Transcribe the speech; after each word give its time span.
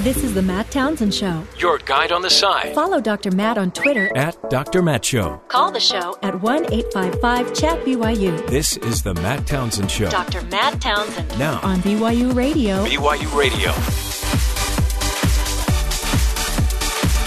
This 0.00 0.24
is 0.24 0.32
the 0.32 0.40
Matt 0.40 0.70
Townsend 0.70 1.14
Show. 1.14 1.44
Your 1.58 1.76
guide 1.76 2.10
on 2.10 2.22
the 2.22 2.30
side. 2.30 2.74
Follow 2.74 3.02
Dr. 3.02 3.30
Matt 3.32 3.58
on 3.58 3.70
Twitter 3.70 4.10
at 4.16 4.48
Dr. 4.48 4.80
Matt 4.80 5.04
Show. 5.04 5.42
Call 5.48 5.70
the 5.70 5.78
show 5.78 6.16
at 6.22 6.40
1 6.40 6.72
855 6.72 7.52
Chat 7.52 7.84
BYU. 7.84 8.46
This 8.48 8.78
is 8.78 9.02
the 9.02 9.12
Matt 9.12 9.46
Townsend 9.46 9.90
Show. 9.90 10.08
Dr. 10.08 10.40
Matt 10.46 10.80
Townsend. 10.80 11.38
Now 11.38 11.60
on 11.60 11.80
BYU 11.80 12.34
Radio. 12.34 12.82
BYU 12.86 13.36
Radio. 13.36 13.72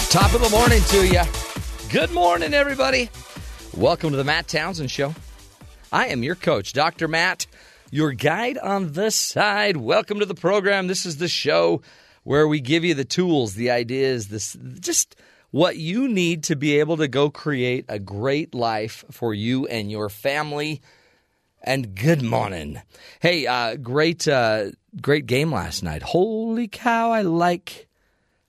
Top 0.10 0.34
of 0.34 0.42
the 0.42 0.50
morning 0.50 0.82
to 0.82 1.08
you. 1.08 1.22
Good 1.92 2.12
morning, 2.12 2.56
everybody. 2.56 3.12
Welcome 3.78 4.10
to 4.10 4.18
the 4.18 4.24
Matt 4.24 4.48
Townsend 4.48 4.90
Show. 4.90 5.14
I 5.92 6.08
am 6.08 6.24
your 6.24 6.34
coach, 6.34 6.74
Dr. 6.74 7.08
Matt, 7.08 7.46
your 7.92 8.14
guide 8.14 8.58
on 8.58 8.94
the 8.94 9.12
side. 9.12 9.78
Welcome 9.78 10.18
to 10.22 10.26
the 10.26 10.34
program. 10.34 10.88
This 10.88 11.06
is 11.06 11.18
the 11.18 11.28
show 11.28 11.84
where 12.24 12.48
we 12.48 12.60
give 12.60 12.84
you 12.84 12.94
the 12.94 13.06
tools, 13.06 13.54
the 13.54 13.72
ideas, 13.72 14.28
this 14.28 14.58
just 14.80 15.16
what 15.52 15.78
you 15.78 16.08
need 16.08 16.44
to 16.44 16.56
be 16.56 16.80
able 16.80 16.98
to 16.98 17.08
go 17.08 17.30
create 17.30 17.86
a 17.88 18.00
great 18.00 18.56
life 18.56 19.06
for 19.12 19.34
you 19.34 19.68
and 19.68 19.92
your 19.92 20.10
family. 20.10 20.82
And 21.62 21.96
good 21.96 22.22
morning. 22.22 22.82
Hey, 23.20 23.46
uh, 23.48 23.76
great, 23.76 24.28
uh, 24.28 24.72
great 25.02 25.28
game 25.28 25.52
last 25.52 25.84
night. 25.84 26.02
Holy 26.02 26.68
cow! 26.68 27.12
I 27.12 27.22
like, 27.22 27.88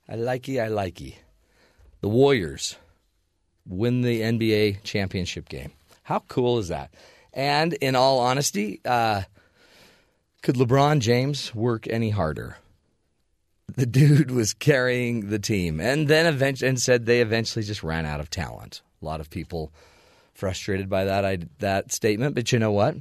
I 0.08 0.14
likey, 0.14 0.60
I 0.60 0.68
likey. 0.68 1.16
The 2.00 2.08
Warriors 2.08 2.76
win 3.66 4.02
the 4.02 4.20
NBA 4.20 4.82
championship 4.82 5.48
game. 5.48 5.72
How 6.02 6.20
cool 6.28 6.58
is 6.58 6.68
that? 6.68 6.92
And 7.32 7.72
in 7.74 7.96
all 7.96 8.20
honesty, 8.20 8.80
uh, 8.84 9.22
could 10.42 10.56
LeBron 10.56 11.00
James 11.00 11.54
work 11.54 11.86
any 11.88 12.10
harder? 12.10 12.58
The 13.76 13.86
dude 13.86 14.30
was 14.30 14.54
carrying 14.54 15.30
the 15.30 15.38
team, 15.38 15.80
and 15.80 16.06
then 16.06 16.26
eventually, 16.26 16.68
and 16.68 16.80
said 16.80 17.06
they 17.06 17.20
eventually 17.20 17.64
just 17.64 17.82
ran 17.82 18.06
out 18.06 18.20
of 18.20 18.30
talent. 18.30 18.82
A 19.02 19.04
lot 19.04 19.20
of 19.20 19.30
people 19.30 19.72
frustrated 20.32 20.88
by 20.88 21.04
that 21.04 21.24
I, 21.24 21.38
that 21.58 21.92
statement, 21.92 22.34
but 22.34 22.52
you 22.52 22.58
know 22.58 22.72
what? 22.72 22.96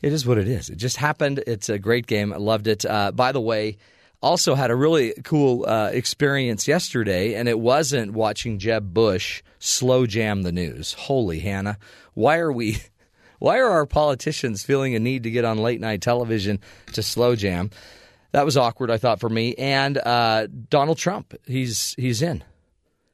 It 0.00 0.12
is 0.12 0.26
what 0.26 0.38
it 0.38 0.48
is. 0.48 0.70
It 0.70 0.76
just 0.76 0.96
happened. 0.96 1.42
It's 1.46 1.68
a 1.68 1.78
great 1.78 2.06
game. 2.06 2.32
I 2.32 2.36
loved 2.36 2.66
it. 2.66 2.84
Uh, 2.84 3.12
by 3.12 3.32
the 3.32 3.40
way, 3.40 3.78
also 4.22 4.54
had 4.54 4.70
a 4.70 4.76
really 4.76 5.12
cool 5.22 5.66
uh, 5.66 5.90
experience 5.92 6.66
yesterday, 6.66 7.34
and 7.34 7.48
it 7.48 7.58
wasn't 7.58 8.12
watching 8.12 8.58
Jeb 8.58 8.92
Bush 8.94 9.42
slow 9.58 10.06
jam 10.06 10.42
the 10.42 10.52
news. 10.52 10.94
Holy 10.94 11.40
Hannah, 11.40 11.78
why 12.14 12.38
are 12.38 12.52
we? 12.52 12.78
Why 13.40 13.58
are 13.58 13.68
our 13.68 13.84
politicians 13.84 14.64
feeling 14.64 14.94
a 14.94 14.98
need 14.98 15.24
to 15.24 15.30
get 15.30 15.44
on 15.44 15.58
late 15.58 15.78
night 15.78 16.00
television 16.00 16.60
to 16.94 17.02
slow 17.02 17.36
jam? 17.36 17.68
That 18.34 18.44
was 18.44 18.56
awkward, 18.56 18.90
I 18.90 18.98
thought, 18.98 19.20
for 19.20 19.28
me. 19.28 19.54
And 19.54 19.96
uh, 19.96 20.48
Donald 20.68 20.98
Trump, 20.98 21.34
he's 21.46 21.94
he's 21.96 22.20
in, 22.20 22.42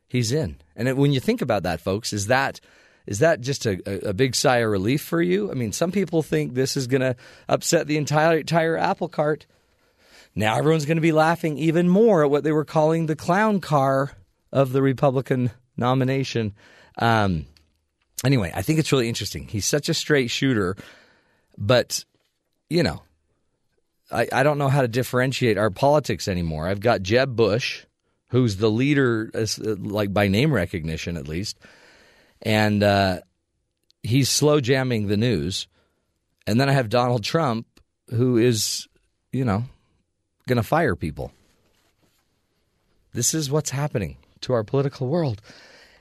he's 0.09 0.33
in. 0.33 0.57
And 0.75 0.89
it, 0.89 0.97
when 0.97 1.13
you 1.13 1.21
think 1.21 1.43
about 1.43 1.65
that, 1.65 1.83
folks, 1.83 2.15
is 2.15 2.29
that 2.29 2.59
is 3.07 3.19
that 3.19 3.43
just 3.43 3.67
a, 3.67 4.09
a 4.09 4.15
big 4.15 4.35
sigh 4.35 4.61
of 4.61 4.71
relief 4.71 5.03
for 5.03 5.21
you? 5.21 5.51
I 5.51 5.55
mean, 5.55 5.73
some 5.73 5.93
people 5.93 6.23
think 6.23 6.55
this 6.55 6.75
is 6.75 6.87
going 6.87 7.03
to 7.03 7.17
upset 7.51 7.87
the 7.87 7.99
entire 7.99 8.39
entire 8.39 8.79
apple 8.79 9.09
cart. 9.09 9.45
Now 10.35 10.57
everyone's 10.57 10.87
going 10.87 10.97
to 10.97 11.03
be 11.03 11.13
laughing 11.13 11.59
even 11.59 11.87
more 11.87 12.25
at 12.25 12.31
what 12.31 12.43
they 12.43 12.53
were 12.53 12.65
calling 12.65 13.05
the 13.05 13.15
clown 13.15 13.61
car 13.61 14.13
of 14.51 14.73
the 14.73 14.81
Republican 14.81 15.51
nomination. 15.77 16.55
Um, 16.97 17.45
anyway, 18.25 18.53
I 18.55 18.63
think 18.63 18.79
it's 18.79 18.91
really 18.91 19.11
interesting. 19.11 19.49
He's 19.49 19.67
such 19.67 19.91
a 19.91 19.95
straight 19.95 20.31
shooter, 20.31 20.77
but 21.59 22.07
you 22.71 22.83
know, 22.83 23.03
I, 24.13 24.29
I 24.33 24.43
don't 24.43 24.59
know 24.59 24.69
how 24.69 24.83
to 24.83 24.89
differentiate 24.89 25.59
our 25.59 25.71
politics 25.71 26.29
anymore. 26.29 26.67
I've 26.67 26.81
got 26.81 27.03
Jeb 27.03 27.37
Bush, 27.37 27.85
who's 28.29 28.57
the 28.57 28.71
leader, 28.71 29.31
like 29.57 30.13
by 30.13 30.29
name 30.29 30.53
recognition 30.53 31.17
at 31.17 31.29
least, 31.29 31.59
and 32.43 32.83
uh, 32.83 33.21
he's 34.03 34.29
slow 34.29 34.61
jamming 34.61 35.07
the 35.07 35.17
news. 35.17 35.69
And 36.47 36.61
then 36.61 36.69
I 36.69 36.73
have 36.73 36.89
Donald 36.89 37.23
Trump, 37.23 37.67
who 38.09 38.37
is, 38.37 38.89
you 39.33 39.45
know, 39.45 39.65
going 40.49 40.57
to 40.57 40.63
fire 40.63 40.97
people. 40.97 41.33
This 43.13 43.35
is 43.35 43.51
what's 43.51 43.71
happening 43.71 44.17
to 44.43 44.53
our 44.53 44.65
political 44.65 45.09
world. 45.09 45.43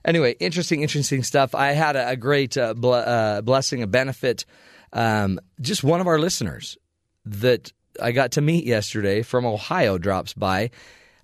Anyway, 0.05 0.35
interesting, 0.39 0.81
interesting 0.81 1.23
stuff. 1.23 1.53
I 1.53 1.73
had 1.73 1.95
a, 1.95 2.09
a 2.09 2.15
great 2.15 2.57
uh, 2.57 2.73
bl- 2.73 2.93
uh, 2.93 3.41
blessing, 3.41 3.83
a 3.83 3.87
benefit. 3.87 4.45
Um, 4.93 5.39
just 5.59 5.83
one 5.83 6.01
of 6.01 6.07
our 6.07 6.17
listeners 6.17 6.77
that 7.25 7.73
I 8.01 8.11
got 8.11 8.31
to 8.33 8.41
meet 8.41 8.65
yesterday 8.65 9.21
from 9.21 9.45
Ohio 9.45 9.97
drops 9.97 10.33
by. 10.33 10.71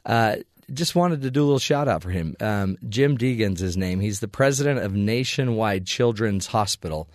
Uh, 0.05 0.37
just 0.73 0.95
wanted 0.95 1.21
to 1.21 1.31
do 1.31 1.41
a 1.41 1.45
little 1.45 1.59
shout 1.59 1.87
out 1.87 2.01
for 2.01 2.09
him. 2.09 2.35
Um, 2.39 2.77
Jim 2.89 3.17
Deegan's 3.17 3.59
his 3.59 3.77
name. 3.77 3.99
He's 3.99 4.19
the 4.19 4.27
president 4.27 4.79
of 4.79 4.93
Nationwide 4.93 5.85
Children's 5.85 6.47
Hospital. 6.47 7.07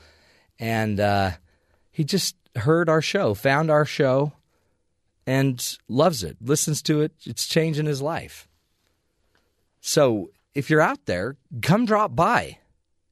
And 0.59 1.01
uh, 1.01 1.33
he 1.91 2.05
just 2.05 2.37
heard 2.57 2.89
our 2.89 3.03
show, 3.03 3.35
found 3.35 3.71
our 3.71 3.85
show, 3.85 4.33
and 5.27 5.79
loves 5.89 6.23
it, 6.23 6.37
listens 6.41 6.83
to 6.83 7.03
it. 7.03 7.13
It's 7.25 7.47
changing 7.47 7.87
his 7.87 8.03
life. 8.03 8.49
So 9.81 10.31
if 10.55 10.71
you're 10.71 10.81
out 10.81 11.07
there, 11.07 11.37
come 11.63 11.87
drop 11.87 12.15
by. 12.15 12.59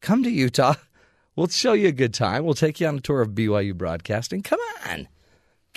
Come 0.00 0.22
to 0.22 0.30
Utah. 0.30 0.74
We'll 1.36 1.46
show 1.46 1.72
you 1.72 1.86
a 1.86 1.92
good 1.92 2.14
time. 2.14 2.44
We'll 2.44 2.54
take 2.54 2.80
you 2.80 2.88
on 2.88 2.96
a 2.96 3.00
tour 3.00 3.20
of 3.20 3.28
BYU 3.28 3.72
Broadcasting. 3.72 4.42
Come 4.42 4.58
on, 4.84 5.06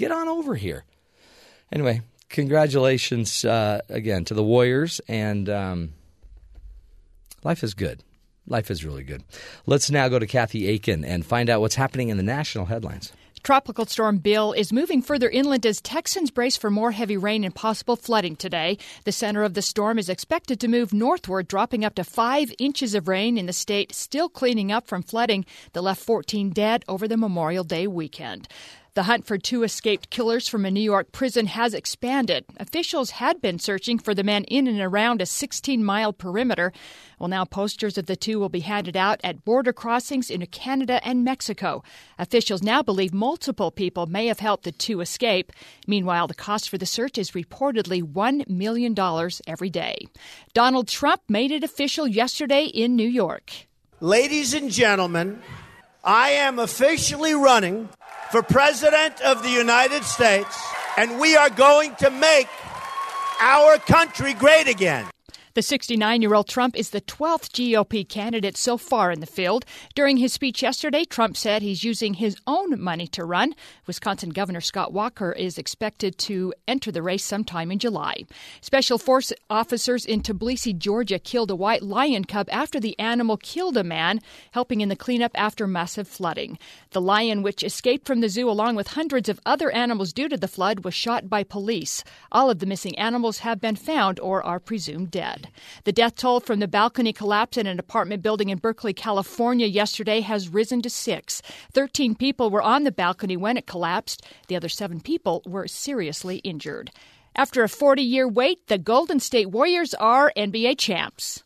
get 0.02 0.12
on 0.12 0.28
over 0.28 0.56
here. 0.56 0.84
Anyway, 1.72 2.02
congratulations 2.28 3.46
uh, 3.46 3.82
again 3.88 4.26
to 4.26 4.34
the 4.34 4.44
Warriors, 4.44 5.00
and 5.08 5.48
um, 5.48 5.94
life 7.44 7.64
is 7.64 7.74
good. 7.74 8.04
Life 8.48 8.72
is 8.72 8.84
really 8.84 9.04
good. 9.04 9.24
Let's 9.68 9.92
now 9.92 10.10
go 10.10 10.18
to 10.18 10.26
Kathy 10.26 10.74
Akin 10.74 11.06
and 11.06 11.24
find 11.24 11.50
out 11.50 11.62
what's 11.62 11.76
happening 11.76 12.10
in 12.10 12.18
the 12.18 12.24
national 12.24 12.66
headlines. 12.66 13.14
Tropical 13.44 13.88
Storm 13.88 14.20
Bill 14.20 14.54
is 14.54 14.72
moving 14.72 15.02
further 15.02 15.28
inland 15.28 15.66
as 15.66 15.82
Texans 15.82 16.30
brace 16.30 16.58
for 16.58 16.70
more 16.70 16.92
heavy 16.92 17.18
rain 17.18 17.44
and 17.44 17.56
possible 17.56 17.96
flooding 17.96 18.36
today. 18.36 18.78
The 19.04 19.12
center 19.12 19.44
of 19.44 19.56
the 19.56 19.64
storm 19.64 19.98
is 19.98 20.10
expected 20.10 20.60
to 20.60 20.68
move 20.68 20.94
northward, 20.94 21.48
dropping 21.48 21.84
up 21.84 21.96
to 21.96 22.04
five 22.04 22.54
inches 22.60 22.94
of 22.94 23.08
rain 23.08 23.40
in 23.40 23.48
the 23.48 23.54
state, 23.54 23.96
still 23.96 24.30
cleaning 24.30 24.72
up 24.72 24.88
from 24.88 25.02
flooding 25.02 25.46
that 25.74 25.82
left 25.82 26.04
14 26.04 26.52
dead 26.52 26.86
over 26.88 27.08
the 27.08 27.18
Memorial 27.18 27.64
Day 27.64 27.88
weekend. 27.88 28.48
The 28.94 29.04
hunt 29.04 29.26
for 29.26 29.38
two 29.38 29.64
escaped 29.64 30.10
killers 30.10 30.50
from 30.50 30.66
a 30.66 30.72
New 30.72 30.82
York 30.82 31.14
prison 31.14 31.46
has 31.46 31.74
expanded. 31.74 32.44
Officials 32.58 33.12
had 33.12 33.42
been 33.42 33.58
searching 33.58 33.98
for 33.98 34.14
the 34.14 34.22
men 34.22 34.44
in 34.44 34.68
and 34.68 34.82
around 34.82 35.22
a 35.22 35.26
16 35.26 35.82
mile 35.82 36.12
perimeter. 36.12 36.74
Well, 37.18 37.30
now 37.30 37.46
posters 37.46 37.98
of 37.98 38.08
the 38.08 38.18
two 38.18 38.38
will 38.38 38.50
be 38.50 38.60
handed 38.60 38.98
out 38.98 39.22
at 39.24 39.46
border 39.46 39.72
crossings 39.72 40.30
into 40.30 40.46
Canada 40.46 41.00
and 41.08 41.24
Mexico. 41.24 41.86
Officials 42.20 42.62
now 42.62 42.84
believe 42.84 43.14
multiple 43.14 43.72
people 43.72 44.08
may 44.08 44.28
have 44.28 44.40
helped 44.40 44.66
the 44.66 44.74
two 44.74 45.00
escape. 45.00 45.54
Meanwhile, 45.88 46.28
the 46.28 46.34
cost 46.34 46.70
for 46.70 46.78
the 46.78 46.86
search 46.86 47.18
is 47.18 47.32
reportedly 47.32 48.04
$1 48.04 48.50
million 48.50 48.94
every 49.48 49.70
day. 49.70 50.06
Donald 50.54 50.90
Trump 50.90 51.22
made 51.30 51.52
it 51.52 51.64
official 51.64 52.10
yesterday 52.10 52.66
in 52.66 52.98
New 52.98 53.08
York. 53.08 53.54
Ladies 54.02 54.54
and 54.54 54.70
gentlemen, 54.70 55.42
I 56.04 56.32
am 56.32 56.58
officially 56.58 57.36
running 57.36 57.88
for 58.32 58.42
President 58.42 59.22
of 59.22 59.44
the 59.44 59.52
United 59.52 60.04
States, 60.04 60.60
and 60.98 61.20
we 61.20 61.36
are 61.36 61.50
going 61.52 61.94
to 61.98 62.10
make 62.10 62.48
our 63.40 63.78
country 63.78 64.34
great 64.34 64.68
again. 64.68 65.06
The 65.54 65.62
69 65.62 66.22
year 66.22 66.34
old 66.34 66.48
Trump 66.48 66.78
is 66.78 66.92
the 66.92 67.02
12th 67.02 67.50
GOP 67.52 68.08
candidate 68.08 68.56
so 68.56 68.78
far 68.78 69.12
in 69.12 69.20
the 69.20 69.26
field. 69.26 69.66
During 69.96 70.16
his 70.16 70.32
speech 70.32 70.62
yesterday, 70.62 71.04
Trump 71.04 71.36
said 71.36 71.62
he's 71.62 71.84
using 71.84 72.14
his 72.14 72.38
own 72.48 72.82
money 72.82 73.06
to 73.08 73.26
run. 73.26 73.54
Wisconsin 73.86 74.30
Governor 74.30 74.62
Scott 74.62 74.94
Walker 74.94 75.34
is 75.34 75.58
expected 75.58 76.18
to 76.20 76.54
enter 76.70 76.90
the 76.90 77.02
race 77.02 77.26
sometime 77.26 77.70
in 77.70 77.80
July. 77.80 78.24
Special 78.62 78.98
Force 78.98 79.34
officers 79.50 80.06
in 80.06 80.22
Tbilisi, 80.22 80.78
Georgia, 80.78 81.20
killed 81.20 81.52
a 81.52 81.56
white 81.56 81.84
lion 81.84 82.24
cub 82.24 82.48
after 82.50 82.80
the 82.80 82.98
animal 82.98 83.36
killed 83.36 83.76
a 83.76 83.84
man, 83.84 84.22
helping 84.52 84.80
in 84.80 84.88
the 84.88 84.96
cleanup 84.96 85.32
after 85.36 85.68
massive 85.68 86.08
flooding. 86.08 86.58
The 86.92 87.02
lion, 87.02 87.44
which 87.44 87.62
escaped 87.62 88.08
from 88.08 88.22
the 88.22 88.30
zoo 88.30 88.50
along 88.50 88.78
with 88.78 88.88
hundreds 88.88 89.28
of 89.28 89.42
other 89.46 89.70
animals 89.72 90.14
due 90.14 90.30
to 90.30 90.38
the 90.38 90.48
flood, 90.48 90.86
was 90.86 90.94
shot 90.94 91.28
by 91.28 91.44
police. 91.44 92.06
All 92.32 92.50
of 92.50 92.60
the 92.60 92.66
missing 92.66 92.98
animals 92.98 93.40
have 93.40 93.60
been 93.60 93.76
found 93.76 94.18
or 94.22 94.42
are 94.46 94.62
presumed 94.62 95.12
dead. 95.12 95.41
The 95.84 95.92
death 95.92 96.16
toll 96.16 96.40
from 96.40 96.60
the 96.60 96.68
balcony 96.68 97.14
collapse 97.14 97.58
in 97.58 97.68
an 97.68 97.80
apartment 97.80 98.22
building 98.22 98.50
in 98.50 98.58
Berkeley, 98.58 98.94
California 98.94 99.68
yesterday 99.68 100.22
has 100.22 100.50
risen 100.50 100.82
to 100.82 100.90
six. 100.90 101.42
Thirteen 101.72 102.16
people 102.16 102.50
were 102.50 102.62
on 102.62 102.84
the 102.84 102.92
balcony 102.92 103.38
when 103.38 103.58
it 103.58 103.68
collapsed. 103.68 104.26
The 104.48 104.56
other 104.56 104.70
seven 104.70 105.00
people 105.00 105.42
were 105.46 105.68
seriously 105.68 106.38
injured. 106.38 106.92
After 107.36 107.64
a 107.64 107.70
40 107.70 108.02
year 108.02 108.28
wait, 108.28 108.68
the 108.68 108.78
Golden 108.78 109.20
State 109.20 109.52
Warriors 109.52 109.94
are 109.94 110.34
NBA 110.36 110.78
champs. 110.78 111.44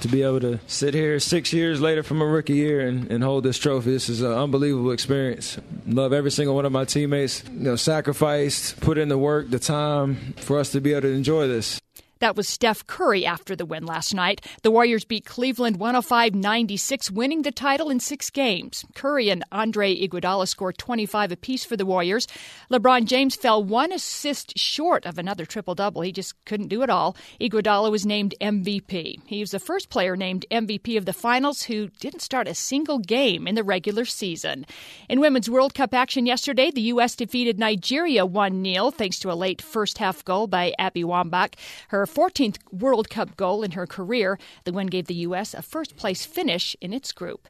To 0.00 0.08
be 0.08 0.22
able 0.22 0.40
to 0.40 0.60
sit 0.66 0.92
here 0.92 1.18
six 1.18 1.54
years 1.54 1.80
later 1.80 2.02
from 2.02 2.20
a 2.20 2.26
rookie 2.26 2.54
year 2.54 2.86
and, 2.86 3.10
and 3.10 3.24
hold 3.24 3.44
this 3.44 3.56
trophy, 3.56 3.92
this 3.92 4.10
is 4.10 4.20
an 4.20 4.32
unbelievable 4.32 4.90
experience. 4.90 5.58
Love 5.86 6.12
every 6.12 6.30
single 6.30 6.54
one 6.54 6.66
of 6.66 6.72
my 6.72 6.84
teammates. 6.84 7.42
You 7.44 7.60
know, 7.60 7.76
sacrificed, 7.76 8.78
put 8.80 8.98
in 8.98 9.08
the 9.08 9.16
work, 9.16 9.48
the 9.48 9.58
time 9.58 10.34
for 10.36 10.58
us 10.58 10.72
to 10.72 10.82
be 10.82 10.92
able 10.92 11.02
to 11.02 11.12
enjoy 11.12 11.48
this. 11.48 11.80
That 12.18 12.34
was 12.34 12.48
Steph 12.48 12.86
Curry 12.86 13.26
after 13.26 13.54
the 13.54 13.66
win 13.66 13.84
last 13.84 14.14
night. 14.14 14.40
The 14.62 14.70
Warriors 14.70 15.04
beat 15.04 15.26
Cleveland 15.26 15.76
105 15.76 16.34
96, 16.34 17.10
winning 17.10 17.42
the 17.42 17.52
title 17.52 17.90
in 17.90 18.00
six 18.00 18.30
games. 18.30 18.86
Curry 18.94 19.28
and 19.28 19.44
Andre 19.52 19.94
Iguodala 19.94 20.48
scored 20.48 20.78
25 20.78 21.32
apiece 21.32 21.66
for 21.66 21.76
the 21.76 21.84
Warriors. 21.84 22.26
LeBron 22.70 23.04
James 23.04 23.36
fell 23.36 23.62
one 23.62 23.92
assist 23.92 24.56
short 24.58 25.04
of 25.04 25.18
another 25.18 25.44
triple 25.44 25.74
double. 25.74 26.00
He 26.00 26.10
just 26.10 26.42
couldn't 26.46 26.68
do 26.68 26.82
it 26.82 26.88
all. 26.88 27.16
Iguodala 27.38 27.90
was 27.90 28.06
named 28.06 28.34
MVP. 28.40 29.20
He 29.26 29.40
was 29.40 29.50
the 29.50 29.58
first 29.58 29.90
player 29.90 30.16
named 30.16 30.46
MVP 30.50 30.96
of 30.96 31.04
the 31.04 31.12
finals 31.12 31.64
who 31.64 31.88
didn't 32.00 32.22
start 32.22 32.48
a 32.48 32.54
single 32.54 32.98
game 32.98 33.46
in 33.46 33.56
the 33.56 33.64
regular 33.64 34.06
season. 34.06 34.64
In 35.10 35.20
Women's 35.20 35.50
World 35.50 35.74
Cup 35.74 35.92
action 35.92 36.24
yesterday, 36.24 36.70
the 36.70 36.80
U.S. 36.92 37.14
defeated 37.14 37.58
Nigeria 37.58 38.24
1 38.24 38.64
0 38.64 38.90
thanks 38.90 39.18
to 39.18 39.30
a 39.30 39.34
late 39.34 39.60
first 39.60 39.98
half 39.98 40.24
goal 40.24 40.46
by 40.46 40.72
Abby 40.78 41.04
Wambach. 41.04 41.54
Her 41.88 42.05
14th 42.06 42.56
World 42.72 43.10
Cup 43.10 43.36
goal 43.36 43.62
in 43.62 43.72
her 43.72 43.86
career. 43.86 44.38
The 44.64 44.72
win 44.72 44.86
gave 44.88 45.06
the 45.06 45.14
U.S. 45.28 45.54
a 45.54 45.62
first 45.62 45.96
place 45.96 46.24
finish 46.26 46.76
in 46.80 46.92
its 46.92 47.12
group. 47.12 47.48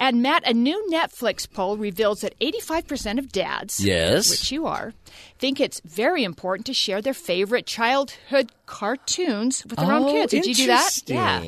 And 0.00 0.22
Matt, 0.22 0.46
a 0.48 0.54
new 0.54 0.88
Netflix 0.92 1.50
poll 1.50 1.76
reveals 1.76 2.20
that 2.20 2.38
85% 2.38 3.18
of 3.18 3.32
dads, 3.32 3.80
Yes. 3.84 4.30
which 4.30 4.52
you 4.52 4.64
are, 4.66 4.92
think 5.40 5.58
it's 5.60 5.80
very 5.80 6.22
important 6.22 6.66
to 6.66 6.72
share 6.74 7.02
their 7.02 7.14
favorite 7.14 7.66
childhood 7.66 8.52
cartoons 8.66 9.64
with 9.64 9.76
their 9.78 9.90
own 9.92 10.04
Oh, 10.04 10.12
kids. 10.12 10.30
Did 10.30 10.46
you 10.46 10.54
do 10.54 10.66
that? 10.68 11.02
Yeah. 11.06 11.42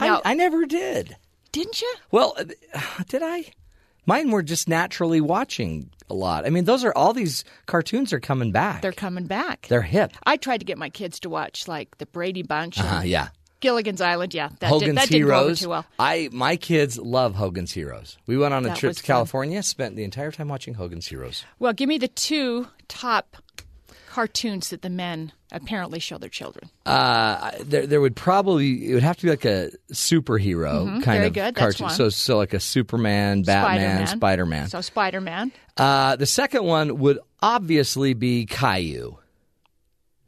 Now- 0.00 0.20
I, 0.24 0.32
I 0.32 0.34
never 0.34 0.66
did. 0.66 1.16
Didn't 1.52 1.80
you? 1.80 1.94
Well, 2.10 2.34
uh, 2.36 2.44
did 3.08 3.22
I? 3.22 3.44
Mine 4.08 4.30
were 4.30 4.42
just 4.42 4.70
naturally 4.70 5.20
watching 5.20 5.90
a 6.08 6.14
lot. 6.14 6.46
I 6.46 6.48
mean, 6.50 6.64
those 6.64 6.82
are 6.82 6.94
all 6.96 7.12
these 7.12 7.44
cartoons 7.66 8.10
are 8.14 8.20
coming 8.20 8.52
back. 8.52 8.80
They're 8.80 8.90
coming 8.90 9.26
back. 9.26 9.66
They're 9.68 9.82
hip. 9.82 10.12
I 10.24 10.38
tried 10.38 10.58
to 10.58 10.64
get 10.64 10.78
my 10.78 10.88
kids 10.88 11.20
to 11.20 11.28
watch 11.28 11.68
like 11.68 11.98
the 11.98 12.06
Brady 12.06 12.42
Bunch, 12.42 12.78
and 12.78 12.88
Uh, 12.88 13.02
yeah. 13.02 13.28
Gilligan's 13.60 14.00
Island. 14.00 14.32
Yeah, 14.32 14.48
that, 14.60 14.70
Hogan's 14.70 14.88
did, 14.92 14.96
that 14.96 15.08
didn't 15.10 15.26
go 15.26 15.40
over 15.40 15.54
too 15.54 15.68
well. 15.68 15.84
I 15.98 16.30
my 16.32 16.56
kids 16.56 16.96
love 16.96 17.34
Hogan's 17.34 17.72
Heroes. 17.72 18.16
We 18.26 18.38
went 18.38 18.54
on 18.54 18.64
a 18.64 18.68
That 18.68 18.78
trip 18.78 18.96
to 18.96 19.02
fun. 19.02 19.06
California, 19.06 19.62
spent 19.62 19.94
the 19.94 20.04
entire 20.04 20.30
time 20.32 20.48
watching 20.48 20.72
Hogan's 20.74 21.08
Heroes. 21.08 21.44
Well, 21.58 21.74
give 21.74 21.88
me 21.88 21.98
the 21.98 22.08
two 22.08 22.66
top 22.88 23.36
cartoons 24.08 24.70
that 24.70 24.82
the 24.82 24.90
men 24.90 25.32
apparently 25.52 25.98
show 25.98 26.18
their 26.18 26.28
children. 26.28 26.68
Uh, 26.86 27.52
there, 27.60 27.86
there 27.86 28.00
would 28.00 28.16
probably 28.16 28.90
it 28.90 28.94
would 28.94 29.02
have 29.02 29.16
to 29.18 29.24
be 29.26 29.30
like 29.30 29.44
a 29.44 29.70
superhero 29.92 30.86
kind 30.86 31.02
Mm-hmm. 31.02 31.10
Very 31.10 31.26
of 31.28 31.32
good. 31.34 31.54
Cartoon. 31.54 31.90
So, 31.90 32.08
so 32.08 32.36
like 32.36 32.54
a 32.54 32.60
Superman, 32.60 33.42
Batman, 33.42 34.06
Spider-Man. 34.06 34.68
So 34.68 34.80
Spider 34.80 35.20
Man. 35.20 35.52
Uh, 35.76 36.16
the 36.16 36.26
second 36.26 36.64
one 36.64 36.98
would 36.98 37.18
obviously 37.40 38.14
be 38.14 38.46
Caillou. 38.46 39.16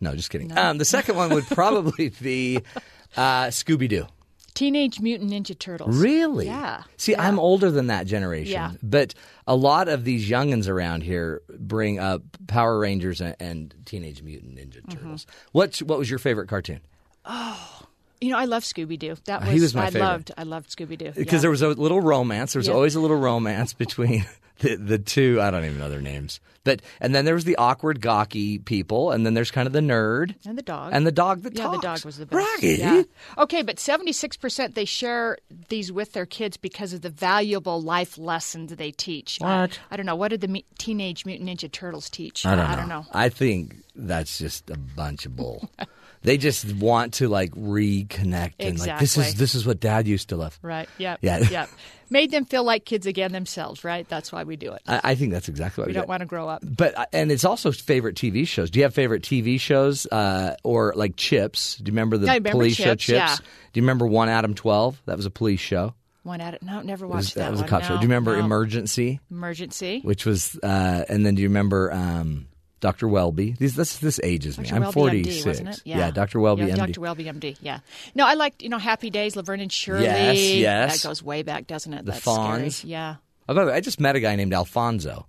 No, 0.01 0.15
just 0.15 0.31
kidding. 0.31 0.57
Um, 0.57 0.79
the 0.79 0.85
second 0.85 1.17
one 1.17 1.31
would 1.35 1.47
probably 1.47 2.09
be 2.23 2.57
uh, 3.17 3.47
Scooby 3.49 3.89
Doo. 3.89 4.07
Teenage 4.55 5.01
Mutant 5.01 5.31
Ninja 5.31 5.59
Turtles. 5.59 5.97
Really? 5.97 6.47
Yeah. 6.47 6.83
See, 6.97 7.13
Yeah. 7.13 7.23
I'm 7.27 7.39
older 7.39 7.71
than 7.71 7.87
that 7.87 8.07
generation. 8.07 8.53
Yeah. 8.53 8.73
But 8.83 9.15
a 9.47 9.55
lot 9.57 9.89
of 9.89 10.05
these 10.05 10.29
youngins 10.29 10.69
around 10.69 11.03
here 11.03 11.43
bring 11.59 11.99
up 11.99 12.23
Power 12.47 12.79
Rangers 12.79 13.21
and, 13.21 13.37
and 13.41 13.75
Teenage 13.85 14.23
Mutant 14.23 14.57
Ninja 14.57 14.81
Mm-hmm. 14.83 14.91
Turtles. 14.99 15.27
What 15.53 15.77
what 15.79 15.99
was 15.99 16.11
your 16.11 16.19
favorite 16.19 16.49
cartoon? 16.49 16.81
Oh, 17.25 17.83
you 18.21 18.31
know, 18.31 18.39
I 18.39 18.45
love 18.45 18.65
Scooby 18.65 18.99
Doo. 18.99 19.17
That 19.25 19.43
was, 19.43 19.51
He 19.51 19.61
was 19.61 19.75
my 19.75 19.83
I 19.83 19.87
favorite. 19.87 20.01
loved. 20.07 20.31
I 20.37 20.43
loved 20.43 20.71
Scooby 20.71 20.99
Doo 20.99 21.13
Because 21.15 21.43
there 21.43 21.51
was 21.51 21.63
a 21.63 21.69
little 21.69 22.01
romance. 22.01 22.53
There 22.53 22.61
was 22.61 22.69
Yeah. 22.69 22.75
always 22.75 22.95
a 22.95 23.01
little 23.01 23.17
romance 23.17 23.73
between 23.73 24.27
the, 24.61 24.77
the 24.77 24.99
two. 24.99 25.41
I 25.41 25.51
don't 25.51 25.65
even 25.65 25.79
know 25.79 25.91
their 25.91 26.01
names. 26.01 26.41
But 26.63 26.83
and 27.01 27.15
then 27.15 27.25
there 27.25 27.35
was 27.35 27.45
the 27.45 27.57
awkward, 27.57 28.03
gawky 28.03 28.59
people, 28.59 29.13
and 29.13 29.25
then 29.25 29.33
there's 29.33 29.51
kind 29.51 29.67
of 29.67 29.73
the 29.73 29.81
nerd 29.81 30.35
and 30.47 30.59
the 30.59 30.63
dog 30.63 30.91
and 30.93 31.07
the 31.07 31.13
dog 31.13 31.43
that 31.43 31.55
yeah, 31.57 31.63
talks. 31.65 31.77
the 31.79 31.83
dog 31.83 32.05
was 32.05 32.17
the 32.19 32.27
best. 32.27 32.47
Raggy. 32.63 32.77
Yeah. 32.77 33.03
Okay, 33.39 33.63
but 33.63 33.79
seventy-six 33.81 34.37
percent 34.37 34.75
they 34.75 34.85
share 34.85 35.39
these 35.71 35.91
with 35.91 36.13
their 36.13 36.27
kids 36.27 36.59
because 36.59 36.93
of 36.93 37.01
the 37.01 37.09
valuable 37.09 37.81
life 37.81 38.19
lessons 38.19 38.75
they 38.77 38.91
teach. 38.91 39.41
I- 39.41 39.63
What? 39.63 39.81
I, 39.91 39.97
don't 39.97 40.05
know. 40.07 40.17
What 40.17 40.29
did 40.29 40.43
the 40.43 40.49
me- 40.49 40.67
Teenage 40.79 41.25
Mutant 41.25 41.49
Ninja 41.49 41.73
Turtles 41.73 42.11
teach? 42.11 42.45
I 42.45 42.55
don't 42.55 42.67
know. 42.67 42.73
I 42.73 42.77
don't 42.77 42.89
know. 42.89 43.07
I 43.13 43.29
think 43.31 43.77
that's 43.97 44.39
just 44.39 44.69
a 44.69 44.77
bunch 44.77 45.25
of 45.25 45.35
bull. 45.37 45.71
they 46.23 46.37
just 46.37 46.73
want 46.75 47.15
to 47.15 47.29
like 47.29 47.51
reconnect 47.53 48.55
and 48.61 48.79
like 48.79 48.99
this 48.99 49.17
is 49.17 49.35
this 49.37 49.55
is 49.55 49.67
what 49.67 49.81
Dad 49.81 50.07
used 50.07 50.29
to 50.31 50.37
love. 50.37 50.59
Right. 50.63 50.89
Yep. 50.99 51.19
Yeah. 51.23 51.39
Yep. 51.51 51.71
Made 52.13 52.33
them 52.33 52.45
feel 52.45 52.65
like 52.65 52.85
kids 52.85 53.07
again 53.07 53.31
themselves. 53.31 53.85
Right. 53.85 54.09
That's 54.09 54.33
why 54.33 54.43
we 54.43 54.57
do 54.57 54.73
it. 54.73 54.83
I, 54.87 55.01
I 55.05 55.15
think 55.15 55.33
that's 55.33 55.49
exactly 55.49 55.83
what 55.83 55.87
We 55.87 55.91
we 55.91 55.95
don't 55.95 56.07
do. 56.07 56.09
want 56.09 56.21
to 56.23 56.27
grow 56.27 56.49
up. 56.49 56.61
But 56.65 56.99
uh, 56.99 57.07
and 57.13 57.31
it's 57.31 57.45
also 57.45 57.71
favorite 57.71 58.17
TV 58.17 58.47
shows. 58.49 58.71
Do 58.71 58.81
you 58.81 58.83
have 58.83 58.95
favorite 58.95 59.23
TV 59.23 59.61
shows 59.61 60.07
uh, 60.07 60.57
or 60.65 60.93
like 60.97 61.15
Chips? 61.17 61.77
Do 61.77 61.85
you 61.91 61.93
remember 61.93 62.19
the 62.19 62.27
remember 62.27 62.51
police 62.51 62.75
show 62.77 62.85
Chips, 62.97 63.05
Chips? 63.05 63.17
yeah. 63.17 63.37
Do 63.37 63.81
you 63.81 63.83
remember 63.83 64.07
One 64.07 64.29
Adam 64.29 64.55
Twelve? 64.55 65.01
That 65.07 65.17
was 65.17 65.27
a 65.27 65.31
police 65.31 65.61
show. 65.61 65.95
One 66.25 66.41
it. 66.41 66.63
No, 66.63 66.83
never 66.83 67.07
watched 67.07 67.17
was, 67.17 67.35
that. 67.35 67.51
was 67.51 67.61
a 67.61 67.63
one. 67.63 67.71
cop 67.71 67.83
show. 67.85 67.89
Do 67.91 67.95
you 67.95 68.01
remember 68.03 68.37
no. 68.37 68.45
Emergency? 68.45 69.21
Emergency? 69.31 70.01
Which 70.03 70.27
was 70.27 70.59
uh, 70.63 71.05
and 71.09 71.25
then 71.25 71.37
do 71.37 71.43
you 71.43 71.49
remember 71.49 71.93
um, 71.93 72.47
Dr. 72.81 73.09
Welby? 73.09 73.55
These 73.59 73.77
this 73.77 73.99
this 73.99 74.19
ages 74.23 74.59
me. 74.59 74.65
Dr. 74.65 74.75
I'm 74.75 74.83
Welby, 74.83 74.95
forty 74.95 75.23
MD, 75.23 75.33
six. 75.33 75.47
wasn't 75.47 75.69
it? 75.69 75.83
Yeah. 75.85 76.11
Dr. 76.11 76.41
Welby 76.41 76.65
yeah, 76.65 76.75
MD. 76.75 76.87
Dr. 76.87 77.01
Welby, 77.01 77.25
MD. 77.25 77.57
Yeah. 77.61 77.81
No, 78.15 78.27
I 78.27 78.35
liked, 78.35 78.63
you 78.63 78.69
know, 78.69 78.79
Happy 78.79 79.11
Days, 79.11 79.37
Laverne 79.37 79.61
and 79.61 79.73
Shirley. 79.73 80.05
Yes, 80.05 80.39
yes. 80.39 81.03
That 81.03 81.09
goes 81.09 81.23
way 81.23 81.43
back, 81.43 81.67
doesn't 81.67 81.93
it? 81.93 82.05
The 82.05 82.13
That's 82.13 82.25
Fonz. 82.25 82.73
Scary. 82.73 82.91
Yeah. 82.91 83.17
Oh, 83.49 83.55
by 83.55 83.65
the 83.65 83.71
way, 83.71 83.77
I 83.77 83.81
just 83.81 84.01
met 84.01 84.17
a 84.17 84.21
guy 84.21 84.35
named 84.37 84.55
Alfonso. 84.55 85.27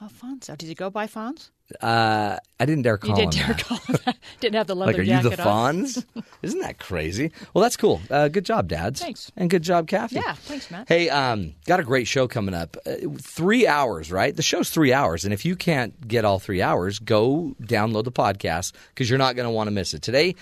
Alfonso. 0.00 0.56
Did 0.56 0.68
he 0.68 0.74
go 0.74 0.90
by 0.90 1.06
Fonz? 1.06 1.50
Uh, 1.82 2.38
I 2.58 2.66
didn't 2.66 2.82
dare 2.82 2.96
call. 2.98 3.10
You 3.10 3.16
didn't 3.16 3.34
him 3.34 3.46
dare 3.46 3.56
that. 3.56 3.64
call 3.64 3.78
that. 4.04 4.16
Didn't 4.40 4.54
have 4.54 4.66
the 4.66 4.74
leather 4.74 4.92
Like, 4.92 5.00
are 5.00 5.02
you 5.02 5.22
the 5.22 5.46
on. 5.48 5.82
Fonz? 5.84 6.04
Isn't 6.42 6.60
that 6.60 6.78
crazy? 6.78 7.30
Well, 7.52 7.62
that's 7.62 7.76
cool. 7.76 8.00
Uh, 8.10 8.28
good 8.28 8.44
job, 8.44 8.68
dads. 8.68 9.00
Thanks. 9.00 9.30
And 9.36 9.50
good 9.50 9.62
job, 9.62 9.86
Kathy. 9.86 10.16
Yeah, 10.16 10.32
thanks, 10.34 10.70
Matt. 10.70 10.88
Hey, 10.88 11.10
um, 11.10 11.54
got 11.66 11.78
a 11.80 11.84
great 11.84 12.06
show 12.08 12.26
coming 12.26 12.54
up. 12.54 12.76
Uh, 12.86 12.94
three 13.20 13.66
hours, 13.66 14.10
right? 14.10 14.34
The 14.34 14.42
show's 14.42 14.70
three 14.70 14.92
hours, 14.92 15.24
and 15.24 15.34
if 15.34 15.44
you 15.44 15.56
can't 15.56 16.06
get 16.08 16.24
all 16.24 16.38
three 16.38 16.62
hours, 16.62 16.98
go 17.00 17.54
download 17.62 18.04
the 18.04 18.12
podcast 18.12 18.72
because 18.94 19.10
you're 19.10 19.18
not 19.18 19.36
going 19.36 19.46
to 19.46 19.50
want 19.52 19.66
to 19.66 19.72
miss 19.72 19.92
it. 19.94 20.02
Today, 20.02 20.34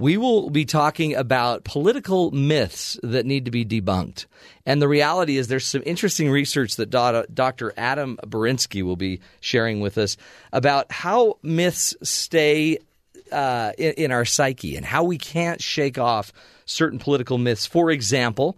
we 0.00 0.16
will 0.16 0.48
be 0.50 0.64
talking 0.64 1.14
about 1.16 1.64
political 1.64 2.30
myths 2.30 2.98
that 3.02 3.26
need 3.26 3.46
to 3.46 3.50
be 3.50 3.64
debunked. 3.64 4.26
And 4.64 4.80
the 4.80 4.88
reality 4.88 5.36
is, 5.36 5.48
there's 5.48 5.66
some 5.66 5.82
interesting 5.84 6.30
research 6.30 6.76
that 6.76 6.90
Dr. 6.90 7.72
Adam 7.76 8.18
Berinsky 8.24 8.82
will 8.82 8.96
be 8.96 9.20
sharing 9.40 9.80
with 9.80 9.98
us 9.98 10.16
about 10.52 10.92
how 10.92 11.38
myths 11.42 11.96
stay 12.02 12.78
uh, 13.32 13.72
in, 13.76 13.92
in 13.94 14.12
our 14.12 14.24
psyche 14.24 14.76
and 14.76 14.86
how 14.86 15.02
we 15.04 15.18
can't 15.18 15.60
shake 15.60 15.98
off 15.98 16.32
certain 16.64 16.98
political 16.98 17.38
myths. 17.38 17.66
For 17.66 17.90
example, 17.90 18.56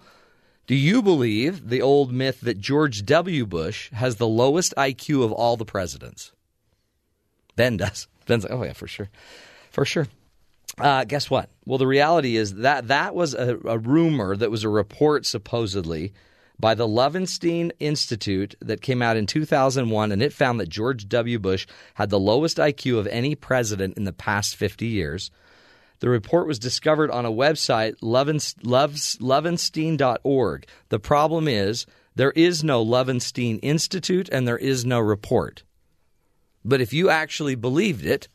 do 0.66 0.74
you 0.74 1.02
believe 1.02 1.68
the 1.68 1.82
old 1.82 2.12
myth 2.12 2.42
that 2.42 2.60
George 2.60 3.04
W. 3.06 3.46
Bush 3.46 3.90
has 3.92 4.16
the 4.16 4.28
lowest 4.28 4.74
IQ 4.76 5.24
of 5.24 5.32
all 5.32 5.56
the 5.56 5.64
presidents? 5.64 6.32
Ben 7.56 7.76
does. 7.76 8.08
Ben's 8.26 8.44
like, 8.44 8.52
oh 8.52 8.62
yeah, 8.62 8.74
for 8.74 8.86
sure, 8.86 9.08
for 9.70 9.84
sure. 9.84 10.06
Uh, 10.78 11.04
guess 11.04 11.30
what? 11.30 11.50
Well, 11.64 11.78
the 11.78 11.86
reality 11.86 12.36
is 12.36 12.56
that 12.56 12.88
that 12.88 13.14
was 13.14 13.34
a, 13.34 13.58
a 13.64 13.78
rumor 13.78 14.36
that 14.36 14.50
was 14.50 14.64
a 14.64 14.68
report 14.68 15.24
supposedly 15.26 16.12
by 16.58 16.74
the 16.74 16.86
Lovenstein 16.86 17.70
Institute 17.80 18.54
that 18.60 18.82
came 18.82 19.00
out 19.00 19.16
in 19.16 19.26
2001, 19.26 20.12
and 20.12 20.22
it 20.22 20.32
found 20.32 20.60
that 20.60 20.68
George 20.68 21.08
W. 21.08 21.38
Bush 21.38 21.66
had 21.94 22.10
the 22.10 22.20
lowest 22.20 22.58
IQ 22.58 22.98
of 22.98 23.06
any 23.06 23.34
president 23.34 23.96
in 23.96 24.04
the 24.04 24.12
past 24.12 24.56
50 24.56 24.86
years. 24.86 25.30
The 26.00 26.10
report 26.10 26.46
was 26.46 26.58
discovered 26.58 27.10
on 27.10 27.26
a 27.26 27.32
website, 27.32 27.96
lovenstein.org. 28.00 30.66
The 30.88 30.98
problem 30.98 31.48
is 31.48 31.86
there 32.14 32.32
is 32.32 32.64
no 32.64 32.84
Lovenstein 32.84 33.60
Institute 33.62 34.28
and 34.30 34.46
there 34.46 34.58
is 34.58 34.84
no 34.84 34.98
report. 34.98 35.62
But 36.64 36.80
if 36.80 36.92
you 36.92 37.10
actually 37.10 37.54
believed 37.54 38.04
it 38.04 38.26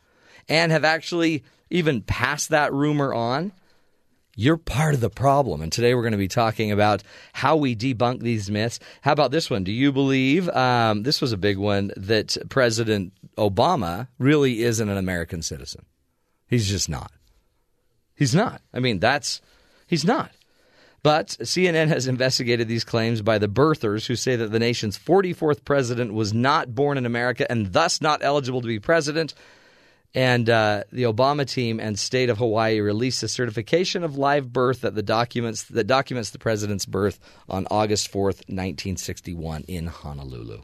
and 0.48 0.72
have 0.72 0.86
actually 0.86 1.44
even 1.70 2.02
pass 2.02 2.48
that 2.48 2.74
rumor 2.74 3.14
on, 3.14 3.52
you're 4.36 4.58
part 4.58 4.94
of 4.94 5.02
the 5.02 5.10
problem. 5.10 5.62
And 5.62 5.72
today 5.72 5.96
we're 5.96 6.02
going 6.02 6.12
to 6.12 6.18
be 6.18 6.28
talking 6.28 6.72
about 6.72 7.04
how 7.34 7.56
we 7.56 7.76
debunk 7.76 8.20
these 8.20 8.52
myths. 8.52 8.80
How 9.02 9.14
about 9.14 9.32
this 9.32 9.50
one? 9.50 9.64
Do 9.64 9.72
you 9.72 9.92
believe, 9.92 10.50
um, 10.50 11.04
this 11.04 11.22
was 11.22 11.32
a 11.32 11.38
big 11.38 11.58
one, 11.58 11.92
that 11.96 12.38
President 12.50 13.14
Obama 13.38 14.08
really 14.20 14.64
isn't 14.64 14.90
an 14.90 14.98
American 14.98 15.42
citizen? 15.42 15.86
He's 16.48 16.68
just 16.68 16.90
not. 16.90 17.12
He's 18.16 18.36
not. 18.36 18.62
I 18.74 18.80
mean, 18.80 19.00
that's, 19.00 19.42
he's 19.88 20.06
not. 20.06 20.32
But 21.02 21.38
CNN 21.42 21.90
has 21.90 22.08
investigated 22.08 22.68
these 22.68 22.84
claims 22.84 23.22
by 23.22 23.38
the 23.38 23.48
birthers 23.48 24.08
who 24.08 24.16
say 24.16 24.36
that 24.36 24.52
the 24.52 24.60
nation's 24.60 24.98
44th 24.98 25.64
president 25.64 26.14
was 26.14 26.34
not 26.34 26.74
born 26.74 26.98
in 26.98 27.06
America 27.06 27.50
and 27.50 27.72
thus 27.72 28.02
not 28.02 28.24
eligible 28.24 28.60
to 28.62 28.68
be 28.68 28.80
president. 28.80 29.36
And 30.16 30.50
uh, 30.50 30.86
the 30.94 31.04
Obama 31.04 31.46
team 31.46 31.82
and 31.82 32.00
state 32.00 32.30
of 32.30 32.38
Hawaii 32.38 32.80
released 32.80 33.22
a 33.22 33.28
certification 33.28 34.02
of 34.06 34.18
live 34.18 34.52
birth 34.52 34.82
that 34.82 34.96
the 34.96 35.04
documents 35.04 35.64
that 35.64 35.88
documents 35.88 36.30
the 36.30 36.40
president's 36.40 36.86
birth 36.86 37.20
on 37.50 37.68
August 37.70 38.10
4th, 38.12 38.48
1961 38.48 39.66
in 39.68 39.88
Honolulu. 39.88 40.62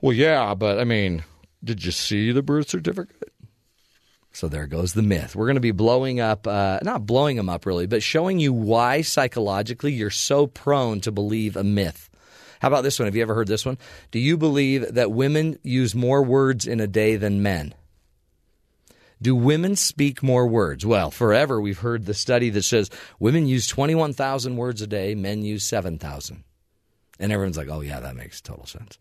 Well, 0.00 0.12
yeah, 0.12 0.54
but 0.54 0.80
I 0.80 0.84
mean, 0.84 1.22
did 1.62 1.84
you 1.84 1.92
see 1.92 2.32
the 2.32 2.42
birth 2.42 2.68
certificate? 2.68 3.32
So 4.32 4.48
there 4.48 4.66
goes 4.66 4.92
the 4.92 5.02
myth. 5.02 5.36
We're 5.36 5.46
going 5.46 5.54
to 5.54 5.60
be 5.60 5.70
blowing 5.70 6.18
up, 6.18 6.48
uh, 6.48 6.80
not 6.82 7.06
blowing 7.06 7.36
them 7.36 7.48
up 7.48 7.64
really, 7.64 7.86
but 7.86 8.02
showing 8.02 8.40
you 8.40 8.52
why 8.52 9.02
psychologically 9.02 9.92
you're 9.92 10.10
so 10.10 10.48
prone 10.48 11.00
to 11.02 11.12
believe 11.12 11.56
a 11.56 11.64
myth. 11.64 12.10
How 12.60 12.68
about 12.68 12.82
this 12.82 12.98
one? 12.98 13.06
Have 13.06 13.14
you 13.14 13.22
ever 13.22 13.34
heard 13.34 13.48
this 13.48 13.64
one? 13.64 13.78
Do 14.10 14.18
you 14.18 14.36
believe 14.36 14.94
that 14.94 15.12
women 15.12 15.58
use 15.62 15.94
more 15.94 16.22
words 16.22 16.66
in 16.66 16.80
a 16.80 16.86
day 16.88 17.16
than 17.16 17.42
men? 17.42 17.72
Do 19.20 19.34
women 19.34 19.76
speak 19.76 20.22
more 20.22 20.46
words? 20.46 20.84
Well, 20.84 21.10
forever 21.10 21.60
we've 21.60 21.78
heard 21.78 22.04
the 22.04 22.14
study 22.14 22.50
that 22.50 22.62
says 22.62 22.90
women 23.18 23.46
use 23.46 23.66
21,000 23.66 24.56
words 24.56 24.82
a 24.82 24.86
day, 24.86 25.14
men 25.14 25.42
use 25.42 25.64
7,000. 25.64 26.44
And 27.18 27.32
everyone's 27.32 27.56
like, 27.56 27.70
oh, 27.70 27.80
yeah, 27.80 28.00
that 28.00 28.14
makes 28.14 28.40
total 28.40 28.66
sense. 28.66 28.98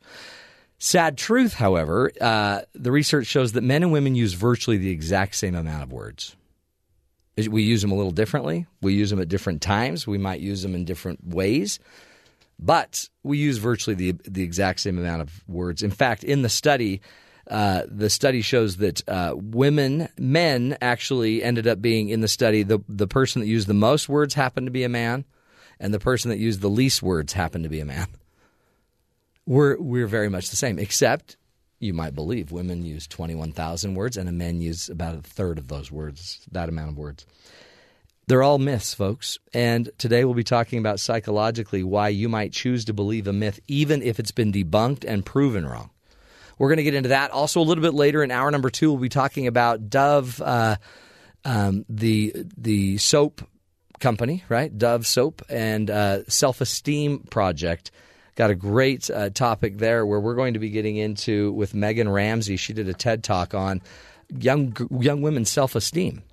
Sad 0.77 1.17
truth, 1.17 1.53
however, 1.53 2.11
uh, 2.19 2.61
the 2.73 2.91
research 2.91 3.27
shows 3.27 3.53
that 3.53 3.63
men 3.63 3.83
and 3.83 3.91
women 3.91 4.15
use 4.15 4.33
virtually 4.33 4.77
the 4.77 4.89
exact 4.89 5.35
same 5.35 5.55
amount 5.55 5.83
of 5.83 5.91
words. 5.91 6.35
We 7.37 7.63
use 7.63 7.81
them 7.81 7.91
a 7.91 7.95
little 7.95 8.11
differently. 8.11 8.65
We 8.81 8.93
use 8.93 9.09
them 9.09 9.19
at 9.19 9.27
different 9.27 9.61
times. 9.61 10.07
We 10.07 10.17
might 10.17 10.39
use 10.39 10.61
them 10.61 10.73
in 10.73 10.85
different 10.85 11.27
ways, 11.27 11.79
but 12.57 13.09
we 13.23 13.37
use 13.37 13.57
virtually 13.57 13.95
the 13.95 14.15
the 14.23 14.43
exact 14.43 14.79
same 14.79 14.97
amount 14.97 15.21
of 15.21 15.43
words. 15.47 15.83
In 15.83 15.91
fact, 15.91 16.23
in 16.23 16.43
the 16.43 16.49
study, 16.49 17.01
uh, 17.49 17.83
the 17.87 18.09
study 18.09 18.41
shows 18.41 18.77
that 18.77 19.07
uh, 19.07 19.33
women, 19.35 20.09
men 20.17 20.77
actually 20.81 21.43
ended 21.43 21.67
up 21.67 21.81
being 21.81 22.09
in 22.09 22.21
the 22.21 22.27
study 22.27 22.63
the 22.63 22.79
the 22.87 23.07
person 23.07 23.41
that 23.41 23.47
used 23.47 23.67
the 23.67 23.73
most 23.73 24.09
words 24.09 24.33
happened 24.33 24.67
to 24.67 24.71
be 24.71 24.83
a 24.83 24.89
man, 24.89 25.25
and 25.79 25.93
the 25.93 25.99
person 25.99 26.29
that 26.29 26.39
used 26.39 26.61
the 26.61 26.69
least 26.69 27.03
words 27.03 27.33
happened 27.33 27.63
to 27.63 27.69
be 27.69 27.79
a 27.79 27.85
man 27.85 28.07
we're 29.45 29.79
we're 29.79 30.07
very 30.07 30.29
much 30.29 30.49
the 30.49 30.55
same, 30.55 30.79
except 30.79 31.37
you 31.79 31.93
might 31.93 32.15
believe 32.15 32.51
women 32.51 32.85
use 32.85 33.05
21,000 33.07 33.95
words 33.95 34.17
and 34.17 34.31
men 34.37 34.61
use 34.61 34.89
about 34.89 35.15
a 35.15 35.21
third 35.21 35.57
of 35.57 35.67
those 35.67 35.91
words, 35.91 36.41
that 36.51 36.69
amount 36.69 36.91
of 36.91 36.97
words. 36.97 37.25
They're 38.27 38.41
all 38.41 38.57
myths, 38.57 38.93
folks. 38.93 39.37
And 39.53 39.91
today 39.97 40.25
we'll 40.25 40.33
be 40.33 40.43
talking 40.43 40.79
about 40.79 40.99
psychologically 40.99 41.83
why 41.83 42.07
you 42.07 42.27
might 42.27 42.53
choose 42.53 42.85
to 42.85 42.93
believe 42.93 43.27
a 43.27 43.33
myth 43.33 43.59
even 43.67 44.01
if 44.01 44.19
it's 44.19 44.31
been 44.31 44.51
debunked 44.51 45.05
and 45.05 45.25
proven 45.25 45.65
wrong. 45.65 45.91
We're 46.57 46.69
going 46.69 46.77
to 46.77 46.83
get 46.83 46.93
into 46.93 47.09
that. 47.09 47.31
Also, 47.31 47.59
a 47.59 47.63
little 47.63 47.81
bit 47.81 47.93
later 47.93 48.23
in 48.23 48.31
hour 48.31 48.49
number 48.51 48.69
two, 48.69 48.91
we'll 48.91 49.01
be 49.01 49.09
talking 49.09 49.47
about 49.47 49.89
Dove, 49.89 50.41
uh, 50.41 50.77
um, 51.43 51.85
the 51.89 52.33
the 52.57 52.97
soap 52.97 53.41
company, 53.99 54.43
right? 54.49 54.75
Dove 54.75 55.05
soap 55.05 55.41
and 55.49 55.89
uh, 55.89 56.23
self 56.27 56.61
esteem 56.61 57.19
project 57.29 57.91
got 58.35 58.49
a 58.49 58.55
great 58.55 59.09
uh, 59.09 59.29
topic 59.29 59.77
there 59.77 60.05
where 60.05 60.19
we're 60.19 60.35
going 60.35 60.53
to 60.53 60.59
be 60.59 60.69
getting 60.69 60.97
into 60.97 61.53
with 61.53 61.73
Meaghan 61.73 62.11
Ramsey. 62.11 62.57
She 62.57 62.73
did 62.73 62.89
a 62.89 62.93
TED 62.93 63.23
talk 63.23 63.53
on 63.53 63.81
young 64.29 64.75
young 64.99 65.21
women's 65.21 65.51
self 65.51 65.75
esteem 65.75 66.23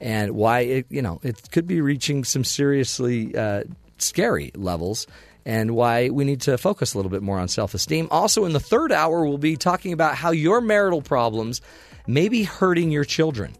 and 0.00 0.32
why 0.32 0.60
it 0.60 0.86
you 0.90 1.02
know 1.02 1.20
it 1.22 1.50
could 1.50 1.66
be 1.66 1.80
reaching 1.80 2.24
some 2.24 2.44
seriously 2.44 3.36
uh, 3.36 3.64
scary 3.98 4.52
levels. 4.54 5.06
And 5.46 5.72
why 5.72 6.08
we 6.08 6.24
need 6.24 6.40
to 6.42 6.56
focus 6.56 6.94
a 6.94 6.98
little 6.98 7.10
bit 7.10 7.22
more 7.22 7.38
on 7.38 7.48
self 7.48 7.74
esteem. 7.74 8.08
Also, 8.10 8.44
in 8.44 8.52
the 8.52 8.60
third 8.60 8.92
hour, 8.92 9.26
we'll 9.26 9.38
be 9.38 9.56
talking 9.56 9.92
about 9.92 10.14
how 10.14 10.30
your 10.30 10.60
marital 10.60 11.02
problems 11.02 11.60
may 12.06 12.28
be 12.28 12.44
hurting 12.44 12.90
your 12.90 13.04
children. 13.04 13.54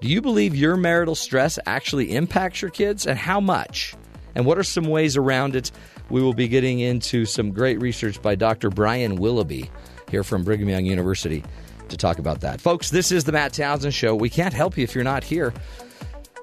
Do 0.00 0.08
you 0.08 0.22
believe 0.22 0.54
your 0.54 0.76
marital 0.76 1.14
stress 1.14 1.58
actually 1.66 2.14
impacts 2.14 2.62
your 2.62 2.70
kids, 2.70 3.06
and 3.06 3.18
how 3.18 3.40
much? 3.40 3.94
And 4.34 4.46
what 4.46 4.58
are 4.58 4.62
some 4.62 4.84
ways 4.84 5.16
around 5.16 5.56
it? 5.56 5.72
we 6.10 6.22
will 6.22 6.34
be 6.34 6.48
getting 6.48 6.80
into 6.80 7.24
some 7.24 7.52
great 7.52 7.80
research 7.80 8.20
by 8.22 8.34
Dr. 8.34 8.70
Brian 8.70 9.16
Willoughby 9.16 9.70
here 10.10 10.24
from 10.24 10.44
Brigham 10.44 10.68
Young 10.68 10.86
University 10.86 11.44
to 11.88 11.96
talk 11.96 12.18
about 12.18 12.40
that. 12.40 12.60
Folks, 12.60 12.90
this 12.90 13.12
is 13.12 13.24
the 13.24 13.32
Matt 13.32 13.52
Townsend 13.52 13.94
Show. 13.94 14.14
We 14.14 14.30
can't 14.30 14.54
help 14.54 14.76
you 14.76 14.84
if 14.84 14.94
you're 14.94 15.04
not 15.04 15.24
here. 15.24 15.52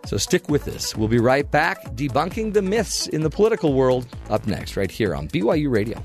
So 0.05 0.17
stick 0.17 0.49
with 0.49 0.67
us. 0.67 0.95
We'll 0.95 1.07
be 1.07 1.19
right 1.19 1.49
back 1.49 1.83
debunking 1.95 2.53
the 2.53 2.61
myths 2.61 3.07
in 3.07 3.21
the 3.21 3.29
political 3.29 3.73
world 3.73 4.07
up 4.29 4.45
next, 4.47 4.77
right 4.77 4.91
here 4.91 5.15
on 5.15 5.27
BYU 5.27 5.71
Radio. 5.71 6.01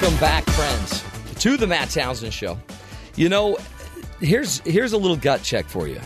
Welcome 0.00 0.20
back, 0.20 0.44
friends, 0.50 1.04
to 1.40 1.56
the 1.56 1.66
Matt 1.66 1.90
Townsend 1.90 2.32
Show. 2.32 2.56
You 3.16 3.28
know, 3.28 3.58
here's 4.20 4.60
here's 4.60 4.92
a 4.92 4.96
little 4.96 5.16
gut 5.16 5.42
check 5.42 5.66
for 5.66 5.88
you. 5.88 6.00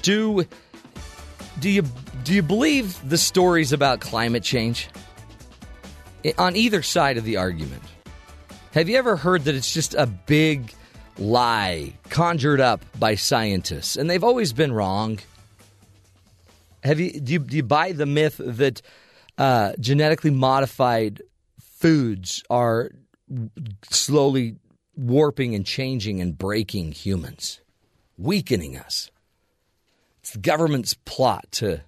Do 0.00 0.46
do 1.60 1.68
you 1.68 1.82
do 2.24 2.32
you 2.32 2.40
believe 2.40 2.98
the 3.06 3.18
stories 3.18 3.74
about 3.74 4.00
climate 4.00 4.42
change 4.42 4.88
on 6.38 6.56
either 6.56 6.80
side 6.80 7.18
of 7.18 7.24
the 7.24 7.36
argument? 7.36 7.82
Have 8.72 8.88
you 8.88 8.96
ever 8.96 9.16
heard 9.16 9.44
that 9.44 9.54
it's 9.54 9.70
just 9.70 9.92
a 9.92 10.06
big 10.06 10.72
lie 11.18 11.92
conjured 12.08 12.62
up 12.62 12.86
by 12.98 13.16
scientists, 13.16 13.96
and 13.96 14.08
they've 14.08 14.24
always 14.24 14.54
been 14.54 14.72
wrong? 14.72 15.18
Have 16.82 16.98
you 16.98 17.20
do 17.20 17.34
you, 17.34 17.38
do 17.40 17.56
you 17.56 17.62
buy 17.62 17.92
the 17.92 18.06
myth 18.06 18.40
that 18.42 18.80
uh, 19.36 19.72
genetically 19.78 20.30
modified 20.30 21.20
foods 21.60 22.42
are 22.48 22.92
slowly 23.90 24.56
warping 24.96 25.54
and 25.54 25.66
changing 25.66 26.20
and 26.20 26.38
breaking 26.38 26.92
humans, 26.92 27.60
weakening 28.16 28.76
us. 28.76 29.10
It's 30.20 30.32
the 30.32 30.38
government's 30.38 30.94
plot 30.94 31.46
to. 31.52 31.76
Do 31.76 31.82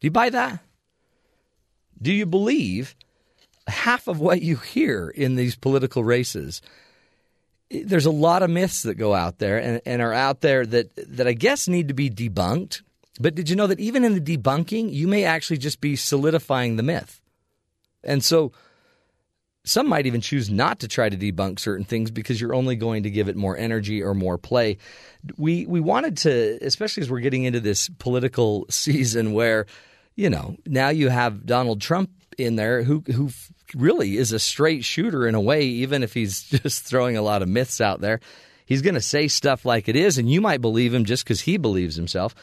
you 0.00 0.10
buy 0.10 0.30
that? 0.30 0.60
Do 2.00 2.12
you 2.12 2.26
believe 2.26 2.94
half 3.66 4.06
of 4.06 4.20
what 4.20 4.42
you 4.42 4.56
hear 4.56 5.08
in 5.08 5.36
these 5.36 5.56
political 5.56 6.04
races? 6.04 6.62
There's 7.70 8.06
a 8.06 8.10
lot 8.10 8.42
of 8.42 8.50
myths 8.50 8.82
that 8.82 8.94
go 8.94 9.14
out 9.14 9.38
there 9.38 9.58
and, 9.58 9.80
and 9.84 10.00
are 10.00 10.12
out 10.12 10.40
there 10.40 10.64
that, 10.66 10.90
that 11.16 11.26
I 11.26 11.32
guess 11.32 11.66
need 11.68 11.88
to 11.88 11.94
be 11.94 12.10
debunked. 12.10 12.82
But 13.18 13.34
did 13.34 13.48
you 13.48 13.56
know 13.56 13.66
that 13.66 13.80
even 13.80 14.04
in 14.04 14.14
the 14.14 14.36
debunking, 14.36 14.92
you 14.92 15.08
may 15.08 15.24
actually 15.24 15.58
just 15.58 15.80
be 15.80 15.96
solidifying 15.96 16.76
the 16.76 16.82
myth? 16.82 17.20
And 18.04 18.22
so 18.22 18.52
some 19.66 19.88
might 19.88 20.06
even 20.06 20.20
choose 20.20 20.48
not 20.48 20.80
to 20.80 20.88
try 20.88 21.08
to 21.08 21.16
debunk 21.16 21.58
certain 21.58 21.84
things 21.84 22.10
because 22.10 22.40
you're 22.40 22.54
only 22.54 22.76
going 22.76 23.02
to 23.02 23.10
give 23.10 23.28
it 23.28 23.36
more 23.36 23.56
energy 23.56 24.02
or 24.02 24.14
more 24.14 24.38
play. 24.38 24.78
We 25.36 25.66
we 25.66 25.80
wanted 25.80 26.16
to, 26.18 26.58
especially 26.62 27.02
as 27.02 27.10
we're 27.10 27.20
getting 27.20 27.44
into 27.44 27.60
this 27.60 27.90
political 27.98 28.66
season 28.70 29.32
where, 29.32 29.66
you 30.14 30.30
know, 30.30 30.56
now 30.66 30.88
you 30.90 31.08
have 31.08 31.44
Donald 31.44 31.80
Trump 31.80 32.10
in 32.38 32.56
there 32.56 32.84
who 32.84 33.02
who 33.12 33.30
really 33.74 34.16
is 34.16 34.32
a 34.32 34.38
straight 34.38 34.84
shooter 34.84 35.26
in 35.26 35.34
a 35.34 35.40
way, 35.40 35.64
even 35.64 36.04
if 36.04 36.14
he's 36.14 36.42
just 36.62 36.84
throwing 36.84 37.16
a 37.16 37.22
lot 37.22 37.42
of 37.42 37.48
myths 37.48 37.80
out 37.80 38.00
there. 38.00 38.20
He's 38.66 38.82
going 38.82 38.94
to 38.94 39.00
say 39.00 39.28
stuff 39.28 39.64
like 39.64 39.88
it 39.88 39.94
is, 39.94 40.18
and 40.18 40.30
you 40.30 40.40
might 40.40 40.60
believe 40.60 40.92
him 40.92 41.04
just 41.04 41.24
because 41.24 41.40
he 41.40 41.56
believes 41.56 41.94
himself. 41.94 42.34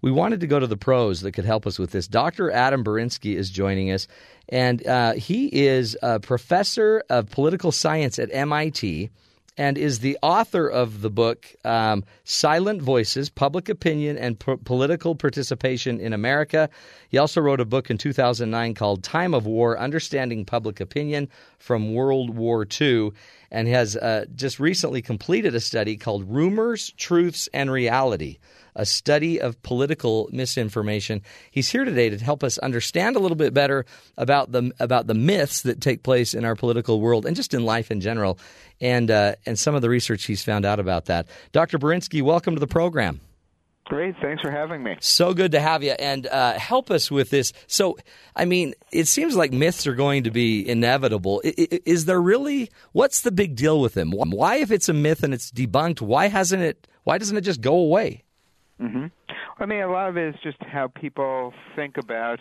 We 0.00 0.10
wanted 0.12 0.40
to 0.40 0.46
go 0.46 0.60
to 0.60 0.66
the 0.66 0.76
pros 0.76 1.22
that 1.22 1.32
could 1.32 1.44
help 1.44 1.66
us 1.66 1.78
with 1.78 1.90
this. 1.90 2.06
Dr. 2.06 2.50
Adam 2.50 2.84
Berinsky 2.84 3.34
is 3.34 3.50
joining 3.50 3.90
us. 3.90 4.06
And 4.48 4.86
uh, 4.86 5.14
he 5.14 5.46
is 5.46 5.96
a 6.02 6.20
professor 6.20 7.02
of 7.10 7.30
political 7.30 7.72
science 7.72 8.18
at 8.18 8.30
MIT 8.32 9.10
and 9.58 9.76
is 9.76 9.98
the 9.98 10.16
author 10.22 10.68
of 10.68 11.02
the 11.02 11.10
book 11.10 11.52
um, 11.64 12.04
Silent 12.22 12.80
Voices 12.80 13.28
Public 13.28 13.68
Opinion 13.68 14.16
and 14.16 14.38
P- 14.38 14.54
Political 14.64 15.16
Participation 15.16 16.00
in 16.00 16.12
America. 16.12 16.70
He 17.08 17.18
also 17.18 17.40
wrote 17.40 17.60
a 17.60 17.64
book 17.64 17.90
in 17.90 17.98
2009 17.98 18.74
called 18.74 19.02
Time 19.02 19.34
of 19.34 19.46
War 19.46 19.76
Understanding 19.76 20.44
Public 20.44 20.78
Opinion 20.80 21.28
from 21.58 21.92
World 21.92 22.30
War 22.30 22.64
II 22.80 23.10
and 23.50 23.66
has 23.66 23.96
uh, 23.96 24.26
just 24.36 24.60
recently 24.60 25.02
completed 25.02 25.56
a 25.56 25.60
study 25.60 25.96
called 25.96 26.22
Rumors, 26.30 26.92
Truths, 26.96 27.48
and 27.52 27.70
Reality 27.70 28.38
a 28.74 28.86
study 28.86 29.40
of 29.40 29.60
political 29.62 30.28
misinformation. 30.32 31.22
He's 31.50 31.68
here 31.68 31.84
today 31.84 32.10
to 32.10 32.18
help 32.18 32.44
us 32.44 32.58
understand 32.58 33.16
a 33.16 33.18
little 33.18 33.36
bit 33.36 33.54
better 33.54 33.84
about 34.16 34.52
the 34.52 34.72
about 34.78 35.06
the 35.06 35.14
myths 35.14 35.62
that 35.62 35.80
take 35.80 36.02
place 36.02 36.34
in 36.34 36.44
our 36.44 36.54
political 36.54 37.00
world 37.00 37.26
and 37.26 37.36
just 37.36 37.54
in 37.54 37.64
life 37.64 37.90
in 37.90 38.00
general, 38.00 38.38
and 38.80 39.10
uh, 39.10 39.34
and 39.46 39.58
some 39.58 39.74
of 39.74 39.82
the 39.82 39.90
research 39.90 40.24
he's 40.24 40.42
found 40.42 40.64
out 40.64 40.80
about 40.80 41.06
that. 41.06 41.28
Dr. 41.52 41.78
Berinsky, 41.78 42.22
welcome 42.22 42.54
to 42.54 42.60
the 42.60 42.66
program. 42.66 43.20
Great. 43.88 44.16
Thanks 44.20 44.42
for 44.42 44.50
having 44.50 44.82
me. 44.82 44.96
So 45.00 45.32
good 45.32 45.52
to 45.52 45.60
have 45.60 45.82
you 45.82 45.92
and 45.92 46.26
uh, 46.26 46.58
help 46.58 46.90
us 46.90 47.10
with 47.10 47.30
this. 47.30 47.54
So, 47.66 47.96
I 48.36 48.44
mean, 48.44 48.74
it 48.92 49.06
seems 49.06 49.34
like 49.34 49.50
myths 49.50 49.86
are 49.86 49.94
going 49.94 50.24
to 50.24 50.30
be 50.30 50.68
inevitable. 50.68 51.40
Is 51.42 52.04
there 52.04 52.20
really, 52.20 52.70
what's 52.92 53.22
the 53.22 53.32
big 53.32 53.56
deal 53.56 53.80
with 53.80 53.94
them? 53.94 54.10
Why, 54.10 54.56
if 54.56 54.70
it's 54.70 54.90
a 54.90 54.92
myth 54.92 55.22
and 55.22 55.32
it's 55.32 55.50
debunked, 55.50 56.02
why 56.02 56.28
hasn't 56.28 56.62
it, 56.62 56.86
why 57.04 57.16
doesn't 57.16 57.38
it 57.38 57.40
just 57.40 57.62
go 57.62 57.76
away? 57.76 58.24
Mm-hmm. 58.80 59.06
I 59.58 59.66
mean, 59.66 59.80
a 59.80 59.90
lot 59.90 60.08
of 60.08 60.16
it 60.16 60.34
is 60.34 60.40
just 60.42 60.58
how 60.60 60.88
people 60.88 61.52
think 61.74 61.96
about 61.96 62.40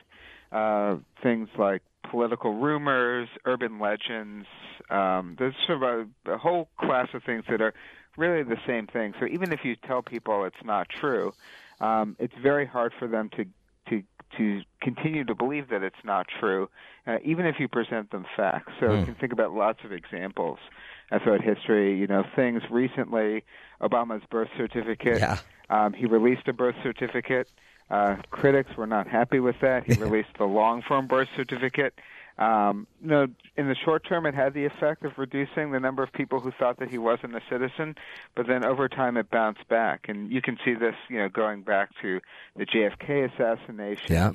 uh, 0.51 0.97
things 1.23 1.49
like 1.57 1.81
political 2.09 2.53
rumors, 2.53 3.27
urban 3.45 3.79
legends. 3.79 4.47
Um, 4.89 5.35
there's 5.37 5.55
sort 5.65 5.83
of 5.83 6.07
a, 6.25 6.33
a 6.33 6.37
whole 6.37 6.69
class 6.79 7.09
of 7.13 7.23
things 7.23 7.43
that 7.49 7.61
are 7.61 7.73
really 8.17 8.43
the 8.43 8.57
same 8.65 8.87
thing. 8.87 9.13
So 9.19 9.27
even 9.27 9.51
if 9.51 9.61
you 9.63 9.75
tell 9.75 10.01
people 10.01 10.45
it's 10.45 10.63
not 10.63 10.87
true, 10.89 11.33
um, 11.81 12.15
it's 12.19 12.33
very 12.41 12.65
hard 12.65 12.93
for 12.97 13.07
them 13.07 13.29
to 13.35 13.45
to 13.89 14.03
to 14.37 14.61
continue 14.81 15.23
to 15.23 15.33
believe 15.33 15.69
that 15.69 15.83
it's 15.83 16.03
not 16.03 16.27
true, 16.39 16.69
uh, 17.05 17.17
even 17.23 17.45
if 17.45 17.55
you 17.59 17.67
present 17.67 18.11
them 18.11 18.25
facts. 18.35 18.73
So 18.79 18.93
you 18.93 19.05
can 19.05 19.15
think 19.15 19.31
about 19.31 19.53
lots 19.53 19.79
of 19.85 19.93
examples 19.93 20.59
throughout 21.23 21.41
history. 21.41 21.97
You 21.97 22.07
know, 22.07 22.23
things 22.35 22.61
recently, 22.69 23.45
Obama's 23.81 24.23
birth 24.29 24.49
certificate. 24.57 25.19
Yeah. 25.19 25.37
Um, 25.69 25.93
he 25.93 26.05
released 26.05 26.47
a 26.47 26.53
birth 26.53 26.75
certificate. 26.83 27.49
Uh, 27.89 28.17
critics 28.29 28.75
were 28.75 28.87
not 28.87 29.07
happy 29.07 29.39
with 29.39 29.55
that. 29.61 29.85
He 29.85 29.93
released 30.01 30.37
the 30.37 30.45
long 30.45 30.81
form 30.81 31.07
birth 31.07 31.29
certificate. 31.35 31.93
Um, 32.37 32.85
you 33.01 33.07
know, 33.07 33.27
in 33.55 33.67
the 33.67 33.75
short 33.75 34.05
term, 34.07 34.25
it 34.27 34.35
had 34.35 34.53
the 34.53 34.65
effect 34.65 35.03
of 35.03 35.17
reducing 35.17 35.71
the 35.71 35.79
number 35.79 36.03
of 36.03 36.13
people 36.13 36.39
who 36.39 36.51
thought 36.51 36.77
that 36.79 36.89
he 36.89 36.99
wasn't 36.99 37.35
a 37.35 37.41
citizen, 37.49 37.95
but 38.35 38.45
then 38.47 38.63
over 38.63 38.87
time 38.87 39.17
it 39.17 39.31
bounced 39.31 39.67
back. 39.69 40.05
And 40.07 40.31
you 40.31 40.41
can 40.41 40.57
see 40.63 40.75
this, 40.75 40.93
you 41.09 41.17
know, 41.17 41.29
going 41.29 41.63
back 41.63 41.89
to 42.03 42.19
the 42.55 42.65
JFK 42.65 43.33
assassination. 43.33 44.13
Yeah. 44.13 44.31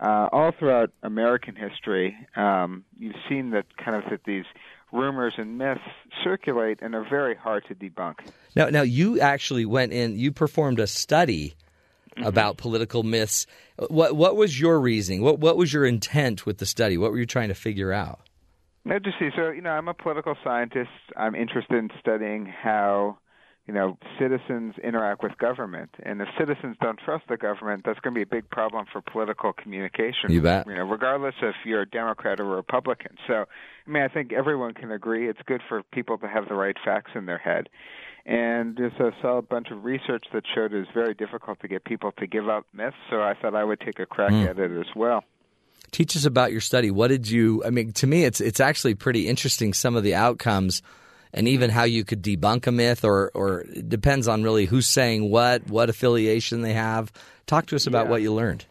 Uh, 0.00 0.28
all 0.30 0.52
throughout 0.52 0.90
American 1.02 1.56
history, 1.56 2.16
um, 2.36 2.84
you've 2.98 3.16
seen 3.28 3.50
that 3.50 3.64
kind 3.78 3.96
of 3.96 4.08
that 4.10 4.22
these 4.24 4.44
rumors 4.92 5.34
and 5.36 5.58
myths 5.58 5.80
circulate 6.24 6.78
and 6.80 6.94
are 6.94 7.06
very 7.08 7.34
hard 7.34 7.64
to 7.68 7.74
debunk. 7.74 8.14
Now, 8.56 8.68
now 8.70 8.82
you 8.82 9.20
actually 9.20 9.66
went 9.66 9.92
in. 9.92 10.18
You 10.18 10.32
performed 10.32 10.80
a 10.80 10.86
study 10.86 11.54
mm-hmm. 12.16 12.24
about 12.24 12.56
political 12.56 13.02
myths. 13.02 13.46
What 13.88 14.16
what 14.16 14.36
was 14.36 14.60
your 14.60 14.80
reasoning? 14.80 15.22
What 15.22 15.38
what 15.38 15.56
was 15.56 15.72
your 15.72 15.84
intent 15.86 16.46
with 16.46 16.58
the 16.58 16.66
study? 16.66 16.98
What 16.98 17.10
were 17.12 17.18
you 17.18 17.26
trying 17.26 17.48
to 17.48 17.54
figure 17.54 17.92
out? 17.92 18.20
No, 18.88 18.98
just 18.98 19.18
see. 19.18 19.28
So, 19.36 19.50
you 19.50 19.60
know, 19.60 19.70
I'm 19.70 19.88
a 19.88 19.92
political 19.92 20.34
scientist. 20.42 20.88
I'm 21.14 21.34
interested 21.34 21.76
in 21.76 21.90
studying 22.00 22.46
how, 22.46 23.18
you 23.68 23.74
know, 23.74 23.98
citizens 24.18 24.74
interact 24.82 25.22
with 25.22 25.36
government. 25.36 25.90
And 26.02 26.22
if 26.22 26.28
citizens 26.38 26.76
don't 26.80 26.98
trust 26.98 27.24
the 27.28 27.36
government, 27.36 27.82
that's 27.84 28.00
going 28.00 28.14
to 28.14 28.18
be 28.18 28.22
a 28.22 28.26
big 28.26 28.48
problem 28.48 28.86
for 28.90 29.02
political 29.02 29.52
communication. 29.52 30.30
You 30.30 30.40
bet. 30.40 30.66
You 30.66 30.74
know, 30.74 30.84
regardless 30.84 31.34
if 31.42 31.54
you're 31.66 31.82
a 31.82 31.88
Democrat 31.88 32.40
or 32.40 32.44
a 32.44 32.56
Republican. 32.56 33.16
So, 33.26 33.44
I 33.86 33.90
mean, 33.90 34.02
I 34.02 34.08
think 34.08 34.32
everyone 34.32 34.72
can 34.72 34.90
agree 34.90 35.28
it's 35.28 35.40
good 35.44 35.60
for 35.68 35.82
people 35.92 36.16
to 36.18 36.26
have 36.26 36.48
the 36.48 36.54
right 36.54 36.76
facts 36.82 37.10
in 37.14 37.26
their 37.26 37.36
head. 37.36 37.68
And 38.24 38.74
there's 38.74 38.98
a 38.98 39.10
solid 39.20 39.50
bunch 39.50 39.68
of 39.70 39.84
research 39.84 40.24
that 40.32 40.44
showed 40.54 40.72
it's 40.72 40.90
very 40.94 41.12
difficult 41.12 41.60
to 41.60 41.68
get 41.68 41.84
people 41.84 42.12
to 42.12 42.26
give 42.26 42.48
up 42.48 42.64
myths. 42.72 42.96
So 43.10 43.16
I 43.16 43.34
thought 43.34 43.54
I 43.54 43.64
would 43.64 43.80
take 43.80 43.98
a 43.98 44.06
crack 44.06 44.30
hmm. 44.30 44.44
at 44.44 44.58
it 44.58 44.70
as 44.80 44.94
well. 44.96 45.24
Teach 45.90 46.16
us 46.16 46.24
about 46.24 46.52
your 46.52 46.62
study. 46.62 46.90
What 46.90 47.08
did 47.08 47.28
you? 47.28 47.62
I 47.64 47.70
mean, 47.70 47.92
to 47.92 48.06
me, 48.06 48.24
it's 48.24 48.40
it's 48.40 48.60
actually 48.60 48.94
pretty 48.94 49.28
interesting. 49.28 49.72
Some 49.72 49.96
of 49.96 50.02
the 50.02 50.14
outcomes, 50.14 50.82
and 51.32 51.46
even 51.48 51.70
how 51.70 51.84
you 51.84 52.04
could 52.04 52.22
debunk 52.22 52.66
a 52.66 52.72
myth, 52.72 53.04
or 53.04 53.30
or 53.34 53.60
it 53.62 53.88
depends 53.88 54.28
on 54.28 54.42
really 54.42 54.66
who's 54.66 54.86
saying 54.88 55.30
what, 55.30 55.68
what 55.68 55.88
affiliation 55.90 56.62
they 56.62 56.72
have. 56.74 57.12
Talk 57.46 57.66
to 57.66 57.76
us 57.76 57.86
about 57.86 58.06
Yeah. 58.06 58.10
what 58.10 58.22
you 58.22 58.32
learned. 58.32 58.66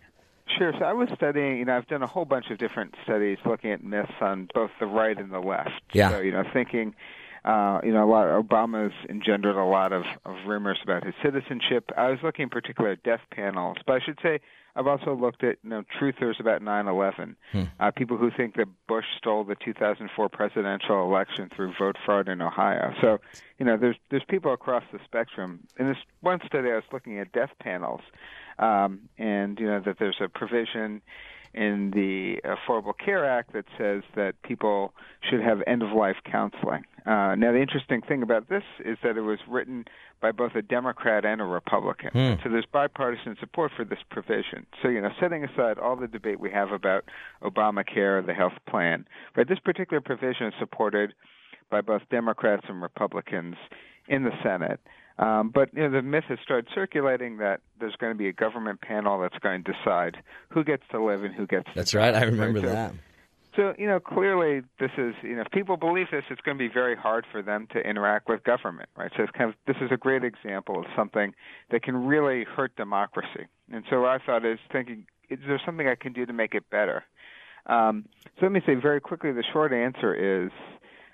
Sure. 0.57 0.71
So 0.79 0.85
I 0.85 0.93
was 0.93 1.09
studying, 1.15 1.57
you 1.57 1.65
know, 1.65 1.75
I've 1.77 1.87
done 1.87 2.01
a 2.01 2.07
whole 2.07 2.25
bunch 2.25 2.49
of 2.49 2.57
different 2.57 2.95
studies 3.03 3.37
looking 3.45 3.71
at 3.71 3.83
myths 3.83 4.11
on 4.21 4.49
both 4.55 4.71
the 4.79 4.85
right 4.87 5.17
and 5.17 5.31
the 5.31 5.39
left. 5.39 5.69
Yeah. 5.93 6.09
So, 6.09 6.19
you 6.21 6.31
know, 6.31 6.43
thinking, 6.53 6.95
uh, 7.47 7.79
you 7.81 7.93
know, 7.93 8.03
a 8.03 8.09
lot, 8.11 8.27
Obama's 8.27 8.93
engendered 9.09 9.55
a 9.55 9.63
lot 9.63 9.93
of, 9.93 10.03
of 10.25 10.35
rumors 10.45 10.79
about 10.83 11.05
his 11.05 11.13
citizenship. 11.23 11.89
I 11.95 12.09
was 12.09 12.19
looking 12.21 12.43
in 12.43 12.49
particular 12.49 12.91
at 12.91 13.03
death 13.03 13.21
panels, 13.31 13.77
but 13.85 13.93
I 13.93 13.99
should 14.05 14.19
say 14.21 14.41
I've 14.75 14.85
also 14.85 15.15
looked 15.15 15.45
at, 15.45 15.55
you 15.63 15.69
know, 15.69 15.83
truthers 15.97 16.41
about 16.41 16.61
9/11, 16.61 17.35
uh, 17.79 17.91
people 17.91 18.17
who 18.17 18.31
think 18.35 18.57
that 18.57 18.67
Bush 18.87 19.05
stole 19.17 19.45
the 19.45 19.55
2004 19.63 20.27
presidential 20.27 21.03
election 21.03 21.49
through 21.55 21.73
vote 21.79 21.95
fraud 22.05 22.27
in 22.27 22.41
Ohio. 22.41 22.93
So, 23.01 23.19
you 23.59 23.65
know, 23.65 23.77
there's 23.77 23.95
there's 24.09 24.25
people 24.27 24.51
across 24.51 24.83
the 24.91 24.99
spectrum. 25.05 25.61
In 25.79 25.87
this 25.87 25.97
one 26.19 26.41
study, 26.45 26.69
I 26.69 26.75
was 26.75 26.83
looking 26.91 27.17
at 27.17 27.31
death 27.31 27.51
panels, 27.59 28.01
um, 28.59 29.07
and 29.17 29.57
you 29.57 29.67
know 29.67 29.79
that 29.79 29.99
there's 29.99 30.19
a 30.19 30.27
provision 30.27 31.01
in 31.53 31.91
the 31.91 32.37
Affordable 32.45 32.93
Care 32.97 33.25
Act 33.25 33.53
that 33.53 33.65
says 33.77 34.03
that 34.15 34.33
people 34.43 34.93
should 35.29 35.41
have 35.41 35.61
end 35.67 35.81
of 35.81 35.91
life 35.91 36.17
counseling. 36.29 36.83
Uh, 37.05 37.35
now, 37.35 37.51
the 37.53 37.61
interesting 37.61 38.01
thing 38.01 38.21
about 38.21 38.49
this 38.49 38.63
is 38.83 38.97
that 39.01 39.15
it 39.17 39.21
was 39.21 39.39
written 39.47 39.85
by 40.21 40.31
both 40.31 40.55
a 40.55 40.61
Democrat 40.61 41.23
and 41.23 41.39
a 41.39 41.45
Republican. 41.45 42.09
So 42.43 42.49
there's 42.49 42.65
bipartisan 42.65 43.37
support 43.39 43.71
for 43.75 43.85
this 43.85 43.99
provision. 44.09 44.65
So, 44.81 44.89
you 44.89 44.99
know, 44.99 45.11
setting 45.19 45.43
aside 45.43 45.77
all 45.79 45.95
the 45.95 46.07
debate 46.07 46.39
we 46.39 46.51
have 46.51 46.71
about 46.71 47.05
Obamacare, 47.41 48.19
or 48.19 48.23
the 48.25 48.33
health 48.33 48.57
plan, 48.67 49.05
right, 49.35 49.47
this 49.47 49.59
particular 49.59 50.01
provision 50.01 50.47
is 50.47 50.53
supported 50.59 51.13
by 51.69 51.81
both 51.81 52.01
Democrats 52.09 52.65
and 52.67 52.81
Republicans 52.81 53.55
in 54.07 54.23
the 54.23 54.31
Senate. 54.43 54.79
Um, 55.19 55.49
but 55.53 55.73
you 55.73 55.81
know, 55.81 55.89
the 55.89 56.01
myth 56.01 56.25
has 56.29 56.37
started 56.43 56.67
circulating 56.75 57.37
that 57.37 57.61
there's 57.79 57.95
going 57.95 58.13
to 58.13 58.17
be 58.17 58.27
a 58.27 58.33
government 58.33 58.81
panel 58.81 59.19
that's 59.19 59.37
going 59.39 59.63
to 59.63 59.73
decide 59.73 60.17
who 60.49 60.63
gets 60.63 60.83
to 60.91 61.03
live 61.03 61.23
and 61.23 61.33
who 61.33 61.47
gets. 61.47 61.65
to 61.65 61.71
That's 61.75 61.95
right. 61.95 62.13
I 62.13 62.23
remember 62.23 62.61
so- 62.61 62.67
that. 62.67 62.93
So 63.55 63.73
you 63.79 63.87
know, 63.87 63.99
clearly, 63.99 64.61
this 64.79 64.91
is 64.99 65.15
you 65.23 65.35
know, 65.35 65.41
if 65.41 65.51
people 65.51 65.77
believe 65.77 66.11
this, 66.11 66.23
it's 66.29 66.41
going 66.41 66.55
to 66.55 66.63
be 66.63 66.71
very 66.71 66.95
hard 66.95 67.25
for 67.31 67.41
them 67.41 67.67
to 67.73 67.79
interact 67.79 68.29
with 68.29 68.43
government, 68.43 68.87
right? 68.95 69.11
So 69.17 69.23
it's 69.23 69.31
kind 69.31 69.49
of 69.49 69.55
this 69.65 69.77
is 69.81 69.91
a 69.91 69.97
great 69.97 70.23
example 70.23 70.77
of 70.77 70.85
something 70.95 71.33
that 71.71 71.81
can 71.81 72.05
really 72.05 72.43
hurt 72.43 72.75
democracy. 72.75 73.47
And 73.71 73.83
so 73.89 74.01
what 74.01 74.09
I 74.09 74.19
thought 74.23 74.45
is 74.45 74.59
thinking, 74.71 75.07
is 75.31 75.39
there 75.47 75.59
something 75.65 75.87
I 75.87 75.95
can 75.95 76.13
do 76.13 76.27
to 76.27 76.33
make 76.33 76.53
it 76.53 76.69
better? 76.69 77.03
Um, 77.65 78.05
so 78.39 78.45
let 78.45 78.51
me 78.51 78.61
say 78.63 78.75
very 78.75 79.01
quickly. 79.01 79.31
The 79.31 79.43
short 79.51 79.73
answer 79.73 80.45
is 80.45 80.51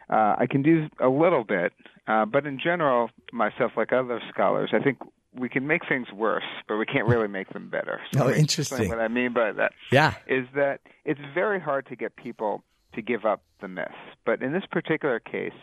uh, 0.10 0.36
I 0.38 0.46
can 0.50 0.63
do 0.63 0.89
a 1.00 1.08
little 1.08 1.46
bit, 1.46 1.72
uh, 2.08 2.26
but 2.26 2.46
in 2.46 2.60
general, 2.60 3.10
myself, 3.32 3.72
like 3.78 3.94
other 3.94 4.20
scholars, 4.34 4.72
I 4.74 4.80
think 4.80 4.98
we 5.36 5.50
can 5.50 5.66
make 5.66 5.82
things 5.88 6.08
worse, 6.13 6.44
but 6.68 6.78
we 6.78 6.86
can't 6.86 7.08
really 7.08 7.28
make 7.28 7.50
them 7.50 7.70
better. 7.70 8.00
So 8.13 8.22
Oh, 8.22 8.26
let 8.26 8.36
me 8.38 8.44
explain 8.44 8.82
interesting. 8.84 8.89
What 8.89 9.00
I 9.00 9.08
mean 9.08 9.34
by 9.34 9.52
that 9.54 9.74
Yeah. 9.92 10.13
is 10.28 10.46
that 10.56 10.82
it's 11.06 11.20
very 11.34 11.60
hard 11.60 11.88
to 11.88 11.96
get 11.96 12.16
people 12.16 12.63
to 12.94 13.02
give 13.02 13.26
up 13.26 13.42
the 13.62 13.68
myth. 13.68 13.88
But 14.26 14.44
in 14.44 14.54
this 14.54 14.66
particular 14.70 15.20
case, 15.20 15.54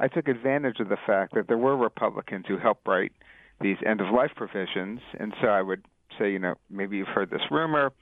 I 0.00 0.08
took 0.08 0.26
advantage 0.26 0.80
of 0.80 0.88
the 0.88 0.96
fact 1.06 1.34
that 1.34 1.46
there 1.46 1.58
were 1.58 1.76
Republicans 1.76 2.46
who 2.48 2.58
helped 2.58 2.88
write 2.88 3.12
these 3.60 3.76
end 3.86 4.00
of 4.00 4.12
life 4.12 4.32
provisions, 4.34 5.00
and 5.20 5.32
so 5.40 5.46
I 5.46 5.62
would 5.62 5.84
say, 6.18 6.32
you 6.32 6.40
know, 6.40 6.54
maybe 6.68 6.96
you've 6.96 7.06
heard 7.08 7.30
this 7.30 7.42
rumor. 7.52 7.92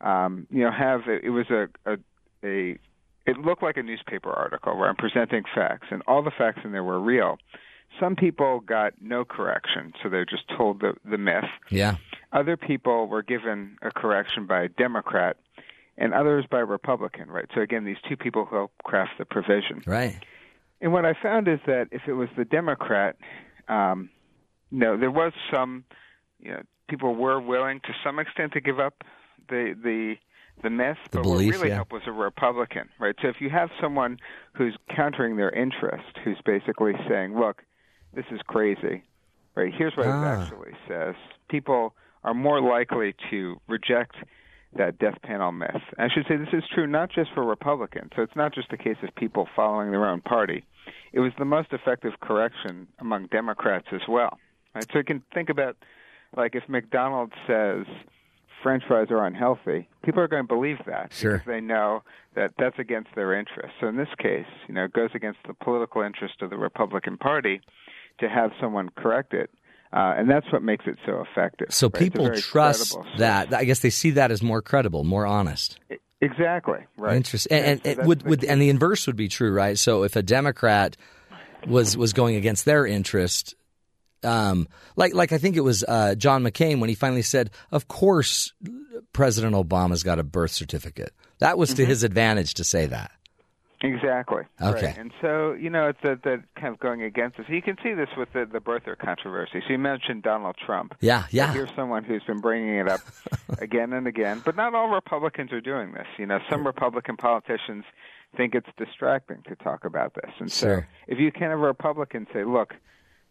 Um, 0.00 0.46
you 0.50 0.62
know, 0.64 0.70
have 0.70 1.02
it 1.08 1.30
was 1.30 1.46
a, 1.50 1.68
a 1.90 1.96
a 2.44 2.78
it 3.26 3.38
looked 3.38 3.62
like 3.62 3.76
a 3.76 3.82
newspaper 3.82 4.30
article 4.30 4.76
where 4.76 4.88
I'm 4.88 4.96
presenting 4.96 5.44
facts, 5.54 5.88
and 5.90 6.02
all 6.06 6.22
the 6.22 6.32
facts 6.36 6.60
in 6.64 6.72
there 6.72 6.84
were 6.84 7.00
real. 7.00 7.38
Some 8.00 8.16
people 8.16 8.60
got 8.60 8.94
no 9.00 9.24
correction, 9.24 9.92
so 10.02 10.08
they're 10.08 10.24
just 10.24 10.44
told 10.56 10.80
the 10.80 10.94
the 11.04 11.18
myth. 11.18 11.44
Yeah. 11.70 11.96
Other 12.32 12.56
people 12.56 13.06
were 13.06 13.22
given 13.22 13.76
a 13.82 13.90
correction 13.90 14.46
by 14.46 14.62
a 14.62 14.68
Democrat, 14.68 15.36
and 15.98 16.14
others 16.14 16.46
by 16.50 16.60
a 16.60 16.64
Republican. 16.64 17.30
Right. 17.30 17.46
So 17.54 17.60
again, 17.60 17.84
these 17.84 18.00
two 18.08 18.16
people 18.16 18.46
who 18.46 18.56
helped 18.56 18.82
craft 18.82 19.12
the 19.18 19.24
provision. 19.24 19.82
Right. 19.86 20.18
And 20.80 20.92
what 20.92 21.04
I 21.04 21.14
found 21.22 21.46
is 21.46 21.60
that 21.66 21.88
if 21.92 22.02
it 22.08 22.14
was 22.14 22.28
the 22.36 22.44
Democrat, 22.44 23.16
um, 23.68 24.10
no, 24.72 24.96
there 24.96 25.12
was 25.12 25.32
some, 25.52 25.84
you 26.40 26.50
know, 26.50 26.62
people 26.88 27.14
were 27.14 27.40
willing 27.40 27.80
to 27.80 27.92
some 28.02 28.18
extent 28.18 28.52
to 28.54 28.60
give 28.60 28.80
up 28.80 29.04
the 29.48 29.76
the 29.80 30.16
the 30.62 30.70
myth, 30.70 30.98
The 31.10 31.18
but 31.18 31.22
belief, 31.22 31.46
what 31.46 31.56
really 31.56 31.68
yeah. 31.70 31.74
helped 31.76 31.92
was 31.92 32.02
a 32.06 32.12
Republican, 32.12 32.88
right? 32.98 33.14
So 33.22 33.28
if 33.28 33.40
you 33.40 33.50
have 33.50 33.70
someone 33.80 34.18
who's 34.54 34.76
countering 34.94 35.36
their 35.36 35.50
interest, 35.50 36.18
who's 36.24 36.38
basically 36.44 36.92
saying, 37.08 37.38
"Look, 37.38 37.62
this 38.14 38.26
is 38.30 38.40
crazy," 38.46 39.02
right? 39.54 39.72
Here's 39.74 39.96
what 39.96 40.06
Ah. 40.06 40.22
it 40.22 40.42
actually 40.42 40.74
says: 40.86 41.14
people 41.48 41.94
are 42.24 42.34
more 42.34 42.60
likely 42.60 43.14
to 43.30 43.60
reject 43.68 44.16
that 44.74 44.98
death 44.98 45.20
panel 45.22 45.52
myth. 45.52 45.82
I 45.98 46.08
should 46.08 46.26
say 46.26 46.36
this 46.36 46.52
is 46.54 46.64
true 46.72 46.86
not 46.86 47.10
just 47.10 47.30
for 47.34 47.44
Republicans. 47.44 48.10
So 48.16 48.22
it's 48.22 48.36
not 48.36 48.54
just 48.54 48.72
a 48.72 48.76
case 48.78 48.96
of 49.02 49.14
people 49.16 49.46
following 49.54 49.90
their 49.90 50.06
own 50.06 50.20
party. 50.22 50.64
It 51.12 51.20
was 51.20 51.32
the 51.38 51.44
most 51.44 51.72
effective 51.74 52.20
correction 52.20 52.88
among 52.98 53.26
Democrats 53.26 53.88
as 53.92 54.00
well. 54.08 54.38
Right? 54.74 54.86
So 54.90 54.98
you 54.98 55.04
can 55.04 55.22
think 55.34 55.50
about 55.50 55.76
like 56.36 56.54
if 56.54 56.66
McDonald's 56.68 57.34
says 57.46 57.84
French 58.62 58.82
fries 58.86 59.08
are 59.10 59.24
unhealthy, 59.26 59.88
people 60.04 60.20
are 60.20 60.28
going 60.28 60.44
to 60.44 60.48
believe 60.48 60.78
that 60.86 61.12
Sure. 61.12 61.34
because 61.34 61.46
they 61.46 61.60
know 61.60 62.02
that 62.34 62.52
that's 62.58 62.78
against 62.78 63.10
their 63.14 63.38
interests. 63.38 63.76
So 63.80 63.88
in 63.88 63.96
this 63.96 64.08
case, 64.18 64.46
you 64.68 64.74
know, 64.74 64.84
it 64.84 64.92
goes 64.92 65.10
against 65.14 65.40
the 65.46 65.54
political 65.54 66.02
interest 66.02 66.42
of 66.42 66.50
the 66.50 66.56
Republican 66.56 67.18
Party 67.18 67.60
to 68.20 68.28
have 68.28 68.50
someone 68.60 68.90
correct 68.96 69.34
it. 69.34 69.50
Uh, 69.92 70.14
and 70.16 70.30
that's 70.30 70.50
what 70.50 70.62
makes 70.62 70.86
it 70.86 70.96
so 71.04 71.22
effective. 71.30 71.66
So 71.70 71.88
right? 71.88 71.94
People 71.94 72.34
trust 72.36 72.92
source. 72.92 73.06
that. 73.18 73.52
I 73.52 73.64
guess 73.64 73.80
they 73.80 73.90
see 73.90 74.12
that 74.12 74.30
as 74.30 74.42
more 74.42 74.62
credible, 74.62 75.04
more 75.04 75.26
honest. 75.26 75.78
Exactly. 76.22 76.78
Right. 76.96 77.16
Interesting. 77.16 77.58
And, 77.58 77.80
and, 77.84 77.96
so 77.96 78.06
would, 78.06 78.20
the 78.20 78.28
would 78.30 78.44
and 78.44 78.62
the 78.62 78.70
inverse 78.70 79.06
would 79.06 79.16
be 79.16 79.28
true, 79.28 79.52
right? 79.52 79.78
So 79.78 80.04
if 80.04 80.16
a 80.16 80.22
Democrat 80.22 80.96
was 81.66 81.96
was 81.96 82.12
going 82.12 82.36
against 82.36 82.64
their 82.64 82.86
interest, 82.86 83.54
um, 84.24 84.68
like 84.96 85.14
like 85.14 85.32
I 85.32 85.38
think 85.38 85.56
it 85.56 85.60
was 85.62 85.84
uh, 85.86 86.14
John 86.14 86.42
McCain 86.44 86.80
when 86.80 86.88
he 86.88 86.94
finally 86.94 87.22
said, 87.22 87.50
"Of 87.70 87.88
course, 87.88 88.52
President 89.12 89.54
Obama's 89.54 90.02
got 90.02 90.18
a 90.18 90.22
birth 90.22 90.50
certificate. 90.52 91.12
That 91.38 91.58
was 91.58 91.70
Mm-hmm. 91.70 91.76
to 91.78 91.86
his 91.86 92.02
advantage 92.04 92.54
to 92.54 92.64
say 92.64 92.86
that. 92.86 93.10
Exactly. 93.84 94.42
Okay. 94.60 94.86
Right. 94.86 94.96
And 94.98 95.12
so, 95.20 95.54
you 95.54 95.68
know, 95.68 95.88
it's 95.88 95.98
that, 96.04 96.22
that 96.22 96.44
kind 96.54 96.68
of 96.72 96.78
going 96.78 97.02
against 97.02 97.36
this. 97.38 97.46
You 97.48 97.60
can 97.60 97.76
see 97.82 97.94
this 97.94 98.08
with 98.16 98.32
the, 98.32 98.46
the 98.46 98.60
birther 98.60 98.96
controversy. 98.96 99.60
So 99.66 99.72
you 99.72 99.78
mentioned 99.78 100.22
Donald 100.22 100.54
Trump. 100.64 100.94
Yeah, 101.00 101.24
yeah. 101.32 101.52
Here's 101.52 101.74
someone 101.74 102.04
who's 102.04 102.22
been 102.22 102.38
bringing 102.40 102.76
it 102.76 102.88
up 102.88 103.00
again 103.58 103.92
and 103.92 104.06
again. 104.06 104.40
But 104.44 104.54
not 104.54 104.72
all 104.76 104.88
Republicans 104.88 105.52
are 105.52 105.60
doing 105.60 105.94
this. 105.94 106.06
You 106.16 106.26
know, 106.26 106.38
some 106.48 106.64
Republican 106.64 107.16
politicians 107.16 107.82
think 108.36 108.54
it's 108.54 108.68
distracting 108.78 109.42
to 109.48 109.56
talk 109.56 109.84
about 109.84 110.14
this. 110.14 110.30
And 110.38 110.50
so 110.52 110.66
Sure. 110.66 110.88
if 111.08 111.18
you 111.18 111.32
can 111.32 111.50
have 111.50 111.58
a 111.58 111.62
Republican 111.62 112.28
say, 112.32 112.44
look, 112.44 112.74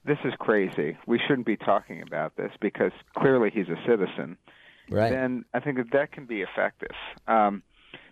this 0.05 0.17
is 0.25 0.33
crazy. 0.39 0.97
We 1.05 1.19
shouldn't 1.27 1.45
be 1.45 1.57
talking 1.57 2.01
about 2.01 2.35
this 2.35 2.51
because 2.59 2.91
clearly 3.15 3.51
he's 3.53 3.67
a 3.69 3.77
citizen 3.87 4.37
Right. 4.91 5.09
then 5.09 5.45
I 5.53 5.61
think 5.61 5.77
that 5.77 5.91
that 5.93 6.11
can 6.11 6.25
be 6.25 6.41
effective. 6.41 6.95
Um, 7.27 7.63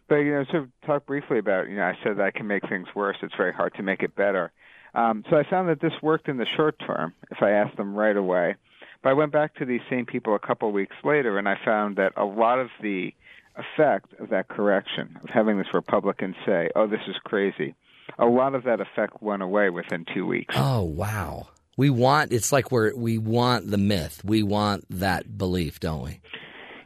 but 0.08 0.16
you 0.16 0.32
know, 0.32 0.46
sort 0.46 0.64
of 0.64 0.70
talk 0.86 1.06
briefly 1.06 1.38
about 1.38 1.68
you 1.68 1.76
know, 1.76 1.84
I 1.84 1.98
said 2.04 2.18
that 2.18 2.24
I 2.24 2.32
can 2.32 2.48
make 2.48 2.68
things 2.68 2.88
worse. 2.96 3.18
It's 3.22 3.36
very 3.36 3.54
hard 3.54 3.74
to 3.76 3.84
make 3.84 4.02
it 4.02 4.16
better. 4.16 4.52
Um, 4.96 5.24
so 5.30 5.38
I 5.38 5.44
found 5.48 5.70
that 5.70 5.82
this 5.82 5.92
worked 6.02 6.28
in 6.30 6.38
the 6.38 6.48
short 6.58 6.76
term 6.80 7.14
if 7.30 7.44
I 7.44 7.52
asked 7.52 7.78
them 7.78 7.94
right 7.94 8.16
away. 8.16 8.56
But 9.04 9.10
I 9.10 9.14
went 9.14 9.32
back 9.32 9.56
to 9.56 9.66
these 9.66 9.82
same 9.90 10.06
people 10.06 10.36
a 10.36 10.40
couple 10.40 10.68
of 10.68 10.74
weeks 10.74 10.96
later, 11.04 11.38
and 11.38 11.48
I 11.48 11.58
found 11.64 11.98
that 11.98 12.14
a 12.18 12.26
lot 12.26 12.60
of 12.60 12.70
the 12.82 13.14
effect 13.56 14.14
of 14.20 14.30
that 14.30 14.48
correction 14.48 15.18
of 15.24 15.30
having 15.30 15.58
this 15.58 15.74
Republican 15.74 16.34
say, 16.46 16.70
"Oh, 16.76 16.88
this 16.88 17.02
is 17.08 17.16
crazy," 17.24 17.76
a 18.18 18.26
lot 18.26 18.56
of 18.56 18.64
that 18.64 18.80
effect 18.80 19.22
went 19.22 19.44
away 19.44 19.70
within 19.70 20.06
two 20.14 20.26
weeks. 20.26 20.56
Oh 20.58 20.84
wow. 20.84 21.48
We 21.80 21.90
want 21.90 22.34
it's 22.34 22.52
like 22.52 22.74
we're 22.74 22.94
we 22.94 23.18
want 23.18 23.72
the 23.72 23.78
myth. 23.78 24.22
We 24.26 24.44
want 24.44 24.84
that 24.90 25.38
belief, 25.38 25.80
don't 25.80 26.04
we? 26.04 26.20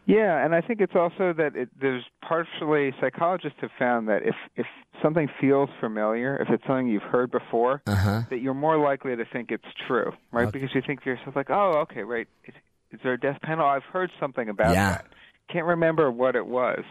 Yeah, 0.05 0.45
and 0.45 0.53
I 0.53 0.61
think 0.61 0.81
it's 0.81 0.93
also 0.95 1.33
that 1.33 1.55
it, 1.55 1.69
there's 1.81 2.03
partially 2.21 2.93
psychologists 3.01 3.57
have 3.61 3.71
found 3.79 4.07
that 4.09 4.21
if 4.21 4.35
if 4.55 4.67
something 5.01 5.29
feels 5.41 5.69
familiar, 5.79 6.37
if 6.37 6.47
it's 6.49 6.63
something 6.67 6.87
you've 6.87 7.01
heard 7.01 7.31
before, 7.31 7.81
Uh-huh. 7.87 8.21
that 8.29 8.37
you're 8.37 8.53
more 8.53 8.77
likely 8.77 9.15
to 9.15 9.25
think 9.33 9.49
it's 9.49 9.71
true, 9.87 10.11
right? 10.31 10.51
Because 10.51 10.69
you 10.75 10.81
think 10.85 11.01
to 11.03 11.09
yourself 11.09 11.35
like, 11.35 11.49
oh, 11.49 11.79
okay, 11.89 12.03
right, 12.03 12.27
is, 12.45 12.53
is 12.91 12.99
there 13.01 13.13
a 13.13 13.19
death 13.19 13.39
panel 13.41 13.65
I've 13.65 13.89
heard 13.91 14.11
something 14.19 14.47
about 14.47 14.73
Yeah. 14.73 14.89
that. 14.89 15.05
Can't 15.51 15.65
remember 15.65 16.11
what 16.11 16.35
it 16.35 16.45
was. 16.45 16.83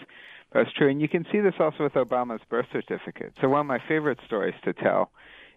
But 0.53 0.63
it's 0.63 0.73
true, 0.73 0.91
and 0.91 1.01
you 1.01 1.09
can 1.09 1.25
see 1.31 1.39
this 1.39 1.55
also 1.61 1.85
with 1.85 1.93
Obama's 1.95 2.43
birth 2.51 2.67
certificate. 2.73 3.33
So 3.41 3.49
one 3.49 3.61
of 3.61 3.67
my 3.67 3.79
favorite 3.87 4.19
stories 4.27 4.55
to 4.65 4.73
tell 4.73 5.13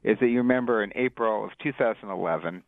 is 0.06 0.18
that 0.20 0.28
you 0.28 0.38
remember 0.38 0.82
in 0.84 0.92
April 0.96 1.44
of 1.44 1.52
2011, 1.62 2.64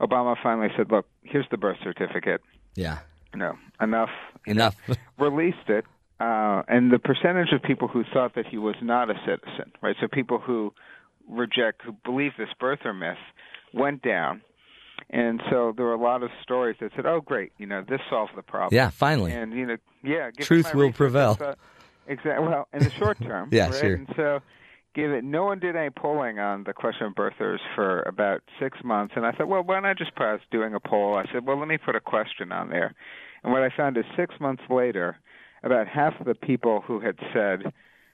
Obama 0.00 0.34
finally 0.42 0.68
said, 0.76 0.90
"Look, 0.90 1.06
here's 1.22 1.46
the 1.50 1.56
birth 1.56 1.78
certificate." 1.82 2.42
Yeah. 2.74 2.98
No, 3.34 3.56
enough 3.80 4.10
Enough. 4.46 4.74
released 5.18 5.68
it, 5.68 5.84
uh, 6.18 6.62
and 6.68 6.92
the 6.92 6.98
percentage 6.98 7.52
of 7.52 7.62
people 7.62 7.86
who 7.88 8.02
thought 8.12 8.34
that 8.34 8.46
he 8.46 8.58
was 8.58 8.74
not 8.82 9.08
a 9.08 9.14
citizen, 9.24 9.72
right? 9.80 9.94
So 10.00 10.08
people 10.08 10.38
who 10.40 10.72
reject, 11.28 11.82
who 11.84 11.92
believe 12.04 12.32
this 12.36 12.48
birther 12.60 12.92
myth, 12.98 13.18
went 13.72 14.02
down, 14.02 14.42
and 15.10 15.40
so 15.48 15.72
there 15.76 15.86
were 15.86 15.92
a 15.94 16.00
lot 16.02 16.24
of 16.24 16.30
stories 16.42 16.76
that 16.80 16.90
said, 16.96 17.06
"Oh, 17.06 17.20
great, 17.20 17.52
you 17.58 17.66
know, 17.66 17.84
this 17.88 18.00
solved 18.10 18.32
the 18.36 18.42
problem." 18.42 18.74
yeah, 18.76 18.90
finally. 18.90 19.30
and 19.32 19.52
you 19.52 19.66
know, 19.66 19.76
yeah, 20.02 20.30
Truth 20.40 20.74
will 20.74 20.86
research, 20.88 20.96
prevail. 20.96 21.38
Exactly. 22.08 22.48
Well, 22.48 22.66
in 22.72 22.82
the 22.82 22.90
short 22.90 23.18
term, 23.20 23.48
Yeah, 23.52 23.66
right? 23.70 23.74
sure. 23.80 23.94
And 23.94 24.08
so, 24.16 24.40
give 24.94 25.10
it. 25.12 25.24
No 25.24 25.44
one 25.44 25.58
did 25.58 25.76
any 25.76 25.90
polling 25.90 26.38
on 26.38 26.64
the 26.64 26.72
question 26.72 27.06
of 27.06 27.14
birthers 27.14 27.58
for 27.74 28.02
about 28.02 28.42
six 28.60 28.78
months, 28.84 29.14
and 29.16 29.24
I 29.26 29.32
thought, 29.32 29.48
well, 29.48 29.62
why 29.62 29.74
don't 29.74 29.86
I 29.86 29.94
just 29.94 30.14
pause 30.14 30.40
doing 30.50 30.74
a 30.74 30.80
poll? 30.80 31.16
I 31.16 31.24
said, 31.32 31.46
well, 31.46 31.58
let 31.58 31.68
me 31.68 31.78
put 31.78 31.96
a 31.96 32.00
question 32.00 32.52
on 32.52 32.70
there, 32.70 32.94
and 33.42 33.52
what 33.52 33.62
I 33.62 33.70
found 33.76 33.96
is 33.96 34.04
six 34.16 34.34
months 34.40 34.62
later, 34.68 35.16
about 35.62 35.86
half 35.88 36.14
of 36.20 36.26
the 36.26 36.34
people 36.34 36.82
who 36.86 37.00
had 37.00 37.16
said, 37.34 37.72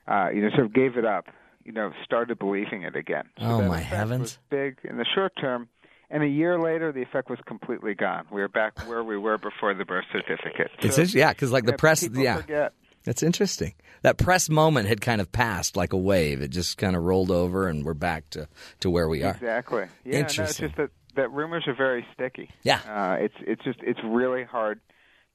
uh, 0.09 0.29
you 0.31 0.43
know, 0.43 0.51
sort 0.51 0.67
of 0.67 0.75
gave 0.75 0.97
it 0.97 1.05
up, 1.05 1.27
you 1.65 1.73
know, 1.73 1.93
started 2.05 2.39
believing 2.39 2.83
it 2.83 2.97
again. 2.97 3.25
So 3.39 3.45
Oh, 3.47 3.63
my 3.63 3.81
heavens. 3.81 4.21
Was 4.21 4.39
big 4.51 4.79
in 4.85 4.97
the 4.99 5.07
short 5.15 5.33
term. 5.41 5.69
And 6.09 6.23
a 6.23 6.29
year 6.29 6.57
later, 6.61 6.93
the 6.93 7.03
effect 7.03 7.29
was 7.29 7.41
completely 7.47 7.95
gone. 7.95 8.27
We 8.31 8.41
were 8.41 8.47
back 8.49 8.89
where 8.89 9.03
we 9.03 9.19
were 9.19 9.39
before 9.39 9.75
the 9.75 9.85
birth 9.85 10.05
certificate. 10.13 10.71
It's 10.81 10.95
So, 10.95 11.03
inter- 11.03 11.19
yeah, 11.19 11.33
because 11.33 11.51
like 11.51 11.65
the 11.65 11.73
press, 11.73 12.09
yeah, 12.13 12.37
forget. 12.37 12.73
That's 13.07 13.23
interesting. 13.23 13.73
That 14.03 14.19
press 14.19 14.51
moment 14.51 14.89
had 14.89 15.01
kind 15.01 15.23
of 15.23 15.33
passed 15.33 15.77
like 15.77 15.95
a 15.95 15.97
wave. 15.97 16.43
It 16.43 16.49
just 16.49 16.77
kind 16.77 16.95
of 16.95 17.03
rolled 17.03 17.31
over, 17.31 17.67
and 17.69 17.85
we're 17.85 17.95
back 17.95 18.29
to, 18.31 18.47
to 18.81 18.91
where 18.91 19.09
we 19.09 19.23
are. 19.23 19.31
Exactly. 19.33 19.87
Yeah, 20.05 20.21
no, 20.21 20.25
it's 20.27 20.35
just 20.35 20.59
that 20.77 20.91
that 21.15 21.33
rumors 21.33 21.65
are 21.67 21.75
very 21.75 22.07
sticky. 22.13 22.51
Yeah. 22.63 22.81
Uh, 22.87 23.17
it's 23.25 23.35
it's 23.41 23.65
just 23.65 23.79
it's 23.83 24.01
really 24.05 24.45
hard 24.45 24.81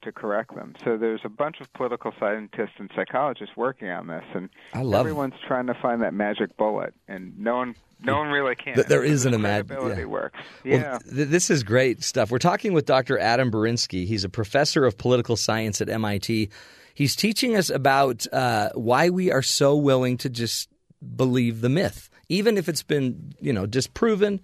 to 0.02 0.12
correct 0.12 0.54
them. 0.54 0.74
So 0.84 0.96
there's 0.96 1.20
a 1.24 1.28
bunch 1.28 1.60
of 1.60 1.72
political 1.74 2.12
scientists 2.18 2.72
and 2.78 2.90
psychologists 2.94 3.56
working 3.56 3.88
on 3.88 4.06
this, 4.08 4.24
and 4.34 4.48
I 4.74 4.82
love- 4.82 5.00
everyone's 5.00 5.34
trying 5.46 5.66
to 5.66 5.74
find 5.74 6.02
that 6.02 6.12
magic 6.14 6.56
bullet, 6.56 6.94
and 7.08 7.38
no 7.38 7.56
one 7.56 7.74
no 8.04 8.16
one 8.18 8.28
really 8.30 8.56
can. 8.56 8.74
Th- 8.74 8.86
there 8.88 9.04
isn't 9.04 9.32
a 9.32 9.38
mag- 9.38 9.70
yeah. 9.70 10.04
works. 10.06 10.38
Well, 10.64 10.74
Yeah. 10.74 10.98
th- 10.98 11.28
this 11.28 11.50
is 11.50 11.62
great 11.62 12.02
stuff. 12.02 12.32
We're 12.32 12.38
talking 12.38 12.72
with 12.72 12.84
Dr. 12.84 13.16
Adam 13.16 13.48
Berinsky. 13.50 14.06
He's 14.06 14.24
a 14.24 14.28
professor 14.28 14.84
of 14.84 14.98
political 14.98 15.36
science 15.36 15.80
at 15.80 15.88
MIT. 15.88 16.50
He's 16.94 17.16
teaching 17.16 17.56
us 17.56 17.70
about 17.70 18.26
uh, 18.32 18.70
why 18.74 19.10
we 19.10 19.30
are 19.30 19.42
so 19.42 19.76
willing 19.76 20.18
to 20.18 20.28
just 20.28 20.68
believe 21.16 21.60
the 21.60 21.68
myth, 21.68 22.10
even 22.28 22.56
if 22.56 22.68
it's 22.68 22.82
been 22.82 23.34
you 23.40 23.52
know 23.52 23.66
disproven. 23.66 24.40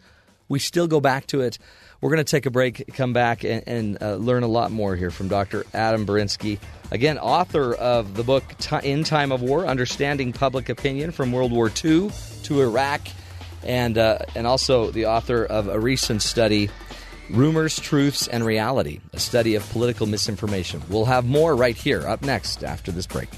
We 0.48 0.58
still 0.58 0.86
go 0.86 0.98
back 0.98 1.26
to 1.26 1.42
it. 1.42 1.58
We're 2.00 2.10
going 2.10 2.24
to 2.24 2.30
take 2.30 2.46
a 2.46 2.50
break, 2.50 2.94
come 2.94 3.12
back, 3.12 3.44
and, 3.44 3.62
and 3.66 4.02
uh, 4.02 4.14
learn 4.14 4.44
a 4.44 4.48
lot 4.48 4.70
more 4.70 4.96
here 4.96 5.10
from 5.10 5.28
Dr. 5.28 5.66
Adam 5.74 6.06
Berinsky. 6.06 6.58
Again, 6.90 7.18
author 7.18 7.74
of 7.74 8.14
the 8.14 8.22
book 8.22 8.44
In 8.82 9.04
Time 9.04 9.30
of 9.30 9.42
War 9.42 9.66
Understanding 9.66 10.32
Public 10.32 10.70
Opinion 10.70 11.10
from 11.10 11.32
World 11.32 11.52
War 11.52 11.70
II 11.84 12.10
to 12.44 12.62
Iraq 12.62 13.02
and 13.62 13.98
uh, 13.98 14.18
and 14.34 14.46
also 14.46 14.90
the 14.90 15.06
author 15.06 15.44
of 15.44 15.68
a 15.68 15.78
recent 15.78 16.22
study, 16.22 16.70
Rumors, 17.30 17.78
Truths, 17.78 18.28
and 18.28 18.44
Reality, 18.44 19.00
a 19.12 19.18
study 19.18 19.54
of 19.54 19.68
political 19.70 20.06
misinformation. 20.06 20.82
We'll 20.88 21.04
have 21.04 21.24
more 21.24 21.54
right 21.54 21.76
here 21.76 22.06
up 22.06 22.22
next 22.22 22.64
after 22.64 22.90
this 22.90 23.06
break. 23.06 23.28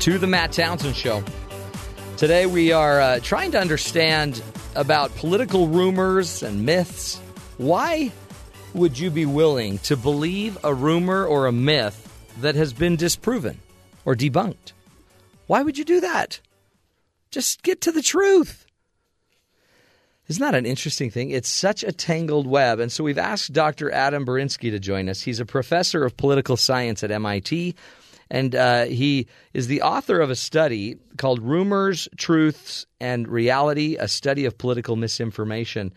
To 0.00 0.16
the 0.16 0.26
Matt 0.26 0.52
Townsend 0.52 0.96
Show. 0.96 1.22
Today 2.16 2.46
we 2.46 2.72
are 2.72 3.02
uh, 3.02 3.20
trying 3.22 3.50
to 3.50 3.60
understand 3.60 4.42
about 4.74 5.14
political 5.16 5.68
rumors 5.68 6.42
and 6.42 6.64
myths. 6.64 7.18
Why 7.58 8.10
would 8.72 8.98
you 8.98 9.10
be 9.10 9.26
willing 9.26 9.76
to 9.80 9.98
believe 9.98 10.56
a 10.64 10.72
rumor 10.72 11.26
or 11.26 11.46
a 11.46 11.52
myth 11.52 12.06
that 12.40 12.54
has 12.54 12.72
been 12.72 12.96
disproven 12.96 13.60
or 14.06 14.16
debunked? 14.16 14.72
Why 15.46 15.62
would 15.62 15.76
you 15.76 15.84
do 15.84 16.00
that? 16.00 16.40
Just 17.30 17.62
get 17.62 17.82
to 17.82 17.92
the 17.92 18.02
truth. 18.02 18.64
Isn't 20.28 20.40
that 20.40 20.54
an 20.54 20.64
interesting 20.64 21.10
thing? 21.10 21.30
It's 21.30 21.48
such 21.50 21.84
a 21.84 21.92
tangled 21.92 22.46
web. 22.46 22.80
And 22.80 22.90
so 22.90 23.04
we've 23.04 23.18
asked 23.18 23.52
Dr. 23.52 23.90
Adam 23.90 24.24
Berinsky 24.24 24.70
to 24.70 24.78
join 24.78 25.10
us. 25.10 25.20
He's 25.20 25.40
a 25.40 25.44
professor 25.44 26.06
of 26.06 26.16
political 26.16 26.56
science 26.56 27.04
at 27.04 27.10
MIT, 27.10 27.74
and 28.30 28.54
uh, 28.54 28.84
he 28.84 29.26
is 29.52 29.66
the 29.66 29.82
author 29.82 30.20
of 30.20 30.30
a 30.30 30.36
study 30.36 30.96
called 31.16 31.42
Rumors, 31.42 32.08
Truths, 32.16 32.86
and 33.00 33.26
Reality 33.26 33.96
A 33.98 34.06
Study 34.06 34.44
of 34.44 34.56
Political 34.56 34.96
Misinformation 34.96 35.92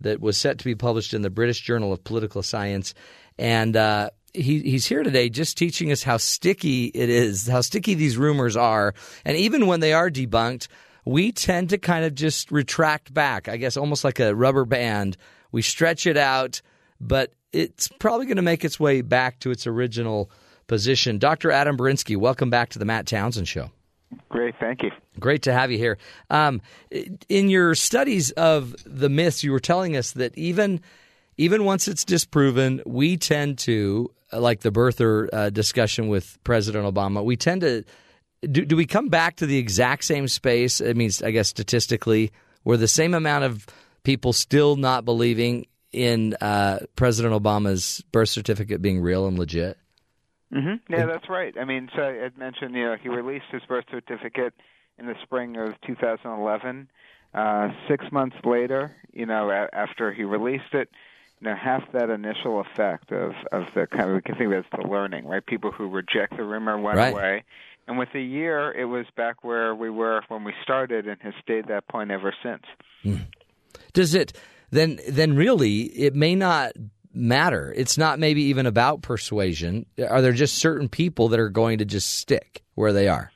that 0.00 0.20
was 0.20 0.36
set 0.36 0.58
to 0.58 0.64
be 0.64 0.74
published 0.74 1.14
in 1.14 1.22
the 1.22 1.30
British 1.30 1.60
Journal 1.60 1.92
of 1.92 2.02
Political 2.02 2.42
Science. 2.42 2.92
And 3.38 3.76
uh, 3.76 4.10
he, 4.34 4.60
he's 4.60 4.86
here 4.86 5.02
today 5.02 5.28
just 5.28 5.56
teaching 5.56 5.92
us 5.92 6.02
how 6.02 6.16
sticky 6.16 6.86
it 6.86 7.08
is, 7.08 7.46
how 7.46 7.60
sticky 7.60 7.94
these 7.94 8.16
rumors 8.16 8.56
are. 8.56 8.94
And 9.24 9.36
even 9.36 9.66
when 9.66 9.80
they 9.80 9.92
are 9.92 10.10
debunked, 10.10 10.68
we 11.04 11.30
tend 11.30 11.70
to 11.70 11.78
kind 11.78 12.04
of 12.04 12.14
just 12.14 12.50
retract 12.50 13.14
back, 13.14 13.48
I 13.48 13.56
guess 13.56 13.76
almost 13.76 14.02
like 14.02 14.18
a 14.18 14.34
rubber 14.34 14.64
band. 14.64 15.16
We 15.52 15.62
stretch 15.62 16.06
it 16.06 16.16
out, 16.16 16.60
but 17.00 17.32
it's 17.52 17.88
probably 17.88 18.26
going 18.26 18.36
to 18.36 18.42
make 18.42 18.64
its 18.64 18.80
way 18.80 19.02
back 19.02 19.38
to 19.40 19.52
its 19.52 19.66
original 19.66 20.30
position. 20.66 21.18
Dr. 21.18 21.50
Adam 21.50 21.76
Berinsky, 21.76 22.16
welcome 22.16 22.50
back 22.50 22.70
to 22.70 22.78
the 22.78 22.84
Matt 22.84 23.06
Townsend 23.06 23.48
Show. 23.48 23.70
Great, 24.28 24.54
thank 24.60 24.82
you. 24.82 24.90
Great 25.18 25.42
to 25.42 25.52
have 25.52 25.70
you 25.70 25.78
here. 25.78 25.98
Um, 26.30 26.60
in 27.28 27.48
your 27.48 27.74
studies 27.74 28.30
of 28.32 28.74
the 28.84 29.08
myths, 29.08 29.42
you 29.42 29.52
were 29.52 29.60
telling 29.60 29.96
us 29.96 30.12
that 30.12 30.36
even 30.38 30.80
even 31.38 31.64
once 31.64 31.86
it's 31.86 32.04
disproven, 32.04 32.82
we 32.86 33.18
tend 33.18 33.58
to, 33.58 34.10
like 34.32 34.60
the 34.60 34.72
birther 34.72 35.28
uh, 35.32 35.50
discussion 35.50 36.08
with 36.08 36.38
President 36.44 36.86
Obama, 36.86 37.22
we 37.22 37.36
tend 37.36 37.60
to 37.60 37.84
do, 38.50 38.64
do 38.64 38.76
we 38.76 38.86
come 38.86 39.08
back 39.08 39.36
to 39.36 39.46
the 39.46 39.58
exact 39.58 40.04
same 40.04 40.28
space? 40.28 40.80
I 40.80 40.92
mean, 40.94 41.10
I 41.22 41.30
guess 41.32 41.48
statistically, 41.48 42.32
where 42.62 42.76
the 42.76 42.88
same 42.88 43.12
amount 43.12 43.44
of 43.44 43.66
people 44.02 44.32
still 44.32 44.76
not 44.76 45.04
believing 45.04 45.66
in 45.92 46.34
uh, 46.40 46.80
President 46.96 47.34
Obama's 47.34 48.02
birth 48.12 48.28
certificate 48.28 48.80
being 48.80 49.00
real 49.00 49.26
and 49.26 49.38
legit? 49.38 49.78
Mm-hmm. 50.54 50.92
Yeah, 50.92 51.06
that's 51.06 51.28
right. 51.28 51.54
I 51.60 51.64
mean, 51.64 51.88
so 51.94 52.02
I 52.02 52.30
mentioned, 52.38 52.74
you 52.74 52.84
know, 52.84 52.96
he 53.02 53.08
released 53.08 53.46
his 53.50 53.62
birth 53.68 53.84
certificate 53.90 54.54
in 54.98 55.06
the 55.06 55.14
spring 55.22 55.56
of 55.56 55.74
2011. 55.86 56.88
Uh, 57.34 57.68
six 57.88 58.04
months 58.12 58.36
later, 58.44 58.94
you 59.12 59.26
know, 59.26 59.50
a- 59.50 59.68
after 59.76 60.12
he 60.12 60.22
released 60.22 60.72
it, 60.72 60.88
you 61.40 61.48
know, 61.48 61.54
half 61.54 61.82
that 61.92 62.08
initial 62.08 62.60
effect 62.60 63.12
of 63.12 63.32
of 63.52 63.64
the 63.74 63.86
kind 63.88 64.08
of 64.08 64.14
we 64.14 64.22
can 64.22 64.36
think 64.36 64.50
that's 64.50 64.66
the 64.80 64.88
learning, 64.88 65.26
right? 65.26 65.44
People 65.44 65.70
who 65.70 65.88
reject 65.88 66.36
the 66.36 66.44
rumor 66.44 66.78
went 66.80 66.96
Right. 66.96 67.12
away, 67.12 67.44
and 67.88 67.98
with 67.98 68.08
a 68.14 68.20
year, 68.20 68.72
it 68.72 68.86
was 68.86 69.04
back 69.16 69.44
where 69.44 69.74
we 69.74 69.90
were 69.90 70.22
when 70.28 70.44
we 70.44 70.54
started, 70.62 71.06
and 71.06 71.20
has 71.20 71.34
stayed 71.42 71.66
that 71.66 71.86
point 71.88 72.10
ever 72.10 72.32
since. 72.42 72.62
Does 73.92 74.14
it 74.14 74.32
then? 74.70 74.98
Then 75.08 75.36
really, 75.36 75.82
it 75.98 76.14
may 76.14 76.34
not 76.34 76.72
matter. 77.16 77.72
It's 77.76 77.98
not 77.98 78.18
maybe 78.18 78.42
even 78.42 78.66
about 78.66 79.02
persuasion. 79.02 79.86
Are 80.08 80.22
there 80.22 80.32
just 80.32 80.56
certain 80.56 80.88
people 80.88 81.28
that 81.28 81.40
are 81.40 81.48
going 81.48 81.78
to 81.78 81.84
just 81.84 82.14
stick 82.14 82.62
where 82.74 82.92
they 82.92 83.08
are? 83.08 83.32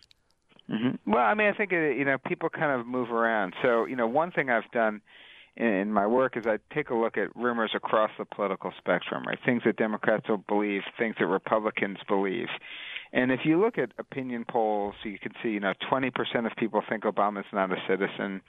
hmm 0.68 0.90
Well, 1.06 1.22
I 1.22 1.34
mean, 1.34 1.48
I 1.48 1.56
think 1.56 1.72
uh, 1.72 1.76
you 1.76 2.04
know 2.04 2.18
people 2.18 2.48
kind 2.48 2.80
of 2.80 2.86
move 2.86 3.10
around. 3.10 3.54
So 3.62 3.86
you 3.86 3.96
know, 3.96 4.06
one 4.06 4.30
thing 4.30 4.50
I've 4.50 4.70
done 4.72 5.00
in, 5.56 5.66
in 5.66 5.92
my 5.92 6.06
work 6.06 6.36
is 6.36 6.44
I 6.46 6.58
take 6.74 6.90
a 6.90 6.94
look 6.94 7.16
at 7.16 7.34
rumors 7.36 7.72
across 7.74 8.10
the 8.18 8.24
political 8.24 8.72
spectrum, 8.78 9.24
right? 9.26 9.38
Things 9.44 9.62
that 9.64 9.76
Democrats 9.76 10.28
will 10.28 10.38
believe, 10.38 10.82
things 10.98 11.16
that 11.18 11.26
Republicans 11.26 11.98
believe. 12.08 12.48
And 13.12 13.32
if 13.32 13.40
you 13.44 13.60
look 13.60 13.76
at 13.76 13.90
opinion 13.98 14.44
polls, 14.48 14.94
you 15.02 15.18
can 15.18 15.32
see, 15.42 15.48
you 15.48 15.58
know, 15.58 15.72
20% 15.90 16.12
of 16.46 16.52
people 16.56 16.80
think 16.88 17.02
Obama's 17.02 17.46
not 17.52 17.72
a 17.72 17.76
citizen. 17.88 18.40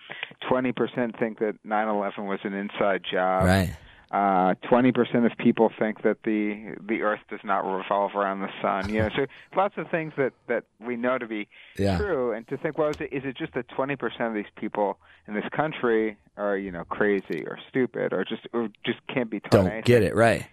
20% 0.52 1.18
think 1.18 1.40
that 1.40 1.56
9/11 1.66 2.28
was 2.28 2.40
an 2.44 2.54
inside 2.54 3.02
job. 3.04 3.46
Right. 3.46 3.76
Uh, 4.12 4.56
20% 4.70 5.26
of 5.26 5.38
people 5.38 5.72
think 5.80 6.04
that 6.04 6.18
the 6.26 6.76
the 6.86 7.02
Earth 7.02 7.22
does 7.30 7.40
not 7.46 7.60
revolve 7.60 8.12
around 8.14 8.42
the 8.42 8.50
sun. 8.62 8.90
You 8.90 9.04
know, 9.04 9.10
so 9.16 9.26
lots 9.56 9.76
of 9.78 9.90
things 9.90 10.12
that 10.18 10.34
that 10.50 10.66
we 10.86 10.98
know 10.98 11.18
to 11.18 11.26
be 11.28 11.48
Yeah. 11.80 11.96
true. 11.98 12.34
And 12.34 12.46
to 12.50 12.58
think, 12.58 12.78
well, 12.78 12.90
is 12.90 12.98
it, 13.00 13.14
is 13.14 13.24
it 13.24 13.38
just 13.38 13.54
that 13.54 13.70
20% 13.70 13.96
of 14.28 14.34
these 14.34 14.52
people 14.58 15.00
in 15.28 15.34
this 15.34 15.46
country 15.56 16.18
are 16.36 16.58
you 16.58 16.72
know 16.72 16.84
crazy 16.84 17.46
or 17.46 17.58
stupid 17.70 18.12
or 18.12 18.26
just 18.26 18.42
or 18.52 18.68
just 18.86 19.00
can't 19.08 19.30
be 19.30 19.40
taught 19.40 19.52
Don't 19.54 19.68
anything? 19.68 19.84
get 19.86 20.04
it 20.04 20.14
right. 20.14 20.46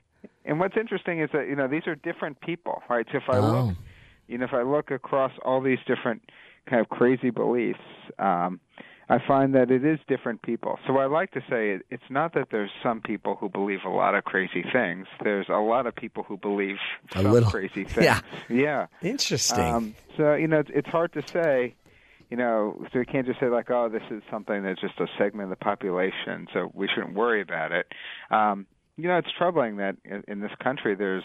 And 0.45 0.61
what's 0.61 0.77
interesting 0.77 1.21
is 1.21 1.31
that 1.33 1.49
you 1.49 1.57
know 1.57 1.67
these 1.67 1.87
are 1.89 1.97
different 1.97 2.41
people, 2.41 2.83
right? 2.89 3.07
So 3.11 3.19
if 3.19 3.29
I 3.29 3.39
Oh. 3.39 3.51
look, 3.51 3.77
you 4.29 4.39
know, 4.39 4.45
if 4.45 4.55
I 4.55 4.63
look 4.63 4.93
across 4.93 5.33
all 5.45 5.61
these 5.61 5.79
different 5.87 6.23
kind 6.71 6.81
of 6.81 6.89
crazy 6.91 7.31
beliefs, 7.31 7.81
um, 8.21 8.61
I 9.11 9.19
find 9.27 9.55
that 9.55 9.71
it 9.71 9.85
is 9.85 9.99
different 10.07 10.43
people. 10.43 10.79
So 10.87 10.99
I 10.99 11.07
like 11.07 11.31
to 11.33 11.41
say 11.49 11.71
it, 11.71 11.87
it's 11.91 12.11
not 12.11 12.35
that 12.35 12.49
there's 12.51 12.71
some 12.83 13.01
people 13.01 13.37
who 13.37 13.49
believe 13.49 13.81
a 13.87 13.91
lot 13.91 14.15
of 14.15 14.25
crazy 14.25 14.63
things. 14.73 15.07
There's 15.25 15.49
a 15.49 15.55
lot 15.61 15.87
of 15.87 15.97
people 15.97 16.25
who 16.25 16.37
believe 16.37 16.77
A 17.15 17.23
some 17.23 17.33
little. 17.33 17.51
crazy 17.51 17.85
things. 17.85 18.05
Yeah. 18.05 18.21
yeah. 18.51 18.87
Interesting. 19.03 19.65
Um, 19.75 19.95
so 20.17 20.35
you 20.35 20.47
know, 20.49 20.59
it's, 20.61 20.71
it's 20.75 20.89
hard 20.89 21.13
to 21.15 21.23
say. 21.27 21.75
You 22.31 22.37
know, 22.37 22.85
so 22.93 22.99
we 22.99 23.07
can't 23.07 23.27
just 23.27 23.41
say 23.41 23.47
like, 23.49 23.71
oh, 23.71 23.89
this 23.89 24.03
is 24.11 24.23
something 24.31 24.63
that's 24.63 24.83
just 24.83 25.01
a 25.01 25.07
segment 25.17 25.45
of 25.51 25.59
the 25.59 25.65
population, 25.65 26.47
so 26.53 26.71
we 26.75 26.87
shouldn't 26.87 27.15
worry 27.15 27.41
about 27.41 27.73
it. 27.73 27.87
Um, 28.31 28.67
you 28.99 29.09
know, 29.09 29.17
it's 29.17 29.31
troubling 29.39 29.79
that 29.79 29.97
in, 30.05 30.25
in 30.29 30.41
this 30.41 30.51
country 30.63 30.95
there's 30.95 31.25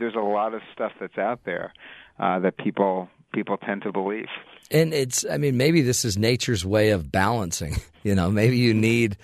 there's 0.00 0.16
a 0.16 0.20
lot 0.20 0.52
of 0.54 0.62
stuff 0.72 0.90
that's 0.98 1.18
out 1.18 1.40
there 1.44 1.72
uh, 2.18 2.40
that 2.40 2.56
people 2.56 3.08
people 3.32 3.58
tend 3.58 3.82
to 3.82 3.92
believe. 3.92 4.26
And 4.70 4.94
it's, 4.94 5.24
I 5.28 5.36
mean, 5.38 5.56
maybe 5.56 5.82
this 5.82 6.04
is 6.04 6.16
nature's 6.16 6.64
way 6.64 6.90
of 6.90 7.10
balancing. 7.10 7.76
You 8.02 8.14
know, 8.14 8.30
maybe 8.30 8.56
you 8.56 8.72
need, 8.72 9.18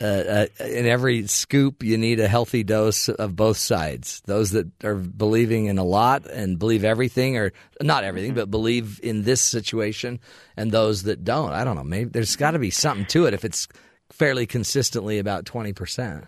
uh, 0.00 0.04
uh, 0.04 0.46
in 0.64 0.86
every 0.86 1.26
scoop, 1.26 1.82
you 1.82 1.98
need 1.98 2.20
a 2.20 2.28
healthy 2.28 2.62
dose 2.62 3.08
of 3.08 3.34
both 3.34 3.56
sides. 3.56 4.22
Those 4.26 4.52
that 4.52 4.70
are 4.84 4.94
believing 4.94 5.66
in 5.66 5.76
a 5.76 5.82
lot 5.82 6.30
and 6.30 6.56
believe 6.56 6.84
everything, 6.84 7.36
or 7.36 7.52
not 7.80 8.04
everything, 8.04 8.34
but 8.34 8.48
believe 8.48 9.00
in 9.02 9.24
this 9.24 9.40
situation, 9.40 10.20
and 10.56 10.70
those 10.70 11.02
that 11.02 11.24
don't. 11.24 11.50
I 11.50 11.64
don't 11.64 11.74
know. 11.74 11.82
Maybe 11.82 12.10
there's 12.10 12.36
got 12.36 12.52
to 12.52 12.60
be 12.60 12.70
something 12.70 13.06
to 13.06 13.26
it 13.26 13.34
if 13.34 13.44
it's 13.44 13.66
fairly 14.12 14.46
consistently 14.46 15.18
about 15.18 15.44
20%. 15.44 16.24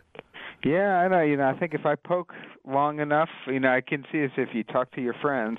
Yeah, 0.65 0.99
I 0.99 1.07
know. 1.07 1.21
You 1.21 1.37
know, 1.37 1.49
I 1.49 1.57
think 1.57 1.75
if 1.75 1.87
I 1.87 1.95
poke 1.95 2.33
long 2.67 2.99
enough, 2.99 3.29
you 3.47 3.61
know, 3.61 3.73
I 3.73 3.83
can 3.83 4.05
see 4.11 4.23
as 4.23 4.31
if 4.37 4.49
you 4.53 4.65
talk 4.65 4.91
to 4.93 5.01
your 5.01 5.15
friends, 5.21 5.59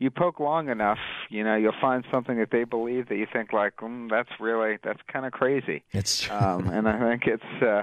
you 0.00 0.10
poke 0.10 0.40
long 0.40 0.70
enough, 0.70 0.98
you 1.28 1.44
know, 1.44 1.54
you'll 1.54 1.74
find 1.78 2.04
something 2.10 2.38
that 2.38 2.50
they 2.50 2.64
believe 2.64 3.08
that 3.10 3.16
you 3.16 3.26
think 3.30 3.52
like, 3.52 3.76
mm, 3.76 4.10
that's 4.10 4.30
really 4.40 4.78
that's 4.82 5.00
kind 5.12 5.26
of 5.26 5.32
crazy. 5.32 5.84
It's 5.92 6.22
true. 6.22 6.34
um, 6.34 6.68
and 6.68 6.88
I 6.88 6.98
think 6.98 7.26
it's 7.26 7.62
uh, 7.62 7.82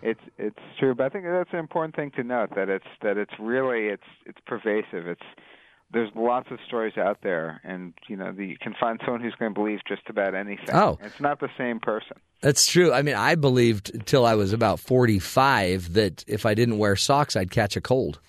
it's 0.00 0.20
it's 0.38 0.58
true. 0.78 0.94
But 0.94 1.06
I 1.06 1.08
think 1.10 1.24
that's 1.24 1.52
an 1.52 1.58
important 1.58 1.96
thing 1.96 2.12
to 2.12 2.22
note 2.22 2.54
that 2.54 2.68
it's 2.68 2.86
that 3.02 3.18
it's 3.18 3.32
really 3.40 3.88
it's 3.88 4.06
it's 4.24 4.38
pervasive. 4.46 5.08
It's 5.08 5.26
there's 5.92 6.10
lots 6.14 6.48
of 6.52 6.58
stories 6.66 6.96
out 6.96 7.18
there, 7.22 7.60
and 7.64 7.94
you 8.08 8.16
know, 8.16 8.30
the, 8.30 8.46
you 8.46 8.56
can 8.60 8.74
find 8.78 9.00
someone 9.04 9.20
who's 9.20 9.34
going 9.34 9.52
to 9.52 9.60
believe 9.60 9.80
just 9.88 10.02
about 10.08 10.36
anything. 10.36 10.72
Oh. 10.72 10.98
it's 11.02 11.20
not 11.20 11.40
the 11.40 11.50
same 11.58 11.80
person. 11.80 12.16
That's 12.42 12.66
true. 12.66 12.92
I 12.92 13.02
mean, 13.02 13.16
I 13.16 13.34
believed 13.34 13.92
until 13.92 14.24
I 14.24 14.34
was 14.34 14.52
about 14.52 14.78
45 14.78 15.94
that 15.94 16.24
if 16.28 16.46
I 16.46 16.54
didn't 16.54 16.78
wear 16.78 16.94
socks, 16.94 17.34
I'd 17.34 17.50
catch 17.50 17.76
a 17.76 17.80
cold 17.80 18.20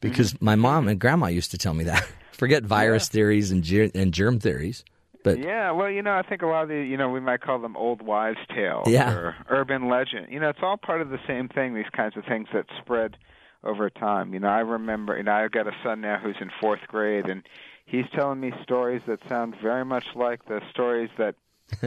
because 0.00 0.40
my 0.40 0.56
mom 0.56 0.88
and 0.88 0.98
grandma 0.98 1.26
used 1.26 1.52
to 1.52 1.58
tell 1.58 1.74
me 1.74 1.84
that. 1.84 2.04
Forget 2.42 2.64
virus 2.64 3.08
theories 3.08 3.52
and, 3.52 3.62
ger- 3.62 3.88
and 3.94 4.12
germ 4.12 4.40
theories. 4.40 4.84
But 5.22 5.38
Yeah, 5.38 5.70
well, 5.70 5.88
you 5.88 6.02
know, 6.02 6.10
I 6.14 6.22
think 6.22 6.42
a 6.42 6.46
lot 6.48 6.64
of 6.64 6.70
the, 6.70 6.74
you 6.82 6.96
know, 6.96 7.08
we 7.08 7.20
might 7.20 7.40
call 7.40 7.60
them 7.60 7.76
old 7.76 8.02
wives' 8.02 8.40
tales 8.52 8.88
Yeah. 8.88 9.12
or 9.14 9.36
urban 9.48 9.88
legend. 9.88 10.26
You 10.28 10.40
know, 10.40 10.48
it's 10.48 10.58
all 10.60 10.76
part 10.76 11.00
of 11.00 11.10
the 11.10 11.20
same 11.24 11.46
thing. 11.48 11.72
These 11.74 11.90
kinds 11.92 12.16
of 12.16 12.24
things 12.24 12.48
that 12.52 12.66
spread 12.80 13.16
over 13.62 13.88
time. 13.90 14.34
You 14.34 14.40
know, 14.40 14.48
I 14.48 14.58
remember, 14.58 15.16
you 15.16 15.22
know, 15.22 15.30
I've 15.30 15.52
got 15.52 15.68
a 15.68 15.72
son 15.84 16.00
now 16.00 16.18
who's 16.18 16.34
in 16.40 16.50
fourth 16.60 16.80
grade, 16.88 17.26
and 17.28 17.44
he's 17.86 18.06
telling 18.12 18.40
me 18.40 18.52
stories 18.64 19.02
that 19.06 19.20
sound 19.28 19.54
very 19.62 19.84
much 19.84 20.06
like 20.16 20.44
the 20.46 20.60
stories 20.68 21.10
that 21.18 21.36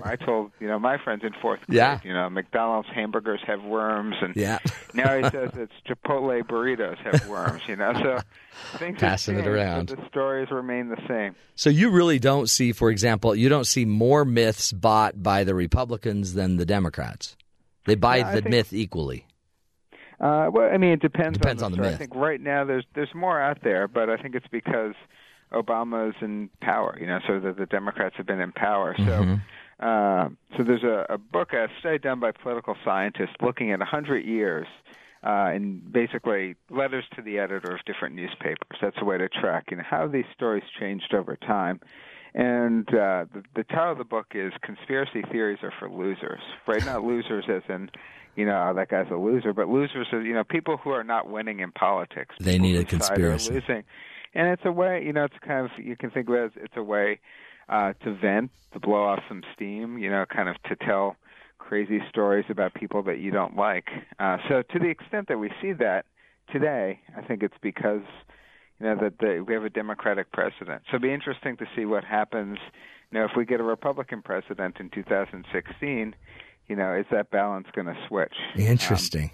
I 0.03 0.15
told, 0.15 0.51
you 0.59 0.67
know, 0.67 0.77
my 0.79 0.97
friends 1.03 1.23
in 1.23 1.31
fourth 1.41 1.59
grade. 1.67 1.77
Yeah. 1.77 1.99
You 2.03 2.13
know, 2.13 2.29
McDonald's 2.29 2.89
hamburgers 2.93 3.39
have 3.47 3.63
worms, 3.63 4.15
and 4.21 4.35
Yeah. 4.35 4.59
now 4.93 5.17
he 5.17 5.23
says 5.29 5.51
it's 5.55 5.73
Chipotle 5.87 6.41
burritos 6.43 6.97
have 6.99 7.27
worms. 7.27 7.61
You 7.67 7.75
know, 7.75 7.93
so 7.93 8.19
things 8.77 8.99
Passing 8.99 9.35
it 9.35 9.43
changed, 9.43 9.49
around. 9.49 9.89
The 9.89 10.07
stories 10.09 10.49
remain 10.51 10.89
the 10.89 11.01
same. 11.07 11.35
so 11.55 11.69
you 11.69 11.89
really 11.91 12.19
don't 12.19 12.49
see, 12.49 12.71
for 12.71 12.89
example, 12.89 13.35
you 13.35 13.49
don't 13.49 13.67
see 13.67 13.85
more 13.85 14.25
myths 14.25 14.71
bought 14.71 15.21
by 15.21 15.43
the 15.43 15.53
Republicans 15.55 16.33
than 16.33 16.57
the 16.57 16.65
Democrats. 16.65 17.35
They 17.85 17.95
buy 17.95 18.17
Yeah, 18.17 18.31
the 18.31 18.41
think- 18.41 18.49
myth 18.49 18.73
equally. 18.73 19.27
Uh, 20.19 20.49
well, 20.51 20.69
I 20.73 20.77
mean, 20.77 20.91
it 20.91 21.01
depends. 21.01 21.37
Depends 21.37 21.61
on 21.61 21.67
on 21.67 21.71
the, 21.73 21.75
the 21.77 21.81
myth. 21.83 21.95
I 21.95 21.97
think 21.97 22.15
right 22.15 22.39
now 22.39 22.63
there's 22.63 22.85
there's 22.95 23.13
more 23.13 23.39
out 23.41 23.57
there, 23.63 23.87
but 23.89 24.09
I 24.09 24.15
think 24.15 24.33
it's 24.33 24.47
because 24.49 24.93
Obama's 25.51 26.15
in 26.21 26.49
power. 26.61 26.97
You 26.99 27.05
know, 27.07 27.19
so 27.27 27.39
that 27.41 27.57
the 27.57 27.65
Democrats 27.65 28.15
have 28.17 28.25
been 28.25 28.39
in 28.39 28.51
power. 28.53 28.95
Mm-hmm. 28.97 29.35
So, 29.79 29.85
uh, 29.85 30.29
so 30.57 30.63
there's 30.63 30.83
a, 30.83 31.05
a 31.13 31.17
book, 31.17 31.53
a 31.53 31.67
study 31.79 31.99
done 31.99 32.19
by 32.19 32.31
political 32.31 32.75
scientists, 32.83 33.35
looking 33.41 33.71
at 33.71 33.79
100 33.79 34.25
years. 34.25 34.67
Uh, 35.23 35.49
and 35.55 35.91
basically 35.91 36.55
letters 36.69 37.03
to 37.15 37.19
the 37.19 37.39
editor 37.39 37.73
of 37.73 37.83
different 37.87 38.13
newspapers. 38.13 38.77
That's 38.79 38.97
a 39.01 39.05
way 39.05 39.17
to 39.17 39.27
track 39.27 39.71
you 39.71 39.77
know, 39.77 39.83
how 39.83 40.07
these 40.07 40.25
stories 40.35 40.61
changed 40.79 41.15
over 41.15 41.35
time. 41.35 41.79
And 42.35 42.87
uh, 42.89 43.25
the, 43.33 43.43
the 43.55 43.63
title 43.63 43.93
of 43.93 43.97
the 43.97 44.03
book 44.03 44.33
is 44.35 44.51
"Conspiracy 44.61 45.23
Theories 45.31 45.59
Are 45.63 45.73
for 45.79 45.89
Losers." 45.89 46.41
Right? 46.67 46.85
Not 46.85 47.03
losers 47.03 47.45
as 47.49 47.63
in, 47.69 47.89
you 48.35 48.45
know, 48.45 48.67
oh, 48.69 48.75
that 48.75 48.89
guy's 48.89 49.09
a 49.09 49.15
loser, 49.15 49.53
but 49.53 49.69
losers 49.69 50.07
are 50.11 50.21
you 50.21 50.33
know 50.33 50.43
people 50.43 50.77
who 50.77 50.91
are 50.91 51.03
not 51.03 51.29
winning 51.29 51.61
in 51.61 51.71
politics. 51.71 52.35
They 52.39 52.59
need 52.59 52.75
a 52.75 52.83
whose 52.83 53.07
side 53.07 53.17
are 53.17 53.31
conspiracy. 53.31 53.53
Losing. 53.53 53.83
And 54.35 54.49
it's 54.49 54.63
a 54.65 54.71
way, 54.71 55.01
you 55.03 55.13
know, 55.13 55.23
it's 55.23 55.35
kind 55.47 55.65
of 55.65 55.71
you 55.83 55.95
can 55.95 56.11
think 56.11 56.27
of 56.27 56.35
it 56.35 56.43
as 56.43 56.51
it's 56.55 56.73
a 56.75 56.83
way 56.83 57.19
uh, 57.69 57.93
to 58.03 58.13
vent, 58.13 58.51
to 58.73 58.79
blow 58.79 59.03
off 59.03 59.19
some 59.27 59.43
steam, 59.53 59.97
you 59.97 60.09
know, 60.09 60.25
kind 60.25 60.49
of 60.49 60.61
to 60.63 60.75
tell 60.75 61.15
crazy 61.57 61.99
stories 62.09 62.45
about 62.49 62.73
people 62.73 63.01
that 63.03 63.19
you 63.19 63.31
don't 63.31 63.55
like. 63.55 63.87
Uh, 64.19 64.37
so 64.47 64.61
to 64.61 64.79
the 64.79 64.87
extent 64.89 65.27
that 65.27 65.37
we 65.37 65.49
see 65.61 65.73
that 65.73 66.05
today, 66.51 66.99
I 67.17 67.21
think 67.21 67.41
it's 67.41 67.57
because 67.61 68.03
you 68.79 68.85
know 68.85 68.95
that 69.01 69.19
the, 69.19 69.43
we 69.45 69.53
have 69.53 69.63
a 69.63 69.69
Democratic 69.69 70.31
president. 70.31 70.83
So 70.89 70.97
it'll 70.97 71.03
be 71.03 71.13
interesting 71.13 71.57
to 71.57 71.65
see 71.75 71.85
what 71.85 72.03
happens. 72.03 72.57
You 73.11 73.19
know, 73.19 73.25
if 73.25 73.31
we 73.35 73.45
get 73.45 73.59
a 73.59 73.63
Republican 73.63 74.21
president 74.21 74.77
in 74.79 74.89
2016, 74.89 76.15
you 76.67 76.75
know, 76.75 76.93
is 76.93 77.05
that 77.11 77.31
balance 77.31 77.67
going 77.73 77.87
to 77.87 77.97
switch? 78.07 78.33
Interesting. 78.55 79.31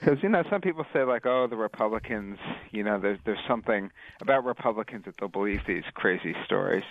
Because 0.00 0.22
you 0.22 0.28
know, 0.28 0.42
some 0.50 0.60
people 0.60 0.84
say 0.92 1.04
like, 1.04 1.26
"Oh, 1.26 1.46
the 1.46 1.56
Republicans." 1.56 2.38
You 2.70 2.84
know, 2.84 2.98
there's 2.98 3.18
there's 3.24 3.38
something 3.48 3.90
about 4.20 4.44
Republicans 4.44 5.04
that 5.06 5.14
they'll 5.18 5.28
believe 5.28 5.60
these 5.66 5.84
crazy 5.94 6.34
stories. 6.44 6.84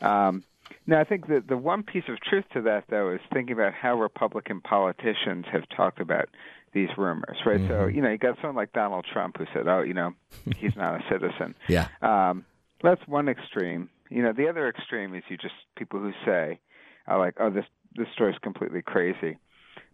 Um, 0.00 0.44
now, 0.86 1.00
I 1.00 1.04
think 1.04 1.28
that 1.28 1.48
the 1.48 1.56
one 1.56 1.82
piece 1.82 2.04
of 2.08 2.20
truth 2.20 2.44
to 2.54 2.62
that, 2.62 2.84
though, 2.88 3.10
is 3.10 3.20
thinking 3.32 3.54
about 3.54 3.74
how 3.74 3.98
Republican 3.98 4.60
politicians 4.60 5.46
have 5.52 5.68
talked 5.68 6.00
about 6.00 6.28
these 6.72 6.88
rumors, 6.96 7.36
right? 7.44 7.60
So, 7.68 7.86
you 7.86 8.00
know, 8.00 8.10
you 8.10 8.18
got 8.18 8.36
someone 8.36 8.56
like 8.56 8.72
Donald 8.72 9.06
Trump 9.12 9.36
who 9.38 9.44
said, 9.52 9.68
"Oh, 9.68 9.82
you 9.82 9.94
know, 9.94 10.14
he's 10.56 10.76
not 10.76 11.00
a 11.00 11.04
citizen." 11.10 11.54
yeah. 11.68 11.88
Um, 12.00 12.44
that's 12.82 13.06
one 13.06 13.28
extreme. 13.28 13.90
You 14.08 14.22
know, 14.22 14.32
the 14.32 14.48
other 14.48 14.68
extreme 14.68 15.14
is 15.14 15.22
you 15.28 15.36
just 15.36 15.54
people 15.76 16.00
who 16.00 16.12
say, 16.24 16.58
"are 17.06 17.18
like, 17.18 17.34
oh, 17.38 17.50
this 17.50 17.66
this 17.94 18.08
story's 18.14 18.38
completely 18.38 18.82
crazy," 18.82 19.38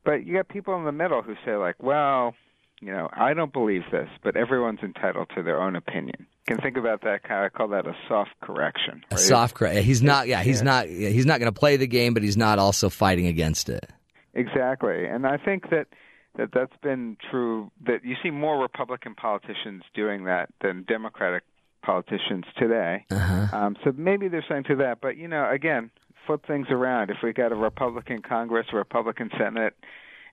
but 0.05 0.25
you 0.25 0.35
got 0.35 0.49
people 0.49 0.77
in 0.77 0.85
the 0.85 0.93
middle 0.93 1.23
who 1.23 1.35
say 1.45 1.57
like, 1.57 1.83
"Well, 1.83 2.35
you 2.81 2.93
know, 2.93 3.09
I 3.13 3.35
don't 3.35 3.53
believe 3.53 3.83
this, 3.91 4.09
but 4.23 4.37
everyone's 4.37 4.81
entitled 4.83 5.31
to 5.37 5.43
their 5.43 5.61
own 5.61 5.77
opinion." 5.77 6.27
You 6.49 6.55
can 6.57 6.63
think 6.63 6.77
about 6.77 7.03
that 7.03 7.25
kind. 7.25 7.45
I 7.45 7.49
call 7.51 7.69
that 7.69 7.87
a 7.87 7.95
soft 8.09 8.31
correction. 8.41 9.05
A 9.11 9.19
soft 9.19 9.55
correct. 9.55 9.79
He's 9.81 10.03
not. 10.03 10.29
Yeah, 10.29 10.43
he's 10.43 10.61
Yeah. 10.61 10.65
not. 10.65 10.87
He's 10.87 11.27
not 11.27 11.41
going 11.41 11.53
to 11.53 11.59
play 11.59 11.77
the 11.77 11.87
game, 11.87 12.15
but 12.15 12.23
he's 12.23 12.37
not 12.37 12.59
also 12.59 12.89
fighting 12.89 13.27
against 13.27 13.69
it. 13.69 13.87
Exactly, 14.35 15.05
and 15.07 15.27
I 15.27 15.37
think 15.37 15.71
that 15.71 15.89
that 16.37 16.51
that's 16.53 16.77
been 16.83 17.17
true. 17.31 17.71
That 17.87 18.05
you 18.05 18.15
see 18.23 18.31
more 18.31 18.61
Republican 18.61 19.15
politicians 19.15 19.83
doing 19.95 20.25
that 20.25 20.49
than 20.63 20.85
Democratic 20.87 21.43
politicians 21.83 22.45
today. 22.59 23.05
Uh-huh. 23.11 23.57
Um, 23.57 23.77
so 23.85 23.93
maybe 23.97 24.29
there's 24.29 24.45
something 24.49 24.65
to 24.65 24.77
that. 24.77 24.99
But 25.01 25.17
you 25.17 25.27
know, 25.29 25.49
again, 25.51 25.91
flip 26.27 26.47
things 26.47 26.69
around. 26.71 27.11
If 27.11 27.19
we 27.23 27.33
got 27.33 27.53
a 27.53 27.57
Republican 27.57 28.23
Congress, 28.23 28.67
a 28.73 28.77
Republican 28.77 29.31
Senate, 29.39 29.75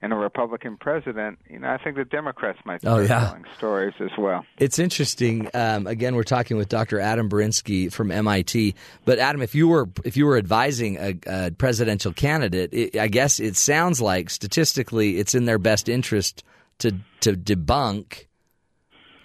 and 0.06 0.14
a 0.14 0.16
Republican 0.16 0.78
president, 0.78 1.40
you 1.50 1.58
know, 1.58 1.68
I 1.68 1.78
think 1.84 1.96
the 1.96 2.06
Democrats 2.06 2.60
might 2.64 2.80
Oh, 2.86 3.00
yeah. 3.00 3.08
telling 3.08 3.46
stories 3.58 3.96
as 4.00 4.12
well. 4.20 4.46
It's 4.60 4.78
interesting. 4.78 5.50
Um, 5.56 5.88
again, 5.88 6.16
we're 6.16 6.22
talking 6.24 6.58
with 6.58 6.70
Dr. 6.70 7.00
Adam 7.00 7.28
Berinsky 7.28 7.92
from 7.92 8.12
MIT. 8.12 8.76
But 9.04 9.18
Adam, 9.18 9.42
if 9.42 9.56
you 9.56 9.68
were 9.68 9.90
if 10.04 10.16
you 10.16 10.28
were 10.28 10.38
advising 10.38 10.98
a, 10.98 11.16
a 11.26 11.52
presidential 11.52 12.14
candidate, 12.14 12.72
it, 12.72 12.96
I 12.98 13.08
guess 13.08 13.40
it 13.40 13.56
sounds 13.56 14.00
like 14.00 14.30
statistically 14.30 15.18
it's 15.18 15.34
in 15.34 15.46
their 15.46 15.58
best 15.58 15.90
interest 15.90 16.44
to 16.80 16.92
to 17.22 17.34
debunk 17.34 18.28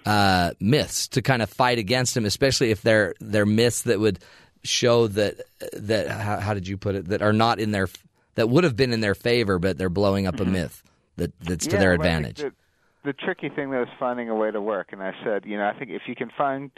uh, 0.07 0.53
myths, 0.61 1.09
to 1.09 1.21
kind 1.21 1.43
of 1.43 1.51
fight 1.51 1.79
against 1.79 2.15
them, 2.15 2.25
especially 2.25 2.71
if 2.71 2.81
they're 2.81 3.15
they're 3.21 3.45
myths 3.45 3.83
that 3.83 4.01
would 4.01 4.19
show 4.63 5.09
that 5.09 5.41
that 5.75 6.09
how, 6.09 6.41
how 6.41 6.55
did 6.55 6.67
you 6.67 6.77
put 6.79 6.95
it 6.95 7.09
that 7.09 7.21
are 7.23 7.33
not 7.35 7.59
in 7.61 7.71
their 7.71 7.89
that 8.35 8.49
would 8.49 8.65
have 8.65 8.77
been 8.77 8.93
in 8.93 9.01
their 9.01 9.15
favor, 9.15 9.59
but 9.59 9.77
they're 9.79 9.89
blowing 9.89 10.27
up 10.27 10.41
a 10.41 10.45
myth 10.45 10.83
that 11.17 11.33
that's 11.41 11.67
to 11.67 11.77
yeah, 11.77 11.81
their 11.81 11.93
advantage. 11.93 12.39
The, 12.39 12.53
the 13.05 13.13
tricky 13.13 13.49
thing 13.49 13.71
though 13.71 13.83
is 13.83 13.89
finding 13.99 14.29
a 14.29 14.35
way 14.35 14.51
to 14.51 14.61
work, 14.61 14.89
and 14.93 15.03
I 15.03 15.13
said, 15.25 15.45
you 15.47 15.57
know, 15.57 15.65
I 15.67 15.79
think 15.79 15.91
if 15.91 16.03
you 16.07 16.15
can 16.15 16.31
find 16.37 16.71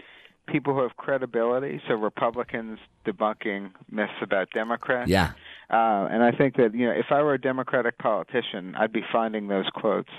people 0.49 0.75
who 0.75 0.83
have 0.83 0.97
credibility, 0.97 1.81
so 1.87 1.95
Republicans 1.95 2.79
debunking 3.07 3.71
myths 3.91 4.13
about 4.23 4.49
Democrats, 4.53 5.09
Yeah. 5.11 5.33
uh, 5.71 6.09
and 6.11 6.23
I 6.23 6.33
think 6.33 6.57
that 6.57 6.75
you 6.75 6.87
know, 6.87 6.93
if 6.93 7.07
I 7.11 7.23
were 7.23 7.35
a 7.35 7.41
Democratic 7.41 7.99
politician, 7.99 8.75
I'd 8.77 8.93
be 8.93 9.03
finding 9.13 9.49
those 9.49 9.67
quotes 9.75 10.11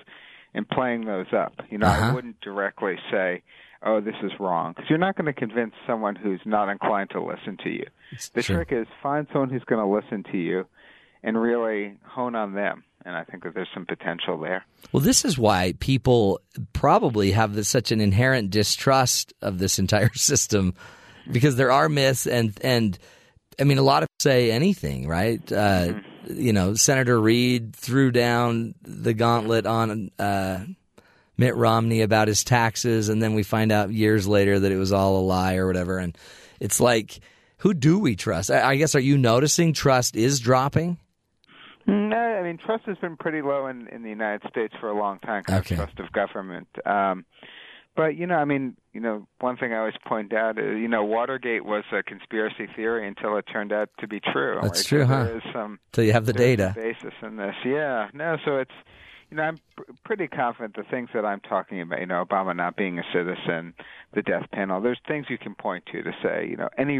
and 0.53 0.67
playing 0.69 1.05
those 1.05 1.27
up. 1.33 1.53
You 1.69 1.77
know, 1.79 1.87
Uh-huh. 1.87 2.11
I 2.11 2.13
wouldn't 2.13 2.39
directly 2.41 2.95
say. 3.11 3.41
Oh, 3.85 3.99
this 3.99 4.15
is 4.23 4.31
wrong. 4.39 4.71
Because 4.71 4.89
you're 4.89 4.97
not 4.97 5.17
going 5.17 5.25
to 5.25 5.33
convince 5.37 5.73
someone 5.85 6.15
who's 6.15 6.39
not 6.45 6.69
inclined 6.69 7.09
to 7.09 7.21
listen 7.21 7.57
to 7.65 7.69
you. 7.69 7.85
the 8.33 8.41
true. 8.41 8.55
trick 8.55 8.69
is 8.71 8.87
find 9.01 9.27
someone 9.33 9.49
who's 9.49 9.65
going 9.65 9.81
to 9.85 9.93
listen 9.93 10.23
to 10.31 10.37
you 10.37 10.65
and 11.23 11.41
really 11.41 11.95
hone 12.05 12.35
on 12.35 12.53
them. 12.53 12.83
And 13.05 13.15
I 13.15 13.23
think 13.23 13.43
that 13.43 13.53
there's 13.53 13.67
some 13.73 13.85
potential 13.85 14.37
there. 14.37 14.65
Well, 14.91 15.01
this 15.01 15.25
is 15.25 15.37
why 15.37 15.73
people 15.79 16.39
probably 16.71 17.31
have 17.31 17.53
this, 17.53 17.67
such 17.67 17.91
an 17.91 17.99
inherent 17.99 18.49
distrust 18.49 19.33
of 19.41 19.59
this 19.59 19.77
entire 19.77 20.13
system, 20.15 20.73
because 21.29 21.55
there 21.55 21.71
are 21.71 21.89
myths, 21.89 22.27
and 22.27 22.57
and 22.61 22.97
I 23.59 23.65
mean, 23.65 23.77
a 23.77 23.83
lot 23.83 24.03
of 24.03 24.09
say 24.19 24.51
anything, 24.51 25.07
right? 25.07 25.51
Uh, 25.51 25.95
You 26.25 26.53
know, 26.53 26.73
Senator 26.75 27.19
Reid 27.19 27.75
threw 27.75 28.09
down 28.09 28.75
the 28.83 29.13
gauntlet 29.13 29.65
on 29.65 30.09
uh, 30.17 30.63
Mitt 31.35 31.53
Romney 31.53 31.99
about 31.99 32.29
his 32.29 32.45
taxes, 32.45 33.09
and 33.09 33.21
then 33.21 33.33
we 33.33 33.43
find 33.43 33.73
out 33.73 33.91
years 33.91 34.25
later 34.25 34.57
that 34.57 34.71
it 34.71 34.77
was 34.77 34.93
all 34.93 35.17
a 35.17 35.27
lie 35.27 35.55
or 35.55 35.67
whatever. 35.67 35.97
And 35.97 36.17
it's 36.61 36.79
like, 36.79 37.19
who 37.57 37.73
do 37.73 37.99
we 37.99 38.15
trust? 38.15 38.49
I, 38.49 38.71
I 38.71 38.75
guess 38.77 38.95
are 38.95 39.01
you 39.01 39.17
noticing 39.17 39.73
trust 39.73 40.15
is 40.15 40.39
dropping? 40.39 40.97
No, 41.85 42.17
I 42.17 42.43
mean 42.43 42.57
trust 42.57 42.85
has 42.85 42.97
been 42.97 43.17
pretty 43.17 43.41
low 43.41 43.67
in 43.67 43.87
in 43.87 44.03
the 44.03 44.09
United 44.09 44.49
States 44.49 44.73
for 44.79 44.89
a 44.89 44.97
long 44.97 45.19
time. 45.19 45.43
Okay. 45.49 45.75
Trust 45.75 45.99
of 45.99 46.11
government. 46.11 46.67
Um, 46.85 47.25
but 47.95 48.15
you 48.15 48.25
know, 48.25 48.35
I 48.35 48.45
mean, 48.45 48.75
you 48.93 49.01
know, 49.01 49.27
one 49.39 49.57
thing 49.57 49.71
I 49.73 49.77
always 49.77 49.93
point 50.05 50.33
out 50.33 50.57
is, 50.57 50.79
you 50.79 50.87
know, 50.87 51.03
Watergate 51.03 51.63
was 51.63 51.83
a 51.91 52.01
conspiracy 52.01 52.67
theory 52.75 53.07
until 53.07 53.37
it 53.37 53.45
turned 53.51 53.71
out 53.71 53.89
to 53.99 54.07
be 54.07 54.19
true. 54.19 54.59
That's 54.61 54.79
right? 54.79 54.85
true, 54.85 55.01
so 55.01 55.05
huh? 55.07 55.23
There 55.25 55.37
is 55.37 55.43
some 55.53 55.79
Till 55.91 56.03
you 56.03 56.13
have 56.13 56.25
the 56.25 56.33
data. 56.33 56.73
basis 56.75 57.13
in 57.21 57.35
this. 57.35 57.55
Yeah, 57.63 58.09
no, 58.13 58.37
so 58.43 58.57
it's 58.57 58.71
you 59.29 59.37
know 59.37 59.43
I'm 59.43 59.57
pr- 59.75 59.91
pretty 60.03 60.27
confident 60.27 60.75
the 60.75 60.83
things 60.89 61.09
that 61.13 61.23
I'm 61.25 61.39
talking 61.41 61.81
about. 61.81 61.99
You 61.99 62.07
know, 62.07 62.23
Obama 62.25 62.55
not 62.55 62.75
being 62.75 62.97
a 62.97 63.03
citizen, 63.13 63.73
the 64.13 64.23
death 64.23 64.47
panel. 64.51 64.81
There's 64.81 64.99
things 65.07 65.27
you 65.29 65.37
can 65.37 65.53
point 65.53 65.85
to 65.91 66.01
to 66.01 66.11
say 66.23 66.47
you 66.49 66.57
know 66.57 66.69
any 66.77 66.99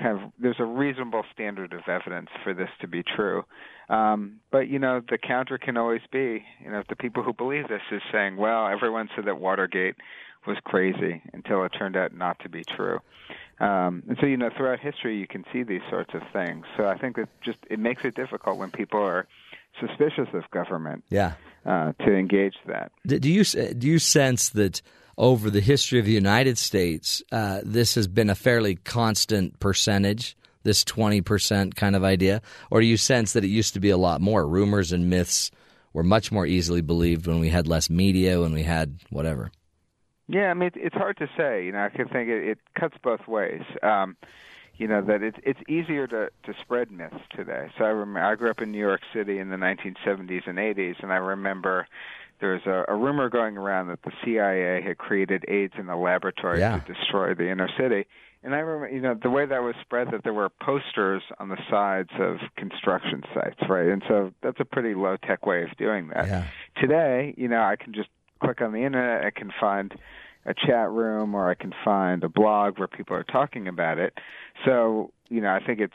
kind 0.00 0.20
of 0.22 0.32
there's 0.38 0.60
a 0.60 0.64
reasonable 0.64 1.22
standard 1.32 1.72
of 1.72 1.82
evidence 1.88 2.28
for 2.42 2.54
this 2.54 2.68
to 2.80 2.88
be 2.88 3.02
true. 3.02 3.44
Um, 3.88 4.40
but 4.50 4.68
you 4.68 4.78
know 4.78 5.00
the 5.08 5.18
counter 5.18 5.58
can 5.58 5.76
always 5.76 6.00
be 6.10 6.44
you 6.64 6.70
know 6.70 6.82
the 6.88 6.96
people 6.96 7.22
who 7.22 7.32
believe 7.32 7.68
this 7.68 7.82
is 7.92 8.02
saying 8.12 8.36
well 8.36 8.66
everyone 8.68 9.08
said 9.14 9.26
that 9.26 9.38
Watergate 9.38 9.96
was 10.46 10.56
crazy 10.64 11.22
until 11.32 11.64
it 11.64 11.70
turned 11.70 11.96
out 11.96 12.14
not 12.14 12.38
to 12.40 12.48
be 12.48 12.62
true. 12.64 13.00
Um, 13.60 14.02
and 14.08 14.18
so, 14.20 14.26
you 14.26 14.36
know, 14.36 14.50
throughout 14.54 14.80
history, 14.80 15.16
you 15.16 15.26
can 15.26 15.44
see 15.52 15.62
these 15.62 15.80
sorts 15.88 16.12
of 16.12 16.20
things. 16.32 16.66
So 16.76 16.86
I 16.86 16.98
think 16.98 17.16
that 17.16 17.28
just 17.42 17.58
it 17.70 17.78
makes 17.78 18.04
it 18.04 18.14
difficult 18.14 18.58
when 18.58 18.70
people 18.70 19.00
are 19.00 19.26
suspicious 19.80 20.28
of 20.34 20.42
government 20.50 21.02
Yeah. 21.08 21.34
uh, 21.64 21.92
to 22.04 22.14
engage 22.14 22.56
that. 22.66 22.92
Do 23.06 23.18
do 23.18 23.30
you 23.30 23.44
do 23.44 23.86
you 23.86 23.98
sense 23.98 24.50
that 24.50 24.82
over 25.16 25.50
the 25.50 25.60
history 25.60 25.98
of 25.98 26.06
the 26.06 26.12
United 26.12 26.58
States, 26.58 27.22
uh, 27.32 27.60
this 27.64 27.94
has 27.94 28.06
been 28.06 28.30
a 28.30 28.34
fairly 28.34 28.76
constant 28.76 29.58
percentage, 29.60 30.36
this 30.62 30.84
twenty 30.84 31.20
percent 31.20 31.76
kind 31.76 31.96
of 31.96 32.04
idea, 32.04 32.42
or 32.70 32.80
do 32.80 32.86
you 32.86 32.96
sense 32.96 33.32
that 33.32 33.44
it 33.44 33.48
used 33.48 33.74
to 33.74 33.80
be 33.80 33.90
a 33.90 33.96
lot 33.96 34.20
more? 34.20 34.46
Rumors 34.46 34.92
and 34.92 35.10
myths 35.10 35.50
were 35.92 36.02
much 36.02 36.32
more 36.32 36.46
easily 36.46 36.80
believed 36.80 37.26
when 37.26 37.40
we 37.40 37.48
had 37.48 37.68
less 37.68 37.88
media, 37.88 38.40
when 38.40 38.52
we 38.52 38.62
had 38.62 38.98
whatever. 39.10 39.50
Yeah, 40.26 40.50
I 40.50 40.54
mean, 40.54 40.70
it's 40.74 40.96
hard 40.96 41.18
to 41.18 41.28
say. 41.36 41.66
You 41.66 41.72
know, 41.72 41.84
I 41.84 41.90
can 41.90 42.08
think 42.08 42.28
it, 42.28 42.48
it 42.48 42.58
cuts 42.74 42.96
both 43.02 43.28
ways. 43.28 43.62
Um, 43.82 44.16
you 44.76 44.88
know 44.88 45.02
that 45.02 45.22
it's 45.22 45.38
it's 45.44 45.60
easier 45.68 46.06
to 46.08 46.30
to 46.44 46.54
spread 46.60 46.90
myths 46.90 47.14
today. 47.30 47.68
So 47.78 47.84
I 47.84 48.30
I 48.30 48.34
grew 48.34 48.50
up 48.50 48.60
in 48.60 48.72
New 48.72 48.78
York 48.78 49.02
City 49.12 49.38
in 49.38 49.50
the 49.50 49.56
1970s 49.56 50.46
and 50.46 50.58
80s, 50.58 51.02
and 51.02 51.12
I 51.12 51.16
remember 51.16 51.86
there 52.44 52.52
was 52.52 52.66
a, 52.66 52.92
a 52.92 52.96
rumor 52.96 53.30
going 53.30 53.56
around 53.56 53.88
that 53.88 54.02
the 54.02 54.12
CIA 54.22 54.82
had 54.86 54.98
created 54.98 55.44
AIDS 55.48 55.72
in 55.78 55.88
a 55.88 55.98
laboratory 55.98 56.60
Yeah. 56.60 56.78
to 56.78 56.92
destroy 56.92 57.32
the 57.34 57.50
inner 57.50 57.68
city. 57.78 58.04
And 58.42 58.54
I 58.54 58.58
remember, 58.58 58.94
you 58.94 59.00
know, 59.00 59.14
the 59.14 59.30
way 59.30 59.46
that 59.46 59.62
was 59.62 59.74
spread, 59.80 60.08
that 60.12 60.24
there 60.24 60.34
were 60.34 60.50
posters 60.50 61.22
on 61.38 61.48
the 61.48 61.56
sides 61.70 62.10
of 62.20 62.36
construction 62.58 63.22
sites, 63.32 63.58
right? 63.70 63.86
And 63.88 64.02
so 64.06 64.32
that's 64.42 64.60
a 64.60 64.66
pretty 64.66 64.94
low 64.94 65.16
tech 65.16 65.46
way 65.46 65.62
of 65.62 65.74
doing 65.78 66.08
that. 66.08 66.26
Yeah. 66.26 66.44
Today, 66.78 67.32
you 67.38 67.48
know, 67.48 67.62
I 67.62 67.76
can 67.76 67.94
just 67.94 68.10
click 68.42 68.60
on 68.60 68.72
the 68.72 68.84
internet, 68.84 69.24
I 69.24 69.30
can 69.30 69.50
find 69.58 69.94
a 70.44 70.52
chat 70.52 70.90
room 70.90 71.34
or 71.34 71.48
I 71.48 71.54
can 71.54 71.72
find 71.82 72.22
a 72.22 72.28
blog 72.28 72.78
where 72.78 72.88
people 72.88 73.16
are 73.16 73.24
talking 73.24 73.66
about 73.66 73.96
it. 73.98 74.18
So, 74.66 75.10
you 75.30 75.40
know, 75.40 75.48
I 75.48 75.64
think 75.64 75.80
it's 75.80 75.94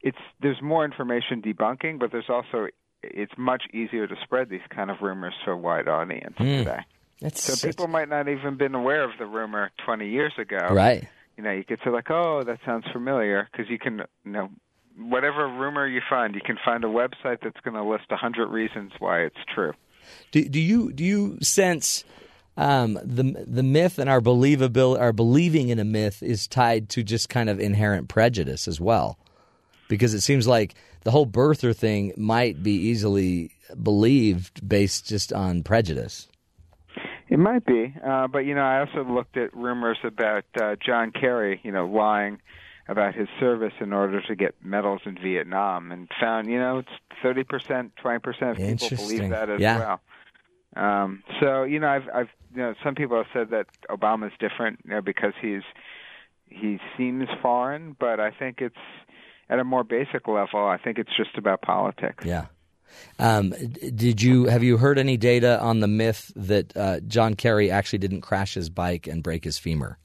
it's 0.00 0.16
there's 0.40 0.62
more 0.62 0.86
information 0.86 1.42
debunking, 1.42 1.98
but 2.00 2.10
there's 2.10 2.30
also 2.30 2.68
it's 3.02 3.32
much 3.36 3.64
easier 3.72 4.06
to 4.06 4.16
spread 4.22 4.48
these 4.48 4.60
kind 4.70 4.90
of 4.90 5.00
rumors 5.00 5.34
to 5.44 5.52
a 5.52 5.56
wide 5.56 5.88
audience 5.88 6.36
today. 6.36 6.80
That's 7.20 7.42
So 7.42 7.66
people 7.66 7.86
might 7.86 8.08
not 8.08 8.28
even 8.28 8.56
been 8.56 8.74
aware 8.74 9.04
of 9.04 9.12
the 9.18 9.26
rumor 9.26 9.70
20 9.84 10.08
years 10.08 10.32
ago. 10.38 10.58
right. 10.70 11.08
You 11.36 11.44
know, 11.44 11.52
you 11.52 11.64
could 11.64 11.78
say 11.82 11.90
like, 11.90 12.10
"Oh, 12.10 12.42
that 12.44 12.58
sounds 12.66 12.84
familiar," 12.92 13.48
because 13.50 13.70
you 13.70 13.78
can, 13.78 14.02
you 14.24 14.32
know, 14.32 14.50
whatever 14.98 15.48
rumor 15.48 15.86
you 15.86 16.02
find, 16.08 16.34
you 16.34 16.42
can 16.44 16.58
find 16.62 16.84
a 16.84 16.88
website 16.88 17.38
that's 17.42 17.58
going 17.64 17.74
to 17.74 17.82
list 17.82 18.04
a 18.10 18.16
hundred 18.16 18.48
reasons 18.48 18.92
why 18.98 19.20
it's 19.20 19.38
true. 19.54 19.72
Do, 20.30 20.46
do 20.46 20.60
you 20.60 20.92
do 20.92 21.02
you 21.04 21.38
sense 21.40 22.04
um, 22.56 22.98
the 23.02 23.44
the 23.46 23.62
myth 23.62 23.98
and 23.98 24.10
our 24.10 24.20
believability, 24.20 25.00
our 25.00 25.12
believing 25.12 25.70
in 25.70 25.78
a 25.78 25.84
myth 25.84 26.22
is 26.22 26.46
tied 26.46 26.88
to 26.90 27.02
just 27.02 27.28
kind 27.28 27.48
of 27.48 27.58
inherent 27.58 28.08
prejudice 28.08 28.68
as 28.68 28.80
well? 28.80 29.18
Because 29.88 30.12
it 30.14 30.20
seems 30.20 30.46
like 30.46 30.74
the 31.04 31.10
whole 31.10 31.26
birther 31.26 31.74
thing 31.74 32.12
might 32.16 32.62
be 32.62 32.72
easily 32.72 33.50
believed 33.82 34.66
based 34.68 35.06
just 35.08 35.32
on 35.32 35.62
prejudice. 35.62 36.28
It 37.28 37.38
might 37.38 37.64
be, 37.64 37.94
uh, 38.06 38.26
but 38.28 38.40
you 38.40 38.54
know, 38.54 38.60
I 38.60 38.80
also 38.80 39.04
looked 39.04 39.36
at 39.38 39.56
rumors 39.56 39.98
about 40.04 40.44
uh, 40.60 40.76
John 40.84 41.12
Kerry, 41.12 41.60
you 41.62 41.72
know, 41.72 41.86
lying 41.86 42.40
about 42.88 43.14
his 43.14 43.28
service 43.40 43.72
in 43.80 43.92
order 43.94 44.20
to 44.20 44.34
get 44.34 44.54
medals 44.62 45.00
in 45.06 45.16
Vietnam, 45.16 45.92
and 45.92 46.08
found, 46.20 46.50
you 46.50 46.58
know, 46.58 46.78
it's 46.78 46.90
thirty 47.22 47.42
percent, 47.44 47.92
twenty 47.96 48.18
percent 48.18 48.50
of 48.50 48.56
people 48.58 48.88
believe 48.96 49.30
that 49.30 49.48
as 49.48 49.60
Yeah. 49.60 49.78
well. 49.78 50.00
Um, 50.74 51.22
so 51.40 51.62
you 51.64 51.80
know, 51.80 51.88
I've, 51.88 52.08
I've, 52.14 52.28
you 52.54 52.60
know, 52.62 52.74
some 52.84 52.94
people 52.94 53.16
have 53.16 53.26
said 53.32 53.50
that 53.50 53.66
Obama's 53.88 54.32
different, 54.38 54.80
you 54.84 54.90
know, 54.90 55.00
because 55.00 55.32
he's 55.40 55.62
he 56.48 56.78
seems 56.98 57.28
foreign, 57.40 57.96
but 57.98 58.20
I 58.20 58.30
think 58.30 58.60
it's 58.60 58.74
at 59.48 59.58
a 59.58 59.64
more 59.64 59.84
basic 59.84 60.26
level. 60.28 60.66
I 60.66 60.78
think 60.78 60.98
it's 60.98 61.14
just 61.16 61.36
about 61.36 61.62
politics. 61.62 62.24
Yeah. 62.24 62.46
Um, 63.18 63.50
did 63.94 64.20
you 64.20 64.44
have 64.46 64.62
you 64.62 64.76
heard 64.76 64.98
any 64.98 65.16
data 65.16 65.60
on 65.60 65.80
the 65.80 65.88
myth 65.88 66.30
that 66.36 66.76
uh, 66.76 67.00
John 67.00 67.34
Kerry 67.34 67.70
actually 67.70 68.00
didn't 68.00 68.20
crash 68.20 68.54
his 68.54 68.68
bike 68.68 69.06
and 69.06 69.22
break 69.22 69.44
his 69.44 69.58
femur? 69.58 69.98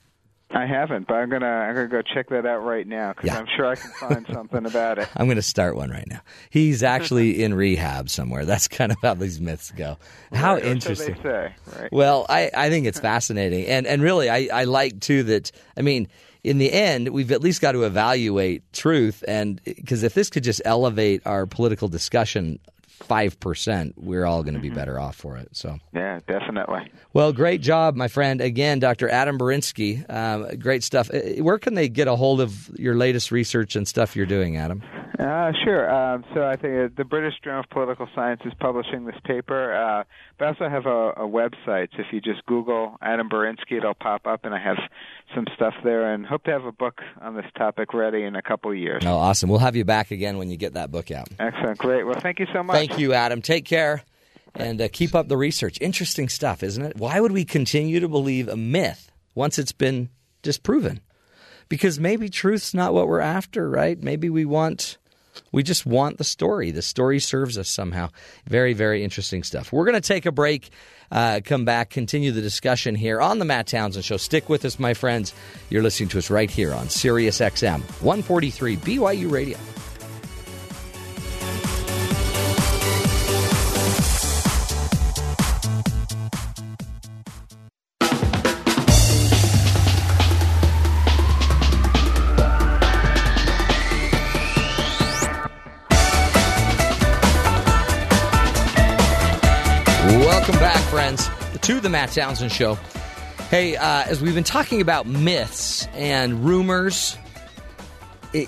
I 0.50 0.66
haven't, 0.66 1.08
but 1.08 1.16
I'm 1.16 1.30
gonna 1.30 1.46
I'm 1.46 1.76
gonna 1.76 1.90
go 1.90 2.02
check 2.02 2.30
that 2.30 2.46
out 2.46 2.60
right 2.64 2.88
now 2.88 3.12
because 3.12 3.28
Yeah. 3.28 3.38
I'm 3.40 3.48
sure 3.58 3.66
I 3.66 3.76
can 3.76 3.92
find 3.92 4.26
something 4.34 4.66
about 4.66 4.98
it. 4.98 5.10
I'm 5.18 5.26
going 5.28 5.36
to 5.36 5.42
start 5.42 5.76
one 5.76 5.90
right 5.90 6.08
now. 6.08 6.22
He's 6.50 6.84
actually 6.84 7.44
in 7.44 7.54
rehab 7.54 8.10
somewhere. 8.10 8.46
That's 8.46 8.70
kind 8.70 8.94
of 8.94 8.98
how 9.02 9.16
these 9.16 9.42
myths 9.42 9.72
go. 9.72 9.98
How 10.32 10.54
Right, 10.54 10.64
interesting. 10.66 11.16
They 11.16 11.30
say, 11.30 11.56
right? 11.78 11.92
Well, 11.92 12.26
I, 12.30 12.50
I 12.56 12.70
think 12.70 12.86
it's 12.86 13.00
fascinating. 13.00 13.66
And, 13.66 13.86
and 13.86 14.02
really, 14.02 14.30
I, 14.30 14.48
I 14.54 14.64
like, 14.64 15.02
too, 15.02 15.24
that, 15.24 15.52
I 15.78 15.82
mean, 15.82 16.08
in 16.48 16.58
the 16.58 16.72
end, 16.72 17.10
we've 17.10 17.32
at 17.32 17.42
least 17.42 17.62
got 17.62 17.74
to 17.74 17.84
evaluate 17.84 18.72
truth. 18.74 19.24
And 19.28 19.62
because 19.64 20.04
if 20.04 20.14
this 20.14 20.30
could 20.30 20.44
just 20.44 20.62
elevate 20.66 21.22
our 21.26 21.46
political 21.46 21.88
discussion 21.88 22.60
5%, 23.02 23.94
we're 23.98 24.26
all 24.26 24.44
going 24.44 24.54
to 24.56 24.60
be 24.60 24.70
better 24.70 25.00
off 25.00 25.16
for 25.16 25.38
it. 25.38 25.50
So. 25.52 25.78
Yeah, 25.94 26.20
definitely. 26.28 26.92
Well, 27.14 27.32
great 27.34 27.62
job, 27.62 27.96
my 27.96 28.08
friend. 28.08 28.42
Again, 28.42 28.80
Dr. 28.80 29.10
Adam 29.10 29.38
Berinsky. 29.38 30.10
Um, 30.10 30.58
great 30.58 30.84
stuff. 30.84 31.12
Uh, 31.14 31.44
Where 31.44 31.60
can 31.60 31.76
they 31.76 31.90
get 31.90 32.08
a 32.08 32.16
hold 32.16 32.42
of 32.42 32.72
your 32.80 32.96
latest 32.96 33.32
research 33.32 33.76
and 33.76 33.88
stuff 33.88 34.16
you're 34.16 34.26
doing, 34.26 34.58
Adam? 34.58 34.82
Uh, 35.20 35.52
sure. 35.64 35.90
Um, 35.90 36.24
so 36.36 36.46
I 36.46 36.56
think 36.58 36.74
uh, 36.76 36.94
the 36.96 37.04
British 37.04 37.34
Journal 37.44 37.62
of 37.62 37.70
Political 37.72 38.08
Science 38.14 38.42
is 38.46 38.54
publishing 38.60 39.06
this 39.06 39.16
paper. 39.24 39.74
Uh, 39.74 40.04
but 40.38 40.46
I 40.46 40.48
also 40.50 40.70
have 40.70 40.86
a, 40.86 41.10
a 41.10 41.28
website. 41.28 41.90
So 41.96 42.00
if 42.02 42.08
you 42.12 42.22
just 42.22 42.46
Google 42.46 42.98
Adam 43.02 43.28
Berinsky, 43.28 43.78
it'll 43.78 43.96
pop 43.96 44.28
up, 44.28 44.46
and 44.46 44.54
I 44.54 44.60
have 44.60 44.78
some 45.34 45.48
stuff 45.56 45.74
there. 45.84 46.14
And 46.14 46.24
hope 46.24 46.44
to 46.44 46.52
have 46.52 46.66
a 46.66 46.72
book 46.72 47.02
on 47.20 47.36
this 47.36 47.46
topic 47.58 47.96
ready 47.96 48.24
in 48.24 48.36
a 48.36 48.44
couple 48.44 48.70
of 48.70 48.78
years. 48.78 49.04
Oh, 49.08 49.18
awesome. 49.18 49.50
We'll 49.50 49.60
have 49.60 49.76
you 49.76 49.86
back 49.86 50.12
again 50.12 50.38
when 50.38 50.52
you 50.52 50.58
get 50.58 50.74
that 50.74 50.92
book 50.92 51.10
out. 51.10 51.28
Excellent. 51.40 51.80
Great. 51.80 52.04
Well, 52.04 52.20
thank 52.22 52.38
you 52.40 52.46
so 52.54 52.62
much. 52.62 52.76
Thank 52.76 53.00
you, 53.00 53.14
Adam. 53.14 53.42
Take 53.42 53.66
care 53.66 54.04
and 54.54 54.80
uh, 54.80 54.88
keep 54.92 55.16
up 55.16 55.28
the 55.28 55.38
research. 55.38 55.80
Interesting 55.82 56.30
stuff, 56.30 56.62
isn't 56.62 56.84
it? 56.84 56.96
Why 56.96 57.20
would 57.20 57.32
we 57.32 57.44
continue 57.44 58.00
to 58.00 58.08
believe 58.08 58.48
a 58.48 58.58
myth 58.58 59.12
once 59.34 59.58
it's 59.58 59.72
been 59.72 60.10
disproven? 60.44 61.00
Because 61.70 62.00
maybe 62.00 62.30
truth's 62.30 62.74
not 62.74 62.94
what 62.94 63.08
we're 63.08 63.20
after, 63.20 63.68
right? 63.68 64.02
Maybe 64.02 64.30
we 64.30 64.46
want. 64.46 64.98
We 65.52 65.64
just 65.64 65.86
want 65.86 66.18
the 66.18 66.24
story. 66.24 66.72
The 66.72 66.82
story 66.82 67.20
serves 67.20 67.58
us 67.58 67.70
somehow. 67.70 68.10
Very, 68.46 68.74
very 68.74 69.04
interesting 69.04 69.44
stuff. 69.44 69.72
We're 69.72 69.86
going 69.86 69.96
to 69.96 70.08
take 70.08 70.26
a 70.26 70.32
break, 70.32 70.70
uh, 71.12 71.42
come 71.44 71.66
back, 71.66 71.90
continue 71.90 72.32
the 72.32 72.42
discussion 72.42 72.96
here 72.96 73.22
on 73.22 73.40
the 73.40 73.46
Matt 73.46 73.68
Townsend 73.68 74.06
Show. 74.06 74.18
Stick 74.18 74.50
with 74.50 74.66
us, 74.66 74.80
my 74.80 74.94
friends. 74.94 75.34
You're 75.70 75.84
listening 75.84 76.10
to 76.10 76.18
us 76.18 76.30
right 76.30 76.50
here 76.50 76.74
on 76.74 76.90
Sirius 76.90 77.40
XM 77.40 77.82
143 78.02 78.78
BYU 78.78 79.32
Radio. 79.32 79.58
Welcome 100.48 100.64
back, 100.64 100.90
friends, 100.90 101.30
to 101.64 101.82
the 101.82 101.90
Matt 101.90 102.14
Townsend 102.14 102.54
Show. 102.54 102.76
Hey, 103.50 103.76
uh, 103.76 104.06
as 104.08 104.22
we've 104.22 104.34
been 104.34 104.46
talking 104.46 104.80
about 104.80 105.06
myths 105.06 105.88
and 105.88 106.46
rumors, 106.46 107.18
it, 108.32 108.48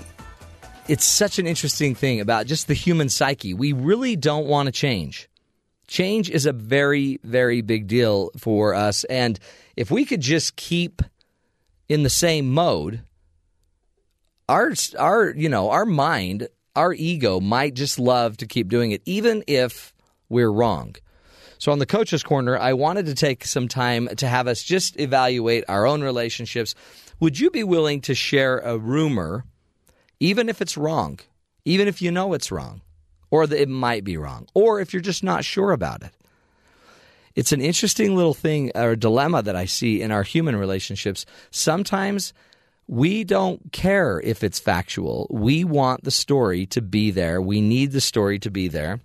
it's 0.88 1.04
such 1.04 1.40
an 1.40 1.46
interesting 1.46 1.96
thing 1.96 2.22
about 2.22 2.46
just 2.46 2.70
the 2.70 2.74
human 2.74 3.10
psyche. 3.10 3.54
We 3.54 3.74
really 3.74 4.16
don't 4.16 4.48
want 4.48 4.68
to 4.68 4.72
change. 4.72 5.28
Change 5.90 6.30
is 6.30 6.46
a 6.46 6.54
very, 6.54 7.20
very 7.26 7.60
big 7.60 7.88
deal 7.88 8.32
for 8.38 8.76
us. 8.76 9.04
And 9.04 9.38
if 9.76 9.92
we 9.92 10.06
could 10.06 10.22
just 10.22 10.56
keep 10.56 11.02
in 11.90 12.04
the 12.04 12.10
same 12.10 12.50
mode, 12.50 13.02
our, 14.48 14.72
our, 14.98 15.32
you 15.32 15.50
know, 15.50 15.70
our 15.70 15.86
mind, 15.86 16.48
our 16.78 16.94
ego 16.94 17.42
might 17.42 17.74
just 17.74 18.00
love 18.00 18.38
to 18.38 18.48
keep 18.48 18.70
doing 18.70 18.92
it, 18.92 19.02
even 19.04 19.44
if 19.48 19.94
we're 20.30 20.50
wrong. 20.50 20.96
So, 21.60 21.74
on 21.74 21.80
the 21.80 21.86
coach's 21.86 22.24
corner, 22.24 22.58
I 22.58 22.72
wanted 22.72 23.06
to 23.08 23.16
take 23.16 23.44
some 23.44 23.68
time 23.68 24.08
to 24.16 24.28
have 24.30 24.48
us 24.48 24.64
just 24.64 24.98
evaluate 24.98 25.66
our 25.68 25.86
own 25.86 26.02
relationships. 26.02 26.74
Would 27.20 27.38
you 27.38 27.52
be 27.52 27.66
willing 27.66 28.00
to 28.02 28.16
share 28.16 28.60
a 28.60 28.78
rumor, 28.78 29.44
even 30.22 30.48
if 30.48 30.62
it's 30.62 30.78
wrong, 30.78 31.20
even 31.66 31.90
if 31.90 32.02
you 32.02 32.12
know 32.12 32.32
it's 32.32 32.50
wrong, 32.50 32.80
or 33.30 33.46
that 33.46 33.62
it 33.62 33.68
might 33.68 34.06
be 34.06 34.16
wrong, 34.16 34.48
or 34.54 34.80
if 34.80 34.94
you're 34.94 35.02
just 35.02 35.22
not 35.22 35.44
sure 35.44 35.74
about 35.74 36.02
it? 36.02 36.12
It's 37.36 37.52
an 37.52 37.62
interesting 37.62 38.16
little 38.16 38.34
thing 38.34 38.72
or 38.74 38.96
dilemma 38.96 39.44
that 39.44 39.58
I 39.58 39.66
see 39.66 40.02
in 40.02 40.12
our 40.14 40.24
human 40.24 40.56
relationships. 40.56 41.26
Sometimes 41.52 42.34
we 42.88 43.26
don't 43.26 43.74
care 43.74 44.22
if 44.22 44.46
it's 44.46 44.60
factual. 44.60 45.28
We 45.30 45.66
want 45.66 46.06
the 46.06 46.12
story 46.12 46.66
to 46.68 46.82
be 46.82 47.12
there. 47.12 47.42
We 47.42 47.60
need 47.60 47.92
the 47.92 48.02
story 48.02 48.40
to 48.40 48.50
be 48.50 48.70
there 48.70 49.02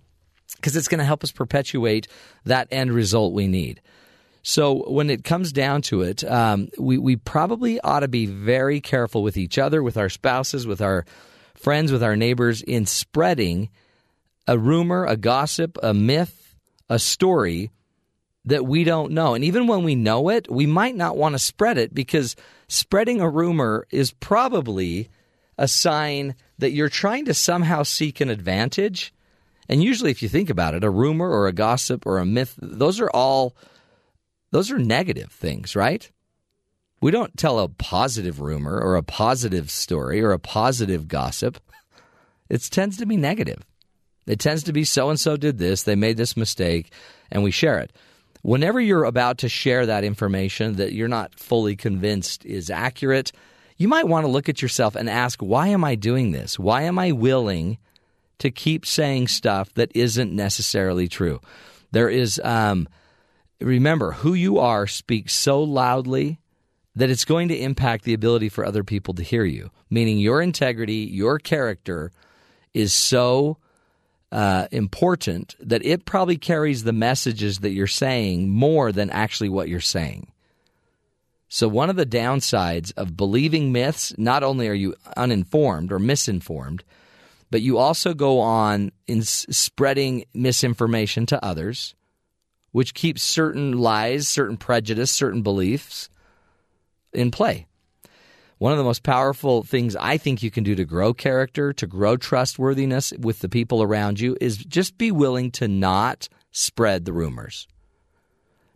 because 0.57 0.77
it's 0.77 0.89
going 0.89 0.99
to 0.99 1.05
help 1.05 1.25
us 1.25 1.33
perpetuate 1.33 2.09
that 2.45 2.69
end 2.71 2.93
result 2.93 3.33
we 3.33 3.47
need. 3.47 3.81
So 4.43 4.91
when 4.91 5.09
it 5.09 5.25
comes 5.25 5.53
down 5.53 5.83
to 5.83 6.03
it, 6.03 6.23
um, 6.25 6.69
we 6.79 6.99
we 6.99 7.17
probably 7.17 7.81
ought 7.81 8.01
to 8.01 8.09
be 8.09 8.27
very 8.27 8.81
careful 8.81 9.23
with 9.23 9.39
each 9.39 9.59
other, 9.59 9.83
with 9.83 9.97
our 9.97 10.11
spouses, 10.11 10.67
with 10.67 10.83
our 10.83 11.07
friends, 11.55 11.91
with 11.91 12.03
our 12.03 12.15
neighbors 12.15 12.61
in 12.61 12.85
spreading 12.85 13.71
a 14.47 14.59
rumor, 14.59 15.07
a 15.07 15.17
gossip, 15.17 15.79
a 15.83 15.95
myth, 15.95 16.55
a 16.91 16.99
story 16.99 17.71
that 18.45 18.67
we 18.67 18.85
don't 18.85 19.13
know. 19.13 19.35
And 19.35 19.45
even 19.45 19.67
when 19.67 19.85
we 19.85 19.95
know 19.95 20.29
it, 20.29 20.51
we 20.51 20.67
might 20.67 20.95
not 20.95 21.17
want 21.17 21.35
to 21.35 21.39
spread 21.39 21.79
it 21.79 21.95
because 21.95 22.37
spreading 22.69 23.21
a 23.21 23.29
rumor 23.29 23.87
is 23.91 24.13
probably 24.13 25.09
a 25.57 25.67
sign 25.67 26.35
that 26.59 26.73
you're 26.73 26.89
trying 26.89 27.25
to 27.27 27.35
somehow 27.35 27.83
seek 27.83 28.21
an 28.21 28.29
advantage. 28.29 29.15
And 29.69 29.83
usually 29.83 30.11
if 30.11 30.23
you 30.23 30.29
think 30.29 30.51
about 30.51 30.75
it, 30.75 30.85
a 30.85 30.91
rumor 30.91 31.29
or 31.29 31.47
a 31.47 31.53
gossip 31.53 32.07
or 32.07 32.19
a 32.19 32.27
myth, 32.27 32.55
those 32.61 33.01
are 33.01 33.11
all 33.11 33.57
those 34.51 34.71
are 34.71 34.79
negative 34.79 35.33
things, 35.33 35.75
right? 35.75 36.09
We 37.01 37.11
don't 37.11 37.37
tell 37.37 37.59
a 37.59 37.69
positive 37.69 38.41
rumor 38.41 38.81
or 38.81 38.97
a 38.97 39.03
positive 39.03 39.71
story 39.71 40.23
or 40.23 40.33
a 40.33 40.39
positive 40.39 41.09
gossip. 41.09 41.61
It 42.49 42.63
tends 42.71 42.97
to 42.99 43.07
be 43.07 43.17
negative. 43.17 43.63
It 44.27 44.39
tends 44.39 44.63
to 44.65 44.73
be 44.73 44.85
so 44.85 45.11
and 45.11 45.19
so 45.19 45.37
did 45.37 45.59
this, 45.59 45.83
they 45.83 45.97
made 45.97 46.17
this 46.17 46.37
mistake, 46.37 46.93
and 47.31 47.43
we 47.43 47.51
share 47.51 47.79
it. 47.79 47.93
Whenever 48.43 48.81
you're 48.81 49.05
about 49.05 49.39
to 49.39 49.49
share 49.49 49.87
that 49.87 50.05
information 50.05 50.77
that 50.77 50.93
you're 50.93 51.09
not 51.09 51.39
fully 51.39 51.77
convinced 51.77 52.45
is 52.45 52.71
accurate, 52.71 53.33
you 53.77 53.89
might 53.89 54.07
want 54.07 54.25
to 54.25 54.31
look 54.31 54.49
at 54.49 54.63
yourself 54.63 54.95
and 54.95 55.11
ask, 55.11 55.41
why 55.41 55.69
am 55.69 55.85
I 55.85 55.95
doing 55.95 56.33
this? 56.33 56.59
Why 56.59 56.83
am 56.83 56.99
I 56.99 57.13
willing 57.13 57.79
to 58.39 58.51
keep 58.51 58.87
saying 58.87 59.29
stuff 59.29 59.73
that 59.75 59.91
isn't 59.95 60.33
necessarily 60.33 61.09
true? 61.09 61.41
There 61.93 62.09
is, 62.09 62.41
um, 62.45 62.89
remember, 63.61 64.13
who 64.13 64.35
you 64.35 64.59
are 64.59 64.87
speaks 64.87 65.33
so 65.33 65.63
loudly 65.63 66.41
that 66.97 67.11
it's 67.11 67.25
going 67.25 67.49
to 67.49 67.59
impact 67.59 68.05
the 68.05 68.15
ability 68.15 68.49
for 68.49 68.65
other 68.65 68.85
people 68.85 69.15
to 69.15 69.23
hear 69.23 69.45
you, 69.45 69.71
meaning 69.91 70.19
your 70.19 70.41
integrity, 70.41 71.09
your 71.11 71.39
character 71.39 72.13
is 72.73 72.93
so 72.93 73.59
uh, 74.33 74.67
important 74.73 75.55
that 75.61 75.85
it 75.85 76.05
probably 76.05 76.37
carries 76.37 76.83
the 76.83 76.93
messages 76.93 77.61
that 77.61 77.71
you're 77.71 77.87
saying 77.87 78.51
more 78.51 78.91
than 78.91 79.11
actually 79.11 79.49
what 79.49 79.69
you're 79.69 79.81
saying. 79.81 80.27
So, 81.49 81.69
one 81.69 81.89
of 81.89 81.95
the 81.95 82.05
downsides 82.05 82.93
of 82.97 83.17
believing 83.17 83.71
myths, 83.71 84.13
not 84.19 84.43
only 84.43 84.69
are 84.69 84.75
you 84.75 84.97
uninformed 85.17 85.93
or 85.93 86.01
misinformed, 86.01 86.83
but 87.55 87.63
you 87.63 87.79
also 87.79 88.15
go 88.15 88.41
on 88.41 88.91
in 89.07 89.23
spreading 89.23 90.25
misinformation 90.35 91.25
to 91.25 91.45
others, 91.45 91.95
which 92.73 92.95
keeps 92.95 93.23
certain 93.23 93.79
lies, 93.79 94.27
certain 94.27 94.57
prejudice, 94.57 95.13
certain 95.13 95.43
beliefs 95.43 96.11
in 97.13 97.31
play. 97.31 97.69
One 98.59 98.73
of 98.73 98.79
the 98.79 98.83
most 98.83 99.05
powerful 99.05 99.63
things 99.63 99.95
I 99.95 100.17
think 100.17 100.43
you 100.43 100.51
can 100.51 100.65
do 100.65 100.75
to 100.75 100.85
grow 100.85 101.15
character, 101.15 101.73
to 101.75 101.87
grow 101.87 102.17
trustworthiness 102.17 103.13
with 103.21 103.39
the 103.39 103.49
people 103.49 103.85
around 103.85 104.19
you, 104.19 104.37
is 104.41 104.57
just 104.57 104.99
be 104.99 105.13
willing 105.13 105.53
to 105.53 105.69
not 105.69 106.29
spread 106.51 107.05
the 107.05 107.13
rumors. 107.13 107.69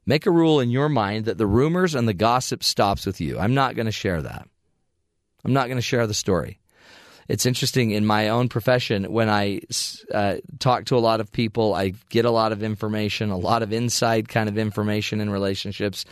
Make 0.06 0.24
a 0.24 0.30
rule 0.30 0.60
in 0.60 0.70
your 0.70 0.88
mind 0.88 1.24
that 1.24 1.36
the 1.36 1.48
rumors 1.48 1.96
and 1.96 2.06
the 2.06 2.14
gossip 2.14 2.62
stops 2.62 3.06
with 3.06 3.20
you. 3.20 3.40
I'm 3.40 3.54
not 3.54 3.74
going 3.74 3.86
to 3.86 3.90
share 3.90 4.22
that. 4.22 4.48
I'm 5.44 5.52
not 5.52 5.66
going 5.66 5.78
to 5.78 5.82
share 5.82 6.06
the 6.06 6.14
story. 6.14 6.60
It's 7.28 7.44
interesting 7.44 7.90
in 7.90 8.06
my 8.06 8.30
own 8.30 8.48
profession 8.48 9.04
when 9.12 9.28
I 9.28 9.60
uh, 10.12 10.36
talk 10.58 10.86
to 10.86 10.96
a 10.96 10.98
lot 10.98 11.20
of 11.20 11.30
people, 11.30 11.74
I 11.74 11.92
get 12.08 12.24
a 12.24 12.30
lot 12.30 12.52
of 12.52 12.62
information, 12.62 13.30
a 13.30 13.36
lot 13.36 13.62
of 13.62 13.72
inside 13.72 14.28
kind 14.28 14.48
of 14.48 14.56
information 14.56 15.20
in 15.20 15.28
relationships. 15.28 16.06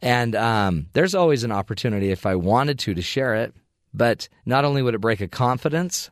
And 0.00 0.36
um, 0.36 0.86
there's 0.92 1.16
always 1.16 1.42
an 1.42 1.50
opportunity 1.50 2.12
if 2.12 2.24
I 2.24 2.36
wanted 2.36 2.78
to 2.80 2.94
to 2.94 3.02
share 3.02 3.34
it. 3.34 3.52
But 3.92 4.28
not 4.46 4.64
only 4.64 4.82
would 4.82 4.94
it 4.94 5.00
break 5.00 5.20
a 5.20 5.28
confidence, 5.28 6.10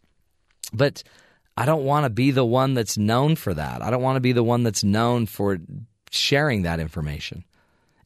but 0.73 1.03
I 1.57 1.67
don't 1.67 1.85
want 1.85 2.05
to 2.05 2.11
be 2.11 2.31
the 2.31 2.45
one 2.45 2.75
that's 2.75 2.99
known 2.99 3.37
for 3.37 3.55
that. 3.55 3.83
I 3.83 3.91
don't 3.91 4.03
want 4.03 4.17
to 4.17 4.21
be 4.21 4.33
the 4.33 4.43
one 4.43 4.63
that's 4.63 4.83
known 4.83 5.27
for 5.27 5.59
sharing 6.11 6.63
that 6.63 6.81
information. 6.81 7.45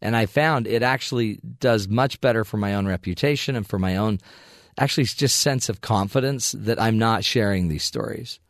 And 0.02 0.16
I 0.16 0.26
found 0.26 0.66
it 0.66 0.82
actually 0.82 1.40
does 1.60 1.88
much 1.88 2.20
better 2.20 2.44
for 2.44 2.56
my 2.56 2.74
own 2.74 2.86
reputation 2.86 3.56
and 3.56 3.66
for 3.66 3.78
my 3.78 3.96
own, 3.96 4.18
actually, 4.80 5.04
it's 5.04 5.14
just 5.14 5.40
sense 5.40 5.68
of 5.68 5.80
confidence 5.80 6.52
that 6.58 6.80
I'm 6.80 6.98
not 6.98 7.24
sharing 7.24 7.68
these 7.68 7.84
stories. 7.84 8.40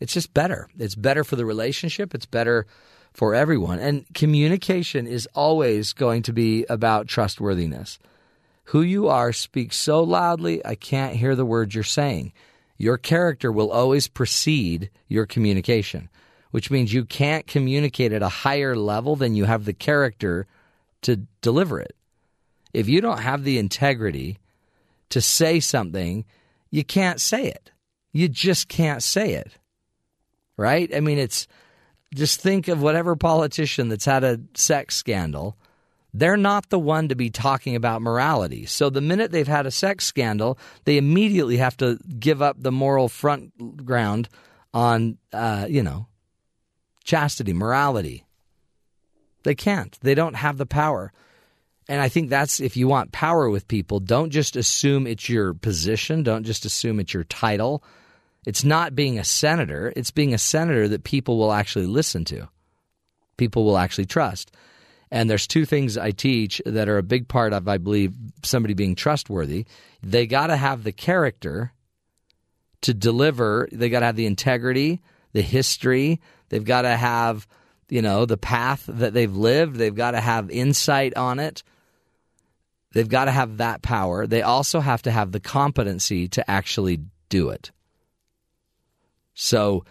It's 0.00 0.14
just 0.14 0.32
better. 0.32 0.68
It's 0.78 0.94
better 0.94 1.24
for 1.24 1.36
the 1.36 1.44
relationship. 1.44 2.14
It's 2.14 2.26
better 2.26 2.66
for 3.12 3.34
everyone. 3.34 3.78
And 3.78 4.06
communication 4.14 5.06
is 5.06 5.28
always 5.34 5.92
going 5.92 6.22
to 6.22 6.32
be 6.32 6.64
about 6.68 7.08
trustworthiness. 7.08 7.98
Who 8.66 8.82
you 8.82 9.08
are 9.08 9.32
speaks 9.32 9.76
so 9.76 10.02
loudly, 10.02 10.64
I 10.64 10.76
can't 10.76 11.16
hear 11.16 11.36
the 11.36 11.44
words 11.44 11.74
you're 11.74 11.84
saying. 11.84 12.32
Your 12.78 12.96
character 12.96 13.52
will 13.52 13.70
always 13.70 14.08
precede 14.08 14.90
your 15.08 15.26
communication, 15.26 16.08
which 16.52 16.70
means 16.70 16.92
you 16.92 17.04
can't 17.04 17.46
communicate 17.46 18.12
at 18.12 18.22
a 18.22 18.28
higher 18.28 18.74
level 18.74 19.14
than 19.14 19.34
you 19.34 19.44
have 19.44 19.64
the 19.64 19.72
character 19.72 20.46
to 21.02 21.16
deliver 21.42 21.80
it. 21.80 21.94
If 22.72 22.88
you 22.88 23.00
don't 23.00 23.18
have 23.18 23.44
the 23.44 23.58
integrity 23.58 24.38
to 25.12 25.20
say 25.20 25.60
something, 25.60 26.24
you 26.70 26.82
can't 26.84 27.20
say 27.20 27.46
it. 27.46 27.70
You 28.12 28.28
just 28.28 28.68
can't 28.68 29.02
say 29.02 29.34
it. 29.34 29.58
Right? 30.56 30.94
I 30.94 31.00
mean, 31.00 31.18
it's 31.18 31.46
just 32.14 32.40
think 32.40 32.68
of 32.68 32.80
whatever 32.80 33.14
politician 33.14 33.88
that's 33.88 34.06
had 34.06 34.24
a 34.24 34.40
sex 34.54 34.96
scandal. 34.96 35.58
They're 36.14 36.38
not 36.38 36.70
the 36.70 36.78
one 36.78 37.08
to 37.08 37.14
be 37.14 37.28
talking 37.28 37.76
about 37.76 38.00
morality. 38.00 38.64
So 38.64 38.88
the 38.88 39.02
minute 39.02 39.32
they've 39.32 39.46
had 39.46 39.66
a 39.66 39.70
sex 39.70 40.06
scandal, 40.06 40.58
they 40.84 40.96
immediately 40.96 41.58
have 41.58 41.76
to 41.78 41.98
give 42.18 42.40
up 42.40 42.56
the 42.58 42.72
moral 42.72 43.08
front 43.08 43.84
ground 43.84 44.30
on, 44.72 45.18
uh, 45.32 45.66
you 45.68 45.82
know, 45.82 46.06
chastity, 47.04 47.52
morality. 47.52 48.24
They 49.42 49.54
can't. 49.54 49.98
They 50.00 50.14
don't 50.14 50.34
have 50.34 50.56
the 50.56 50.66
power. 50.66 51.12
And 51.92 52.00
I 52.00 52.08
think 52.08 52.30
that's 52.30 52.58
if 52.58 52.74
you 52.78 52.88
want 52.88 53.12
power 53.12 53.50
with 53.50 53.68
people, 53.68 54.00
don't 54.00 54.30
just 54.30 54.56
assume 54.56 55.06
it's 55.06 55.28
your 55.28 55.52
position, 55.52 56.22
don't 56.22 56.44
just 56.44 56.64
assume 56.64 56.98
it's 56.98 57.12
your 57.12 57.24
title. 57.24 57.84
It's 58.46 58.64
not 58.64 58.94
being 58.94 59.18
a 59.18 59.24
senator, 59.24 59.92
it's 59.94 60.10
being 60.10 60.32
a 60.32 60.38
senator 60.38 60.88
that 60.88 61.04
people 61.04 61.36
will 61.36 61.52
actually 61.52 61.84
listen 61.84 62.24
to, 62.24 62.48
people 63.36 63.66
will 63.66 63.76
actually 63.76 64.06
trust. 64.06 64.52
And 65.10 65.28
there's 65.28 65.46
two 65.46 65.66
things 65.66 65.98
I 65.98 66.12
teach 66.12 66.62
that 66.64 66.88
are 66.88 66.96
a 66.96 67.02
big 67.02 67.28
part 67.28 67.52
of, 67.52 67.68
I 67.68 67.76
believe, 67.76 68.14
somebody 68.42 68.72
being 68.72 68.94
trustworthy. 68.94 69.66
They 70.02 70.26
got 70.26 70.46
to 70.46 70.56
have 70.56 70.84
the 70.84 70.92
character 70.92 71.74
to 72.80 72.94
deliver, 72.94 73.68
they 73.70 73.90
got 73.90 74.00
to 74.00 74.06
have 74.06 74.16
the 74.16 74.24
integrity, 74.24 75.02
the 75.34 75.42
history, 75.42 76.22
they've 76.48 76.64
got 76.64 76.82
to 76.82 76.96
have, 76.96 77.46
you 77.90 78.00
know, 78.00 78.24
the 78.24 78.38
path 78.38 78.86
that 78.88 79.12
they've 79.12 79.36
lived, 79.36 79.76
they've 79.76 79.94
got 79.94 80.12
to 80.12 80.20
have 80.20 80.50
insight 80.50 81.14
on 81.18 81.38
it. 81.38 81.62
They've 82.92 83.08
got 83.08 83.24
to 83.26 83.30
have 83.30 83.58
that 83.58 83.82
power. 83.82 84.26
They 84.26 84.42
also 84.42 84.80
have 84.80 85.02
to 85.02 85.10
have 85.10 85.32
the 85.32 85.40
competency 85.40 86.28
to 86.28 86.50
actually 86.50 87.00
do 87.28 87.50
it. 87.50 87.70
So 89.34 89.84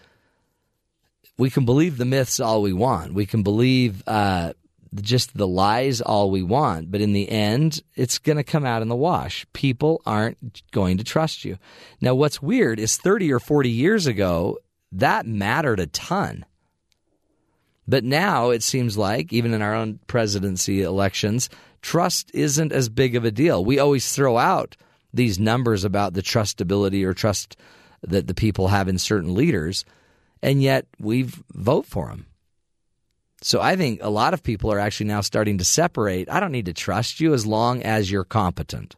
we 1.36 1.50
can 1.50 1.64
believe 1.64 1.98
the 1.98 2.04
myths 2.04 2.40
all 2.40 2.62
we 2.62 2.72
want. 2.72 3.14
We 3.14 3.26
can 3.26 3.42
believe 3.42 4.02
uh, 4.06 4.52
just 4.94 5.36
the 5.36 5.48
lies 5.48 6.00
all 6.00 6.30
we 6.30 6.42
want. 6.42 6.90
But 6.90 7.00
in 7.00 7.12
the 7.12 7.28
end, 7.28 7.80
it's 7.96 8.18
going 8.18 8.36
to 8.36 8.44
come 8.44 8.64
out 8.64 8.82
in 8.82 8.88
the 8.88 8.96
wash. 8.96 9.46
People 9.52 10.02
aren't 10.06 10.62
going 10.70 10.98
to 10.98 11.04
trust 11.04 11.44
you. 11.44 11.58
Now, 12.00 12.14
what's 12.14 12.42
weird 12.42 12.78
is 12.78 12.96
30 12.96 13.32
or 13.32 13.40
40 13.40 13.70
years 13.70 14.06
ago, 14.06 14.58
that 14.92 15.26
mattered 15.26 15.80
a 15.80 15.86
ton. 15.86 16.44
But 17.88 18.04
now 18.04 18.50
it 18.50 18.62
seems 18.62 18.96
like, 18.96 19.32
even 19.32 19.54
in 19.54 19.62
our 19.62 19.74
own 19.74 19.98
presidency 20.06 20.82
elections, 20.82 21.48
trust 21.82 22.30
isn't 22.32 22.72
as 22.72 22.88
big 22.88 23.16
of 23.16 23.24
a 23.24 23.30
deal. 23.30 23.64
We 23.64 23.78
always 23.78 24.12
throw 24.12 24.38
out 24.38 24.76
these 25.12 25.38
numbers 25.38 25.84
about 25.84 26.14
the 26.14 26.22
trustability 26.22 27.04
or 27.04 27.12
trust 27.12 27.56
that 28.02 28.26
the 28.26 28.34
people 28.34 28.68
have 28.68 28.88
in 28.88 28.98
certain 28.98 29.34
leaders, 29.34 29.84
and 30.42 30.62
yet 30.62 30.86
we 30.98 31.28
vote 31.52 31.86
for 31.86 32.08
them. 32.08 32.26
So 33.42 33.60
I 33.60 33.76
think 33.76 34.00
a 34.02 34.10
lot 34.10 34.34
of 34.34 34.42
people 34.42 34.72
are 34.72 34.78
actually 34.78 35.06
now 35.06 35.20
starting 35.20 35.58
to 35.58 35.64
separate. 35.64 36.30
I 36.30 36.40
don't 36.40 36.52
need 36.52 36.66
to 36.66 36.72
trust 36.72 37.20
you 37.20 37.34
as 37.34 37.44
long 37.44 37.82
as 37.82 38.10
you're 38.10 38.24
competent. 38.24 38.96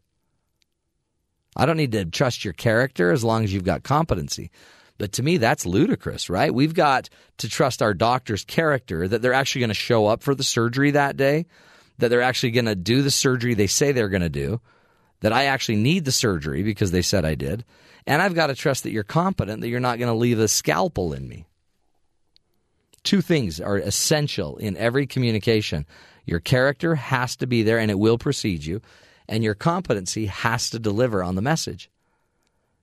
I 1.56 1.66
don't 1.66 1.76
need 1.76 1.92
to 1.92 2.04
trust 2.04 2.44
your 2.44 2.52
character 2.52 3.10
as 3.10 3.24
long 3.24 3.44
as 3.44 3.52
you've 3.52 3.64
got 3.64 3.82
competency. 3.82 4.50
But 4.98 5.12
to 5.12 5.22
me, 5.22 5.38
that's 5.38 5.66
ludicrous, 5.66 6.30
right? 6.30 6.54
We've 6.54 6.74
got 6.74 7.08
to 7.38 7.48
trust 7.48 7.82
our 7.82 7.94
doctor's 7.94 8.44
character 8.44 9.08
that 9.08 9.22
they're 9.22 9.32
actually 9.32 9.60
going 9.60 9.68
to 9.70 9.74
show 9.74 10.06
up 10.06 10.22
for 10.22 10.34
the 10.34 10.44
surgery 10.44 10.92
that 10.92 11.16
day, 11.16 11.46
that 11.98 12.08
they're 12.08 12.22
actually 12.22 12.50
going 12.50 12.64
to 12.66 12.74
do 12.74 13.02
the 13.02 13.10
surgery 13.10 13.54
they 13.54 13.66
say 13.66 13.92
they're 13.92 14.08
going 14.08 14.22
to 14.22 14.28
do, 14.28 14.60
that 15.20 15.32
I 15.32 15.44
actually 15.44 15.76
need 15.76 16.04
the 16.04 16.12
surgery 16.12 16.62
because 16.62 16.90
they 16.90 17.02
said 17.02 17.24
I 17.24 17.34
did. 17.34 17.64
And 18.06 18.20
I've 18.20 18.34
got 18.34 18.48
to 18.48 18.54
trust 18.54 18.82
that 18.82 18.90
you're 18.90 19.04
competent, 19.04 19.60
that 19.62 19.68
you're 19.68 19.80
not 19.80 19.98
going 19.98 20.10
to 20.10 20.18
leave 20.18 20.38
a 20.38 20.48
scalpel 20.48 21.12
in 21.12 21.26
me. 21.28 21.46
Two 23.02 23.20
things 23.20 23.60
are 23.60 23.76
essential 23.76 24.56
in 24.56 24.76
every 24.76 25.06
communication 25.06 25.86
your 26.26 26.40
character 26.40 26.94
has 26.94 27.36
to 27.36 27.46
be 27.46 27.62
there 27.62 27.78
and 27.78 27.90
it 27.90 27.98
will 27.98 28.18
precede 28.18 28.64
you, 28.64 28.80
and 29.28 29.44
your 29.44 29.54
competency 29.54 30.26
has 30.26 30.70
to 30.70 30.78
deliver 30.78 31.22
on 31.22 31.34
the 31.34 31.42
message. 31.42 31.90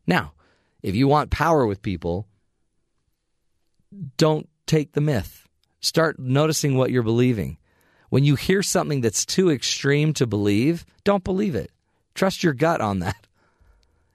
Now, 0.05 0.33
if 0.81 0.95
you 0.95 1.07
want 1.07 1.31
power 1.31 1.65
with 1.65 1.81
people, 1.81 2.27
don't 4.17 4.47
take 4.65 4.93
the 4.93 5.01
myth. 5.01 5.47
Start 5.79 6.19
noticing 6.19 6.77
what 6.77 6.91
you're 6.91 7.03
believing. 7.03 7.57
When 8.11 8.25
you 8.25 8.35
hear 8.35 8.61
something 8.61 8.99
that's 8.99 9.25
too 9.25 9.49
extreme 9.49 10.11
to 10.15 10.27
believe, 10.27 10.85
don't 11.05 11.23
believe 11.23 11.55
it. 11.55 11.71
Trust 12.13 12.43
your 12.43 12.51
gut 12.53 12.81
on 12.81 12.99
that. 12.99 13.25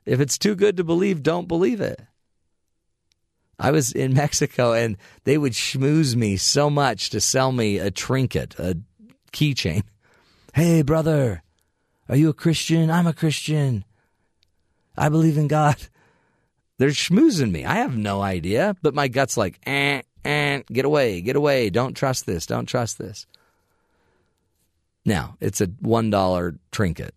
If 0.04 0.20
it's 0.20 0.36
too 0.36 0.54
good 0.54 0.76
to 0.76 0.84
believe, 0.84 1.22
don't 1.22 1.48
believe 1.48 1.80
it. 1.80 2.02
I 3.58 3.70
was 3.70 3.92
in 3.92 4.12
Mexico 4.22 4.74
and 4.74 4.98
they 5.24 5.38
would 5.38 5.54
schmooze 5.54 6.14
me 6.14 6.36
so 6.36 6.68
much 6.68 7.08
to 7.08 7.22
sell 7.22 7.52
me 7.52 7.78
a 7.78 7.90
trinket, 7.90 8.54
a 8.58 8.76
keychain. 9.32 9.82
Hey, 10.52 10.82
brother, 10.82 11.42
are 12.06 12.16
you 12.16 12.28
a 12.28 12.34
Christian? 12.34 12.90
I'm 12.90 13.06
a 13.06 13.14
Christian. 13.14 13.82
I 14.94 15.08
believe 15.08 15.38
in 15.38 15.48
God. 15.48 15.76
They're 16.76 16.90
schmoozing 16.90 17.50
me. 17.50 17.64
I 17.64 17.76
have 17.76 17.96
no 17.96 18.20
idea, 18.20 18.76
but 18.82 18.94
my 18.94 19.08
gut's 19.08 19.38
like, 19.38 19.58
eh, 19.66 20.02
eh, 20.22 20.60
get 20.70 20.84
away, 20.84 21.22
get 21.22 21.34
away. 21.34 21.70
Don't 21.70 21.94
trust 21.94 22.26
this. 22.26 22.44
Don't 22.44 22.66
trust 22.66 22.98
this. 22.98 23.26
Now, 25.06 25.36
it's 25.40 25.62
a 25.62 25.68
$1 25.68 26.58
trinket. 26.72 27.14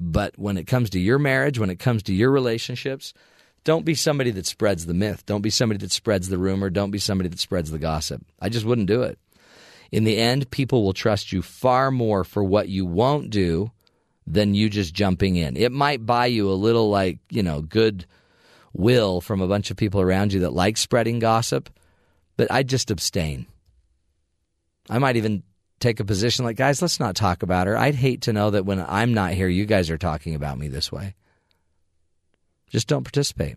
But 0.00 0.36
when 0.36 0.58
it 0.58 0.66
comes 0.66 0.90
to 0.90 1.00
your 1.00 1.18
marriage, 1.18 1.58
when 1.58 1.70
it 1.70 1.78
comes 1.78 2.02
to 2.04 2.14
your 2.14 2.30
relationships, 2.30 3.14
don't 3.64 3.84
be 3.84 3.94
somebody 3.94 4.30
that 4.32 4.46
spreads 4.46 4.86
the 4.86 4.94
myth. 4.94 5.24
Don't 5.24 5.40
be 5.40 5.50
somebody 5.50 5.78
that 5.78 5.92
spreads 5.92 6.28
the 6.28 6.38
rumor. 6.38 6.70
Don't 6.70 6.90
be 6.90 6.98
somebody 6.98 7.28
that 7.28 7.38
spreads 7.38 7.70
the 7.70 7.78
gossip. 7.78 8.24
I 8.40 8.48
just 8.48 8.66
wouldn't 8.66 8.88
do 8.88 9.02
it. 9.02 9.18
In 9.90 10.04
the 10.04 10.18
end, 10.18 10.50
people 10.50 10.84
will 10.84 10.92
trust 10.92 11.32
you 11.32 11.40
far 11.40 11.90
more 11.90 12.24
for 12.24 12.44
what 12.44 12.68
you 12.68 12.84
won't 12.84 13.30
do 13.30 13.70
than 14.26 14.54
you 14.54 14.68
just 14.68 14.92
jumping 14.92 15.36
in. 15.36 15.56
It 15.56 15.72
might 15.72 16.04
buy 16.04 16.26
you 16.26 16.50
a 16.50 16.52
little, 16.52 16.90
like, 16.90 17.18
you 17.30 17.42
know, 17.42 17.62
good 17.62 18.06
will 18.74 19.20
from 19.20 19.40
a 19.40 19.48
bunch 19.48 19.70
of 19.70 19.76
people 19.76 20.00
around 20.00 20.32
you 20.32 20.40
that 20.40 20.52
like 20.52 20.76
spreading 20.76 21.18
gossip, 21.18 21.70
but 22.36 22.50
I'd 22.52 22.68
just 22.68 22.90
abstain. 22.90 23.46
I 24.90 24.98
might 24.98 25.16
even 25.16 25.42
take 25.80 26.00
a 26.00 26.04
position 26.04 26.44
like, 26.44 26.56
guys, 26.56 26.82
let's 26.82 27.00
not 27.00 27.16
talk 27.16 27.42
about 27.42 27.66
her. 27.66 27.76
I'd 27.76 27.94
hate 27.94 28.22
to 28.22 28.32
know 28.32 28.50
that 28.50 28.64
when 28.64 28.80
I'm 28.80 29.14
not 29.14 29.32
here, 29.32 29.48
you 29.48 29.66
guys 29.66 29.90
are 29.90 29.98
talking 29.98 30.34
about 30.34 30.58
me 30.58 30.68
this 30.68 30.90
way. 30.90 31.14
Just 32.70 32.88
don't 32.88 33.04
participate. 33.04 33.56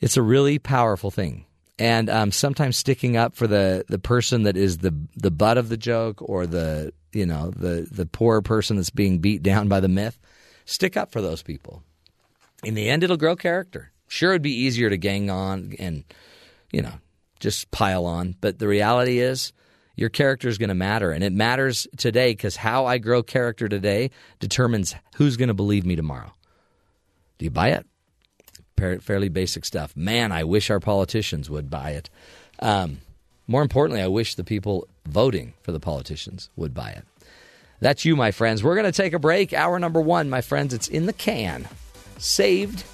It's 0.00 0.16
a 0.16 0.22
really 0.22 0.58
powerful 0.58 1.10
thing. 1.10 1.46
And 1.78 2.08
um, 2.08 2.30
sometimes 2.30 2.76
sticking 2.76 3.16
up 3.16 3.34
for 3.34 3.46
the, 3.46 3.84
the 3.88 3.98
person 3.98 4.44
that 4.44 4.56
is 4.56 4.78
the 4.78 4.94
the 5.16 5.32
butt 5.32 5.58
of 5.58 5.68
the 5.68 5.76
joke 5.76 6.18
or 6.20 6.46
the 6.46 6.92
you 7.12 7.26
know 7.26 7.50
the 7.50 7.88
the 7.90 8.06
poor 8.06 8.42
person 8.42 8.76
that's 8.76 8.90
being 8.90 9.18
beat 9.18 9.42
down 9.42 9.68
by 9.68 9.80
the 9.80 9.88
myth, 9.88 10.18
stick 10.66 10.96
up 10.96 11.10
for 11.10 11.20
those 11.20 11.42
people. 11.42 11.82
In 12.62 12.74
the 12.74 12.88
end, 12.88 13.02
it'll 13.02 13.16
grow 13.16 13.34
character. 13.34 13.90
Sure, 14.06 14.30
it'd 14.30 14.42
be 14.42 14.54
easier 14.54 14.88
to 14.88 14.96
gang 14.96 15.30
on 15.30 15.74
and 15.80 16.04
you 16.70 16.80
know 16.80 16.94
just 17.40 17.70
pile 17.72 18.06
on, 18.06 18.36
but 18.40 18.60
the 18.60 18.68
reality 18.68 19.18
is 19.18 19.52
your 19.96 20.08
character 20.08 20.48
is 20.48 20.58
going 20.58 20.68
to 20.68 20.74
matter. 20.74 21.12
And 21.12 21.22
it 21.22 21.32
matters 21.32 21.86
today 21.96 22.32
because 22.32 22.56
how 22.56 22.86
I 22.86 22.98
grow 22.98 23.22
character 23.22 23.68
today 23.68 24.10
determines 24.40 24.94
who's 25.16 25.36
going 25.36 25.48
to 25.48 25.54
believe 25.54 25.86
me 25.86 25.96
tomorrow. 25.96 26.32
Do 27.38 27.44
you 27.44 27.50
buy 27.50 27.70
it? 27.70 27.86
Fairly 29.02 29.28
basic 29.28 29.64
stuff. 29.64 29.96
Man, 29.96 30.32
I 30.32 30.44
wish 30.44 30.68
our 30.68 30.80
politicians 30.80 31.48
would 31.48 31.70
buy 31.70 31.90
it. 31.90 32.10
Um, 32.58 32.98
more 33.46 33.62
importantly, 33.62 34.02
I 34.02 34.08
wish 34.08 34.34
the 34.34 34.44
people 34.44 34.88
voting 35.06 35.54
for 35.62 35.72
the 35.72 35.80
politicians 35.80 36.50
would 36.56 36.74
buy 36.74 36.90
it. 36.90 37.04
That's 37.80 38.04
you, 38.04 38.16
my 38.16 38.30
friends. 38.30 38.64
We're 38.64 38.76
going 38.76 38.90
to 38.90 38.92
take 38.92 39.12
a 39.12 39.18
break. 39.18 39.52
Hour 39.52 39.78
number 39.78 40.00
one, 40.00 40.30
my 40.30 40.40
friends. 40.40 40.74
It's 40.74 40.88
in 40.88 41.06
the 41.06 41.12
can. 41.12 41.68
Saved. 42.18 42.84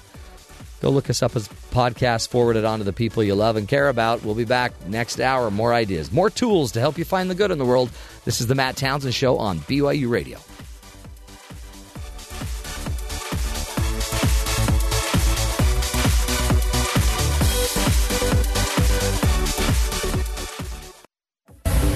Go 0.81 0.89
look 0.89 1.09
us 1.09 1.21
up 1.21 1.35
as 1.35 1.47
podcast, 1.71 2.29
forward 2.29 2.55
it 2.55 2.65
on 2.65 2.79
to 2.79 2.83
the 2.85 2.91
people 2.91 3.23
you 3.23 3.35
love 3.35 3.55
and 3.55 3.67
care 3.67 3.87
about. 3.87 4.23
We'll 4.23 4.35
be 4.35 4.45
back 4.45 4.73
next 4.87 5.21
hour. 5.21 5.51
More 5.51 5.73
ideas, 5.73 6.11
more 6.11 6.29
tools 6.29 6.71
to 6.73 6.79
help 6.79 6.97
you 6.97 7.05
find 7.05 7.29
the 7.29 7.35
good 7.35 7.51
in 7.51 7.59
the 7.59 7.65
world. 7.65 7.91
This 8.25 8.41
is 8.41 8.47
the 8.47 8.55
Matt 8.55 8.77
Townsend 8.77 9.13
Show 9.13 9.37
on 9.37 9.59
BYU 9.59 10.09
Radio. 10.09 10.39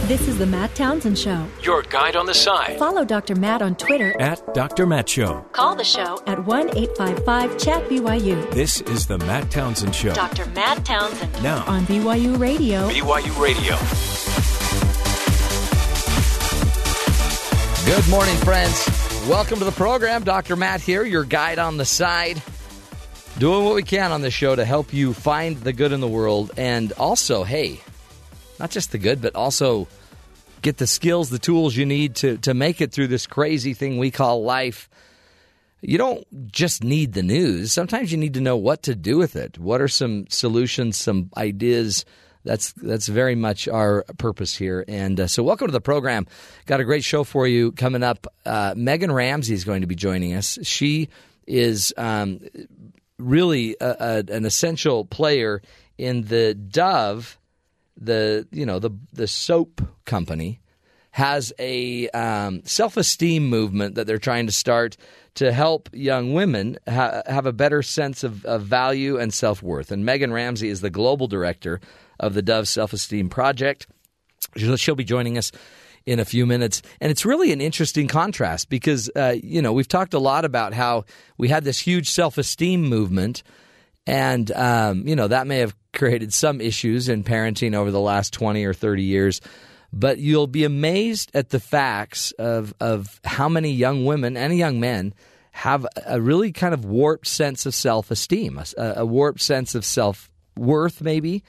This 0.07 0.27
is 0.27 0.37
the 0.37 0.45
Matt 0.45 0.75
Townsend 0.75 1.17
Show. 1.17 1.47
Your 1.63 1.81
guide 1.81 2.15
on 2.15 2.27
the 2.27 2.33
side. 2.35 2.77
Follow 2.77 3.03
Dr. 3.03 3.33
Matt 3.33 3.63
on 3.63 3.73
Twitter. 3.73 4.15
At 4.21 4.53
Dr. 4.53 4.85
Matt 4.85 5.09
Show. 5.09 5.43
Call 5.51 5.75
the 5.75 5.83
show 5.83 6.21
at 6.27 6.45
1 6.45 6.77
855 6.77 7.57
Chat 7.57 7.89
BYU. 7.89 8.51
This 8.51 8.81
is 8.81 9.07
the 9.07 9.17
Matt 9.17 9.49
Townsend 9.49 9.95
Show. 9.95 10.13
Dr. 10.13 10.45
Matt 10.51 10.85
Townsend 10.85 11.33
Now, 11.41 11.65
on 11.65 11.87
BYU 11.87 12.37
Radio. 12.37 12.87
BYU 12.87 13.41
Radio. 13.41 13.75
Good 17.87 18.07
morning, 18.07 18.35
friends. 18.37 18.87
Welcome 19.27 19.57
to 19.57 19.65
the 19.65 19.71
program. 19.71 20.23
Dr. 20.23 20.55
Matt 20.55 20.81
here, 20.81 21.03
your 21.03 21.23
guide 21.23 21.57
on 21.57 21.77
the 21.77 21.85
side. 21.85 22.43
Doing 23.39 23.65
what 23.65 23.73
we 23.73 23.81
can 23.81 24.11
on 24.11 24.21
this 24.21 24.35
show 24.35 24.55
to 24.55 24.65
help 24.65 24.93
you 24.93 25.13
find 25.13 25.57
the 25.57 25.73
good 25.73 25.91
in 25.91 25.99
the 25.99 26.07
world 26.07 26.51
and 26.57 26.91
also, 26.93 27.43
hey, 27.43 27.81
not 28.59 28.71
just 28.71 28.91
the 28.91 28.97
good, 28.97 29.21
but 29.21 29.35
also 29.35 29.87
get 30.61 30.77
the 30.77 30.87
skills, 30.87 31.29
the 31.29 31.39
tools 31.39 31.75
you 31.75 31.85
need 31.85 32.15
to, 32.15 32.37
to 32.39 32.53
make 32.53 32.81
it 32.81 32.91
through 32.91 33.07
this 33.07 33.27
crazy 33.27 33.73
thing 33.73 33.97
we 33.97 34.11
call 34.11 34.43
life. 34.43 34.89
You 35.81 35.97
don't 35.97 36.51
just 36.51 36.83
need 36.83 37.13
the 37.13 37.21
news. 37.21 37.71
Sometimes 37.71 38.11
you 38.11 38.17
need 38.17 38.33
to 38.33 38.41
know 38.41 38.57
what 38.57 38.83
to 38.83 38.95
do 38.95 39.17
with 39.17 39.35
it. 39.35 39.59
What 39.59 39.81
are 39.81 39.87
some 39.87 40.25
solutions, 40.29 40.97
some 40.97 41.29
ideas? 41.37 42.05
That's 42.43 42.73
that's 42.73 43.07
very 43.07 43.35
much 43.35 43.67
our 43.67 44.03
purpose 44.17 44.55
here. 44.55 44.85
And 44.87 45.19
uh, 45.19 45.27
so, 45.27 45.43
welcome 45.43 45.67
to 45.67 45.71
the 45.71 45.81
program. 45.81 46.25
Got 46.65 46.79
a 46.79 46.83
great 46.83 47.03
show 47.03 47.23
for 47.23 47.47
you 47.47 47.71
coming 47.71 48.03
up. 48.03 48.27
Uh, 48.45 48.73
Meaghan 48.73 49.13
Ramsey 49.13 49.53
is 49.53 49.63
going 49.63 49.81
to 49.81 49.87
be 49.87 49.95
joining 49.95 50.33
us. 50.33 50.57
She 50.63 51.09
is 51.45 51.93
um, 51.97 52.39
really 53.17 53.75
a, 53.79 54.23
a, 54.29 54.33
an 54.33 54.45
essential 54.45 55.05
player 55.05 55.61
in 55.97 56.23
the 56.23 56.53
Dove 56.53 57.37
the 57.97 58.47
you 58.51 58.65
know 58.65 58.79
the 58.79 58.91
the 59.13 59.27
soap 59.27 59.81
company 60.05 60.59
has 61.11 61.53
a 61.59 62.09
um, 62.09 62.61
self 62.65 62.97
esteem 62.97 63.47
movement 63.47 63.95
that 63.95 64.05
they're 64.05 64.17
trying 64.17 64.45
to 64.47 64.51
start 64.51 64.97
to 65.35 65.51
help 65.51 65.89
young 65.93 66.33
women 66.33 66.77
ha- 66.87 67.21
have 67.25 67.45
a 67.45 67.53
better 67.53 67.81
sense 67.81 68.23
of, 68.23 68.43
of 68.45 68.63
value 68.63 69.17
and 69.17 69.33
self 69.33 69.63
worth. 69.63 69.91
And 69.91 70.05
Meaghan 70.05 70.33
Ramsey 70.33 70.69
is 70.69 70.81
the 70.81 70.89
global 70.89 71.27
director 71.27 71.79
of 72.19 72.33
the 72.33 72.41
Dove 72.41 72.67
Self 72.67 72.91
Esteem 72.91 73.29
Project. 73.29 73.87
She'll, 74.57 74.95
be 74.95 75.03
joining 75.03 75.37
us 75.37 75.51
in 76.05 76.19
a 76.19 76.25
few 76.25 76.45
minutes. 76.45 76.81
And 77.01 77.11
it's 77.11 77.25
really 77.25 77.51
an 77.51 77.61
interesting 77.61 78.07
contrast 78.07 78.69
because, 78.69 79.09
uh, 79.15 79.35
you 79.41 79.61
know, 79.61 79.73
we've 79.73 79.87
talked 79.87 80.13
a 80.13 80.19
lot 80.19 80.45
about 80.45 80.73
how 80.73 81.05
we 81.37 81.47
had 81.47 81.63
this 81.63 81.79
huge 81.79 82.09
self 82.09 82.37
esteem 82.37 82.83
movement. 82.83 83.43
And, 84.07 84.51
um, 84.51 85.07
you 85.07 85.15
know, 85.15 85.27
that 85.27 85.47
may 85.47 85.59
have 85.59 85.75
created 85.93 86.33
some 86.33 86.61
issues 86.61 87.09
in 87.09 87.23
parenting 87.23 87.75
over 87.75 87.91
the 87.91 87.99
last 87.99 88.33
20 88.33 88.63
or 88.65 88.73
30 88.73 89.03
years. 89.03 89.41
But 89.91 90.17
you'll 90.17 90.47
be 90.47 90.65
amazed 90.65 91.31
at 91.33 91.49
the 91.49 91.59
facts 91.59 92.31
of, 92.33 92.73
of 92.79 93.19
how 93.23 93.47
many 93.47 93.71
young 93.71 94.05
women 94.05 94.35
and 94.35 94.55
young 94.57 94.79
men 94.79 95.13
have 95.55 95.87
a 96.05 96.19
really 96.19 96.51
kind 96.51 96.73
of 96.73 96.83
warped 96.83 97.27
sense 97.27 97.65
of 97.65 97.73
self 97.73 98.11
esteem, 98.11 98.59
a, 98.77 98.93
a, 98.97 99.05
warped 99.05 99.39
sense 99.39 99.73
of 99.73 99.85
self 99.85 100.29
worth, 100.57 101.01
maybe, 101.01 101.45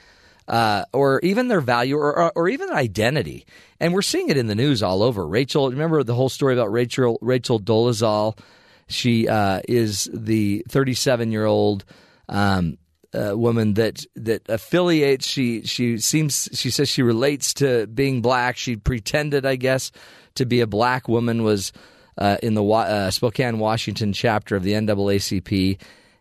uh, 0.46 0.84
or 0.92 1.18
even 1.24 1.48
their 1.48 1.60
value 1.60 1.96
or, 1.96 2.16
or, 2.16 2.32
or, 2.36 2.48
even 2.48 2.70
identity. 2.70 3.44
And 3.80 3.92
we're 3.92 4.02
seeing 4.02 4.28
it 4.28 4.36
in 4.36 4.46
the 4.46 4.54
news 4.54 4.80
all 4.80 5.02
over. 5.02 5.26
Rachel, 5.26 5.70
remember 5.70 6.04
the 6.04 6.14
whole 6.14 6.28
story 6.28 6.54
about 6.54 6.70
Rachel, 6.70 7.18
Rachel 7.20 7.58
Dolezal? 7.58 8.38
She 8.86 9.26
uh, 9.26 9.62
is 9.68 10.08
the 10.14 10.64
37 10.68 11.32
year 11.32 11.44
old. 11.44 11.84
Um, 12.28 12.78
woman 13.14 13.74
that 13.74 14.04
that 14.14 14.48
affiliates. 14.48 15.26
She 15.26 15.62
she 15.62 15.98
seems 15.98 16.48
she 16.52 16.70
says 16.70 16.88
she 16.88 17.02
relates 17.02 17.54
to 17.54 17.86
being 17.86 18.20
black. 18.22 18.56
She 18.56 18.76
pretended, 18.76 19.46
I 19.46 19.56
guess, 19.56 19.92
to 20.34 20.44
be 20.44 20.60
a 20.60 20.66
black 20.66 21.08
woman. 21.08 21.42
Was 21.42 21.72
uh, 22.18 22.36
in 22.42 22.54
the 22.54 22.64
uh, 22.64 23.10
Spokane, 23.10 23.58
Washington 23.58 24.12
chapter 24.12 24.56
of 24.56 24.62
the 24.62 24.72
NAACP, 24.72 25.80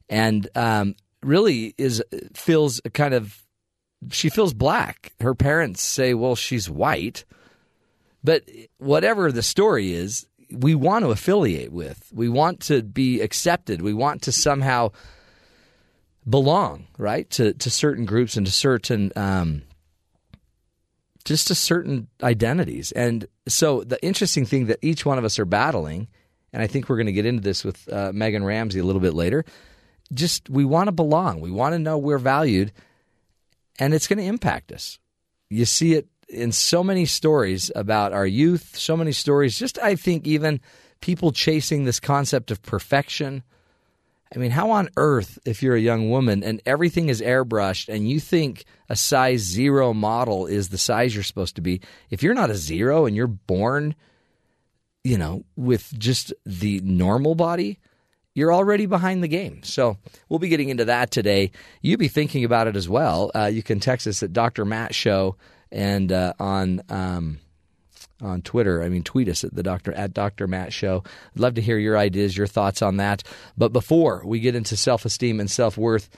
and 0.10 0.48
um, 0.56 0.96
really 1.22 1.74
is 1.78 2.04
feels 2.34 2.82
kind 2.94 3.14
of 3.14 3.44
she 4.12 4.30
feels 4.30 4.54
black. 4.54 5.14
Her 5.20 5.36
parents 5.36 5.82
say, 5.82 6.14
well, 6.14 6.36
she's 6.36 6.70
white, 6.70 7.26
but 8.24 8.44
whatever 8.78 9.32
the 9.32 9.44
story 9.44 9.94
is. 9.94 10.28
We 10.52 10.76
want 10.76 11.04
to 11.04 11.10
affiliate 11.10 11.72
with. 11.72 12.12
We 12.14 12.30
want 12.30 12.60
to 12.62 12.84
be 12.84 13.20
accepted. 13.20 13.82
We 13.82 13.96
want 13.96 14.22
to 14.22 14.32
somehow 14.32 14.92
belong, 16.28 16.88
right, 16.98 17.30
to 17.32 17.54
to 17.54 17.70
certain 17.70 18.06
groups 18.06 18.38
and 18.38 18.46
to 18.46 18.52
certain 18.52 19.12
um, 19.16 19.62
just 21.24 21.48
to 21.48 21.56
certain 21.56 22.08
identities. 22.22 22.92
And 22.92 23.28
so 23.48 23.84
the 23.84 24.04
interesting 24.04 24.46
thing 24.46 24.68
that 24.68 24.80
each 24.82 25.06
one 25.06 25.18
of 25.18 25.26
us 25.26 25.40
are 25.40 25.46
battling, 25.46 26.08
and 26.54 26.62
I 26.62 26.68
think 26.68 26.88
we're 26.88 26.98
going 26.98 27.08
to 27.08 27.12
get 27.14 27.26
into 27.26 27.42
this 27.42 27.64
with 27.64 27.88
uh, 27.92 28.12
Meaghan 28.12 28.46
Ramsey 28.46 28.80
a 28.80 28.84
little 28.84 29.02
bit 29.02 29.14
later. 29.14 29.44
Just 30.14 30.50
we 30.50 30.66
want 30.66 30.88
to 30.88 30.92
belong. 30.92 31.42
We 31.42 31.52
want 31.52 31.74
to 31.74 31.80
know 31.80 31.98
we're 31.98 32.20
valued, 32.20 32.72
and 33.80 33.94
it's 33.94 34.08
going 34.08 34.20
to 34.20 34.26
impact 34.26 34.72
us. 34.72 35.00
You 35.50 35.66
see 35.66 35.94
it 35.94 36.08
in 36.28 36.52
so 36.52 36.84
many 36.84 37.06
stories 37.06 37.72
about 37.76 38.14
our 38.14 38.26
youth. 38.26 38.76
So 38.76 38.98
many 38.98 39.12
stories. 39.12 39.58
Just 39.58 39.80
I 39.80 39.96
think 39.96 40.28
even 40.28 40.62
people 41.02 41.32
chasing 41.32 41.84
this 41.84 42.00
concept 42.00 42.52
of 42.52 42.62
perfection 42.62 43.44
I 44.34 44.40
mean, 44.40 44.52
how 44.52 44.72
on 44.72 44.90
earth, 44.98 45.38
if 45.46 45.62
you're 45.62 45.76
a 45.76 45.82
young 45.82 46.10
woman 46.10 46.44
and 46.44 46.62
everything 46.66 47.10
is 47.10 47.22
airbrushed 47.22 47.94
and 47.94 48.10
you 48.10 48.20
think 48.20 48.66
a 48.90 48.96
size 48.96 49.42
zero 49.42 49.94
model 49.94 50.48
is 50.48 50.70
the 50.70 50.78
size 50.78 51.14
you're 51.14 51.24
supposed 51.24 51.56
to 51.56 51.62
be, 51.62 51.82
if 52.10 52.24
you're 52.24 52.34
not 52.34 52.50
a 52.50 52.56
zero 52.56 53.06
and 53.06 53.16
you're 53.16 53.28
born, 53.28 53.96
you 55.04 55.18
know, 55.18 55.46
with 55.56 55.94
just 55.98 56.34
the 56.46 56.82
normal 56.84 57.36
body, 57.36 57.80
you're 58.34 58.54
already 58.54 58.88
behind 58.88 59.24
the 59.24 59.28
game. 59.28 59.64
So 59.64 59.98
we'll 60.28 60.40
be 60.40 60.50
getting 60.50 60.70
into 60.70 60.86
that 60.86 61.12
today. 61.12 61.52
You 61.82 61.98
be 61.98 62.08
thinking 62.08 62.44
about 62.44 62.68
it 62.68 62.76
as 62.76 62.90
well. 62.90 63.32
Uh, 63.34 63.46
you 63.46 63.64
can 63.64 63.80
text 63.80 64.08
us 64.08 64.24
at 64.24 64.34
Dr. 64.34 64.66
Matt 64.66 64.96
Show 64.96 65.38
and 65.72 66.12
uh, 66.12 66.34
on. 66.40 66.82
Um, 66.90 67.40
on 68.22 68.42
Twitter. 68.42 68.82
I 68.82 68.90
mean, 68.90 69.04
tweet 69.04 69.30
us 69.30 69.44
at 69.44 69.54
the 69.54 69.64
doctor 69.64 69.94
at 69.94 70.14
Dr. 70.14 70.48
Matt 70.48 70.74
Show. 70.74 71.04
I'd 71.34 71.40
love 71.40 71.56
to 71.56 71.62
hear 71.62 71.78
your 71.78 71.98
ideas, 71.98 72.38
your 72.38 72.48
thoughts 72.48 72.82
on 72.82 72.98
that. 72.98 73.24
But 73.58 73.74
before 73.74 74.22
we 74.26 74.40
get 74.40 74.56
into 74.56 74.78
self 74.78 75.06
esteem 75.06 75.40
and 75.40 75.50
self 75.50 75.78
worth, 75.78 76.10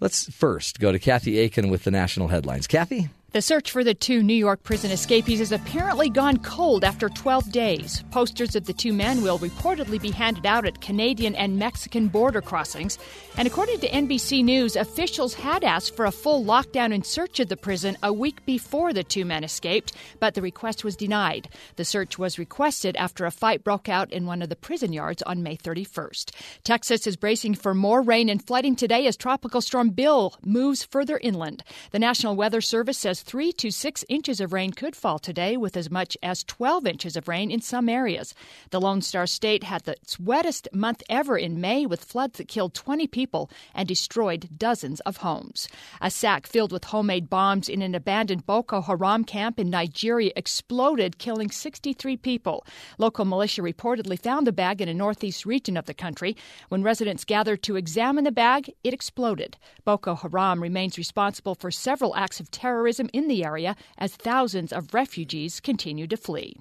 let's 0.00 0.32
first 0.32 0.80
go 0.80 0.92
to 0.92 0.98
Kathy 0.98 1.40
Akin 1.40 1.68
with 1.68 1.84
the 1.84 1.90
national 1.90 2.28
headlines. 2.28 2.66
Kathy? 2.66 3.08
The 3.32 3.40
search 3.40 3.70
for 3.70 3.82
the 3.82 3.94
two 3.94 4.22
New 4.22 4.34
York 4.34 4.62
prison 4.62 4.90
escapees 4.90 5.38
has 5.38 5.52
apparently 5.52 6.10
gone 6.10 6.36
cold 6.40 6.84
after 6.84 7.08
12 7.08 7.50
days. 7.50 8.04
Posters 8.10 8.54
of 8.54 8.66
the 8.66 8.74
two 8.74 8.92
men 8.92 9.22
will 9.22 9.38
reportedly 9.38 9.98
be 9.98 10.10
handed 10.10 10.44
out 10.44 10.66
at 10.66 10.82
Canadian 10.82 11.34
and 11.36 11.58
Mexican 11.58 12.08
border 12.08 12.42
crossings. 12.42 12.98
And 13.38 13.48
according 13.48 13.80
to 13.80 13.88
NBC 13.88 14.44
News, 14.44 14.76
officials 14.76 15.32
had 15.32 15.64
asked 15.64 15.96
for 15.96 16.04
a 16.04 16.12
full 16.12 16.44
lockdown 16.44 16.92
in 16.92 17.02
search 17.02 17.40
of 17.40 17.48
the 17.48 17.56
prison 17.56 17.96
a 18.02 18.12
week 18.12 18.44
before 18.44 18.92
the 18.92 19.02
two 19.02 19.24
men 19.24 19.44
escaped, 19.44 19.94
but 20.20 20.34
the 20.34 20.42
request 20.42 20.84
was 20.84 20.94
denied. 20.94 21.48
The 21.76 21.86
search 21.86 22.18
was 22.18 22.38
requested 22.38 22.96
after 22.96 23.24
a 23.24 23.30
fight 23.30 23.64
broke 23.64 23.88
out 23.88 24.12
in 24.12 24.26
one 24.26 24.42
of 24.42 24.50
the 24.50 24.56
prison 24.56 24.92
yards 24.92 25.22
on 25.22 25.42
May 25.42 25.56
31st. 25.56 26.32
Texas 26.64 27.06
is 27.06 27.16
bracing 27.16 27.54
for 27.54 27.72
more 27.72 28.02
rain 28.02 28.28
and 28.28 28.46
flooding 28.46 28.76
today 28.76 29.06
as 29.06 29.16
Tropical 29.16 29.62
Storm 29.62 29.88
Bill 29.88 30.34
moves 30.44 30.84
further 30.84 31.16
inland. 31.16 31.64
The 31.92 31.98
National 31.98 32.36
Weather 32.36 32.60
Service 32.60 32.98
says 32.98 33.21
three 33.22 33.52
to 33.52 33.70
six 33.70 34.04
inches 34.08 34.40
of 34.40 34.52
rain 34.52 34.72
could 34.72 34.94
fall 34.94 35.18
today, 35.18 35.56
with 35.56 35.76
as 35.76 35.90
much 35.90 36.16
as 36.22 36.44
12 36.44 36.86
inches 36.86 37.16
of 37.16 37.28
rain 37.28 37.50
in 37.50 37.60
some 37.60 37.88
areas. 37.88 38.34
The 38.70 38.80
Lone 38.80 39.00
Star 39.00 39.26
State 39.26 39.64
had 39.64 39.86
its 39.88 40.18
wettest 40.18 40.68
month 40.72 41.02
ever 41.08 41.38
in 41.38 41.60
May, 41.60 41.86
with 41.86 42.04
floods 42.04 42.38
that 42.38 42.48
killed 42.48 42.74
20 42.74 43.06
people 43.06 43.50
and 43.74 43.88
destroyed 43.88 44.48
dozens 44.58 45.00
of 45.00 45.18
homes. 45.18 45.68
A 46.00 46.10
sack 46.10 46.46
filled 46.46 46.72
with 46.72 46.84
homemade 46.84 47.30
bombs 47.30 47.68
in 47.68 47.82
an 47.82 47.94
abandoned 47.94 48.44
Boko 48.44 48.80
Haram 48.82 49.24
camp 49.24 49.58
in 49.58 49.70
Nigeria 49.70 50.32
exploded, 50.36 51.18
killing 51.18 51.50
63 51.50 52.16
people. 52.16 52.66
Local 52.98 53.24
militia 53.24 53.62
reportedly 53.62 54.18
found 54.18 54.46
the 54.46 54.52
bag 54.52 54.80
in 54.80 54.88
a 54.88 54.94
northeast 54.94 55.46
region 55.46 55.76
of 55.76 55.86
the 55.86 55.94
country. 55.94 56.36
When 56.68 56.82
residents 56.82 57.24
gathered 57.24 57.62
to 57.62 57.76
examine 57.76 58.24
the 58.24 58.32
bag, 58.32 58.72
it 58.82 58.92
exploded. 58.92 59.56
Boko 59.84 60.16
Haram 60.16 60.60
remains 60.60 60.98
responsible 60.98 61.54
for 61.54 61.70
several 61.70 62.16
acts 62.16 62.40
of 62.40 62.50
terrorism 62.50 63.08
in 63.12 63.28
the 63.28 63.44
area 63.44 63.76
as 63.98 64.14
thousands 64.14 64.72
of 64.72 64.94
refugees 64.94 65.60
continue 65.60 66.06
to 66.06 66.16
flee. 66.16 66.56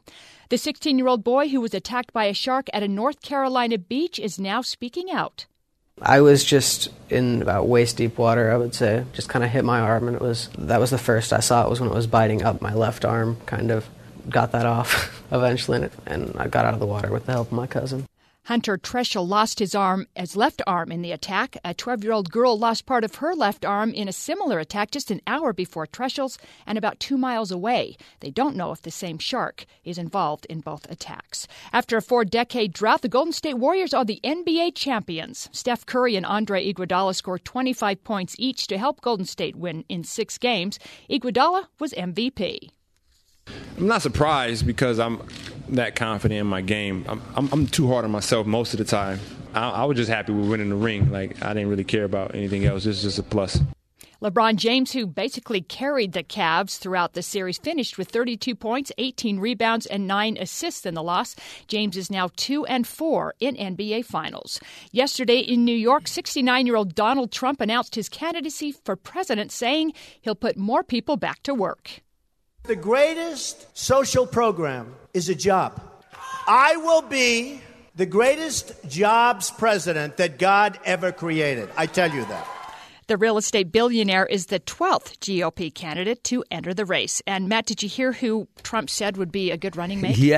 The 0.49 0.57
16 0.57 0.97
year 0.97 1.07
old 1.07 1.23
boy 1.23 1.49
who 1.49 1.61
was 1.61 1.73
attacked 1.73 2.13
by 2.13 2.25
a 2.25 2.33
shark 2.33 2.67
at 2.73 2.83
a 2.83 2.87
North 2.87 3.21
Carolina 3.21 3.77
beach 3.77 4.19
is 4.19 4.39
now 4.39 4.61
speaking 4.61 5.09
out. 5.11 5.45
I 6.01 6.21
was 6.21 6.43
just 6.43 6.89
in 7.09 7.41
about 7.41 7.67
waist 7.67 7.97
deep 7.97 8.17
water, 8.17 8.51
I 8.51 8.57
would 8.57 8.73
say. 8.73 9.05
Just 9.13 9.29
kind 9.29 9.45
of 9.45 9.51
hit 9.51 9.63
my 9.63 9.79
arm, 9.79 10.07
and 10.07 10.15
it 10.15 10.21
was 10.21 10.49
that 10.57 10.79
was 10.79 10.89
the 10.89 10.97
first 10.97 11.31
I 11.31 11.41
saw 11.41 11.65
it 11.65 11.69
was 11.69 11.79
when 11.79 11.89
it 11.89 11.95
was 11.95 12.07
biting 12.07 12.43
up 12.43 12.61
my 12.61 12.73
left 12.73 13.05
arm. 13.05 13.37
Kind 13.45 13.69
of 13.69 13.87
got 14.27 14.51
that 14.53 14.65
off 14.65 15.23
eventually, 15.31 15.89
and 16.05 16.35
I 16.37 16.47
got 16.47 16.65
out 16.65 16.73
of 16.73 16.79
the 16.79 16.85
water 16.85 17.11
with 17.11 17.27
the 17.27 17.33
help 17.33 17.47
of 17.47 17.53
my 17.53 17.67
cousin. 17.67 18.05
Hunter 18.45 18.75
Treschl 18.75 19.27
lost 19.27 19.59
his 19.59 19.75
arm, 19.75 20.07
his 20.15 20.35
left 20.35 20.63
arm, 20.65 20.91
in 20.91 21.03
the 21.03 21.11
attack. 21.11 21.57
A 21.63 21.75
12 21.75 22.03
year 22.03 22.13
old 22.13 22.31
girl 22.31 22.57
lost 22.57 22.87
part 22.87 23.03
of 23.03 23.15
her 23.15 23.35
left 23.35 23.63
arm 23.63 23.91
in 23.93 24.07
a 24.07 24.13
similar 24.13 24.57
attack 24.57 24.89
just 24.89 25.11
an 25.11 25.21
hour 25.27 25.53
before 25.53 25.85
Treschl's 25.85 26.39
and 26.65 26.75
about 26.75 26.99
two 26.99 27.19
miles 27.19 27.51
away. 27.51 27.95
They 28.19 28.31
don't 28.31 28.55
know 28.55 28.71
if 28.71 28.81
the 28.81 28.89
same 28.89 29.19
shark 29.19 29.65
is 29.83 29.99
involved 29.99 30.47
in 30.47 30.61
both 30.61 30.89
attacks. 30.89 31.47
After 31.71 31.97
a 31.97 32.01
four 32.01 32.25
decade 32.25 32.73
drought, 32.73 33.03
the 33.03 33.09
Golden 33.09 33.33
State 33.33 33.59
Warriors 33.59 33.93
are 33.93 34.05
the 34.05 34.19
NBA 34.23 34.73
champions. 34.73 35.47
Steph 35.51 35.85
Curry 35.85 36.15
and 36.15 36.25
Andre 36.25 36.65
Iguodala 36.65 37.13
scored 37.13 37.45
25 37.45 38.03
points 38.03 38.35
each 38.39 38.65
to 38.67 38.79
help 38.79 39.01
Golden 39.01 39.25
State 39.25 39.55
win 39.55 39.85
in 39.87 40.03
six 40.03 40.39
games. 40.39 40.79
Iguodala 41.09 41.67
was 41.79 41.93
MVP. 41.93 42.69
I'm 43.47 43.87
not 43.87 44.01
surprised 44.01 44.65
because 44.65 44.99
I'm 44.99 45.21
that 45.69 45.95
confident 45.95 46.39
in 46.39 46.47
my 46.47 46.61
game. 46.61 47.05
I'm, 47.07 47.21
I'm, 47.35 47.49
I'm 47.51 47.67
too 47.67 47.87
hard 47.87 48.05
on 48.05 48.11
myself 48.11 48.45
most 48.45 48.73
of 48.73 48.77
the 48.77 48.85
time. 48.85 49.19
I, 49.53 49.69
I, 49.69 49.85
was 49.85 49.97
just 49.97 50.09
happy 50.09 50.33
with 50.33 50.49
winning 50.49 50.69
the 50.69 50.75
ring. 50.75 51.11
Like 51.11 51.41
I 51.43 51.53
didn't 51.53 51.69
really 51.69 51.83
care 51.83 52.03
about 52.03 52.35
anything 52.35 52.65
else. 52.65 52.83
This 52.83 52.97
is 52.97 53.03
just 53.03 53.19
a 53.19 53.23
plus. 53.23 53.59
LeBron 54.21 54.55
James, 54.55 54.91
who 54.91 55.07
basically 55.07 55.61
carried 55.61 56.11
the 56.11 56.23
Cavs 56.23 56.77
throughout 56.77 57.13
the 57.13 57.23
series, 57.23 57.57
finished 57.57 57.97
with 57.97 58.09
32 58.09 58.53
points, 58.53 58.91
18 58.99 59.39
rebounds, 59.39 59.87
and 59.87 60.05
nine 60.05 60.37
assists 60.39 60.85
in 60.85 60.93
the 60.93 61.01
loss. 61.01 61.35
James 61.67 61.97
is 61.97 62.11
now 62.11 62.29
two 62.35 62.63
and 62.67 62.85
four 62.85 63.33
in 63.39 63.55
NBA 63.55 64.05
Finals. 64.05 64.59
Yesterday 64.91 65.39
in 65.39 65.65
New 65.65 65.75
York, 65.75 66.03
69-year-old 66.03 66.93
Donald 66.93 67.31
Trump 67.31 67.61
announced 67.61 67.95
his 67.95 68.09
candidacy 68.09 68.71
for 68.71 68.95
president, 68.95 69.51
saying 69.51 69.93
he'll 70.21 70.35
put 70.35 70.55
more 70.55 70.83
people 70.83 71.17
back 71.17 71.41
to 71.41 71.55
work. 71.55 72.01
The 72.63 72.75
greatest 72.75 73.65
social 73.75 74.27
program 74.27 74.93
is 75.15 75.29
a 75.29 75.35
job. 75.35 75.81
I 76.47 76.77
will 76.77 77.01
be 77.01 77.59
the 77.95 78.05
greatest 78.05 78.73
jobs 78.87 79.49
president 79.49 80.17
that 80.17 80.37
God 80.37 80.79
ever 80.85 81.11
created. 81.11 81.69
I 81.75 81.87
tell 81.87 82.11
you 82.11 82.23
that. 82.25 82.47
The 83.07 83.17
real 83.17 83.37
estate 83.37 83.71
billionaire 83.71 84.25
is 84.27 84.45
the 84.45 84.59
12th 84.59 85.17
GOP 85.17 85.73
candidate 85.73 86.23
to 86.25 86.43
enter 86.51 86.73
the 86.73 86.85
race. 86.85 87.21
And 87.25 87.49
Matt, 87.49 87.65
did 87.65 87.81
you 87.81 87.89
hear 87.89 88.13
who 88.13 88.47
Trump 88.61 88.89
said 88.91 89.17
would 89.17 89.31
be 89.31 89.49
a 89.51 89.57
good 89.57 89.75
running 89.75 89.99
mate? 89.99 90.17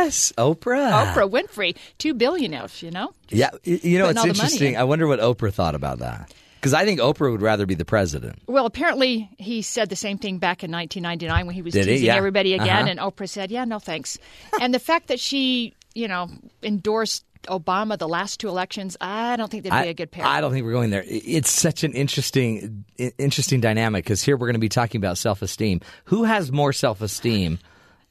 Yes, 0.00 0.32
Oprah. 0.38 1.12
Oprah 1.12 1.30
Winfrey, 1.30 1.76
two 1.98 2.14
billionaires, 2.14 2.82
you 2.82 2.90
know? 2.90 3.12
Yeah, 3.28 3.50
you 3.64 3.98
know, 3.98 4.08
it's 4.08 4.24
interesting. 4.24 4.74
In. 4.74 4.80
I 4.80 4.84
wonder 4.84 5.06
what 5.06 5.20
Oprah 5.20 5.52
thought 5.52 5.74
about 5.74 5.98
that. 5.98 6.32
Because 6.60 6.74
I 6.74 6.84
think 6.84 7.00
Oprah 7.00 7.32
would 7.32 7.40
rather 7.40 7.64
be 7.64 7.74
the 7.74 7.86
president. 7.86 8.38
Well, 8.46 8.66
apparently 8.66 9.30
he 9.38 9.62
said 9.62 9.88
the 9.88 9.96
same 9.96 10.18
thing 10.18 10.36
back 10.36 10.62
in 10.62 10.70
1999 10.70 11.46
when 11.46 11.54
he 11.54 11.62
was 11.62 11.72
Did 11.72 11.86
teasing 11.86 12.00
he? 12.00 12.06
Yeah. 12.08 12.16
everybody 12.16 12.52
again, 12.52 12.68
uh-huh. 12.68 12.88
and 12.88 13.00
Oprah 13.00 13.28
said, 13.28 13.50
"Yeah, 13.50 13.64
no 13.64 13.78
thanks." 13.78 14.18
and 14.60 14.74
the 14.74 14.78
fact 14.78 15.08
that 15.08 15.18
she, 15.18 15.74
you 15.94 16.06
know, 16.06 16.28
endorsed 16.62 17.24
Obama 17.44 17.96
the 17.98 18.08
last 18.08 18.40
two 18.40 18.48
elections, 18.48 18.96
I 19.00 19.36
don't 19.36 19.50
think 19.50 19.64
they'd 19.64 19.70
be 19.70 19.88
a 19.88 19.94
good 19.94 20.10
pair. 20.10 20.26
I 20.26 20.42
don't 20.42 20.52
think 20.52 20.66
we're 20.66 20.72
going 20.72 20.90
there. 20.90 21.04
It's 21.06 21.50
such 21.50 21.82
an 21.84 21.92
interesting, 21.92 22.84
interesting 23.16 23.60
dynamic 23.60 24.04
because 24.04 24.22
here 24.22 24.36
we're 24.36 24.46
going 24.46 24.54
to 24.54 24.60
be 24.60 24.68
talking 24.68 24.98
about 24.98 25.16
self-esteem. 25.16 25.80
Who 26.04 26.24
has 26.24 26.52
more 26.52 26.74
self-esteem, 26.74 27.58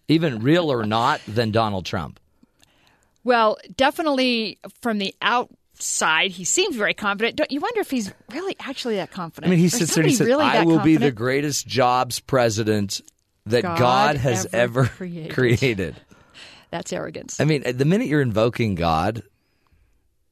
even 0.07 0.39
real 0.41 0.71
or 0.71 0.83
not, 0.85 1.21
than 1.27 1.51
Donald 1.51 1.85
Trump? 1.85 2.19
Well, 3.23 3.57
definitely 3.75 4.57
from 4.81 4.97
the 4.97 5.13
out 5.21 5.49
side, 5.81 6.31
he 6.31 6.43
seems 6.43 6.75
very 6.75 6.93
confident. 6.93 7.35
Don't 7.35 7.51
you 7.51 7.59
wonder 7.59 7.81
if 7.81 7.89
he's 7.89 8.11
really 8.31 8.55
actually 8.59 8.95
that 8.97 9.11
confident? 9.11 9.47
I 9.47 9.51
mean, 9.51 9.59
he 9.59 9.69
sits 9.69 9.95
there 9.95 10.03
and 10.03 10.09
he 10.09 10.15
says, 10.15 10.27
really 10.27 10.43
"I 10.43 10.63
will 10.63 10.79
be 10.79 10.97
the 10.97 11.11
greatest 11.11 11.67
jobs 11.67 12.19
president 12.19 13.01
that 13.45 13.63
God, 13.63 13.79
God 13.79 14.17
has 14.17 14.47
ever 14.53 14.81
ever 14.81 14.85
created." 14.95 15.33
created." 15.33 15.95
That's 16.71 16.93
arrogance. 16.93 17.39
I 17.39 17.45
mean, 17.45 17.63
the 17.63 17.85
minute 17.85 18.07
you're 18.07 18.21
invoking 18.21 18.75
God, 18.75 19.23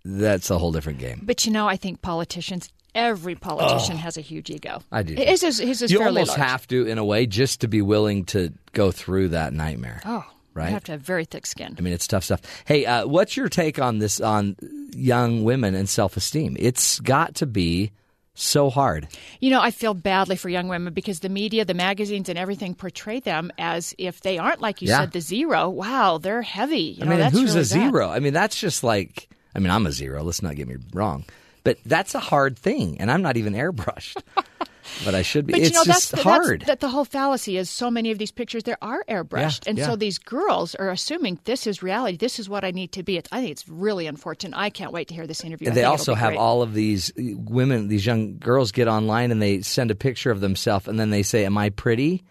that's 0.06 0.52
a 0.52 0.58
whole 0.58 0.72
different 0.72 1.00
game. 1.00 1.22
But 1.24 1.46
you 1.46 1.52
know, 1.52 1.68
I 1.68 1.78
think 1.78 2.02
politicians, 2.02 2.70
every 2.94 3.36
politician 3.36 3.98
has 3.98 4.18
a 4.18 4.22
huge 4.22 4.50
ego. 4.50 4.82
I 4.92 5.04
do. 5.04 5.16
His 5.16 5.44
is, 5.44 5.58
his 5.58 5.82
is 5.82 5.92
you 5.92 6.02
almost 6.04 6.38
large. 6.38 6.50
have 6.50 6.68
to, 6.68 6.86
in 6.86 6.98
a 6.98 7.04
way, 7.06 7.26
just 7.26 7.62
to 7.62 7.68
be 7.68 7.82
willing 7.82 8.26
to 8.26 8.54
go 8.74 8.92
through 8.92 9.30
that 9.30 9.52
nightmare. 9.54 10.02
Oh, 10.06 10.26
Right? 10.58 10.68
You 10.70 10.74
have 10.74 10.84
to 10.86 10.92
have 10.94 11.02
very 11.02 11.26
thick 11.26 11.46
skin. 11.46 11.76
I 11.78 11.82
mean, 11.82 11.94
it's 11.94 12.08
tough 12.08 12.24
stuff. 12.24 12.42
Hey, 12.66 12.86
uh, 12.86 13.06
what's 13.08 13.38
your 13.38 13.48
take 13.50 13.80
on 13.80 14.00
this 14.00 14.20
on 14.20 14.56
young 14.96 15.44
women 15.44 15.76
and 15.76 15.88
self 15.88 16.18
esteem? 16.18 16.58
It's 16.60 17.00
got 17.00 17.36
to 17.36 17.46
be 17.46 17.92
so 18.34 18.70
hard. 18.70 19.08
You 19.40 19.50
know, 19.50 19.62
I 19.62 19.72
feel 19.72 19.94
badly 19.94 20.36
for 20.36 20.50
young 20.50 20.68
women 20.68 20.94
because 20.94 21.22
the 21.22 21.30
media, 21.30 21.66
the 21.66 21.74
magazines, 21.74 22.30
and 22.30 22.38
everything 22.38 22.76
portray 22.76 23.20
them 23.20 23.52
as 23.58 23.96
if 23.98 24.22
they 24.22 24.38
aren't, 24.38 24.62
like 24.62 24.82
you 24.82 24.90
Yeah. 24.90 25.00
said, 25.02 25.12
the 25.12 25.22
zero. 25.22 25.70
Wow, 25.70 26.18
they're 26.20 26.42
heavy. 26.44 26.80
You 26.98 27.02
I 27.02 27.06
know, 27.06 27.10
mean, 27.12 27.20
that's 27.20 27.34
who's 27.34 27.56
really 27.56 27.62
a 27.62 27.64
bad. 27.64 27.92
zero? 27.92 28.10
I 28.10 28.20
mean, 28.20 28.34
that's 28.34 28.60
just 28.60 28.84
like, 28.84 29.28
I 29.56 29.60
mean, 29.60 29.72
I'm 29.72 29.86
a 29.88 29.92
zero. 29.92 30.22
Let's 30.24 30.42
not 30.44 30.56
get 30.56 30.68
me 30.68 30.76
wrong. 30.94 31.26
But 31.64 31.80
that's 31.86 32.14
a 32.16 32.20
hard 32.20 32.58
thing, 32.60 33.00
and 33.02 33.12
I'm 33.12 33.22
not 33.24 33.38
even 33.38 33.54
airbrushed. 33.54 34.22
but 35.06 35.14
I 35.16 35.22
should 35.22 35.46
be. 35.46 35.54
But 35.54 35.62
it's 35.62 35.70
you 35.72 35.76
know, 35.76 35.84
just 35.84 36.12
that's, 36.12 36.24
hard. 36.24 36.62
That's, 36.62 36.68
that 36.68 36.80
the 36.80 36.90
whole 36.90 37.06
fallacy 37.06 37.58
is 37.58 37.70
so 37.70 37.90
many 37.92 38.12
of 38.12 38.18
these 38.18 38.32
pictures 38.32 38.64
there 38.64 38.78
are 38.82 39.04
airbrushed, 39.10 39.66
Yeah, 39.66 39.70
and 39.70 39.78
yeah. 39.78 39.86
so 39.88 39.96
these 39.96 40.18
girls 40.18 40.76
are 40.76 40.90
assuming 40.90 41.40
this 41.46 41.68
is 41.68 41.82
reality. 41.84 42.18
This 42.18 42.40
is 42.40 42.50
what 42.50 42.64
I 42.64 42.72
need 42.72 42.92
to 42.94 43.04
be. 43.04 43.18
It's, 43.18 43.30
I 43.32 43.40
think 43.40 43.52
it's 43.52 43.68
really 43.70 44.08
unfortunate. 44.08 44.58
I 44.58 44.70
can't 44.70 44.92
wait 44.92 45.08
to 45.10 45.14
hear 45.14 45.28
this 45.28 45.44
interview. 45.44 45.68
And 45.68 45.78
they 45.78 45.84
also 45.84 46.14
have 46.16 46.30
great. 46.30 46.38
all 46.40 46.62
of 46.62 46.74
these 46.74 47.12
women, 47.18 47.88
these 47.88 48.06
young 48.06 48.38
girls 48.38 48.72
get 48.72 48.88
online 48.88 49.32
and 49.32 49.42
they 49.42 49.62
send 49.62 49.92
a 49.92 49.96
picture 49.96 50.32
of 50.32 50.40
themselves 50.42 50.88
and 50.88 51.00
then 51.00 51.10
they 51.10 51.24
say, 51.24 51.46
Am 51.46 51.58
I 51.58 51.70
pretty? 51.70 52.24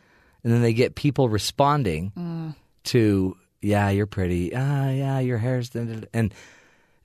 And 0.45 0.53
then 0.53 0.63
they 0.63 0.73
get 0.73 0.95
people 0.95 1.29
responding 1.29 2.13
Mm. 2.17 2.55
to, 2.85 3.37
Yeah, 3.61 3.91
you're 3.91 4.07
pretty. 4.07 4.53
Ah, 4.55 4.91
yeah, 4.91 5.19
your 5.19 5.39
hair's. 5.39 5.71
da- 5.71 5.85
da- 5.85 6.01
da." 6.01 6.07
And 6.15 6.33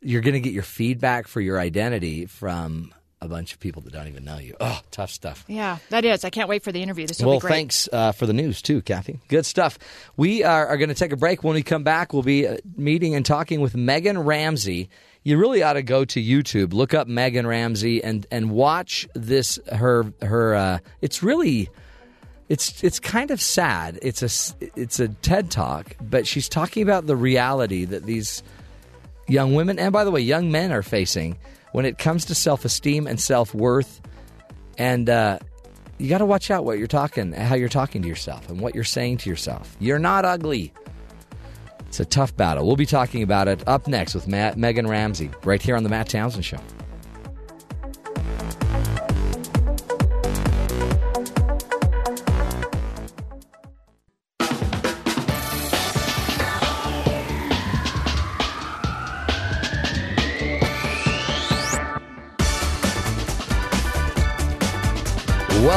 you're 0.02 0.22
going 0.22 0.34
to 0.36 0.40
get 0.40 0.54
your 0.54 0.64
feedback 0.64 1.28
for 1.28 1.42
your 1.42 1.60
identity 1.60 2.26
from 2.26 2.94
a 3.22 3.28
bunch 3.28 3.54
of 3.54 3.60
people 3.60 3.82
that 3.84 3.94
don't 3.94 4.08
even 4.08 4.24
know 4.26 4.38
you. 4.40 4.56
Oh, 4.60 4.80
tough 4.90 5.12
stuff. 5.12 5.46
Yeah, 5.48 5.78
that 5.90 6.04
is. 6.06 6.26
I 6.26 6.30
can't 6.32 6.50
wait 6.50 6.64
for 6.64 6.72
the 6.72 6.82
interview. 6.82 7.06
This 7.06 7.20
will 7.22 7.30
Well, 7.30 7.38
be 7.40 7.42
great. 7.42 7.52
thanks 7.52 7.90
uh, 7.94 8.12
for 8.14 8.26
the 8.26 8.34
news 8.34 8.62
too, 8.62 8.82
Kathy. 8.82 9.20
Good 9.28 9.46
stuff. 9.46 9.78
We 10.18 10.44
are, 10.44 10.68
are 10.68 10.78
going 10.78 10.90
to 10.90 10.96
take 10.96 11.12
a 11.12 11.18
break. 11.18 11.44
When 11.44 11.54
we 11.54 11.62
come 11.64 11.84
back, 11.84 12.14
we'll 12.14 12.24
be 12.24 12.48
uh, 12.48 12.58
meeting 12.76 13.14
and 13.14 13.26
talking 13.26 13.62
with 13.62 13.74
Meaghan 13.74 14.26
Ramsey. 14.26 14.90
You 15.24 15.38
really 15.38 15.62
ought 15.62 15.74
to 15.74 15.84
go 15.84 16.04
to 16.04 16.20
YouTube, 16.22 16.74
look 16.74 16.96
up 16.96 17.08
Meaghan 17.08 17.46
Ramsey, 17.46 18.04
and 18.04 18.26
and 18.32 18.50
watch 18.50 19.08
this. 19.14 19.60
Her 19.72 20.12
her. 20.22 20.56
Uh, 20.56 20.80
it's 21.02 21.22
really. 21.22 21.70
It's 22.50 22.84
it's 22.84 23.00
kind 23.00 23.32
of 23.32 23.40
sad. 23.42 23.98
It's 24.02 24.22
a 24.24 24.70
it's 24.76 25.00
a 25.00 25.08
TED 25.08 25.52
talk, 25.52 25.96
but 26.02 26.28
she's 26.28 26.50
talking 26.50 26.84
about 26.84 27.06
the 27.06 27.16
reality 27.16 27.86
that 27.86 28.04
these 28.04 28.44
young 29.28 29.54
women 29.54 29.80
and 29.80 29.94
by 29.94 30.04
the 30.04 30.12
way 30.12 30.20
young 30.20 30.52
men 30.52 30.74
are 30.74 30.82
facing 30.84 31.38
when 31.72 31.86
it 31.86 31.98
comes 31.98 32.26
to 32.26 32.36
self-esteem 32.36 33.08
and 33.08 33.20
self-worth 33.20 34.02
and 34.78 35.10
uh, 35.10 35.40
you 35.98 36.10
got 36.10 36.20
to 36.20 36.26
watch 36.26 36.50
out 36.50 36.66
what 36.66 36.78
you're 36.78 36.88
talking 36.88 37.32
how 37.34 37.56
you're 37.56 37.70
talking 37.70 38.02
to 38.02 38.08
yourself 38.08 38.50
and 38.50 38.60
what 38.60 38.76
you're 38.76 38.84
saying 38.84 39.18
to 39.18 39.30
yourself. 39.30 39.76
You're 39.80 40.00
not 40.00 40.26
ugly. 40.26 40.74
It's 41.88 42.00
a 42.00 42.06
tough 42.06 42.36
battle. 42.38 42.66
We'll 42.66 42.78
be 42.78 42.86
talking 42.86 43.22
about 43.22 43.48
it 43.48 43.68
up 43.68 43.88
next 43.88 44.16
with 44.16 44.28
Matt, 44.28 44.58
meaghan 44.58 44.88
ramsey 44.88 45.30
right 45.44 45.62
here 45.62 45.76
on 45.76 45.84
the 45.84 45.90
matt 45.90 46.10
townsend 46.10 46.46
show 46.46 46.60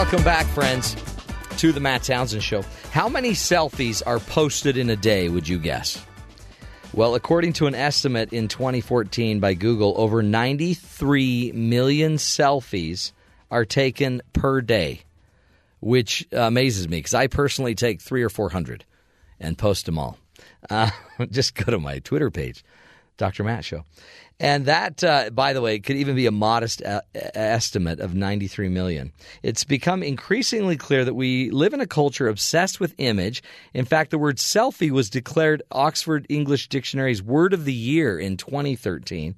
Welcome 0.05 0.23
back, 0.23 0.45
friends, 0.49 0.95
to 1.57 1.73
the 1.73 1.81
Matt 1.81 2.03
Townsend 2.03 2.43
Show. 2.43 2.63
How 2.91 3.09
many 3.09 3.31
selfies 3.31 4.03
are 4.07 4.19
posted 4.19 4.77
in 4.77 4.91
a 4.91 4.97
day, 4.97 5.31
would 5.31 5.49
you 5.49 5.59
guess? 5.59 6.05
Well, 6.93 7.15
according 7.15 7.55
to 7.55 7.69
an 7.69 7.75
estimate 7.75 8.31
in 8.31 8.49
2014 8.49 9.41
by 9.41 9.55
Google, 9.55 9.95
over 9.97 10.23
93 10.23 11.53
million 11.53 12.17
selfies 12.17 13.13
are 13.51 13.65
taken 13.65 14.21
per 14.35 14.61
day, 14.61 15.01
which 15.81 16.29
amazes 16.33 16.87
me 16.87 16.99
because 16.99 17.15
I 17.15 17.27
personally 17.27 17.75
take 17.75 18.03
three 18.03 18.23
or 18.23 18.29
400 18.29 18.85
and 19.41 19.57
post 19.57 19.87
them 19.87 19.99
all. 19.99 20.19
Uh, 20.69 20.91
just 21.31 21.55
go 21.55 21.73
to 21.73 21.79
my 21.79 22.01
Twitter 22.01 22.31
page, 22.31 22.63
Dr. 23.17 23.43
Matt 23.43 23.65
Show. 23.65 23.85
And 24.41 24.67
that, 24.67 25.05
uh, 25.05 25.31
by 25.31 25.53
the 25.53 25.61
way, 25.61 25.79
could 25.79 25.97
even 25.97 26.17
be 26.17 26.27
a 26.27 26.33
modest 26.33 26.83
uh, 26.83 27.03
estimate 27.15 28.01
of 28.01 28.15
93 28.15 28.69
million. 28.69 29.13
It's 29.43 29.63
become 29.63 30.03
increasingly 30.03 30.77
clear 30.77 31.05
that 31.05 31.15
we 31.15 31.51
live 31.51 31.73
in 31.73 31.81
a 31.81 31.87
culture 31.87 32.27
obsessed 32.27 32.81
with 32.81 32.95
image. 32.99 33.43
In 33.73 33.85
fact, 33.85 34.11
the 34.11 34.19
word 34.19 34.39
selfie 34.39 34.91
was 34.91 35.09
declared 35.09 35.63
Oxford 35.71 36.27
English 36.29 36.69
Dictionary's 36.69 37.23
word 37.23 37.53
of 37.53 37.65
the 37.65 37.73
year 37.73 38.19
in 38.19 38.37
2013. 38.37 39.37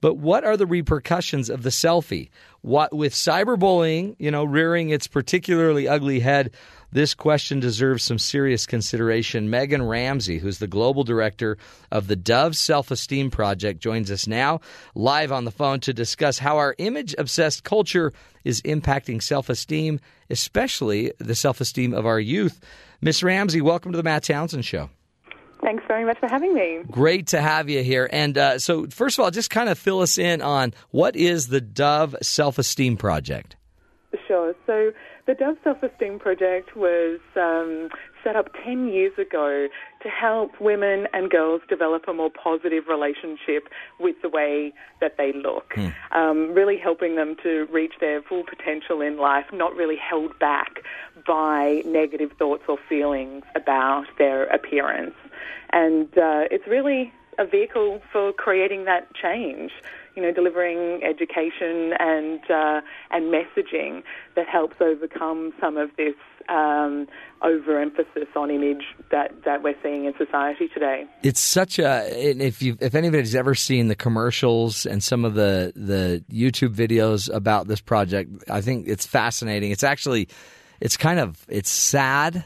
But 0.00 0.14
what 0.14 0.44
are 0.44 0.56
the 0.56 0.66
repercussions 0.66 1.50
of 1.50 1.62
the 1.62 1.70
selfie? 1.70 2.30
What 2.62 2.94
with 2.94 3.12
cyberbullying, 3.12 4.16
you 4.18 4.30
know, 4.30 4.44
rearing 4.44 4.90
its 4.90 5.06
particularly 5.06 5.86
ugly 5.86 6.20
head, 6.20 6.52
this 6.92 7.14
question 7.14 7.60
deserves 7.60 8.02
some 8.02 8.18
serious 8.18 8.66
consideration. 8.66 9.48
Meaghan 9.48 9.88
Ramsey, 9.88 10.38
who's 10.38 10.58
the 10.58 10.66
global 10.66 11.04
director 11.04 11.56
of 11.90 12.06
the 12.06 12.16
Dove 12.16 12.56
Self 12.56 12.90
Esteem 12.90 13.30
Project, 13.30 13.80
joins 13.80 14.10
us 14.10 14.26
now 14.26 14.60
live 14.94 15.32
on 15.32 15.44
the 15.44 15.50
phone 15.50 15.80
to 15.80 15.92
discuss 15.92 16.38
how 16.38 16.56
our 16.56 16.74
image 16.78 17.14
obsessed 17.18 17.64
culture 17.64 18.12
is 18.44 18.62
impacting 18.62 19.22
self 19.22 19.48
esteem, 19.48 20.00
especially 20.30 21.12
the 21.18 21.34
self 21.34 21.60
esteem 21.60 21.94
of 21.94 22.06
our 22.06 22.20
youth. 22.20 22.60
Miss 23.00 23.22
Ramsey, 23.22 23.60
welcome 23.60 23.92
to 23.92 23.96
the 23.96 24.02
Matt 24.02 24.24
Townsend 24.24 24.64
Show. 24.64 24.90
Thanks 25.62 25.84
very 25.86 26.04
much 26.04 26.18
for 26.18 26.28
having 26.28 26.54
me. 26.54 26.80
Great 26.90 27.28
to 27.28 27.40
have 27.40 27.68
you 27.68 27.82
here. 27.82 28.08
And 28.10 28.36
uh, 28.38 28.58
so, 28.58 28.86
first 28.86 29.18
of 29.18 29.24
all, 29.24 29.30
just 29.30 29.50
kind 29.50 29.68
of 29.68 29.78
fill 29.78 30.00
us 30.00 30.16
in 30.16 30.40
on 30.40 30.72
what 30.90 31.16
is 31.16 31.48
the 31.48 31.60
Dove 31.60 32.16
Self 32.22 32.58
Esteem 32.58 32.96
Project? 32.96 33.56
Sure. 34.26 34.54
So, 34.66 34.92
the 35.26 35.34
Dove 35.34 35.56
Self 35.62 35.82
Esteem 35.82 36.18
Project 36.18 36.76
was 36.76 37.20
um, 37.36 37.88
set 38.24 38.36
up 38.36 38.50
10 38.64 38.88
years 38.88 39.12
ago 39.18 39.68
to 40.02 40.08
help 40.08 40.60
women 40.60 41.06
and 41.12 41.30
girls 41.30 41.62
develop 41.68 42.04
a 42.08 42.12
more 42.12 42.30
positive 42.30 42.84
relationship 42.88 43.68
with 43.98 44.16
the 44.22 44.28
way 44.28 44.72
that 45.00 45.16
they 45.18 45.32
look. 45.32 45.72
Hmm. 45.74 45.88
Um, 46.12 46.54
really 46.54 46.78
helping 46.78 47.16
them 47.16 47.36
to 47.42 47.66
reach 47.70 47.94
their 48.00 48.22
full 48.22 48.44
potential 48.44 49.00
in 49.00 49.18
life, 49.18 49.46
not 49.52 49.74
really 49.74 49.96
held 49.96 50.38
back 50.38 50.82
by 51.26 51.82
negative 51.84 52.32
thoughts 52.38 52.64
or 52.68 52.78
feelings 52.88 53.44
about 53.54 54.06
their 54.18 54.44
appearance. 54.44 55.14
And 55.72 56.06
uh, 56.18 56.48
it's 56.50 56.66
really 56.66 57.12
a 57.38 57.46
vehicle 57.46 58.00
for 58.12 58.32
creating 58.32 58.84
that 58.84 59.14
change. 59.14 59.70
You 60.16 60.22
know, 60.22 60.32
delivering 60.32 61.02
education 61.04 61.92
and 61.98 62.40
uh, 62.50 62.80
and 63.10 63.32
messaging 63.32 64.02
that 64.36 64.48
helps 64.48 64.76
overcome 64.80 65.52
some 65.60 65.76
of 65.76 65.90
this 65.96 66.14
um, 66.48 67.06
overemphasis 67.42 68.28
on 68.36 68.50
image 68.50 68.84
that, 69.10 69.44
that 69.44 69.62
we're 69.62 69.76
seeing 69.82 70.04
in 70.04 70.14
society 70.18 70.68
today. 70.68 71.04
It's 71.22 71.40
such 71.40 71.78
a 71.78 72.08
if 72.10 72.60
you 72.60 72.76
if 72.80 72.94
anybody's 72.94 73.34
ever 73.34 73.54
seen 73.54 73.88
the 73.88 73.94
commercials 73.94 74.84
and 74.84 75.02
some 75.02 75.24
of 75.24 75.34
the 75.34 75.72
the 75.76 76.24
YouTube 76.30 76.74
videos 76.74 77.32
about 77.32 77.68
this 77.68 77.80
project, 77.80 78.30
I 78.50 78.60
think 78.60 78.88
it's 78.88 79.06
fascinating. 79.06 79.70
It's 79.70 79.84
actually 79.84 80.28
it's 80.80 80.96
kind 80.96 81.20
of 81.20 81.44
it's 81.48 81.70
sad 81.70 82.44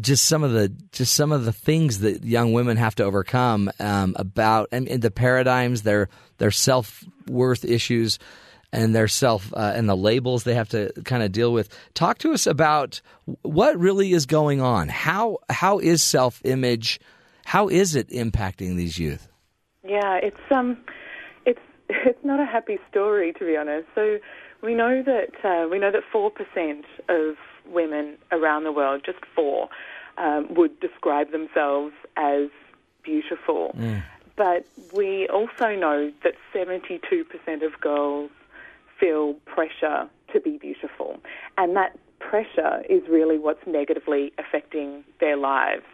just 0.00 0.24
some 0.26 0.44
of 0.44 0.52
the 0.52 0.68
just 0.92 1.14
some 1.14 1.32
of 1.32 1.44
the 1.44 1.52
things 1.52 2.00
that 2.00 2.24
young 2.24 2.52
women 2.52 2.76
have 2.76 2.94
to 2.96 3.04
overcome 3.04 3.70
um, 3.80 4.14
about 4.18 4.68
and, 4.72 4.88
and, 4.88 5.02
the 5.02 5.10
paradigms, 5.10 5.82
their 5.82 6.08
their 6.38 6.50
self 6.50 7.04
worth 7.26 7.64
issues, 7.64 8.18
and 8.72 8.94
their 8.94 9.08
self 9.08 9.52
uh, 9.54 9.72
and 9.74 9.88
the 9.88 9.96
labels 9.96 10.44
they 10.44 10.54
have 10.54 10.68
to 10.70 10.92
kind 11.04 11.22
of 11.22 11.32
deal 11.32 11.52
with. 11.52 11.68
Talk 11.94 12.18
to 12.18 12.32
us 12.32 12.46
about 12.46 13.00
what 13.42 13.78
really 13.78 14.12
is 14.12 14.26
going 14.26 14.60
on. 14.60 14.88
How 14.88 15.38
how 15.50 15.78
is 15.78 16.02
self 16.02 16.40
image? 16.44 17.00
How 17.44 17.68
is 17.68 17.96
it 17.96 18.08
impacting 18.10 18.76
these 18.76 18.98
youth? 18.98 19.28
Yeah, 19.84 20.16
it's 20.22 20.40
um, 20.50 20.78
it's 21.44 21.60
it's 21.88 22.24
not 22.24 22.38
a 22.38 22.46
happy 22.46 22.78
story 22.90 23.32
to 23.34 23.44
be 23.44 23.56
honest. 23.56 23.88
So 23.94 24.18
we 24.62 24.74
know 24.74 25.02
that 25.02 25.44
uh, 25.44 25.68
we 25.68 25.80
know 25.80 25.90
that 25.90 26.02
four 26.12 26.30
percent 26.30 26.84
of 27.08 27.36
women 27.66 28.16
around 28.30 28.64
the 28.64 28.72
world, 28.72 29.02
just 29.04 29.18
four, 29.34 29.68
um, 30.18 30.52
would 30.54 30.78
describe 30.80 31.32
themselves 31.32 31.94
as 32.16 32.48
beautiful. 33.02 33.74
Mm. 33.78 34.02
But 34.36 34.66
we 34.94 35.28
also 35.28 35.74
know 35.74 36.10
that 36.24 36.34
72% 36.54 37.00
of 37.64 37.80
girls 37.80 38.30
feel 38.98 39.34
pressure 39.46 40.08
to 40.32 40.40
be 40.40 40.58
beautiful. 40.58 41.20
And 41.58 41.76
that 41.76 41.98
pressure 42.18 42.82
is 42.88 43.02
really 43.08 43.38
what's 43.38 43.66
negatively 43.66 44.32
affecting 44.38 45.04
their 45.20 45.36
lives. 45.36 45.84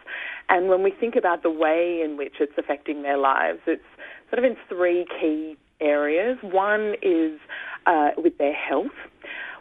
And 0.47 0.69
when 0.69 0.83
we 0.83 0.91
think 0.91 1.15
about 1.15 1.43
the 1.43 1.49
way 1.49 2.01
in 2.03 2.17
which 2.17 2.35
it's 2.39 2.57
affecting 2.57 3.01
their 3.01 3.17
lives, 3.17 3.59
it's 3.67 3.83
sort 4.29 4.43
of 4.43 4.45
in 4.45 4.57
three 4.67 5.05
key 5.19 5.57
areas. 5.81 6.37
One 6.41 6.95
is 7.01 7.39
uh, 7.85 8.11
with 8.17 8.37
their 8.37 8.53
health, 8.53 8.97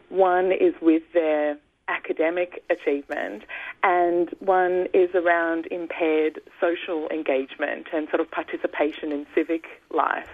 one 0.08 0.52
is 0.52 0.74
with 0.80 1.02
their 1.12 1.58
academic 1.88 2.62
achievement, 2.70 3.42
and 3.82 4.30
one 4.40 4.86
is 4.94 5.10
around 5.14 5.66
impaired 5.70 6.40
social 6.60 7.08
engagement 7.08 7.88
and 7.92 8.08
sort 8.08 8.20
of 8.20 8.30
participation 8.30 9.12
in 9.12 9.26
civic 9.34 9.64
life. 9.90 10.28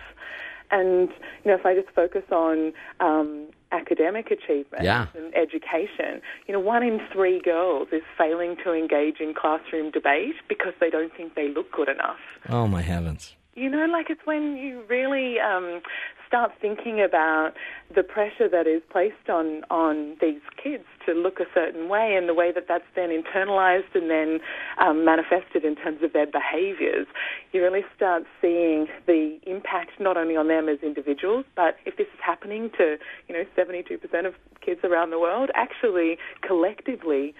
And 0.70 1.08
you 1.44 1.50
know, 1.50 1.54
if 1.54 1.64
I 1.64 1.74
just 1.74 1.94
focus 1.94 2.24
on 2.32 2.72
um, 3.00 3.46
academic 3.70 4.30
achievement 4.30 4.82
yeah. 4.82 5.06
and 5.14 5.34
education, 5.36 6.20
you 6.46 6.54
know, 6.54 6.60
one 6.60 6.82
in 6.82 7.00
three 7.12 7.40
girls 7.40 7.88
is 7.92 8.02
failing 8.18 8.56
to 8.64 8.72
engage 8.72 9.20
in 9.20 9.34
classroom 9.34 9.90
debate 9.90 10.34
because 10.48 10.72
they 10.80 10.90
don't 10.90 11.14
think 11.16 11.34
they 11.34 11.48
look 11.48 11.70
good 11.70 11.88
enough. 11.88 12.18
Oh 12.48 12.66
my 12.66 12.82
heavens! 12.82 13.36
You 13.54 13.70
know, 13.70 13.86
like 13.86 14.10
it's 14.10 14.20
when 14.24 14.56
you 14.56 14.82
really 14.88 15.38
um, 15.38 15.80
start 16.26 16.50
thinking 16.60 17.00
about 17.00 17.52
the 17.94 18.02
pressure 18.02 18.48
that 18.48 18.66
is 18.66 18.82
placed 18.90 19.28
on 19.28 19.62
on 19.70 20.16
these 20.20 20.40
kids 20.60 20.82
to 21.06 21.12
look 21.12 21.38
a 21.38 21.44
certain 21.54 21.88
way, 21.88 22.16
and 22.16 22.28
the 22.28 22.34
way 22.34 22.50
that 22.50 22.66
that's 22.66 22.84
then 22.96 23.10
internalized 23.10 23.94
and 23.94 24.10
then 24.10 24.40
um, 24.78 25.04
manifested 25.04 25.64
in 25.64 25.76
terms 25.76 26.02
of 26.02 26.12
their 26.12 26.26
behaviours, 26.26 27.06
you 27.52 27.62
really 27.62 27.84
start 27.94 28.24
seeing 28.40 28.88
the 29.06 29.38
impact 29.46 29.92
not 30.00 30.16
only 30.16 30.36
on 30.36 30.48
them 30.48 30.68
as 30.68 30.78
individuals, 30.82 31.44
but 31.54 31.76
if 31.86 31.96
this 31.96 32.08
is 32.08 32.20
happening 32.20 32.70
to 32.76 32.96
you 33.28 33.34
know 33.34 33.44
72% 33.56 34.26
of 34.26 34.34
kids 34.60 34.80
around 34.82 35.10
the 35.10 35.20
world, 35.20 35.50
actually 35.54 36.18
collectively 36.42 37.34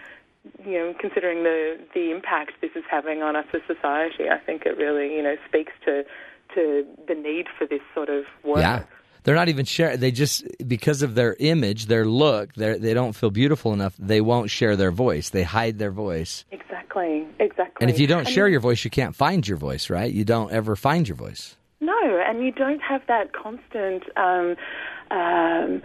you 0.65 0.73
know, 0.73 0.95
considering 1.01 1.43
the 1.43 1.79
the 1.95 2.11
impact 2.11 2.53
this 2.61 2.71
is 2.75 2.85
having 2.91 3.23
on 3.23 3.37
us 3.37 3.47
as 3.55 3.63
society, 3.67 4.29
I 4.31 4.39
think 4.39 4.67
it 4.67 4.77
really, 4.77 5.15
you 5.15 5.23
know, 5.23 5.37
speaks 5.49 5.73
to 5.85 6.05
to 6.55 6.87
the 7.09 7.15
need 7.15 7.47
for 7.59 7.67
this 7.67 7.81
sort 7.95 8.09
of 8.09 8.25
work. 8.45 8.61
Yeah. 8.61 8.85
They're 9.25 9.35
not 9.35 9.49
even 9.49 9.65
sharing. 9.65 10.01
They 10.01 10.11
just 10.11 10.45
because 10.67 11.01
of 11.01 11.15
their 11.15 11.35
image, 11.39 11.87
their 11.87 12.05
look, 12.05 12.55
they 12.55 12.79
they 12.79 12.93
don't 12.93 13.15
feel 13.15 13.31
beautiful 13.31 13.73
enough. 13.73 13.95
They 13.99 14.21
won't 14.21 14.51
share 14.51 14.77
their 14.77 14.91
voice. 14.91 15.31
They 15.31 15.43
hide 15.43 15.79
their 15.79 15.91
voice. 15.91 16.45
Exactly. 16.51 17.27
Exactly. 17.41 17.79
And 17.81 17.91
if 17.91 17.99
you 17.99 18.07
don't 18.07 18.29
share 18.29 18.49
your 18.49 18.61
voice, 18.61 18.85
you 18.85 18.91
can't 18.91 19.17
find 19.17 19.47
your 19.49 19.57
voice, 19.57 19.89
right? 19.89 20.13
You 20.13 20.25
don't 20.25 20.53
ever 20.53 20.77
find 20.77 21.09
your 21.09 21.17
voice. 21.17 21.57
No, 21.81 22.23
and 22.27 22.45
you 22.45 22.53
don't 22.53 22.81
have 22.81 23.03
that 23.09 23.33
constant 23.33 24.05
um, 24.17 24.57
um, 25.11 25.83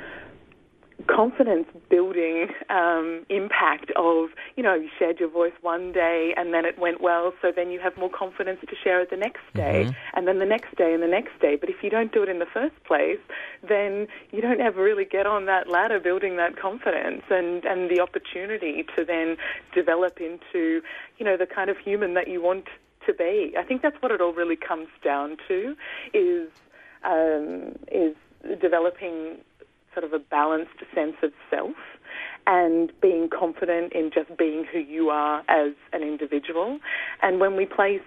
confidence 1.08 1.68
building 1.90 2.48
um, 2.70 3.26
impact 3.30 3.92
of, 3.96 4.30
you 4.56 4.64
know, 4.64 4.74
you 4.74 4.90
shared 4.98 5.20
your 5.20 5.30
voice 5.30 5.54
one 5.62 5.92
day 5.92 6.34
and 6.36 6.54
then 6.54 6.66
it 6.66 6.78
went 6.78 7.02
well, 7.02 7.34
so 7.42 7.52
then 7.56 7.72
you 7.72 7.80
have 7.80 7.96
more 7.98 8.10
confidence 8.10 8.60
to 8.62 8.76
share 8.84 9.02
it 9.02 9.10
the 9.10 9.18
next 9.18 9.42
day 9.54 9.86
mm-hmm. 9.86 10.18
and 10.18 10.28
then 10.28 10.40
the 10.40 10.46
next 10.46 10.76
day 10.76 10.94
and 10.94 11.02
the 11.02 11.08
next 11.08 11.40
day. 11.40 11.56
But 11.56 11.70
if 11.70 11.78
you 11.84 11.90
don't 11.90 12.12
do 12.12 12.24
it 12.24 12.30
in 12.30 12.40
the 12.40 12.46
first 12.46 12.76
place, 12.84 13.20
then 13.68 14.08
you 14.32 14.42
don't 14.42 14.62
ever 14.62 14.84
really 14.84 15.06
get 15.06 15.26
on 15.26 15.46
that 15.46 15.70
ladder 15.70 16.00
building 16.00 16.38
that 16.38 16.58
confidence 16.58 17.24
and, 17.30 17.64
and 17.66 17.90
the 17.90 18.00
opportunity 18.00 18.86
to 18.96 19.06
then 19.06 19.38
develop 19.74 20.20
into, 20.20 20.82
you 21.18 21.26
know, 21.26 21.38
the 21.38 21.48
kind 21.48 21.70
of 21.70 21.78
human 21.78 22.14
that 22.14 22.28
you 22.28 22.42
want 22.42 22.66
to 23.06 23.14
be. 23.14 23.54
I 23.58 23.64
think 23.64 23.82
that's 23.82 24.02
what 24.02 24.12
it 24.12 24.22
all 24.22 24.34
really 24.34 24.56
comes 24.58 24.90
down 25.04 25.38
to 25.48 25.76
is 26.14 26.50
um, 27.04 27.78
is 27.92 28.16
developing 28.62 29.38
sort 29.94 30.04
of 30.04 30.14
a 30.14 30.20
balanced 30.20 30.80
sense 30.94 31.16
of 31.24 31.32
self 31.50 31.76
and 32.48 32.92
being 33.02 33.30
confident 33.30 33.94
in 33.94 34.12
just 34.14 34.36
being 34.38 34.66
who 34.72 34.80
you 34.80 35.10
are 35.10 35.44
as 35.48 35.74
an 35.94 36.02
individual. 36.02 36.80
And 37.22 37.40
when 37.40 37.56
we 37.56 37.66
place 37.66 38.02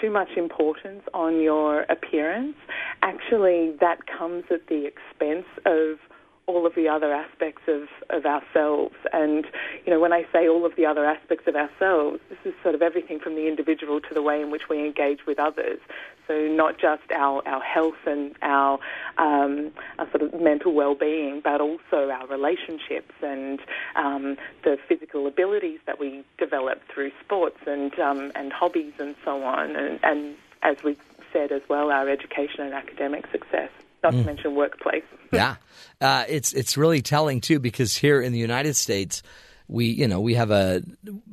too 0.00 0.10
much 0.10 0.30
importance 0.36 1.02
on 1.12 1.40
your 1.40 1.82
appearance, 1.82 2.56
actually 3.02 3.74
that 3.80 3.98
comes 4.06 4.44
at 4.50 4.66
the 4.68 4.86
expense 4.86 5.46
of 5.66 5.98
all 6.46 6.66
of 6.66 6.74
the 6.74 6.88
other 6.88 7.12
aspects 7.12 7.62
of, 7.68 7.88
of 8.10 8.26
ourselves. 8.26 8.94
And, 9.12 9.46
you 9.86 9.92
know, 9.92 10.00
when 10.00 10.12
I 10.12 10.26
say 10.32 10.48
all 10.48 10.66
of 10.66 10.76
the 10.76 10.86
other 10.86 11.04
aspects 11.04 11.46
of 11.46 11.56
ourselves, 11.56 12.20
this 12.28 12.38
is 12.44 12.54
sort 12.62 12.74
of 12.74 12.82
everything 12.82 13.18
from 13.18 13.34
the 13.34 13.48
individual 13.48 14.00
to 14.00 14.14
the 14.14 14.22
way 14.22 14.40
in 14.40 14.50
which 14.50 14.68
we 14.68 14.84
engage 14.84 15.26
with 15.26 15.38
others. 15.38 15.78
So 16.26 16.46
not 16.48 16.78
just 16.78 17.10
our, 17.12 17.46
our 17.46 17.62
health 17.62 18.06
and 18.06 18.34
our, 18.42 18.78
um, 19.18 19.72
our 19.98 20.08
sort 20.10 20.22
of 20.22 20.40
mental 20.40 20.72
well-being, 20.72 21.40
but 21.42 21.60
also 21.60 22.10
our 22.10 22.26
relationships 22.26 23.14
and 23.22 23.60
um, 23.96 24.36
the 24.64 24.78
physical 24.88 25.26
abilities 25.26 25.80
that 25.86 25.98
we 25.98 26.24
develop 26.38 26.80
through 26.92 27.12
sports 27.24 27.58
and, 27.66 27.98
um, 27.98 28.32
and 28.34 28.52
hobbies 28.52 28.94
and 28.98 29.14
so 29.24 29.42
on. 29.42 29.76
And, 29.76 30.00
and 30.02 30.34
as 30.62 30.82
we 30.82 30.96
said 31.32 31.52
as 31.52 31.62
well, 31.68 31.90
our 31.90 32.08
education 32.08 32.60
and 32.60 32.74
academic 32.74 33.26
success 33.30 33.70
not 34.04 34.12
to 34.12 34.22
mention 34.24 34.54
workplace. 34.54 35.02
yeah, 35.32 35.56
uh, 36.00 36.24
it's 36.28 36.52
it's 36.52 36.76
really 36.76 37.02
telling 37.02 37.40
too 37.40 37.58
because 37.58 37.96
here 37.96 38.20
in 38.20 38.32
the 38.32 38.38
United 38.38 38.74
States, 38.74 39.22
we 39.66 39.86
you 39.86 40.06
know 40.06 40.20
we 40.20 40.34
have 40.34 40.50
a 40.50 40.82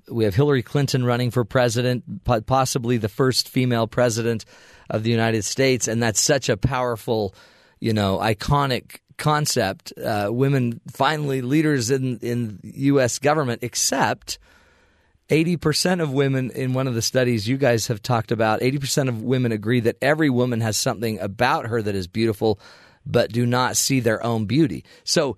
we 0.09 0.23
have 0.23 0.33
Hillary 0.33 0.63
Clinton 0.63 1.05
running 1.05 1.31
for 1.31 1.45
president, 1.45 2.03
possibly 2.45 2.97
the 2.97 3.09
first 3.09 3.49
female 3.49 3.87
president 3.87 4.45
of 4.89 5.03
the 5.03 5.11
United 5.11 5.43
States, 5.43 5.87
and 5.87 6.01
that's 6.01 6.19
such 6.19 6.49
a 6.49 6.57
powerful, 6.57 7.35
you 7.79 7.93
know, 7.93 8.17
iconic 8.17 8.99
concept. 9.17 9.93
Uh, 9.97 10.29
women 10.31 10.81
finally 10.91 11.41
leaders 11.41 11.91
in 11.91 12.17
in 12.19 12.59
U.S. 12.63 13.19
government, 13.19 13.63
except. 13.63 14.39
80% 15.31 16.01
of 16.01 16.11
women 16.11 16.51
in 16.51 16.73
one 16.73 16.87
of 16.87 16.93
the 16.93 17.01
studies 17.01 17.47
you 17.47 17.57
guys 17.57 17.87
have 17.87 18.03
talked 18.03 18.31
about, 18.31 18.59
80% 18.59 19.07
of 19.07 19.23
women 19.23 19.53
agree 19.53 19.79
that 19.79 19.95
every 20.01 20.29
woman 20.29 20.59
has 20.59 20.75
something 20.75 21.19
about 21.19 21.67
her 21.67 21.81
that 21.81 21.95
is 21.95 22.05
beautiful, 22.07 22.59
but 23.05 23.31
do 23.31 23.45
not 23.45 23.77
see 23.77 24.01
their 24.01 24.21
own 24.23 24.45
beauty. 24.45 24.83
So 25.05 25.37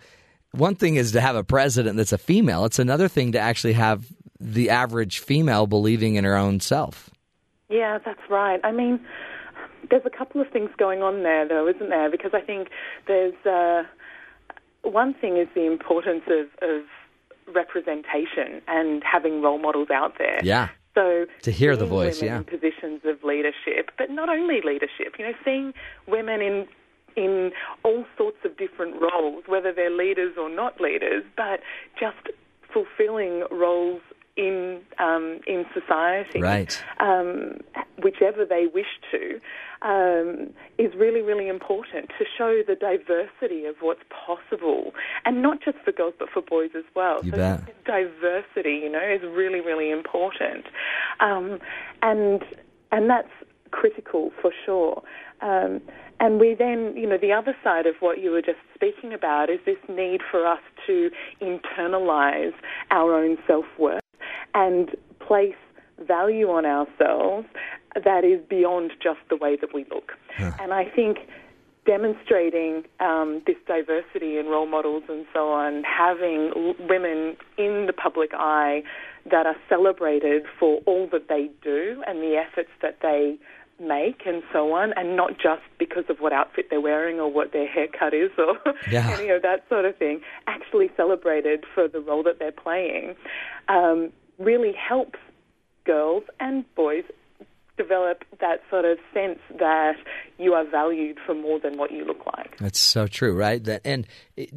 one 0.52 0.76
thing 0.76 0.96
is 0.96 1.12
to 1.12 1.22
have 1.22 1.36
a 1.36 1.44
president 1.44 1.96
that's 1.96 2.12
a 2.12 2.18
female. 2.18 2.66
It's 2.66 2.80
another 2.80 3.08
thing 3.08 3.34
to 3.34 3.40
actually 3.40 3.74
have 3.74 4.08
the 4.40 4.72
average 4.72 5.20
female 5.20 5.68
believing 5.68 6.16
in 6.16 6.24
her 6.24 6.36
own 6.36 6.60
self. 6.60 7.12
Yeah, 7.70 8.00
that's 8.04 8.20
right. 8.30 8.60
I 8.64 8.72
mean, 8.72 9.00
there's 9.92 10.06
a 10.06 10.10
couple 10.10 10.42
of 10.42 10.50
things 10.50 10.72
going 10.78 11.04
on 11.04 11.22
there, 11.22 11.48
though, 11.48 11.68
isn't 11.68 11.90
there? 11.90 12.10
Because 12.10 12.32
I 12.34 12.42
think 12.42 12.70
there's 13.08 13.34
uh, 13.46 13.84
one 14.82 15.14
thing 15.14 15.38
is 15.38 15.48
the 15.54 15.66
importance 15.66 16.24
of, 16.28 16.48
of 16.68 16.82
representation 17.54 18.62
and 18.68 19.04
having 19.04 19.42
role 19.42 19.60
models 19.60 19.90
out 19.90 20.18
there. 20.18 20.40
Yeah. 20.44 20.70
So 20.96 21.26
to 21.42 21.52
hear 21.52 21.76
the 21.76 21.86
voice, 21.86 22.22
yeah, 22.22 22.38
in 22.38 22.44
positions 22.44 23.02
of 23.06 23.24
leadership, 23.24 23.92
but 23.98 24.12
not 24.12 24.30
only 24.30 24.62
leadership. 24.64 25.16
You 25.18 25.26
know, 25.26 25.34
seeing 25.44 25.74
women 26.08 26.42
in 26.42 26.68
in 27.16 27.52
all 27.84 28.06
sorts 28.18 28.38
of 28.44 28.58
different 28.58 28.96
roles, 29.02 29.44
whether 29.48 29.72
they're 29.72 29.96
leaders 29.96 30.36
or 30.38 30.50
not 30.50 30.80
leaders, 30.82 31.24
but 31.36 31.62
just 32.00 32.36
fulfilling 32.72 33.44
roles 33.52 34.02
in 34.36 34.82
um, 34.98 35.40
in 35.46 35.66
society, 35.74 36.42
right? 36.42 36.84
Um, 37.00 37.60
whichever 38.02 38.46
they 38.46 38.66
wish 38.74 38.88
to, 39.12 39.40
um, 39.88 40.50
is 40.78 40.94
really 40.96 41.22
really 41.22 41.48
important 41.48 42.10
to 42.18 42.26
show 42.38 42.62
the 42.66 42.76
diversity 42.76 43.66
of 43.66 43.76
what's 43.82 44.02
possible, 44.10 44.94
and 45.26 45.42
not 45.42 45.60
just 45.64 45.78
for 45.86 45.92
girls 45.92 46.16
but 46.18 46.30
for 46.30 46.42
boys 46.42 46.72
as 46.76 46.86
well. 46.96 47.24
You 47.24 47.32
so 47.32 47.38
bet. 47.38 47.86
diversity, 47.86 48.82
you 48.84 48.90
know, 48.90 49.04
is 49.04 49.22
really 49.22 49.62
really 49.62 49.92
important, 49.92 50.66
um, 51.20 51.60
and 52.02 52.44
and 52.92 53.10
that's 53.10 53.30
critical 53.70 54.32
for 54.42 54.52
sure. 54.66 55.04
Um, 55.42 55.82
and 56.20 56.40
we 56.40 56.56
then, 56.58 56.94
you 56.96 57.08
know, 57.08 57.18
the 57.18 57.34
other 57.34 57.56
side 57.64 57.86
of 57.86 57.96
what 58.00 58.20
you 58.22 58.32
were 58.32 58.42
just 58.42 58.60
speaking 58.74 59.14
about 59.14 59.50
is 59.50 59.60
this 59.66 59.78
need 59.90 60.22
for 60.32 60.48
us 60.48 60.62
to 60.88 61.10
internalize 61.42 62.54
our 62.92 63.14
own 63.16 63.38
self 63.46 63.66
worth 63.78 64.03
and 64.54 64.96
place 65.20 65.56
value 66.08 66.50
on 66.50 66.66
ourselves 66.66 67.48
that 68.04 68.24
is 68.24 68.42
beyond 68.50 68.92
just 69.02 69.20
the 69.30 69.36
way 69.36 69.56
that 69.56 69.74
we 69.74 69.86
look. 69.92 70.14
And 70.60 70.74
I 70.74 70.86
think 70.86 71.20
demonstrating 71.86 72.84
um, 73.00 73.42
this 73.46 73.58
diversity 73.68 74.38
in 74.38 74.48
role 74.48 74.66
models 74.66 75.04
and 75.10 75.26
so 75.34 75.52
on, 75.52 75.84
having 75.84 76.76
women 76.88 77.36
in 77.58 77.86
the 77.88 77.94
public 77.94 78.32
eye 78.34 78.84
that 79.30 79.46
are 79.46 79.56
celebrated 79.70 80.44
for 80.60 80.82
all 80.86 81.08
that 81.12 81.28
they 81.30 81.50
do 81.62 82.02
and 82.08 82.20
the 82.20 82.36
efforts 82.36 82.70
that 82.82 83.00
they 83.02 83.38
make 83.80 84.22
and 84.26 84.44
so 84.54 84.74
on, 84.74 84.94
and 84.96 85.18
not 85.18 85.32
just 85.32 85.64
because 85.78 86.06
of 86.08 86.18
what 86.20 86.32
outfit 86.32 86.68
they're 86.70 86.80
wearing 86.80 87.20
or 87.20 87.32
what 87.32 87.52
their 87.52 87.68
haircut 87.68 88.14
is 88.14 88.30
or 88.38 88.58
yeah. 88.92 89.10
any 89.18 89.30
of 89.30 89.42
that 89.42 89.66
sort 89.68 89.84
of 89.84 89.98
thing, 89.98 90.22
actually 90.48 90.90
celebrated 90.96 91.66
for 91.74 91.88
the 91.88 92.00
role 92.00 92.24
that 92.24 92.40
they're 92.40 92.52
playing, 92.52 93.16
um, 93.68 94.12
really 94.38 94.74
helps 94.74 95.20
girls 95.86 96.24
and 96.40 96.64
boys 96.76 97.04
develop 97.78 98.24
that 98.40 98.62
sort 98.70 98.86
of 98.86 99.00
sense 99.14 99.40
that 99.58 99.96
you 100.38 100.54
are 100.54 100.64
valued 100.64 101.18
for 101.26 101.34
more 101.34 101.60
than 101.60 101.78
what 101.78 101.92
you 101.92 102.06
look 102.06 102.24
like. 102.38 102.56
That's 102.60 102.80
so 102.80 103.08
true, 103.08 103.36
right? 103.36 103.64
That 103.64 103.82
and 103.84 104.06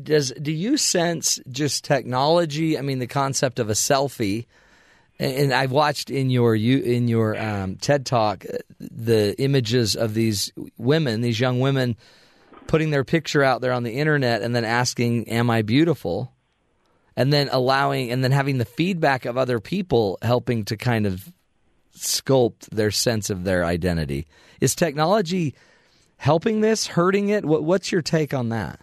does 0.02 0.32
do 0.40 0.52
you 0.52 0.76
sense 0.76 1.40
just 1.50 1.84
technology? 1.84 2.78
I 2.78 2.82
mean, 2.82 2.98
the 2.98 3.06
concept 3.06 3.58
of 3.58 3.70
a 3.70 3.74
selfie 3.74 4.46
and 5.18 5.52
I've 5.52 5.72
watched 5.72 6.10
in 6.10 6.30
your 6.30 6.54
you 6.54 6.78
in 6.80 7.08
your 7.08 7.40
um, 7.40 7.76
TED 7.76 8.06
talk 8.06 8.44
uh, 8.44 8.58
the 8.80 9.34
images 9.38 9.96
of 9.96 10.14
these 10.14 10.52
women, 10.76 11.20
these 11.20 11.40
young 11.40 11.60
women, 11.60 11.96
putting 12.66 12.90
their 12.90 13.04
picture 13.04 13.42
out 13.42 13.60
there 13.60 13.72
on 13.72 13.82
the 13.82 13.92
internet 13.92 14.42
and 14.42 14.54
then 14.54 14.64
asking, 14.64 15.28
"Am 15.28 15.48
I 15.48 15.62
beautiful?" 15.62 16.32
And 17.16 17.32
then 17.32 17.48
allowing 17.50 18.10
and 18.10 18.22
then 18.22 18.32
having 18.32 18.58
the 18.58 18.64
feedback 18.64 19.24
of 19.24 19.36
other 19.36 19.58
people 19.60 20.18
helping 20.22 20.64
to 20.66 20.76
kind 20.76 21.06
of 21.06 21.32
sculpt 21.96 22.68
their 22.70 22.90
sense 22.90 23.30
of 23.30 23.44
their 23.44 23.64
identity. 23.64 24.26
Is 24.60 24.74
technology 24.74 25.54
helping 26.18 26.60
this, 26.60 26.86
hurting 26.86 27.28
it? 27.30 27.44
What, 27.44 27.64
what's 27.64 27.90
your 27.90 28.02
take 28.02 28.34
on 28.34 28.50
that? 28.50 28.80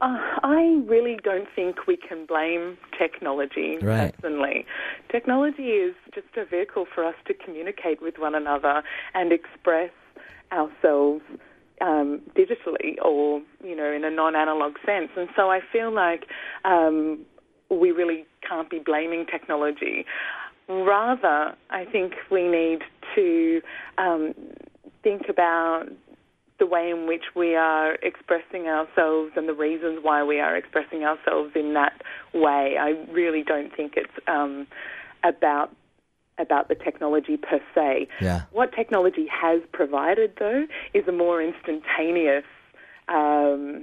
Uh, 0.00 0.18
I 0.42 0.82
really 0.86 1.18
don't 1.22 1.48
think 1.54 1.86
we 1.86 1.96
can 1.96 2.26
blame 2.26 2.76
technology 2.98 3.78
right. 3.80 4.14
personally. 4.14 4.66
Technology 5.10 5.68
is 5.68 5.94
just 6.14 6.26
a 6.36 6.44
vehicle 6.44 6.86
for 6.94 7.04
us 7.04 7.14
to 7.26 7.32
communicate 7.34 8.02
with 8.02 8.18
one 8.18 8.34
another 8.34 8.82
and 9.14 9.32
express 9.32 9.90
ourselves 10.52 11.22
um, 11.80 12.20
digitally 12.36 12.96
or, 13.02 13.42
you 13.62 13.76
know, 13.76 13.90
in 13.92 14.04
a 14.04 14.10
non-analog 14.10 14.74
sense. 14.86 15.10
And 15.16 15.28
so 15.36 15.50
I 15.50 15.60
feel 15.72 15.92
like 15.92 16.26
um, 16.64 17.24
we 17.70 17.90
really 17.90 18.26
can't 18.48 18.70
be 18.70 18.78
blaming 18.78 19.26
technology. 19.26 20.04
Rather, 20.68 21.54
I 21.70 21.84
think 21.90 22.14
we 22.30 22.48
need 22.48 22.80
to 23.14 23.60
um, 23.98 24.34
think 25.02 25.22
about 25.28 25.86
the 26.58 26.66
way 26.66 26.90
in 26.90 27.06
which 27.06 27.24
we 27.34 27.56
are 27.56 27.96
expressing 27.96 28.66
ourselves 28.68 29.32
and 29.36 29.48
the 29.48 29.54
reasons 29.54 29.98
why 30.02 30.22
we 30.22 30.38
are 30.40 30.56
expressing 30.56 31.02
ourselves 31.02 31.50
in 31.54 31.74
that 31.74 32.00
way. 32.32 32.76
I 32.80 32.90
really 33.12 33.42
don't 33.42 33.74
think 33.74 33.94
it's 33.96 34.12
um, 34.28 34.66
about 35.24 35.74
about 36.38 36.68
the 36.68 36.74
technology 36.74 37.36
per 37.36 37.60
se. 37.74 38.08
Yeah. 38.20 38.42
What 38.52 38.72
technology 38.72 39.26
has 39.30 39.60
provided, 39.72 40.32
though, 40.38 40.66
is 40.92 41.06
a 41.06 41.12
more 41.12 41.42
instantaneous 41.42 42.44
um, 43.08 43.82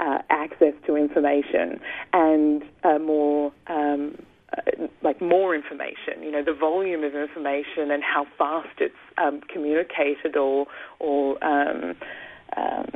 uh, 0.00 0.18
access 0.30 0.74
to 0.86 0.96
information 0.96 1.80
and 2.12 2.62
a 2.82 2.98
more 2.98 3.52
um, 3.68 4.16
uh, 4.56 4.86
like 5.02 5.20
more 5.20 5.54
information, 5.54 6.22
you 6.22 6.30
know, 6.30 6.42
the 6.42 6.54
volume 6.54 7.02
of 7.04 7.14
information 7.14 7.90
and 7.90 8.02
how 8.02 8.26
fast 8.36 8.68
it's 8.78 8.94
um, 9.18 9.40
communicated 9.52 10.36
or 10.36 10.66
or 10.98 11.42
um, 11.44 11.94
um, 12.56 12.86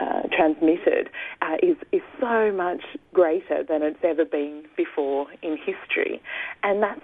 uh, 0.00 0.22
transmitted 0.36 1.10
uh, 1.42 1.56
is 1.62 1.76
is 1.92 2.02
so 2.20 2.52
much 2.52 2.82
greater 3.12 3.64
than 3.68 3.82
it's 3.82 3.98
ever 4.02 4.24
been 4.24 4.64
before 4.76 5.26
in 5.42 5.56
history, 5.56 6.20
and 6.62 6.82
that's 6.82 7.00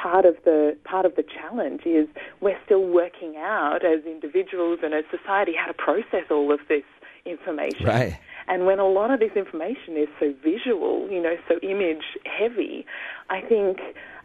part 0.00 0.24
of 0.24 0.36
the 0.44 0.76
part 0.84 1.06
of 1.06 1.16
the 1.16 1.22
challenge 1.22 1.82
is 1.86 2.06
we're 2.40 2.58
still 2.64 2.84
working 2.84 3.36
out 3.38 3.84
as 3.84 4.04
individuals 4.04 4.80
and 4.82 4.94
as 4.94 5.04
society 5.10 5.54
how 5.58 5.66
to 5.66 5.74
process 5.74 6.24
all 6.30 6.52
of 6.52 6.60
this 6.68 6.84
information. 7.24 7.86
Right. 7.86 8.18
And 8.48 8.66
when 8.66 8.78
a 8.78 8.86
lot 8.86 9.10
of 9.10 9.18
this 9.18 9.32
information 9.34 9.96
is 9.96 10.08
so 10.20 10.32
visual, 10.42 11.08
you 11.10 11.20
know, 11.20 11.36
so 11.48 11.58
image 11.62 12.04
heavy, 12.24 12.86
I 13.28 13.40
think 13.40 13.78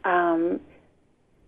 um, 0.04 0.60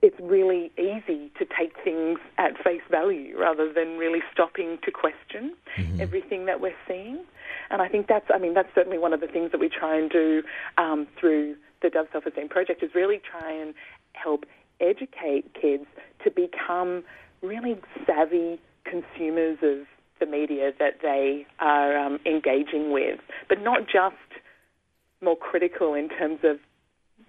it's 0.02 0.20
really 0.20 0.72
easy 0.78 1.32
to 1.38 1.46
take 1.46 1.74
things 1.84 2.20
at 2.38 2.58
face 2.64 2.82
value 2.90 3.38
rather 3.38 3.72
than 3.72 3.98
really 3.98 4.20
stopping 4.32 4.80
to 4.84 4.92
question 4.92 5.54
mm-hmm. 5.78 6.02
everything 6.02 6.46
that 6.46 6.60
we're 6.60 6.76
seeing. 6.88 7.20
And 7.70 7.82
I 7.82 7.88
think 7.88 8.08
that's, 8.08 8.26
I 8.34 8.40
mean, 8.40 8.54
that's 8.54 8.74
certainly 8.74 8.98
one 8.98 9.14
of 9.14 9.22
the 9.22 9.28
things 9.28 9.52
that 9.52 9.60
we 9.60 9.70
try 9.70 9.98
and 9.98 10.10
do 10.10 10.44
um, 10.78 11.08
through 11.20 11.56
the 11.82 11.90
Dove 11.90 12.08
Self 12.12 12.26
Esteem 12.26 12.50
Project 12.50 12.82
is 12.82 12.92
really 12.96 13.22
try 13.30 13.52
and 13.52 13.74
help 14.14 14.45
educate 14.80 15.53
kids 15.59 15.86
to 16.24 16.32
become 16.32 17.03
really 17.41 17.76
savvy 18.05 18.59
consumers 18.86 19.57
of 19.61 19.86
the 20.20 20.26
media 20.26 20.72
that 20.80 20.99
they 21.01 21.45
are 21.59 21.97
um, 21.97 22.20
engaging 22.26 22.91
with, 22.91 23.20
but 23.49 23.61
not 23.61 23.82
just 23.82 24.16
more 25.22 25.36
critical 25.36 25.93
in 25.93 26.09
terms 26.09 26.39
of 26.43 26.57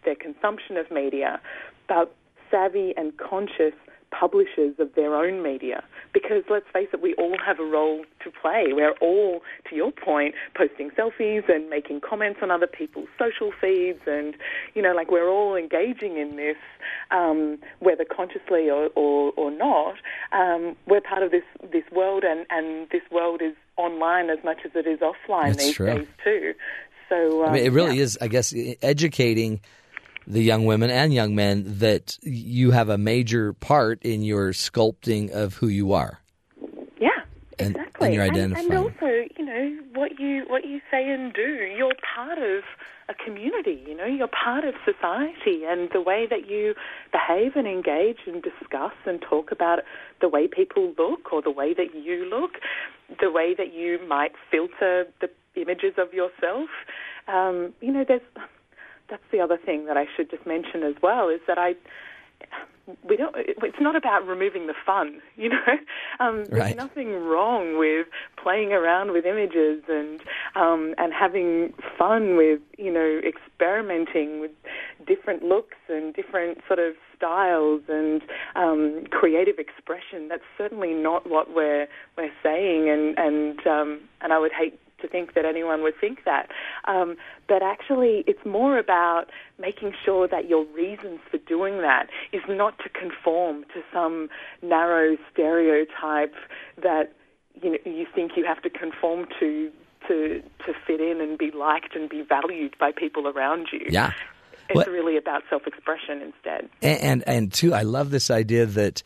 their 0.04 0.14
consumption 0.14 0.76
of 0.76 0.90
media, 0.90 1.40
but 1.88 2.14
savvy 2.50 2.94
and 2.96 3.16
conscious 3.16 3.74
publishers 4.18 4.74
of 4.78 4.94
their 4.94 5.14
own 5.14 5.42
media. 5.42 5.82
Because 6.12 6.44
let's 6.48 6.66
face 6.72 6.88
it, 6.92 7.02
we 7.02 7.14
all 7.14 7.36
have 7.44 7.58
a 7.58 7.64
role 7.64 8.04
to 8.22 8.30
play. 8.30 8.66
We're 8.72 8.94
all, 9.00 9.40
to 9.68 9.76
your 9.76 9.92
point, 9.92 10.34
posting 10.54 10.90
selfies 10.90 11.48
and 11.48 11.68
making 11.68 12.00
comments 12.00 12.40
on 12.42 12.50
other 12.50 12.66
people's 12.66 13.08
social 13.18 13.52
feeds, 13.60 14.00
and 14.06 14.34
you 14.74 14.82
know, 14.82 14.92
like 14.92 15.10
we're 15.10 15.28
all 15.28 15.56
engaging 15.56 16.16
in 16.18 16.36
this, 16.36 16.56
um, 17.10 17.58
whether 17.80 18.04
consciously 18.04 18.70
or, 18.70 18.90
or, 18.94 19.32
or 19.36 19.50
not. 19.50 19.94
Um, 20.32 20.76
we're 20.86 21.00
part 21.00 21.22
of 21.22 21.30
this 21.30 21.44
this 21.72 21.84
world, 21.92 22.24
and, 22.24 22.46
and 22.50 22.88
this 22.90 23.02
world 23.10 23.42
is 23.42 23.54
online 23.76 24.30
as 24.30 24.38
much 24.44 24.58
as 24.64 24.70
it 24.74 24.86
is 24.86 25.00
offline 25.00 25.54
That's 25.54 25.64
these 25.64 25.74
true. 25.74 25.86
days 25.86 26.06
too. 26.22 26.54
So 27.08 27.44
um, 27.44 27.50
I 27.50 27.52
mean, 27.54 27.64
it 27.64 27.72
really 27.72 27.96
yeah. 27.96 28.04
is, 28.04 28.18
I 28.20 28.28
guess, 28.28 28.54
educating 28.82 29.60
the 30.26 30.42
young 30.42 30.64
women 30.66 30.90
and 30.90 31.12
young 31.12 31.34
men 31.34 31.64
that 31.78 32.18
you 32.22 32.70
have 32.72 32.88
a 32.88 32.98
major 32.98 33.52
part 33.52 34.02
in 34.02 34.22
your 34.22 34.50
sculpting 34.50 35.30
of 35.30 35.54
who 35.54 35.68
you 35.68 35.92
are. 35.92 36.20
Yeah, 36.98 37.10
And- 37.58 37.76
exactly. 37.76 38.06
and 38.06 38.14
you're 38.14 38.24
and, 38.24 38.36
identifying. 38.36 38.76
also, 38.76 39.06
you 39.38 39.44
know, 39.44 39.78
what 39.94 40.18
you 40.18 40.44
what 40.48 40.64
you 40.64 40.80
say 40.90 41.08
and 41.08 41.32
do. 41.32 41.72
You're 41.76 41.92
part 42.14 42.38
of 42.38 42.62
a 43.08 43.14
community. 43.14 43.82
You 43.86 43.94
know, 43.96 44.06
you're 44.06 44.28
part 44.28 44.64
of 44.64 44.74
society, 44.84 45.64
and 45.66 45.90
the 45.92 46.00
way 46.00 46.26
that 46.30 46.48
you 46.48 46.74
behave 47.12 47.54
and 47.54 47.66
engage 47.66 48.18
and 48.26 48.42
discuss 48.42 48.92
and 49.06 49.20
talk 49.20 49.52
about 49.52 49.80
the 50.20 50.28
way 50.28 50.48
people 50.48 50.92
look 50.98 51.32
or 51.32 51.42
the 51.42 51.50
way 51.50 51.74
that 51.74 51.94
you 51.94 52.24
look, 52.24 52.52
the 53.20 53.30
way 53.30 53.54
that 53.54 53.74
you 53.74 53.98
might 54.08 54.32
filter 54.50 55.06
the 55.20 55.28
images 55.54 55.94
of 55.98 56.12
yourself. 56.14 56.70
Um, 57.28 57.72
you 57.80 57.92
know, 57.92 58.04
there's 58.06 58.22
that's 59.08 59.22
the 59.32 59.40
other 59.40 59.58
thing 59.58 59.86
that 59.86 59.96
I 59.96 60.06
should 60.16 60.30
just 60.30 60.46
mention 60.46 60.82
as 60.82 60.94
well 61.02 61.28
is 61.28 61.40
that 61.46 61.58
I 61.58 61.74
we 63.02 63.16
don't. 63.16 63.34
It's 63.36 63.80
not 63.80 63.96
about 63.96 64.26
removing 64.26 64.66
the 64.66 64.74
fun, 64.84 65.20
you 65.36 65.48
know. 65.48 65.78
Um, 66.20 66.44
Right. 66.44 66.48
There's 66.50 66.76
nothing 66.76 67.14
wrong 67.14 67.78
with 67.78 68.06
playing 68.42 68.72
around 68.72 69.12
with 69.12 69.24
images 69.24 69.82
and 69.88 70.20
um, 70.54 70.94
and 70.98 71.12
having 71.12 71.72
fun 71.98 72.36
with 72.36 72.60
you 72.76 72.92
know 72.92 73.20
experimenting 73.26 74.40
with 74.40 74.50
different 75.06 75.42
looks 75.42 75.76
and 75.88 76.14
different 76.14 76.58
sort 76.66 76.78
of 76.78 76.94
styles 77.16 77.82
and 77.88 78.22
um, 78.54 79.04
creative 79.10 79.58
expression. 79.58 80.28
That's 80.28 80.42
certainly 80.58 80.92
not 80.92 81.28
what 81.28 81.54
we're 81.54 81.86
we're 82.16 82.32
saying, 82.42 82.90
and 82.90 83.18
and 83.18 83.66
um, 83.66 84.00
and 84.20 84.32
I 84.32 84.38
would 84.38 84.52
hate 84.52 84.78
to 85.00 85.08
think 85.08 85.34
that 85.34 85.44
anyone 85.44 85.82
would 85.82 85.94
think 86.00 86.20
that. 86.24 86.50
Um, 86.86 87.16
but 87.48 87.62
actually, 87.62 88.24
it's 88.26 88.44
more 88.46 88.78
about 88.78 89.24
making 89.58 89.92
sure 90.04 90.26
that 90.28 90.48
your 90.48 90.64
reasons 90.66 91.20
for 91.30 91.38
doing 91.38 91.78
that 91.78 92.08
is 92.32 92.42
not 92.48 92.78
to 92.78 92.88
conform 92.88 93.64
to 93.74 93.82
some 93.92 94.28
narrow 94.62 95.16
stereotype 95.32 96.34
that 96.82 97.12
you 97.62 97.70
know 97.72 97.78
you 97.84 98.06
think 98.14 98.32
you 98.36 98.44
have 98.44 98.62
to 98.62 98.70
conform 98.70 99.26
to 99.40 99.70
to 100.08 100.42
to 100.66 100.72
fit 100.86 101.00
in 101.00 101.20
and 101.20 101.38
be 101.38 101.50
liked 101.50 101.94
and 101.96 102.08
be 102.08 102.22
valued 102.22 102.76
by 102.78 102.92
people 102.92 103.28
around 103.28 103.68
you. 103.72 103.86
Yeah. 103.88 104.12
It's 104.68 104.76
What- 104.76 104.88
really 104.88 105.16
about 105.18 105.42
self-expression 105.50 106.22
instead. 106.22 106.70
And, 106.80 107.00
and 107.00 107.24
and 107.26 107.52
two, 107.52 107.74
I 107.74 107.82
love 107.82 108.10
this 108.10 108.30
idea 108.30 108.64
that 108.64 109.02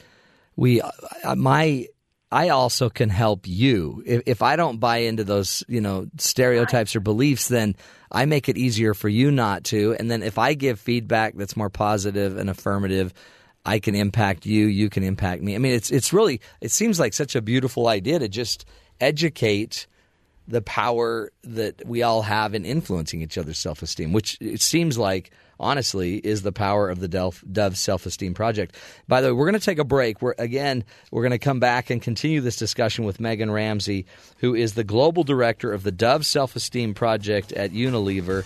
we, 0.55 0.81
uh, 0.81 0.91
my, 1.37 1.87
I 2.31 2.51
also 2.51 2.91
can 2.91 3.09
help 3.09 3.47
you. 3.47 4.03
If, 4.05 4.23
if 4.27 4.43
I 4.43 4.57
don't 4.57 4.79
buy 4.79 4.99
into 4.99 5.25
those, 5.25 5.65
you 5.69 5.81
know, 5.81 6.09
stereotypes 6.19 6.95
or 6.95 7.01
beliefs, 7.01 7.49
then 7.49 7.75
I 8.13 8.27
make 8.27 8.49
it 8.49 8.59
easier 8.59 8.95
for 8.95 9.09
you 9.09 9.31
not 9.31 9.65
to. 9.65 9.97
And 9.99 10.11
then 10.11 10.23
if 10.23 10.39
I 10.39 10.55
give 10.55 10.79
feedback 10.79 11.37
that's 11.37 11.57
more 11.57 11.71
positive 11.71 12.37
and 12.37 12.51
affirmative, 12.51 13.15
I 13.65 13.79
can 13.79 13.95
impact 13.95 14.47
you. 14.47 14.67
You 14.67 14.91
can 14.91 15.03
impact 15.03 15.43
me. 15.43 15.55
I 15.55 15.59
mean, 15.59 15.73
it's 15.73 15.91
it's 15.91 16.13
really 16.13 16.41
it 16.61 16.71
seems 16.71 17.01
like 17.01 17.13
such 17.13 17.35
a 17.35 17.43
beautiful 17.43 17.89
idea 17.89 18.19
to 18.19 18.29
just 18.29 18.65
educate 19.01 19.87
the 20.47 20.63
power 20.63 21.31
that 21.45 21.87
we 21.87 22.03
all 22.03 22.23
have 22.23 22.55
in 22.55 22.65
influencing 22.65 23.21
each 23.21 23.37
other's 23.37 23.59
self 23.59 23.83
esteem, 23.83 24.13
which 24.13 24.39
it 24.41 24.63
seems 24.63 24.97
like, 24.97 25.31
honestly, 25.61 26.17
is 26.17 26.43
the 26.43 26.53
power 26.53 26.89
of 26.89 27.01
the 27.01 27.09
Dove 27.09 27.77
Self 27.77 28.07
Esteem 28.07 28.35
Project. 28.35 28.77
By 29.07 29.21
the 29.21 29.29
way, 29.29 29.33
we're 29.33 29.47
going 29.47 29.59
to 29.59 29.65
take 29.65 29.79
a 29.79 29.85
break. 29.85 30.23
We're, 30.23 30.35
again, 30.39 30.85
we're 31.11 31.23
going 31.23 31.33
to 31.33 31.39
come 31.39 31.61
back 31.61 31.91
and 31.91 32.01
continue 32.01 32.41
this 32.41 32.57
discussion 32.57 33.05
with 33.05 33.19
Meaghan 33.19 33.53
Ramsey, 33.53 34.07
who 34.39 34.55
is 34.55 34.75
the 34.75 34.85
global 34.85 35.25
director 35.25 35.73
of 35.73 35.83
the 35.83 35.93
Dove 35.93 36.25
Self 36.27 36.57
Esteem 36.57 36.95
Project 36.95 37.53
at 37.53 37.73
Unilever. 37.73 38.45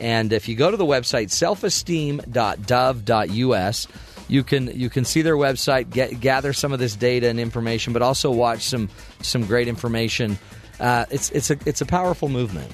And 0.00 0.32
if 0.32 0.48
you 0.48 0.56
go 0.56 0.70
to 0.70 0.76
the 0.76 0.84
website 0.84 1.28
selfesteem.dove.us, 1.28 3.88
you 4.28 4.42
can 4.42 4.78
you 4.78 4.90
can 4.90 5.04
see 5.04 5.22
their 5.22 5.36
website, 5.36 5.90
get, 5.90 6.20
gather 6.20 6.52
some 6.52 6.72
of 6.72 6.78
this 6.78 6.96
data 6.96 7.28
and 7.28 7.38
information, 7.38 7.92
but 7.92 8.02
also 8.02 8.30
watch 8.30 8.62
some 8.62 8.88
some 9.20 9.46
great 9.46 9.68
information. 9.68 10.38
Uh, 10.80 11.04
it's 11.10 11.30
it's 11.30 11.50
a 11.50 11.58
it's 11.66 11.80
a 11.80 11.86
powerful 11.86 12.28
movement, 12.28 12.72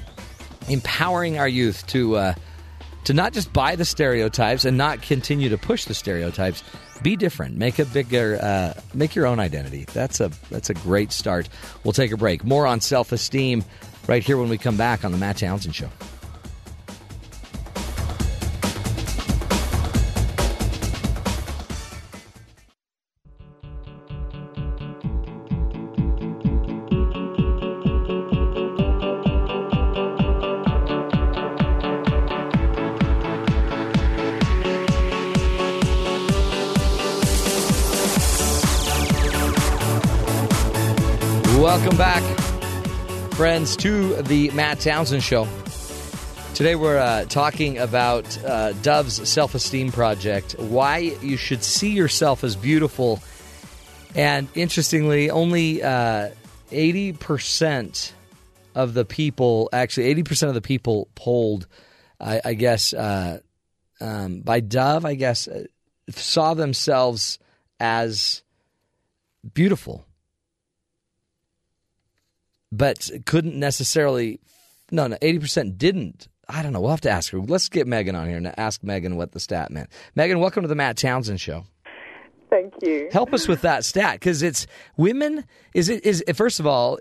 empowering 0.68 1.38
our 1.38 1.48
youth 1.48 1.86
to 1.88 2.16
uh, 2.16 2.34
to 3.04 3.14
not 3.14 3.32
just 3.32 3.52
buy 3.52 3.76
the 3.76 3.84
stereotypes 3.84 4.64
and 4.64 4.76
not 4.76 5.02
continue 5.02 5.48
to 5.48 5.58
push 5.58 5.84
the 5.84 5.94
stereotypes. 5.94 6.62
Be 7.02 7.16
different. 7.16 7.56
Make 7.56 7.78
a 7.78 7.86
bigger. 7.86 8.38
Uh, 8.40 8.74
make 8.92 9.14
your 9.14 9.26
own 9.26 9.40
identity. 9.40 9.86
That's 9.92 10.20
a 10.20 10.30
that's 10.50 10.68
a 10.68 10.74
great 10.74 11.12
start. 11.12 11.48
We'll 11.82 11.92
take 11.92 12.12
a 12.12 12.16
break. 12.16 12.44
More 12.44 12.66
on 12.66 12.80
self 12.80 13.12
esteem 13.12 13.64
right 14.06 14.22
here 14.22 14.36
when 14.36 14.48
we 14.48 14.58
come 14.58 14.76
back 14.76 15.04
on 15.04 15.12
the 15.12 15.18
Matt 15.18 15.38
Townsend 15.38 15.74
Show. 15.74 15.88
Welcome 41.70 41.96
back, 41.96 42.40
friends, 43.34 43.76
to 43.76 44.20
the 44.22 44.50
Matt 44.50 44.80
Townsend 44.80 45.22
Show. 45.22 45.46
Today 46.52 46.74
we're 46.74 46.98
uh, 46.98 47.26
talking 47.26 47.78
about 47.78 48.44
uh, 48.44 48.72
Dove's 48.82 49.28
self 49.28 49.54
esteem 49.54 49.92
project, 49.92 50.56
why 50.58 50.98
you 50.98 51.36
should 51.36 51.62
see 51.62 51.92
yourself 51.92 52.42
as 52.42 52.56
beautiful. 52.56 53.22
And 54.16 54.48
interestingly, 54.56 55.30
only 55.30 55.80
uh, 55.80 56.30
80% 56.72 58.14
of 58.74 58.92
the 58.92 59.04
people, 59.04 59.70
actually, 59.72 60.12
80% 60.16 60.48
of 60.48 60.54
the 60.54 60.60
people 60.60 61.06
polled, 61.14 61.68
I, 62.18 62.40
I 62.44 62.54
guess, 62.54 62.92
uh, 62.92 63.38
um, 64.00 64.40
by 64.40 64.58
Dove, 64.58 65.04
I 65.04 65.14
guess, 65.14 65.46
uh, 65.46 65.66
saw 66.08 66.54
themselves 66.54 67.38
as 67.78 68.42
beautiful 69.54 70.04
but 72.72 73.10
couldn't 73.26 73.58
necessarily. 73.58 74.40
No, 74.90 75.06
no, 75.06 75.16
eighty 75.22 75.38
percent 75.38 75.78
didn't. 75.78 76.28
I 76.48 76.62
don't 76.62 76.72
know. 76.72 76.80
We'll 76.80 76.90
have 76.90 77.00
to 77.02 77.10
ask 77.10 77.30
her. 77.32 77.38
Let's 77.38 77.68
get 77.68 77.86
Meaghan 77.86 78.18
on 78.18 78.26
here 78.26 78.36
and 78.36 78.58
ask 78.58 78.80
Meaghan 78.82 79.14
what 79.14 79.32
the 79.32 79.40
stat 79.40 79.70
meant. 79.70 79.88
Meaghan, 80.16 80.40
welcome 80.40 80.62
to 80.62 80.68
the 80.68 80.74
Matt 80.74 80.96
Townsend 80.96 81.40
Show. 81.40 81.64
Thank 82.50 82.74
you. 82.82 83.08
Help 83.12 83.32
us 83.32 83.46
with 83.46 83.62
that 83.62 83.84
stat 83.84 84.14
because 84.14 84.42
it's 84.42 84.66
women. 84.96 85.44
Is 85.74 85.88
it 85.88 86.04
is 86.04 86.24
first 86.34 86.60
of 86.60 86.66
all. 86.66 86.98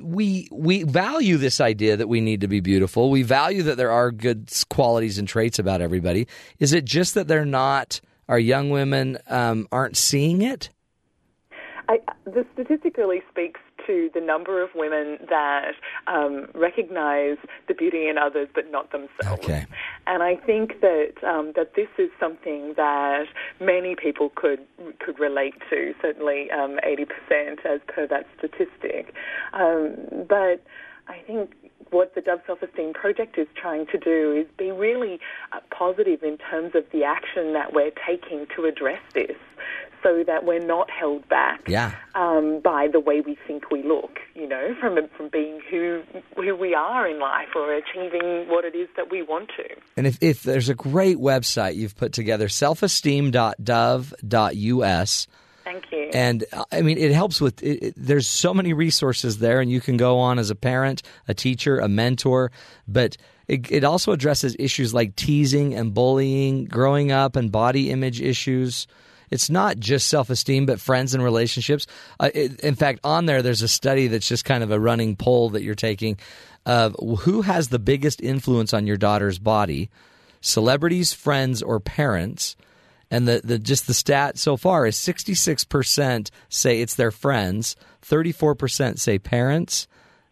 We 0.00 0.46
we 0.52 0.84
value 0.84 1.38
this 1.38 1.60
idea 1.60 1.96
that 1.96 2.06
we 2.06 2.20
need 2.20 2.42
to 2.42 2.46
be 2.46 2.60
beautiful. 2.60 3.10
We 3.10 3.24
value 3.24 3.64
that 3.64 3.76
there 3.76 3.90
are 3.90 4.12
good 4.12 4.48
qualities 4.68 5.18
and 5.18 5.26
traits 5.26 5.58
about 5.58 5.80
everybody. 5.80 6.28
Is 6.60 6.72
it 6.72 6.84
just 6.84 7.14
that 7.14 7.26
they're 7.26 7.44
not? 7.44 8.00
Our 8.28 8.38
young 8.38 8.70
women 8.70 9.18
um, 9.26 9.66
aren't 9.72 9.96
seeing 9.96 10.42
it. 10.42 10.70
I, 11.88 11.98
the 12.26 12.46
statistic 12.52 12.96
really 12.96 13.22
speaks 13.28 13.58
to 13.88 14.10
the 14.14 14.20
number 14.20 14.62
of 14.62 14.70
women 14.74 15.18
that 15.28 15.72
um, 16.06 16.46
recognize 16.54 17.36
the 17.66 17.74
beauty 17.74 18.06
in 18.08 18.16
others 18.16 18.48
but 18.54 18.70
not 18.70 18.92
themselves. 18.92 19.42
Okay. 19.44 19.66
And 20.06 20.22
I 20.22 20.36
think 20.36 20.80
that 20.80 21.14
um, 21.26 21.52
that 21.56 21.74
this 21.74 21.88
is 21.98 22.10
something 22.20 22.74
that 22.76 23.26
many 23.60 23.96
people 23.96 24.30
could 24.36 24.60
could 25.00 25.18
relate 25.18 25.54
to. 25.70 25.92
Certainly, 26.00 26.50
um, 26.52 26.78
eighty 26.84 27.04
percent, 27.04 27.60
as 27.66 27.80
per 27.88 28.06
that 28.06 28.26
statistic. 28.38 29.12
Um, 29.52 29.96
but 30.28 30.62
I 31.08 31.18
think 31.26 31.54
what 31.90 32.14
the 32.14 32.20
Dove 32.20 32.40
Self 32.46 32.62
Esteem 32.62 32.92
Project 32.92 33.38
is 33.38 33.48
trying 33.56 33.86
to 33.86 33.98
do 33.98 34.32
is 34.32 34.46
be 34.58 34.70
really 34.70 35.18
uh, 35.52 35.60
positive 35.70 36.22
in 36.22 36.36
terms 36.36 36.72
of 36.74 36.84
the 36.92 37.04
action 37.04 37.54
that 37.54 37.72
we're 37.72 37.92
taking 38.06 38.46
to 38.56 38.66
address 38.66 39.00
this 39.14 39.36
so 40.02 40.22
that 40.26 40.44
we're 40.44 40.64
not 40.64 40.90
held 40.90 41.28
back 41.28 41.60
Yeah. 41.68 41.92
um, 42.14 42.60
by 42.62 42.88
the 42.90 43.00
way 43.00 43.20
we 43.20 43.36
think 43.46 43.70
we 43.70 43.82
look, 43.82 44.18
you 44.34 44.46
know, 44.48 44.74
from, 44.80 44.96
from 45.16 45.28
being 45.28 45.60
who, 45.70 46.02
who 46.36 46.54
we 46.56 46.74
are 46.74 47.06
in 47.08 47.18
life 47.18 47.48
or 47.56 47.72
achieving 47.74 48.48
what 48.48 48.64
it 48.64 48.74
is 48.74 48.88
that 48.96 49.10
we 49.10 49.22
want 49.22 49.50
to. 49.56 49.64
And 49.96 50.06
if, 50.06 50.18
if 50.22 50.42
there's 50.42 50.68
a 50.68 50.74
great 50.74 51.16
website 51.18 51.74
you've 51.76 51.96
put 51.96 52.12
together, 52.12 52.48
selfesteem.dove.us. 52.48 55.26
Thank 55.64 55.84
you. 55.92 56.10
And 56.14 56.44
uh, 56.52 56.64
I 56.72 56.80
mean, 56.82 56.96
it 56.96 57.12
helps 57.12 57.40
with. 57.42 57.62
It, 57.62 57.82
it, 57.82 57.94
there's 57.96 58.26
so 58.26 58.54
many 58.54 58.72
resources 58.72 59.38
there, 59.38 59.60
and 59.60 59.70
you 59.70 59.82
can 59.82 59.98
go 59.98 60.18
on 60.18 60.38
as 60.38 60.48
a 60.48 60.54
parent, 60.54 61.02
a 61.26 61.34
teacher, 61.34 61.78
a 61.78 61.88
mentor. 61.88 62.50
But 62.86 63.18
it, 63.48 63.70
it 63.70 63.84
also 63.84 64.12
addresses 64.12 64.56
issues 64.58 64.94
like 64.94 65.14
teasing 65.14 65.74
and 65.74 65.92
bullying, 65.92 66.64
growing 66.64 67.12
up, 67.12 67.36
and 67.36 67.52
body 67.52 67.90
image 67.90 68.22
issues. 68.22 68.86
It's 69.30 69.50
not 69.50 69.78
just 69.78 70.08
self 70.08 70.30
esteem, 70.30 70.66
but 70.66 70.80
friends 70.80 71.14
and 71.14 71.22
relationships. 71.22 71.86
Uh, 72.18 72.30
it, 72.34 72.60
in 72.60 72.74
fact, 72.74 73.00
on 73.04 73.26
there, 73.26 73.42
there's 73.42 73.62
a 73.62 73.68
study 73.68 74.08
that's 74.08 74.28
just 74.28 74.44
kind 74.44 74.62
of 74.62 74.70
a 74.70 74.80
running 74.80 75.16
poll 75.16 75.50
that 75.50 75.62
you're 75.62 75.74
taking 75.74 76.18
of 76.66 76.94
who 77.20 77.42
has 77.42 77.68
the 77.68 77.78
biggest 77.78 78.20
influence 78.20 78.74
on 78.74 78.86
your 78.86 78.96
daughter's 78.96 79.38
body 79.38 79.90
celebrities, 80.40 81.12
friends, 81.12 81.62
or 81.62 81.80
parents. 81.80 82.56
And 83.10 83.26
the, 83.26 83.40
the 83.42 83.58
just 83.58 83.86
the 83.86 83.94
stat 83.94 84.38
so 84.38 84.56
far 84.56 84.86
is 84.86 84.96
66% 84.96 86.30
say 86.48 86.80
it's 86.80 86.94
their 86.94 87.10
friends, 87.10 87.74
34% 88.02 88.98
say 88.98 89.18
parents, 89.18 89.88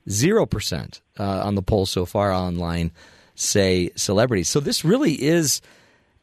0% 0.08 1.00
uh, 1.18 1.22
on 1.22 1.54
the 1.54 1.62
poll 1.62 1.86
so 1.86 2.04
far 2.04 2.32
online 2.32 2.92
say 3.34 3.90
celebrities. 3.96 4.48
So 4.48 4.60
this 4.60 4.84
really 4.84 5.14
is 5.14 5.60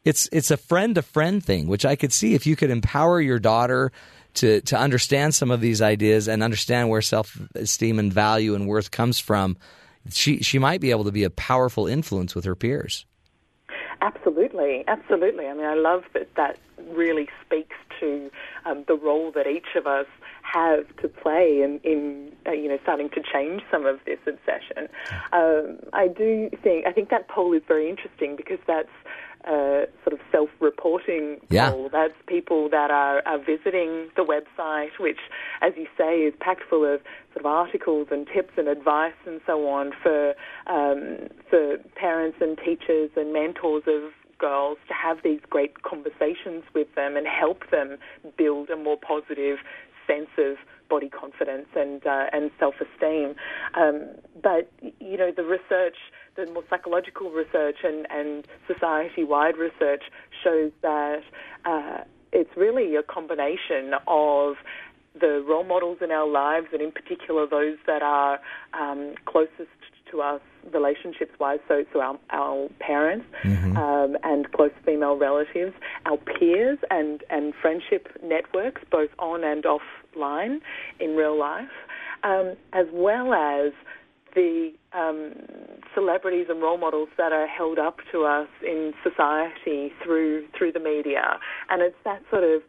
it's 0.04 0.28
it's 0.32 0.50
a 0.50 0.56
friend 0.56 0.94
to 0.96 1.02
friend 1.02 1.44
thing, 1.44 1.66
which 1.66 1.84
I 1.84 1.96
could 1.96 2.12
see 2.12 2.34
if 2.34 2.46
you 2.46 2.56
could 2.56 2.70
empower 2.70 3.20
your 3.20 3.38
daughter 3.38 3.92
to 4.34 4.60
to 4.62 4.78
understand 4.78 5.34
some 5.34 5.50
of 5.50 5.60
these 5.60 5.80
ideas 5.80 6.28
and 6.28 6.42
understand 6.42 6.90
where 6.90 7.02
self 7.02 7.40
esteem 7.54 7.98
and 7.98 8.12
value 8.12 8.54
and 8.54 8.66
worth 8.66 8.90
comes 8.90 9.18
from, 9.18 9.56
she 10.10 10.38
she 10.42 10.58
might 10.58 10.80
be 10.80 10.90
able 10.90 11.04
to 11.04 11.12
be 11.12 11.24
a 11.24 11.30
powerful 11.30 11.86
influence 11.86 12.34
with 12.34 12.44
her 12.44 12.54
peers. 12.54 13.06
Absolutely, 14.00 14.84
absolutely. 14.86 15.46
I 15.46 15.54
mean, 15.54 15.64
I 15.64 15.74
love 15.74 16.04
that 16.12 16.28
that 16.36 16.58
really 16.90 17.28
speaks 17.44 17.76
to 18.00 18.30
um, 18.66 18.84
the 18.86 18.96
role 18.96 19.32
that 19.32 19.46
each 19.46 19.76
of 19.76 19.86
us 19.86 20.06
have 20.42 20.84
to 20.98 21.08
play 21.08 21.62
in, 21.62 21.80
in 21.82 22.32
uh, 22.46 22.52
you 22.52 22.68
know, 22.68 22.78
starting 22.82 23.08
to 23.10 23.22
change 23.22 23.62
some 23.70 23.86
of 23.86 23.98
this 24.04 24.18
obsession. 24.26 24.88
Um, 25.32 25.78
I 25.92 26.08
do 26.08 26.50
think 26.62 26.86
I 26.86 26.92
think 26.92 27.08
that 27.10 27.28
poll 27.28 27.54
is 27.54 27.62
very 27.66 27.88
interesting 27.88 28.36
because 28.36 28.58
that's 28.66 28.90
uh, 29.46 29.86
sort 30.04 30.12
of 30.12 30.20
self-reporting 30.32 31.40
Yeah. 31.50 31.70
poll. 31.70 31.88
That's 31.92 32.14
people 32.26 32.68
that 32.70 32.90
are, 32.90 33.22
are 33.26 33.38
visiting 33.38 34.08
the 34.16 34.24
website, 34.24 34.98
which, 34.98 35.18
as 35.60 35.72
you 35.76 35.86
say, 35.98 36.20
is 36.20 36.34
packed 36.40 36.62
full 36.68 36.84
of 36.84 37.00
sort 37.32 37.40
of 37.40 37.46
articles 37.46 38.08
and 38.10 38.26
tips 38.26 38.54
and 38.56 38.68
advice 38.68 39.14
and 39.26 39.40
so 39.46 39.68
on 39.68 39.92
for 40.02 40.34
um, 40.66 41.28
for 41.50 41.78
parents 41.94 42.38
and 42.40 42.58
teachers 42.58 43.10
and 43.16 43.32
mentors 43.32 43.82
of 43.86 44.12
girls 44.38 44.78
to 44.88 44.94
have 44.94 45.18
these 45.22 45.40
great 45.48 45.82
conversations 45.82 46.64
with 46.74 46.88
them 46.94 47.16
and 47.16 47.26
help 47.26 47.70
them 47.70 47.96
build 48.36 48.68
a 48.70 48.76
more 48.76 48.96
positive 48.96 49.58
sense 50.06 50.28
of 50.38 50.56
body 50.88 51.08
confidence 51.08 51.66
and 51.74 52.06
uh, 52.06 52.26
and 52.32 52.50
self-esteem. 52.58 53.34
Um, 53.74 54.06
but 54.42 54.70
you 55.00 55.16
know, 55.16 55.30
the 55.34 55.44
research, 55.44 55.96
the 56.36 56.46
more 56.46 56.64
psychological 56.68 57.30
research 57.30 57.76
and, 57.84 58.06
and 58.10 58.46
society-wide 58.66 59.56
research 59.56 60.02
shows 60.42 60.72
that 60.82 61.22
uh, 61.64 61.98
it's 62.32 62.50
really 62.56 62.96
a 62.96 63.02
combination 63.02 63.94
of 64.06 64.56
the 65.18 65.44
role 65.48 65.64
models 65.64 65.98
in 66.00 66.10
our 66.10 66.28
lives, 66.28 66.66
and 66.72 66.82
in 66.82 66.90
particular 66.90 67.46
those 67.46 67.76
that 67.86 68.02
are 68.02 68.40
um, 68.72 69.14
closest 69.26 69.70
to 70.10 70.20
us 70.20 70.40
relationships-wise, 70.72 71.60
so, 71.68 71.84
so 71.92 72.00
our, 72.00 72.18
our 72.30 72.68
parents 72.80 73.26
um, 73.76 74.16
and 74.24 74.50
close 74.52 74.72
female 74.84 75.16
relatives, 75.16 75.74
our 76.06 76.16
peers 76.16 76.78
and, 76.90 77.22
and 77.30 77.54
friendship 77.60 78.08
networks, 78.22 78.82
both 78.90 79.10
on 79.18 79.44
and 79.44 79.64
offline 79.64 80.58
in 81.00 81.16
real 81.16 81.38
life, 81.38 81.68
um, 82.22 82.56
as 82.72 82.86
well 82.92 83.34
as 83.34 83.72
the 84.34 84.72
um, 84.92 85.32
celebrities 85.94 86.46
and 86.48 86.60
role 86.60 86.78
models 86.78 87.08
that 87.16 87.32
are 87.32 87.46
held 87.46 87.78
up 87.78 87.98
to 88.12 88.24
us 88.24 88.48
in 88.62 88.92
society 89.02 89.92
through 90.02 90.46
through 90.56 90.72
the 90.72 90.80
media, 90.80 91.38
and 91.70 91.82
it's 91.82 91.96
that 92.04 92.22
sort 92.30 92.44
of 92.44 92.62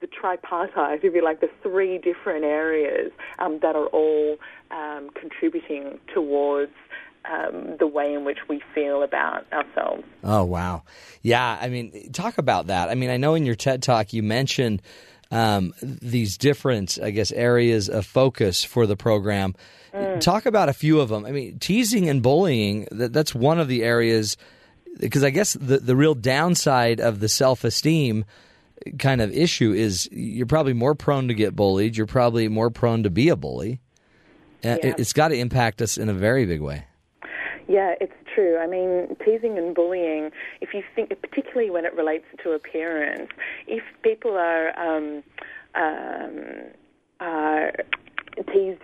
the 0.00 0.06
tripartite, 0.06 1.04
if 1.04 1.14
you 1.14 1.22
like, 1.22 1.40
the 1.40 1.50
three 1.62 1.98
different 1.98 2.44
areas 2.44 3.12
um, 3.38 3.58
that 3.62 3.76
are 3.76 3.86
all 3.88 4.38
um, 4.70 5.10
contributing 5.14 5.98
towards 6.12 6.72
um, 7.30 7.76
the 7.78 7.86
way 7.86 8.14
in 8.14 8.24
which 8.24 8.38
we 8.48 8.62
feel 8.74 9.02
about 9.02 9.44
ourselves. 9.52 10.04
Oh 10.24 10.44
wow, 10.44 10.84
yeah. 11.22 11.58
I 11.60 11.68
mean, 11.68 12.12
talk 12.12 12.38
about 12.38 12.68
that. 12.68 12.88
I 12.88 12.94
mean, 12.94 13.10
I 13.10 13.18
know 13.18 13.34
in 13.34 13.44
your 13.44 13.54
TED 13.54 13.82
talk 13.82 14.12
you 14.12 14.22
mentioned 14.22 14.80
um, 15.30 15.72
these 15.82 16.36
different, 16.38 16.98
I 17.02 17.10
guess, 17.10 17.30
areas 17.32 17.88
of 17.88 18.06
focus 18.06 18.64
for 18.64 18.86
the 18.86 18.96
program. 18.96 19.54
Talk 20.20 20.46
about 20.46 20.68
a 20.68 20.72
few 20.72 21.00
of 21.00 21.08
them. 21.08 21.24
I 21.26 21.32
mean, 21.32 21.58
teasing 21.58 22.08
and 22.08 22.22
bullying. 22.22 22.86
That, 22.92 23.12
that's 23.12 23.34
one 23.34 23.58
of 23.58 23.66
the 23.68 23.82
areas 23.82 24.36
because 24.98 25.24
I 25.24 25.30
guess 25.30 25.54
the 25.54 25.78
the 25.78 25.96
real 25.96 26.14
downside 26.14 27.00
of 27.00 27.18
the 27.20 27.28
self 27.28 27.64
esteem 27.64 28.24
kind 28.98 29.20
of 29.20 29.32
issue 29.32 29.72
is 29.72 30.08
you're 30.12 30.46
probably 30.46 30.72
more 30.74 30.94
prone 30.94 31.28
to 31.28 31.34
get 31.34 31.56
bullied. 31.56 31.96
You're 31.96 32.06
probably 32.06 32.48
more 32.48 32.70
prone 32.70 33.02
to 33.02 33.10
be 33.10 33.28
a 33.30 33.36
bully. 33.36 33.80
Uh, 34.64 34.68
Yeah. 34.68 34.86
it, 34.88 35.00
it's 35.00 35.12
got 35.12 35.28
to 35.28 35.36
impact 35.36 35.82
us 35.82 35.98
in 35.98 36.08
a 36.08 36.14
very 36.14 36.46
big 36.46 36.60
way. 36.60 36.84
Yeah, 37.68 37.94
it's 38.00 38.12
true. 38.40 38.58
I 38.58 38.66
mean, 38.66 39.16
teasing 39.24 39.58
and 39.58 39.74
bullying, 39.74 40.30
if 40.60 40.72
you 40.74 40.82
think, 40.94 41.10
particularly 41.20 41.70
when 41.70 41.84
it 41.84 41.94
relates 41.94 42.24
to 42.42 42.52
appearance, 42.52 43.30
if 43.66 43.82
people 44.02 44.32
are, 44.36 44.78
um, 44.78 45.22
um, 45.74 46.70
are 47.20 47.72
teased, 48.52 48.80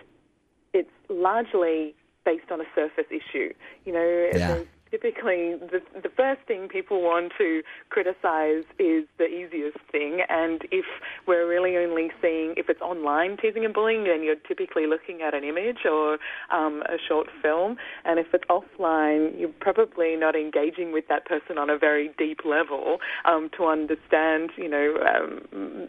it's 0.73 0.91
largely 1.09 1.95
based 2.25 2.51
on 2.51 2.61
a 2.61 2.65
surface 2.75 3.07
issue. 3.11 3.53
You 3.85 3.93
know, 3.93 4.31
Yeah. 4.35 4.59
Typically 4.91 5.55
the, 5.55 5.81
the 6.03 6.09
first 6.17 6.41
thing 6.47 6.69
people 6.69 7.03
want 7.03 7.33
to 7.39 7.63
criticize 7.91 8.65
is 8.79 9.05
the 9.19 9.27
easiest 9.27 9.79
thing. 9.91 10.21
And 10.29 10.63
if 10.71 10.85
we're 11.27 11.49
really 11.49 11.77
only 11.77 12.11
seeing 12.21 12.55
if 12.57 12.69
it's 12.69 12.81
online 12.81 13.37
teasing 13.37 13.65
and 13.65 13.75
bullying 13.75 14.05
then 14.05 14.23
you're 14.23 14.37
typically 14.49 14.87
looking 14.87 15.23
at 15.23 15.35
an 15.35 15.45
image 15.45 15.85
or 15.85 16.19
um, 16.53 16.83
a 16.89 16.97
short 17.09 17.29
film. 17.43 17.77
And 18.05 18.19
if 18.19 18.27
it's 18.33 18.45
offline 18.51 19.39
you're 19.39 19.55
probably 19.61 20.17
not 20.17 20.37
engaging 20.37 20.93
with 20.93 21.09
that 21.09 21.27
person 21.27 21.59
on 21.59 21.71
a 21.71 21.79
very 21.79 22.11
deep 22.19 22.41
level 22.45 22.99
um, 23.25 23.51
to 23.57 23.67
understand 23.67 24.51
you 24.57 24.69
know 24.69 24.97
um, 25.07 25.89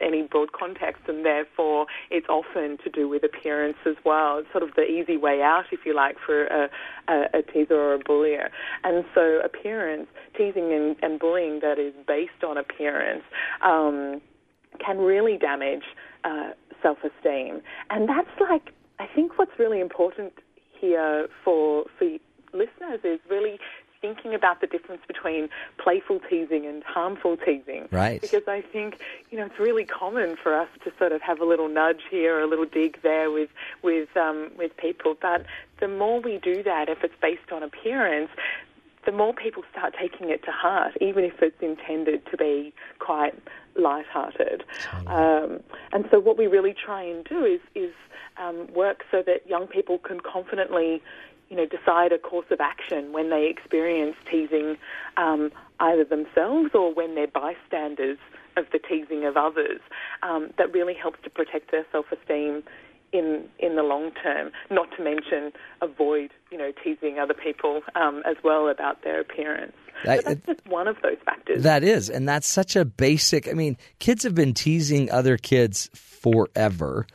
any 0.00 0.22
broad 0.22 0.52
context, 0.52 1.02
and 1.08 1.24
therefore 1.24 1.86
it's 2.10 2.28
often 2.28 2.78
to 2.84 2.90
do 2.90 3.08
with 3.08 3.22
appearance 3.24 3.76
as 3.86 3.96
well. 4.04 4.38
It's 4.38 4.50
sort 4.52 4.62
of 4.62 4.70
the 4.74 4.82
easy 4.82 5.16
way 5.16 5.42
out, 5.42 5.64
if 5.72 5.80
you 5.84 5.94
like, 5.94 6.16
for 6.24 6.46
a, 6.46 6.68
a, 7.08 7.38
a 7.38 7.42
teaser 7.42 7.74
or 7.74 7.94
a 7.94 7.98
bullier. 7.98 8.50
And 8.84 9.04
so 9.14 9.40
appearance, 9.44 10.06
teasing 10.36 10.72
and, 10.72 10.96
and 11.02 11.18
bullying 11.18 11.60
that 11.60 11.78
is 11.78 11.94
based 12.06 12.44
on 12.46 12.56
appearance, 12.56 13.24
um, 13.62 14.20
can 14.84 14.98
really 14.98 15.36
damage 15.36 15.82
uh, 16.24 16.50
self-esteem. 16.82 17.60
And 17.90 18.08
that's 18.08 18.28
like, 18.40 18.70
I 18.98 19.06
think 19.14 19.38
what's 19.38 19.58
really 19.58 19.80
important 19.80 20.32
here 20.80 21.28
for 21.44 21.84
for 21.98 22.08
listeners 22.52 23.00
is 23.04 23.18
really 23.28 23.58
thinking 24.00 24.34
about 24.34 24.60
the 24.60 24.66
difference 24.66 25.02
between 25.06 25.48
playful 25.78 26.20
teasing 26.28 26.66
and 26.66 26.82
harmful 26.84 27.36
teasing. 27.36 27.88
Right. 27.90 28.20
Because 28.20 28.46
I 28.46 28.60
think, 28.60 28.98
you 29.30 29.38
know, 29.38 29.46
it's 29.46 29.58
really 29.58 29.84
common 29.84 30.36
for 30.36 30.54
us 30.54 30.68
to 30.84 30.92
sort 30.98 31.12
of 31.12 31.20
have 31.22 31.40
a 31.40 31.44
little 31.44 31.68
nudge 31.68 32.02
here, 32.10 32.36
or 32.36 32.40
a 32.42 32.46
little 32.46 32.66
dig 32.66 33.00
there 33.02 33.30
with 33.30 33.50
with 33.82 34.16
um, 34.16 34.50
with 34.56 34.76
people. 34.76 35.16
But 35.20 35.44
the 35.80 35.88
more 35.88 36.20
we 36.20 36.38
do 36.38 36.62
that, 36.62 36.88
if 36.88 37.04
it's 37.04 37.14
based 37.20 37.52
on 37.52 37.62
appearance, 37.62 38.30
the 39.06 39.12
more 39.12 39.32
people 39.32 39.62
start 39.70 39.94
taking 39.98 40.30
it 40.30 40.44
to 40.44 40.50
heart, 40.50 40.92
even 41.00 41.24
if 41.24 41.40
it's 41.40 41.60
intended 41.62 42.26
to 42.30 42.36
be 42.36 42.74
quite 42.98 43.34
light-hearted. 43.76 44.64
Um, 45.06 45.60
and 45.92 46.04
so, 46.10 46.18
what 46.18 46.36
we 46.36 46.46
really 46.46 46.74
try 46.74 47.02
and 47.02 47.24
do 47.24 47.44
is 47.44 47.60
is 47.74 47.94
um, 48.38 48.72
work 48.74 49.04
so 49.10 49.22
that 49.22 49.46
young 49.48 49.66
people 49.66 49.98
can 49.98 50.20
confidently, 50.20 51.02
you 51.48 51.56
know, 51.56 51.66
decide 51.66 52.12
a 52.12 52.18
course 52.18 52.46
of 52.50 52.60
action 52.60 53.12
when 53.12 53.30
they 53.30 53.48
experience 53.48 54.16
teasing, 54.30 54.76
um, 55.16 55.50
either 55.80 56.04
themselves 56.04 56.70
or 56.74 56.92
when 56.92 57.14
they're 57.14 57.26
bystanders 57.26 58.18
of 58.56 58.66
the 58.72 58.78
teasing 58.78 59.24
of 59.24 59.36
others. 59.36 59.80
Um, 60.22 60.50
that 60.58 60.72
really 60.72 60.94
helps 60.94 61.22
to 61.24 61.30
protect 61.30 61.70
their 61.70 61.86
self-esteem 61.92 62.62
in 63.12 63.48
in 63.58 63.76
the 63.76 63.82
long 63.82 64.10
term. 64.22 64.50
Not 64.70 64.88
to 64.96 65.02
mention 65.02 65.52
avoid, 65.80 66.30
you 66.50 66.58
know, 66.58 66.72
teasing 66.84 67.18
other 67.18 67.34
people 67.34 67.82
um, 67.94 68.22
as 68.26 68.36
well 68.44 68.68
about 68.68 69.02
their 69.02 69.20
appearance. 69.20 69.72
So 70.04 70.20
that's 70.24 70.46
just 70.46 70.66
one 70.66 70.86
of 70.86 70.96
those 71.02 71.16
factors. 71.24 71.62
That 71.62 71.82
is, 71.82 72.08
and 72.08 72.28
that's 72.28 72.46
such 72.46 72.76
a 72.76 72.84
basic. 72.84 73.48
I 73.48 73.52
mean, 73.52 73.76
kids 73.98 74.22
have 74.22 74.34
been 74.34 74.54
teasing 74.54 75.10
other 75.10 75.36
kids 75.36 75.90
forever. 75.94 77.06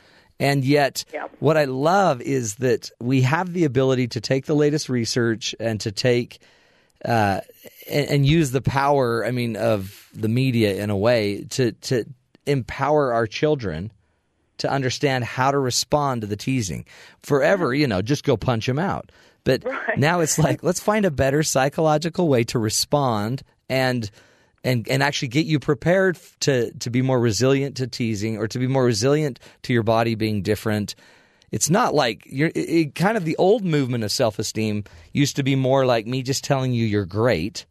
And 0.44 0.66
yet, 0.66 1.06
what 1.40 1.56
I 1.56 1.64
love 1.64 2.20
is 2.22 2.56
that 2.56 2.92
we 3.00 3.22
have 3.22 3.54
the 3.54 3.64
ability 3.64 4.10
to 4.10 4.20
take 4.20 4.46
the 4.46 4.54
latest 4.54 4.90
research 4.90 5.56
and 5.58 5.80
to 5.80 5.92
take 5.92 6.40
uh, 7.06 7.40
and, 7.90 8.10
and 8.10 8.26
use 8.26 8.52
the 8.52 8.62
power. 8.62 9.26
I 9.26 9.32
mean, 9.32 9.56
of 9.56 10.10
the 10.14 10.28
media 10.28 10.76
in 10.84 10.90
a 10.90 10.98
way 10.98 11.46
to 11.52 11.72
to 11.72 12.04
empower 12.46 13.14
our 13.14 13.26
children 13.26 13.90
to 14.58 14.70
understand 14.70 15.24
how 15.24 15.50
to 15.52 15.58
respond 15.58 16.22
to 16.22 16.28
the 16.28 16.36
teasing. 16.36 16.84
Forever, 17.22 17.74
you 17.74 17.88
know, 17.88 18.02
just 18.02 18.26
go 18.26 18.36
punch 18.36 18.66
them 18.66 18.80
out. 18.80 19.14
But 19.46 19.64
Right. 19.64 19.98
now 19.98 20.20
it's 20.20 20.38
like 20.38 20.62
let's 20.70 20.82
find 20.82 21.06
a 21.06 21.12
better 21.12 21.42
psychological 21.44 22.28
way 22.28 22.44
to 22.46 22.60
respond 22.60 23.44
and 23.70 24.12
and 24.64 24.88
and 24.88 25.04
actually 25.04 25.28
get 25.28 25.46
you 25.46 25.60
prepared 25.60 26.18
to 26.42 26.72
to 26.72 26.90
be 26.90 27.02
more 27.02 27.20
resilient 27.20 27.78
to 27.78 27.88
teasing 27.88 28.38
or 28.38 28.48
to 28.48 28.60
be 28.60 28.68
more 28.68 28.86
resilient 28.86 29.40
to 29.64 29.74
your 29.74 29.84
body 29.84 30.16
being 30.16 30.42
different. 30.42 30.96
It's 31.52 31.70
not 31.70 31.94
like 31.94 32.24
you're 32.26 32.50
it, 32.50 32.70
it, 32.70 32.96
kind 32.96 33.18
of 33.18 33.26
the 33.26 33.36
old 33.38 33.64
movement 33.64 34.04
of 34.04 34.12
self 34.12 34.40
esteem 34.40 34.86
used 35.12 35.36
to 35.36 35.44
be 35.44 35.56
more 35.56 35.86
like 35.86 36.08
me 36.08 36.24
just 36.24 36.44
telling 36.44 36.74
you 36.74 36.86
you're 36.86 37.06
great. 37.06 37.66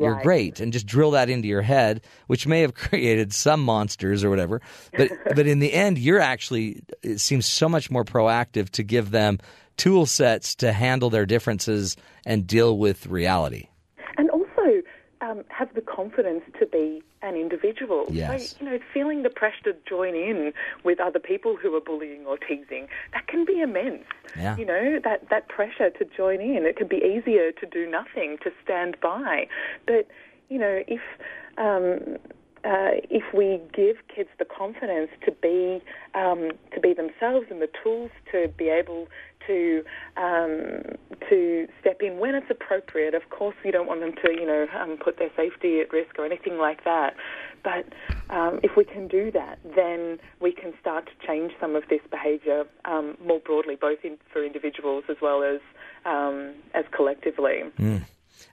You're 0.00 0.22
great, 0.22 0.58
and 0.58 0.72
just 0.72 0.86
drill 0.86 1.12
that 1.12 1.28
into 1.28 1.46
your 1.46 1.62
head, 1.62 2.00
which 2.26 2.46
may 2.46 2.62
have 2.62 2.74
created 2.74 3.32
some 3.32 3.62
monsters 3.62 4.24
or 4.24 4.30
whatever. 4.30 4.62
But 4.96 5.10
but 5.36 5.46
in 5.46 5.58
the 5.58 5.72
end, 5.72 5.98
you're 5.98 6.18
actually 6.18 6.82
it 7.02 7.20
seems 7.20 7.46
so 7.46 7.68
much 7.68 7.90
more 7.90 8.04
proactive 8.04 8.70
to 8.70 8.82
give 8.82 9.10
them 9.10 9.38
tool 9.76 10.06
sets 10.06 10.54
to 10.56 10.72
handle 10.72 11.10
their 11.10 11.26
differences 11.26 11.96
and 12.24 12.46
deal 12.46 12.78
with 12.78 13.06
reality. 13.06 13.68
Um, 15.22 15.44
have 15.48 15.72
the 15.74 15.80
confidence 15.80 16.42
to 16.58 16.66
be 16.66 17.02
an 17.22 17.36
individual. 17.36 18.06
Yes. 18.10 18.50
So, 18.50 18.56
you 18.58 18.70
know, 18.70 18.78
feeling 18.92 19.22
the 19.22 19.30
pressure 19.30 19.72
to 19.72 19.76
join 19.88 20.14
in 20.14 20.52
with 20.84 21.00
other 21.00 21.20
people 21.20 21.56
who 21.56 21.74
are 21.76 21.80
bullying 21.80 22.26
or 22.26 22.36
teasing, 22.36 22.88
that 23.14 23.28
can 23.28 23.44
be 23.44 23.60
immense. 23.60 24.04
Yeah. 24.36 24.56
You 24.56 24.66
know, 24.66 25.00
that, 25.04 25.30
that 25.30 25.48
pressure 25.48 25.90
to 25.90 26.04
join 26.04 26.40
in, 26.40 26.66
it 26.66 26.76
can 26.76 26.88
be 26.88 26.96
easier 26.96 27.52
to 27.52 27.66
do 27.66 27.88
nothing, 27.88 28.36
to 28.42 28.50
stand 28.64 28.96
by. 29.00 29.46
But, 29.86 30.08
you 30.50 30.58
know, 30.58 30.82
if. 30.86 31.00
Um, 31.58 32.18
uh, 32.64 32.94
if 33.10 33.24
we 33.34 33.60
give 33.72 33.96
kids 34.14 34.28
the 34.38 34.44
confidence 34.44 35.10
to 35.24 35.32
be 35.32 35.82
um, 36.14 36.52
to 36.72 36.80
be 36.80 36.94
themselves 36.94 37.46
and 37.50 37.60
the 37.60 37.68
tools 37.82 38.10
to 38.30 38.46
be 38.56 38.68
able 38.68 39.08
to 39.46 39.82
um, 40.16 40.82
to 41.28 41.66
step 41.80 42.00
in 42.00 42.18
when 42.18 42.34
it's 42.34 42.50
appropriate. 42.50 43.14
Of 43.14 43.28
course, 43.30 43.56
we 43.64 43.70
don't 43.70 43.86
want 43.86 44.00
them 44.00 44.12
to 44.24 44.32
you 44.32 44.46
know 44.46 44.66
um, 44.78 44.98
put 45.02 45.18
their 45.18 45.30
safety 45.36 45.80
at 45.80 45.92
risk 45.92 46.18
or 46.18 46.24
anything 46.26 46.58
like 46.58 46.84
that. 46.84 47.14
But 47.62 47.92
um, 48.30 48.58
if 48.62 48.76
we 48.76 48.84
can 48.84 49.06
do 49.06 49.30
that, 49.32 49.58
then 49.76 50.18
we 50.40 50.52
can 50.52 50.72
start 50.80 51.06
to 51.06 51.26
change 51.26 51.52
some 51.60 51.76
of 51.76 51.84
this 51.88 52.00
behaviour 52.10 52.64
um, 52.84 53.16
more 53.24 53.38
broadly, 53.38 53.76
both 53.76 53.98
in, 54.02 54.18
for 54.32 54.44
individuals 54.44 55.04
as 55.08 55.16
well 55.22 55.42
as 55.42 55.60
um, 56.04 56.54
as 56.74 56.84
collectively. 56.90 57.62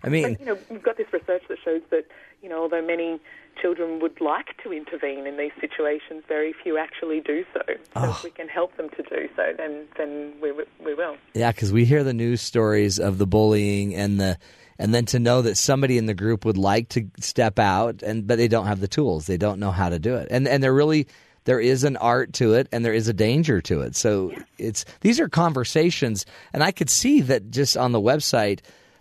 I 0.03 0.09
mean, 0.09 0.37
you 0.39 0.45
know, 0.45 0.57
we've 0.69 0.83
got 0.83 0.97
this 0.97 1.11
research 1.11 1.43
that 1.49 1.57
shows 1.63 1.81
that, 1.91 2.05
you 2.41 2.49
know, 2.49 2.61
although 2.61 2.81
many 2.85 3.19
children 3.61 3.99
would 3.99 4.21
like 4.21 4.55
to 4.63 4.71
intervene 4.71 5.27
in 5.27 5.37
these 5.37 5.51
situations, 5.59 6.23
very 6.27 6.53
few 6.53 6.77
actually 6.77 7.19
do 7.21 7.43
so. 7.53 7.61
So 7.67 7.75
Oh. 7.95 8.03
if 8.03 8.09
ah. 8.09 8.21
we 8.23 8.31
can 8.31 8.47
help 8.47 8.75
them 8.77 8.89
to 8.89 9.03
do 9.03 9.29
so, 9.35 9.53
then 9.57 9.85
then 9.97 10.33
we 10.41 10.51
we 10.83 10.93
will. 10.93 11.17
Yeah, 11.33 11.51
because 11.51 11.71
we 11.71 11.85
hear 11.85 12.03
the 12.03 12.13
news 12.13 12.41
stories 12.41 12.99
of 12.99 13.17
the 13.17 13.27
bullying 13.27 13.95
and 13.95 14.19
the, 14.19 14.37
and 14.77 14.93
then 14.93 15.05
to 15.07 15.19
know 15.19 15.41
that 15.41 15.55
somebody 15.55 15.97
in 15.97 16.05
the 16.05 16.13
group 16.13 16.45
would 16.45 16.57
like 16.57 16.89
to 16.89 17.09
step 17.19 17.59
out 17.59 18.01
and 18.01 18.25
but 18.25 18.37
they 18.37 18.47
don't 18.47 18.67
have 18.67 18.79
the 18.79 18.87
tools, 18.87 19.27
they 19.27 19.37
don't 19.37 19.59
know 19.59 19.71
how 19.71 19.89
to 19.89 19.99
do 19.99 20.15
it, 20.15 20.27
and 20.31 20.47
and 20.47 20.63
they're 20.63 20.73
really 20.73 21.07
there 21.45 21.59
is 21.59 21.83
an 21.83 21.97
art 21.97 22.33
to 22.33 22.53
it 22.53 22.67
and 22.71 22.85
there 22.85 22.93
is 22.93 23.07
a 23.07 23.13
danger 23.13 23.59
to 23.61 23.81
it. 23.81 23.95
So 23.95 24.31
it's 24.57 24.85
these 25.01 25.19
are 25.19 25.27
conversations, 25.27 26.25
and 26.53 26.63
I 26.63 26.71
could 26.71 26.89
see 26.89 27.21
that 27.21 27.51
just 27.51 27.75
on 27.75 27.91
the 27.91 28.01
website. 28.01 28.59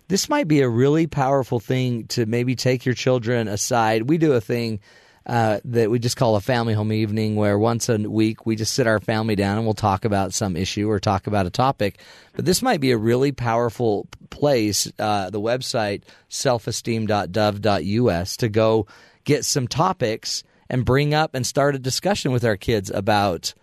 This 0.09 0.27
might 0.27 0.47
be 0.47 0.59
a 0.61 0.67
really 0.67 1.07
powerful 1.07 1.59
thing 1.59 2.07
to 2.07 2.25
maybe 2.25 2.55
take 2.55 2.83
your 2.83 2.95
children 2.95 3.47
aside. 3.47 4.09
We 4.09 4.17
do 4.17 4.33
a 4.33 4.41
thing 4.41 4.79
uh, 5.27 5.59
that 5.65 5.91
we 5.91 5.99
just 5.99 6.17
call 6.17 6.35
a 6.35 6.41
family 6.41 6.73
home 6.73 6.91
evening, 6.91 7.35
where 7.35 7.59
once 7.59 7.89
a 7.89 7.99
week 7.99 8.43
we 8.43 8.55
just 8.55 8.73
sit 8.73 8.87
our 8.87 8.99
family 8.99 9.35
down 9.35 9.57
and 9.57 9.67
we'll 9.67 9.75
talk 9.75 10.05
about 10.05 10.33
some 10.33 10.57
issue 10.57 10.89
or 10.89 10.99
talk 10.99 11.27
about 11.27 11.45
a 11.45 11.51
topic. 11.51 11.99
But 12.33 12.45
this 12.45 12.63
might 12.63 12.81
be 12.81 12.89
a 12.89 12.97
really 12.97 13.31
powerful 13.31 14.07
place, 14.31 14.91
uh, 14.97 15.29
the 15.29 15.39
website 15.39 16.01
selfesteem.dove.us, 16.31 18.37
to 18.37 18.49
go 18.49 18.87
get 19.25 19.45
some 19.45 19.67
topics 19.67 20.43
and 20.71 20.83
bring 20.83 21.13
up 21.13 21.35
and 21.35 21.45
start 21.45 21.75
a 21.75 21.79
discussion 21.79 22.31
with 22.31 22.43
our 22.43 22.57
kids 22.57 22.89
about 22.89 23.53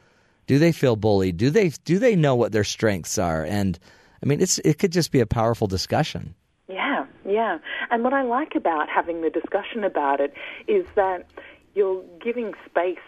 do 0.47 0.60
they 0.60 0.70
feel 0.70 0.94
bullied? 0.94 1.39
Do 1.39 1.51
they 1.51 1.70
do 1.70 1.98
they 1.98 2.14
know 2.14 2.36
what 2.36 2.52
their 2.52 2.62
strengths 2.62 3.18
are? 3.18 3.44
And 3.44 3.81
I 4.22 4.26
mean, 4.26 4.40
it's 4.40 4.59
it 4.59 4.78
could 4.78 4.93
just 4.93 5.12
be 5.12 5.20
a 5.20 5.26
powerful 5.26 5.66
discussion. 5.66 6.34
Yeah, 6.68 7.06
yeah. 7.24 7.59
And 7.90 8.02
what 8.02 8.12
I 8.12 8.22
like 8.22 8.55
about 8.55 8.88
having 8.88 9.22
the 9.22 9.30
discussion 9.30 9.84
about 9.84 10.20
it 10.20 10.34
is 10.66 10.84
that 10.97 11.26
you're 11.74 12.02
giving 12.22 12.55
space 12.68 12.98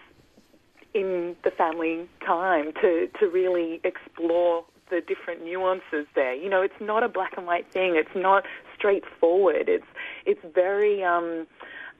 in 0.94 1.36
the 1.44 1.50
family 1.50 2.08
time 2.24 2.72
to, 2.80 3.08
to 3.18 3.28
really 3.28 3.80
explore 3.84 4.64
the 4.90 5.00
different 5.00 5.44
nuances 5.44 6.06
there. 6.14 6.34
You 6.34 6.48
know, 6.48 6.62
it's 6.62 6.80
not 6.80 7.02
a 7.02 7.08
black 7.08 7.34
and 7.36 7.46
white 7.46 7.70
thing. 7.72 7.96
It's 7.96 8.14
not 8.14 8.44
straightforward. 8.76 9.68
It's 9.68 9.86
it's 10.24 10.40
very 10.54 11.04
um, 11.04 11.46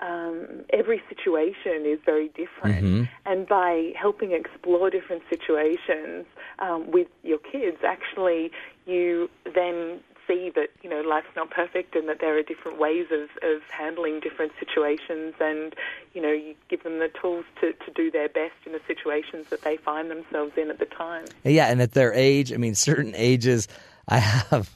um, 0.00 0.64
every 0.70 1.02
situation 1.08 1.84
is 1.84 1.98
very 2.04 2.28
different, 2.28 3.08
and 3.26 3.46
by 3.46 3.92
helping 3.96 4.32
explore 4.32 4.90
different 4.90 5.22
situations 5.28 6.26
um, 6.58 6.90
with 6.90 7.08
your 7.22 7.38
kids, 7.38 7.78
actually, 7.84 8.50
you 8.86 9.28
then 9.54 10.00
see 10.26 10.52
that 10.54 10.68
you 10.82 10.90
know 10.90 11.00
life's 11.00 11.34
not 11.34 11.50
perfect 11.50 11.96
and 11.96 12.08
that 12.08 12.20
there 12.20 12.36
are 12.38 12.42
different 12.42 12.78
ways 12.78 13.06
of, 13.10 13.30
of 13.42 13.62
handling 13.70 14.20
different 14.20 14.52
situations. 14.60 15.34
And 15.40 15.74
you 16.14 16.20
know 16.20 16.30
you 16.32 16.54
give 16.68 16.82
them 16.82 16.98
the 16.98 17.10
tools 17.20 17.46
to, 17.60 17.72
to 17.72 17.92
do 17.94 18.10
their 18.10 18.28
best 18.28 18.54
in 18.66 18.72
the 18.72 18.80
situations 18.86 19.48
that 19.48 19.62
they 19.62 19.76
find 19.78 20.10
themselves 20.10 20.52
in 20.56 20.70
at 20.70 20.78
the 20.78 20.86
time. 20.86 21.24
Yeah, 21.44 21.66
and 21.66 21.80
at 21.80 21.92
their 21.92 22.12
age, 22.12 22.52
I 22.52 22.56
mean, 22.56 22.74
certain 22.74 23.14
ages, 23.16 23.68
I 24.06 24.18
have, 24.18 24.70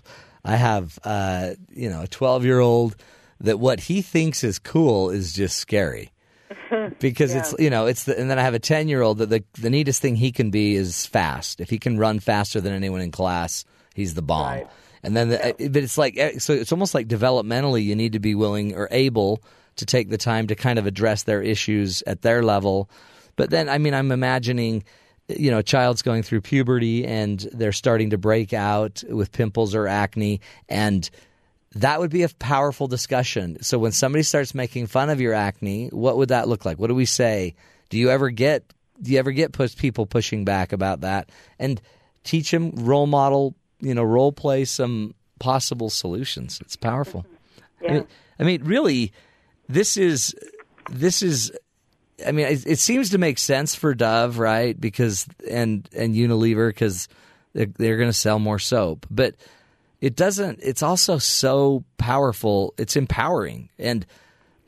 I 0.45 0.57
have, 0.57 0.99
uh, 1.05 1.51
you 1.71 1.91
know, 1.91 2.03
a 2.03 2.09
twelve-year-old 2.09 2.97
that 3.43 3.59
what 3.59 3.81
he 3.81 4.03
thinks 4.03 4.43
is 4.43 4.59
cool 4.59 5.11
is 5.11 5.33
just 5.33 5.59
scary 5.59 6.11
because 6.99 7.35
it's 7.35 7.55
you 7.59 7.71
know 7.71 7.87
it's 7.87 8.05
the, 8.05 8.19
and 8.19 8.31
then 8.31 8.39
I 8.39 8.43
have 8.43 8.55
a 8.55 8.59
ten-year-old 8.59 9.19
that 9.19 9.31
the 9.31 9.45
the 9.61 9.71
neatest 9.71 10.01
thing 10.01 10.17
he 10.17 10.33
can 10.33 10.51
be 10.51 10.75
is 10.75 11.07
fast. 11.07 11.61
If 11.61 11.71
he 11.71 11.79
can 11.79 11.99
run 11.99 12.21
faster 12.21 12.61
than 12.61 12.73
anyone 12.73 13.01
in 13.01 13.11
class, 13.11 13.65
he's 13.95 14.15
the 14.15 14.23
bomb. 14.23 14.47
Right. 14.47 14.67
And 15.03 15.17
then, 15.17 15.31
the, 15.31 15.55
but 15.59 15.83
it's 15.83 15.99
like 15.99 16.17
eh, 16.17 16.39
so. 16.39 16.53
It's 16.53 16.73
almost 16.73 16.95
like 16.95 17.09
developmentally, 17.09 17.85
you 17.85 17.97
need 17.97 18.13
to 18.13 18.21
be 18.21 18.35
willing 18.35 18.75
or 18.75 18.89
able 18.91 19.43
to 19.77 19.87
take 19.87 20.11
the 20.11 20.19
time 20.19 20.47
to 20.47 20.55
kind 20.55 20.79
of 20.79 20.87
address 20.87 21.25
their 21.25 21.43
issues 21.43 22.03
at 22.07 22.23
their 22.23 22.43
level. 22.43 22.89
But 23.37 23.51
then, 23.51 23.69
I 23.69 23.79
mean, 23.79 23.95
I'm 23.95 24.13
imagining, 24.13 24.85
you 25.29 25.51
know, 25.51 25.59
a 25.59 25.63
child's 25.63 26.03
going 26.03 26.23
through 26.23 26.43
puberty 26.43 27.07
and 27.07 27.41
they're 27.53 27.73
starting 27.73 28.11
to 28.11 28.19
break 28.19 28.53
out 28.53 29.03
with 29.09 29.33
pimples 29.33 29.75
or 29.75 29.89
acne, 29.89 30.41
and 30.69 31.09
that 31.75 32.01
would 32.01 32.11
be 32.11 32.23
a 32.23 32.29
powerful 32.29 32.87
discussion. 32.87 33.63
So 33.63 33.79
when 33.79 33.93
somebody 33.93 34.23
starts 34.23 34.55
making 34.55 34.87
fun 34.89 35.11
of 35.11 35.21
your 35.21 35.33
acne, 35.33 35.89
what 35.89 36.17
would 36.17 36.29
that 36.29 36.49
look 36.49 36.65
like? 36.65 36.79
What 36.79 36.89
do 36.89 36.95
we 36.95 37.07
say? 37.07 37.55
Do 37.89 37.99
you 37.99 38.11
ever 38.11 38.31
get 38.31 38.73
do 39.01 39.11
you 39.11 39.19
ever 39.19 39.33
get 39.33 39.53
push, 39.53 39.75
people 39.77 40.07
pushing 40.07 40.45
back 40.45 40.73
about 40.73 41.01
that? 41.01 41.31
And 41.59 41.81
teach 42.25 42.51
them 42.51 42.71
role 42.77 43.07
model, 43.07 43.57
you 43.81 43.95
know, 43.95 44.05
role 44.05 44.33
play 44.33 44.65
some 44.65 45.15
possible 45.41 45.91
solutions. 45.91 46.61
It's 46.61 46.77
powerful. 46.77 47.27
I, 47.87 47.93
mean, 47.93 48.07
I 48.39 48.43
mean, 48.45 48.63
really, 48.65 49.13
this 49.69 49.97
is 49.97 50.35
this 50.91 51.23
is. 51.23 51.53
I 52.25 52.31
mean, 52.31 52.47
it, 52.47 52.67
it 52.67 52.79
seems 52.79 53.11
to 53.11 53.19
make 53.19 53.39
sense 53.39 53.75
for 53.75 53.95
Dove, 53.95 54.39
right? 54.39 54.79
Because 54.81 55.27
and 55.51 55.89
and 55.93 56.15
Unilever 56.15 56.69
because 56.69 57.09
they're, 57.55 57.67
they're 57.67 57.97
going 57.97 58.09
to 58.09 58.13
sell 58.13 58.39
more 58.39 58.61
soap, 58.61 59.07
but 59.11 59.35
it 60.03 60.17
doesn't. 60.17 60.59
It's 60.61 60.83
also 60.83 61.17
so 61.17 61.85
powerful. 61.97 62.75
It's 62.77 62.97
empowering, 62.97 63.71
and 63.79 64.05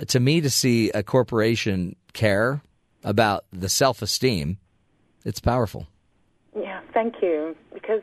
to 0.07 0.21
me, 0.21 0.41
to 0.41 0.49
see 0.49 0.91
a 0.91 1.03
corporation 1.03 1.97
care 2.13 2.63
about 3.03 3.45
the 3.53 3.69
self 3.69 4.01
esteem, 4.01 4.59
it's 5.25 5.41
powerful. 5.41 5.89
Yeah, 6.57 6.81
thank 6.95 7.17
you. 7.21 7.57
Because 7.73 8.03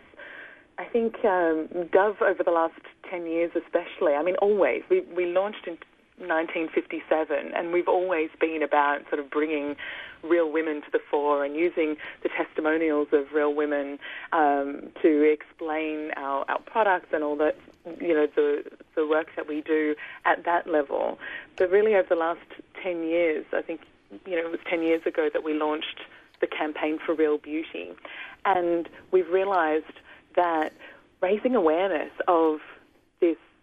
I 0.78 0.84
think 0.84 1.24
um, 1.24 1.70
Dove 1.94 2.18
over 2.22 2.44
the 2.44 2.52
last 2.52 2.74
10 3.10 3.26
years, 3.26 3.52
especially, 3.56 4.14
I 4.14 4.24
mean, 4.24 4.36
always, 4.42 4.82
we, 4.90 5.02
we 5.16 5.26
launched 5.28 5.68
in 5.68 5.78
1957, 6.18 7.52
and 7.56 7.72
we've 7.72 7.88
always 7.88 8.30
been 8.40 8.62
about 8.62 9.02
sort 9.10 9.20
of 9.20 9.30
bringing 9.30 9.76
real 10.24 10.52
women 10.52 10.82
to 10.82 10.92
the 10.92 11.00
fore 11.10 11.44
and 11.44 11.56
using 11.56 11.96
the 12.22 12.30
testimonials 12.30 13.08
of 13.12 13.32
real 13.34 13.54
women 13.54 13.98
um, 14.34 14.90
to 15.02 15.24
explain 15.24 16.12
our, 16.16 16.46
our 16.50 16.60
products 16.60 17.08
and 17.12 17.24
all 17.24 17.36
that, 17.36 17.58
you 18.00 18.14
know, 18.14 18.28
the, 18.36 18.64
the 18.96 19.08
work 19.08 19.28
that 19.36 19.48
we 19.48 19.62
do 19.62 19.96
at 20.26 20.46
that 20.46 20.68
level. 20.68 21.18
But 21.58 21.72
really, 21.72 21.96
over 21.96 22.08
the 22.10 22.16
last 22.16 22.40
10 22.84 23.04
years, 23.04 23.46
I 23.54 23.62
think, 23.62 23.82
you 24.26 24.36
know, 24.36 24.46
it 24.46 24.52
was 24.52 24.60
10 24.70 24.84
years 24.84 25.02
ago 25.06 25.30
that 25.34 25.44
we 25.44 25.54
launched 25.54 26.02
the 26.40 26.48
campaign 26.48 27.00
for 27.04 27.16
real 27.16 27.38
beauty. 27.38 27.92
And 28.46 28.90
we've 29.12 29.30
realized 29.30 30.00
that 30.36 30.74
raising 31.22 31.56
awareness 31.56 32.12
of 32.28 32.60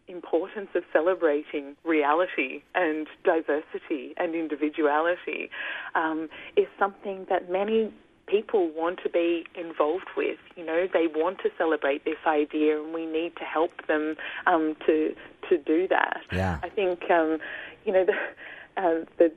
importance 0.09 0.69
of 0.75 0.83
celebrating 0.93 1.77
reality 1.85 2.63
and 2.75 3.07
diversity 3.25 4.15
and 4.17 4.35
individuality 4.35 5.51
um, 5.95 6.29
is 6.57 6.67
something 6.79 7.27
that 7.29 7.51
many 7.51 7.93
people 8.27 8.71
want 8.75 9.01
to 9.03 9.09
be 9.09 9.47
involved 9.55 10.09
with. 10.17 10.39
You 10.57 10.65
know, 10.65 10.87
they 10.93 11.07
want 11.07 11.39
to 11.41 11.51
celebrate 11.57 12.05
this 12.05 12.19
idea, 12.27 12.83
and 12.83 12.93
we 12.93 13.07
need 13.07 13.37
to 13.37 13.45
help 13.45 13.87
them 13.87 14.17
um, 14.47 14.77
to 14.87 15.15
to 15.49 15.59
do 15.59 15.89
that. 15.89 16.21
Yeah. 16.33 16.59
I 16.63 16.69
think 16.69 17.11
um, 17.11 17.39
you 17.85 17.93
know 17.93 18.05
the 18.05 18.83
uh, 18.83 19.05
the 19.19 19.33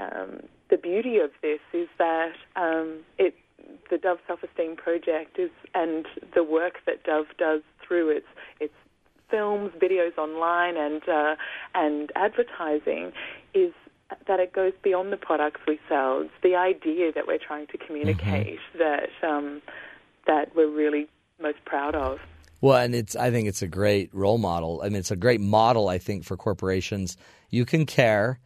um, 0.00 0.42
the 0.70 0.76
beauty 0.76 1.18
of 1.18 1.30
this 1.42 1.60
is 1.72 1.88
that 1.98 2.32
um, 2.56 3.00
it 3.18 3.34
the 3.90 3.98
Dove 3.98 4.18
Self 4.26 4.42
Esteem 4.42 4.76
Project 4.76 5.38
is 5.38 5.50
and 5.74 6.06
the 6.34 6.42
work 6.42 6.78
that 6.86 7.04
Dove 7.04 7.26
does 7.38 7.62
through 7.86 8.10
its 8.10 8.26
its 8.60 8.74
films, 9.32 9.72
videos 9.82 10.16
online, 10.16 10.76
and 10.76 11.02
uh, 11.08 11.34
and 11.74 12.12
advertising 12.14 13.12
is 13.54 13.72
that 14.28 14.38
it 14.38 14.52
goes 14.52 14.72
beyond 14.84 15.12
the 15.12 15.16
products 15.16 15.60
we 15.66 15.80
sell. 15.88 16.20
It's 16.20 16.30
the 16.42 16.54
idea 16.54 17.12
that 17.12 17.26
we're 17.26 17.38
trying 17.38 17.66
to 17.68 17.78
communicate 17.78 18.58
mm-hmm. 18.58 18.78
that 18.78 19.28
um, 19.28 19.62
that 20.26 20.54
we're 20.54 20.70
really 20.70 21.08
most 21.40 21.64
proud 21.64 21.94
of. 21.94 22.18
Well, 22.60 22.76
and 22.76 22.94
it's 22.94 23.16
I 23.16 23.30
think 23.30 23.48
it's 23.48 23.62
a 23.62 23.66
great 23.66 24.14
role 24.14 24.38
model. 24.38 24.82
I 24.84 24.88
mean, 24.88 24.98
it's 24.98 25.10
a 25.10 25.16
great 25.16 25.40
model. 25.40 25.88
I 25.88 25.98
think 25.98 26.24
for 26.24 26.36
corporations, 26.36 27.16
you 27.50 27.64
can 27.64 27.86
care, 27.86 28.38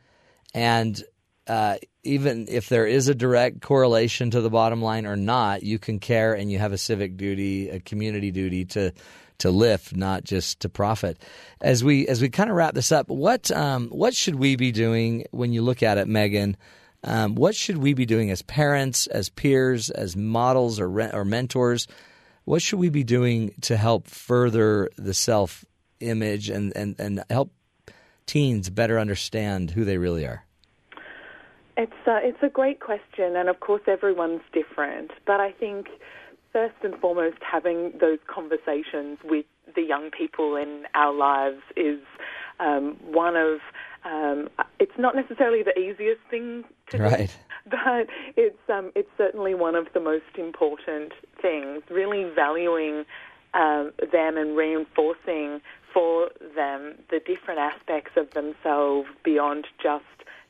and 0.54 1.02
uh, 1.46 1.76
even 2.02 2.46
if 2.48 2.68
there 2.68 2.86
is 2.86 3.08
a 3.08 3.14
direct 3.14 3.60
correlation 3.60 4.30
to 4.30 4.40
the 4.40 4.50
bottom 4.50 4.80
line 4.80 5.06
or 5.06 5.16
not, 5.16 5.62
you 5.62 5.78
can 5.78 5.98
care, 5.98 6.32
and 6.32 6.50
you 6.50 6.58
have 6.58 6.72
a 6.72 6.78
civic 6.78 7.16
duty, 7.16 7.68
a 7.68 7.80
community 7.80 8.30
duty 8.30 8.64
to 8.64 8.92
to 9.38 9.50
lift, 9.50 9.96
not 9.96 10.24
just 10.24 10.60
to 10.60 10.68
profit. 10.68 11.18
As 11.60 11.82
we 11.82 12.06
as 12.08 12.20
we 12.20 12.28
kind 12.28 12.50
of 12.50 12.56
wrap 12.56 12.74
this 12.74 12.92
up, 12.92 13.08
what 13.08 13.50
um, 13.50 13.88
what 13.88 14.14
should 14.14 14.36
we 14.36 14.56
be 14.56 14.72
doing 14.72 15.24
when 15.30 15.52
you 15.52 15.62
look 15.62 15.82
at 15.82 15.98
it, 15.98 16.08
Meaghan? 16.08 16.56
Um, 17.04 17.34
what 17.36 17.54
should 17.54 17.78
we 17.78 17.94
be 17.94 18.06
doing 18.06 18.30
as 18.30 18.42
parents, 18.42 19.06
as 19.06 19.28
peers, 19.28 19.90
as 19.90 20.16
models 20.16 20.80
or 20.80 20.88
re- 20.88 21.10
or 21.12 21.24
mentors? 21.24 21.86
What 22.44 22.62
should 22.62 22.78
we 22.78 22.90
be 22.90 23.04
doing 23.04 23.54
to 23.62 23.76
help 23.76 24.06
further 24.06 24.90
the 24.96 25.14
self 25.14 25.64
image 26.00 26.48
and, 26.50 26.76
and, 26.76 26.94
and 26.98 27.24
help 27.30 27.52
teens 28.26 28.70
better 28.70 28.98
understand 28.98 29.70
who 29.70 29.84
they 29.84 29.98
really 29.98 30.26
are? 30.26 30.44
It's 31.76 31.92
uh, 32.06 32.20
it's 32.22 32.42
a 32.42 32.48
great 32.48 32.80
question, 32.80 33.36
and 33.36 33.48
of 33.48 33.60
course 33.60 33.82
everyone's 33.86 34.42
different. 34.52 35.10
But 35.26 35.40
I 35.40 35.52
think 35.52 35.88
first 36.56 36.76
and 36.82 36.98
foremost, 37.02 37.36
having 37.42 37.92
those 38.00 38.18
conversations 38.26 39.18
with 39.22 39.44
the 39.74 39.82
young 39.82 40.10
people 40.10 40.56
in 40.56 40.84
our 40.94 41.12
lives 41.12 41.60
is 41.76 42.00
um, 42.60 42.96
one 43.04 43.36
of 43.36 43.58
um, 44.06 44.48
it's 44.78 44.96
not 44.98 45.14
necessarily 45.14 45.62
the 45.62 45.78
easiest 45.78 46.22
thing 46.30 46.64
to 46.90 46.98
right. 46.98 47.36
do, 47.66 47.76
but 47.76 48.06
it's 48.38 48.70
um, 48.72 48.90
it's 48.94 49.10
certainly 49.18 49.52
one 49.52 49.74
of 49.74 49.88
the 49.92 50.00
most 50.00 50.38
important 50.38 51.12
things. 51.42 51.82
Really 51.90 52.24
valuing 52.24 53.04
um, 53.52 53.92
them 54.10 54.38
and 54.38 54.56
reinforcing 54.56 55.60
for 55.92 56.30
them 56.54 56.94
the 57.10 57.20
different 57.20 57.60
aspects 57.60 58.12
of 58.16 58.30
themselves 58.30 59.08
beyond 59.22 59.66
just 59.82 60.04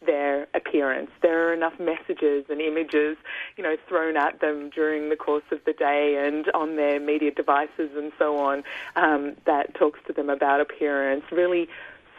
their 0.04 0.46
appearance. 0.54 1.10
There 1.22 1.48
are 1.48 1.54
enough 1.54 1.78
messages 1.78 2.44
and 2.48 2.60
images, 2.60 3.16
you 3.56 3.62
know, 3.62 3.76
thrown 3.88 4.16
at 4.16 4.40
them 4.40 4.70
during 4.70 5.08
the 5.08 5.16
course 5.16 5.44
of 5.50 5.60
the 5.64 5.72
day 5.72 6.16
and 6.26 6.48
on 6.54 6.76
their 6.76 7.00
media 7.00 7.30
devices 7.30 7.90
and 7.96 8.12
so 8.18 8.38
on 8.38 8.62
um, 8.96 9.36
that 9.46 9.74
talks 9.74 10.00
to 10.06 10.12
them 10.12 10.30
about 10.30 10.60
appearance. 10.60 11.24
Really 11.32 11.68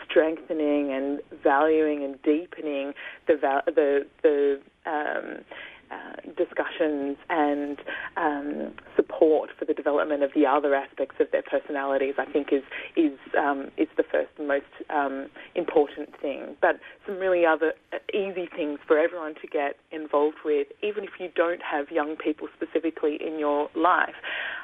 strengthening 0.09 0.91
and 0.91 1.21
valuing 1.43 2.03
and 2.03 2.21
deepening 2.21 2.93
the 3.27 3.35
the 3.67 4.05
the 4.23 4.59
um, 4.85 5.43
uh, 5.91 6.15
discussions 6.37 7.17
and 7.29 7.77
um, 8.17 8.73
support 8.95 9.49
for 9.57 9.65
the 9.65 9.73
development 9.73 10.23
of 10.23 10.31
the 10.35 10.45
other 10.45 10.75
aspects 10.75 11.15
of 11.19 11.27
their 11.31 11.43
personalities, 11.43 12.15
I 12.17 12.25
think 12.25 12.49
is 12.51 12.63
is 12.95 13.17
um, 13.37 13.71
is 13.77 13.87
the 13.97 14.03
first 14.03 14.29
and 14.37 14.47
most 14.47 14.65
um, 14.89 15.27
important 15.55 16.09
thing. 16.21 16.55
But 16.61 16.79
some 17.05 17.17
really 17.17 17.45
other 17.45 17.73
uh, 17.93 17.97
easy 18.13 18.49
things 18.55 18.79
for 18.87 18.97
everyone 18.97 19.35
to 19.41 19.47
get 19.47 19.75
involved 19.91 20.37
with, 20.43 20.67
even 20.83 21.03
if 21.03 21.11
you 21.19 21.29
don't 21.35 21.61
have 21.61 21.89
young 21.91 22.15
people 22.15 22.47
specifically 22.55 23.17
in 23.25 23.39
your 23.39 23.69
life. 23.75 24.15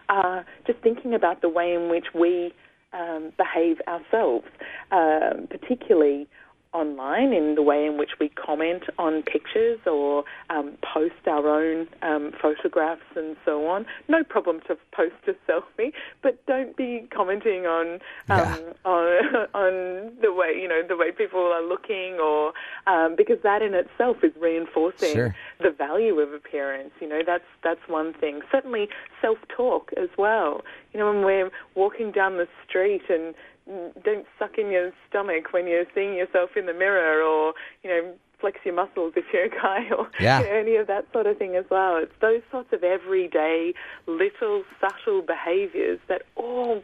Uh, 0.09 0.43
just 0.67 0.79
thinking 0.79 1.13
about 1.13 1.41
the 1.41 1.49
way 1.49 1.73
in 1.73 1.89
which 1.89 2.07
we 2.13 2.53
um, 2.93 3.31
behave 3.37 3.77
ourselves, 3.87 4.45
um, 4.91 5.47
particularly 5.49 6.27
online 6.73 7.33
in 7.33 7.55
the 7.55 7.61
way 7.61 7.85
in 7.85 7.97
which 7.97 8.11
we 8.19 8.29
comment 8.29 8.83
on 8.97 9.21
pictures 9.23 9.79
or 9.85 10.23
um, 10.49 10.73
post 10.81 11.27
our 11.27 11.47
own 11.47 11.87
um, 12.01 12.31
photographs 12.41 13.01
and 13.15 13.35
so 13.45 13.67
on. 13.67 13.85
No 14.07 14.23
problem 14.23 14.59
to 14.67 14.77
post 14.91 15.15
a 15.27 15.33
selfie, 15.49 15.93
but 16.21 16.43
don't 16.45 16.75
be 16.75 17.07
commenting 17.13 17.65
on 17.65 17.99
um, 18.29 18.39
yeah. 18.39 18.73
on, 18.85 19.47
on 19.53 20.11
the 20.21 20.33
way 20.33 20.57
you 20.59 20.67
know 20.67 20.81
the 20.87 20.97
way 20.97 21.11
people 21.11 21.39
are 21.39 21.63
looking, 21.63 22.17
or 22.19 22.53
um, 22.87 23.15
because 23.15 23.37
that 23.43 23.61
in 23.61 23.73
itself 23.73 24.17
is 24.23 24.33
reinforcing 24.39 25.13
sure. 25.13 25.35
the 25.59 25.71
value 25.71 26.19
of 26.19 26.33
appearance. 26.33 26.91
You 26.99 27.09
know 27.09 27.21
that's 27.25 27.43
that's 27.63 27.81
one 27.87 28.13
thing. 28.13 28.41
Certainly 28.51 28.89
self-talk 29.21 29.91
as 29.97 30.09
well. 30.17 30.61
You 30.93 30.99
know 30.99 31.11
when 31.11 31.23
we're 31.23 31.51
walking 31.75 32.11
down 32.11 32.37
the 32.37 32.47
street 32.67 33.03
and 33.09 33.35
don't 33.67 34.25
suck 34.37 34.57
in 34.57 34.71
your 34.71 34.91
stomach 35.09 35.51
when 35.53 35.67
you're 35.67 35.85
seeing 35.95 36.15
yourself 36.15 36.51
in 36.55 36.65
the 36.65 36.73
mirror 36.73 37.23
or, 37.23 37.53
you 37.83 37.89
know, 37.89 38.13
flex 38.39 38.59
your 38.65 38.75
muscles 38.75 39.13
if 39.15 39.23
you're 39.31 39.45
a 39.45 39.49
guy 39.49 39.89
or 39.97 40.09
yeah. 40.19 40.41
you 40.41 40.45
know, 40.45 40.51
any 40.53 40.75
of 40.75 40.87
that 40.87 41.05
sort 41.13 41.25
of 41.25 41.37
thing 41.37 41.55
as 41.55 41.65
well. 41.69 41.97
It's 41.97 42.13
those 42.19 42.41
sorts 42.51 42.73
of 42.73 42.83
everyday 42.83 43.73
little 44.05 44.63
subtle 44.81 45.21
behaviors 45.21 45.99
that 46.09 46.23
all 46.35 46.81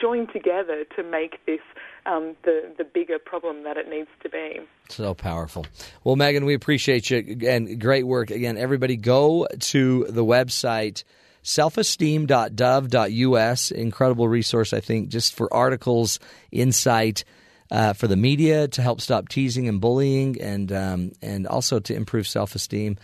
join 0.00 0.28
together 0.32 0.84
to 0.96 1.02
make 1.02 1.44
this 1.46 1.60
um, 2.06 2.36
the 2.44 2.72
the 2.78 2.84
bigger 2.84 3.18
problem 3.18 3.64
that 3.64 3.76
it 3.76 3.88
needs 3.88 4.08
to 4.22 4.28
be. 4.28 4.60
So 4.88 5.14
powerful. 5.14 5.66
Well, 6.04 6.16
Meaghan, 6.16 6.46
we 6.46 6.54
appreciate 6.54 7.10
you 7.10 7.38
and 7.48 7.80
great 7.80 8.06
work 8.06 8.30
again. 8.30 8.56
Everybody, 8.56 8.96
go 8.96 9.46
to 9.58 10.06
the 10.08 10.24
website 10.24 11.02
selfesteem.dove.us. 11.48 13.70
Incredible 13.70 14.28
resource, 14.28 14.74
I 14.74 14.80
think, 14.80 15.08
just 15.08 15.34
for 15.34 15.52
articles, 15.52 16.20
insight. 16.52 17.24
Uh, 17.70 17.92
for 17.92 18.08
the 18.08 18.16
media 18.16 18.66
to 18.66 18.80
help 18.80 18.98
stop 18.98 19.28
teasing 19.28 19.68
and 19.68 19.78
bullying, 19.78 20.40
and 20.40 20.72
um, 20.72 21.12
and 21.20 21.46
also 21.46 21.78
to 21.78 21.94
improve 21.94 22.26
self 22.26 22.54
esteem. 22.54 22.96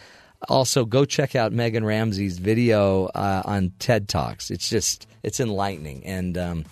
Also, 0.49 0.87
go 0.87 1.05
check 1.05 1.37
out 1.37 1.53
Meaghan 1.53 1.85
Ramsey's 1.85 2.39
video 2.39 3.09
uh, 3.09 3.43
on 3.45 3.73
TED 3.79 4.09
Talks. 4.09 4.51
It's 4.51 4.71
just 4.71 5.07
it's 5.23 5.39
enlightening, 5.39 6.07
and 6.07 6.39
um, 6.39 6.65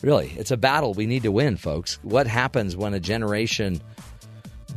really, 0.00 0.32
it's 0.38 0.52
a 0.52 0.56
battle 0.56 0.94
we 0.94 1.04
need 1.04 1.24
to 1.24 1.30
win, 1.30 1.58
folks. 1.58 1.98
What 2.02 2.26
happens 2.26 2.78
when 2.78 2.94
a 2.94 3.00
generation 3.00 3.82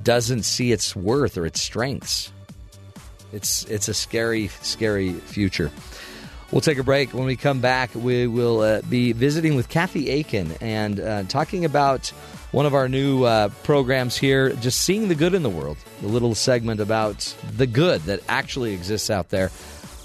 doesn't 0.03 0.43
see 0.43 0.73
its 0.73 0.93
worth 0.93 1.37
or 1.37 1.45
its 1.45 1.61
strengths? 1.61 2.33
It's 3.31 3.63
it's 3.65 3.87
a 3.87 3.93
scary, 3.93 4.47
scary 4.61 5.13
future. 5.13 5.71
We'll 6.51 6.61
take 6.61 6.77
a 6.77 6.83
break. 6.83 7.13
When 7.13 7.25
we 7.25 7.37
come 7.37 7.61
back, 7.61 7.95
we 7.95 8.27
will 8.27 8.59
uh, 8.59 8.81
be 8.81 9.13
visiting 9.13 9.55
with 9.55 9.69
Kathy 9.69 10.19
Akin 10.19 10.51
and 10.59 10.99
uh, 10.99 11.23
talking 11.23 11.63
about 11.63 12.09
one 12.51 12.65
of 12.65 12.73
our 12.73 12.89
new 12.89 13.23
uh, 13.23 13.47
programs 13.63 14.17
here, 14.17 14.49
just 14.55 14.81
seeing 14.81 15.07
the 15.07 15.15
good 15.15 15.33
in 15.33 15.43
the 15.43 15.49
world. 15.49 15.77
A 16.03 16.07
little 16.07 16.35
segment 16.35 16.81
about 16.81 17.33
the 17.55 17.67
good 17.67 18.01
that 18.01 18.19
actually 18.27 18.73
exists 18.73 19.09
out 19.09 19.29
there, 19.29 19.49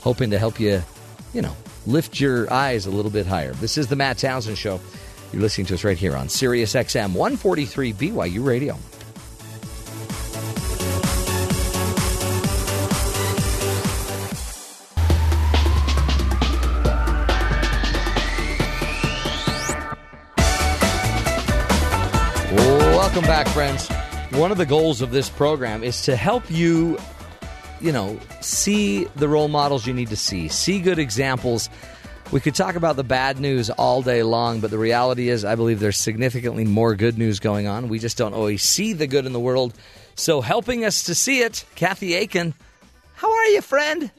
hoping 0.01 0.31
to 0.31 0.39
help 0.39 0.60
you, 0.60 0.82
you 1.35 1.43
know, 1.43 1.56
lift 1.85 2.20
your 2.20 2.52
eyes 2.52 2.86
a 2.86 2.90
little 2.90 3.10
bit 3.10 3.27
higher. 3.27 3.52
This 3.55 3.77
is 3.77 3.89
the 3.89 3.97
Matt 3.97 4.18
Townsend 4.18 4.56
Show. 4.56 4.81
You're 5.32 5.43
listening 5.43 5.66
to 5.66 5.74
us 5.74 5.82
right 5.82 5.98
here 5.98 6.16
on 6.16 6.28
Sirius 6.28 6.74
XM 6.74 7.12
143 7.12 7.93
BYU 7.93 8.47
Radio. 8.47 8.78
Welcome 23.16 23.30
back, 23.30 23.48
friends. 23.48 23.88
One 24.38 24.52
of 24.52 24.59
the 24.59 24.66
goals 24.66 25.01
of 25.01 25.10
this 25.10 25.30
program 25.30 25.82
is 25.82 26.02
to 26.02 26.16
help 26.16 26.51
you, 26.51 26.98
you 27.80 27.90
know, 27.90 28.20
see 28.43 29.05
the 29.16 29.26
role 29.26 29.48
models 29.48 29.86
you 29.86 29.94
need 29.94 30.10
to 30.10 30.16
see, 30.16 30.48
see 30.48 30.80
good 30.80 30.98
examples. 30.98 31.70
We 32.30 32.40
could 32.40 32.55
talk 32.55 32.76
about 32.76 32.97
the 32.97 33.05
bad 33.05 33.40
news 33.40 33.70
all 33.70 34.02
day 34.02 34.22
long, 34.22 34.60
but 34.60 34.70
the 34.70 34.76
reality 34.76 35.30
is, 35.30 35.47
I 35.47 35.55
believe 35.55 35.80
there's 35.80 35.97
significantly 35.97 36.66
more 36.66 36.94
good 36.94 37.16
news 37.16 37.40
going 37.40 37.66
on. 37.66 37.88
We 37.88 38.01
just 38.01 38.18
don't 38.18 38.34
always 38.34 38.62
see 38.62 38.93
the 38.93 39.06
good 39.06 39.24
in 39.24 39.32
the 39.32 39.40
world. 39.40 39.72
So, 40.14 40.43
helping 40.43 40.84
us 40.84 41.05
to 41.05 41.14
see 41.14 41.40
it, 41.40 41.64
Kathy 41.74 42.16
Akin. 42.16 42.52
How 43.14 43.32
are 43.32 43.47
you, 43.47 43.62
friend? 43.62 44.10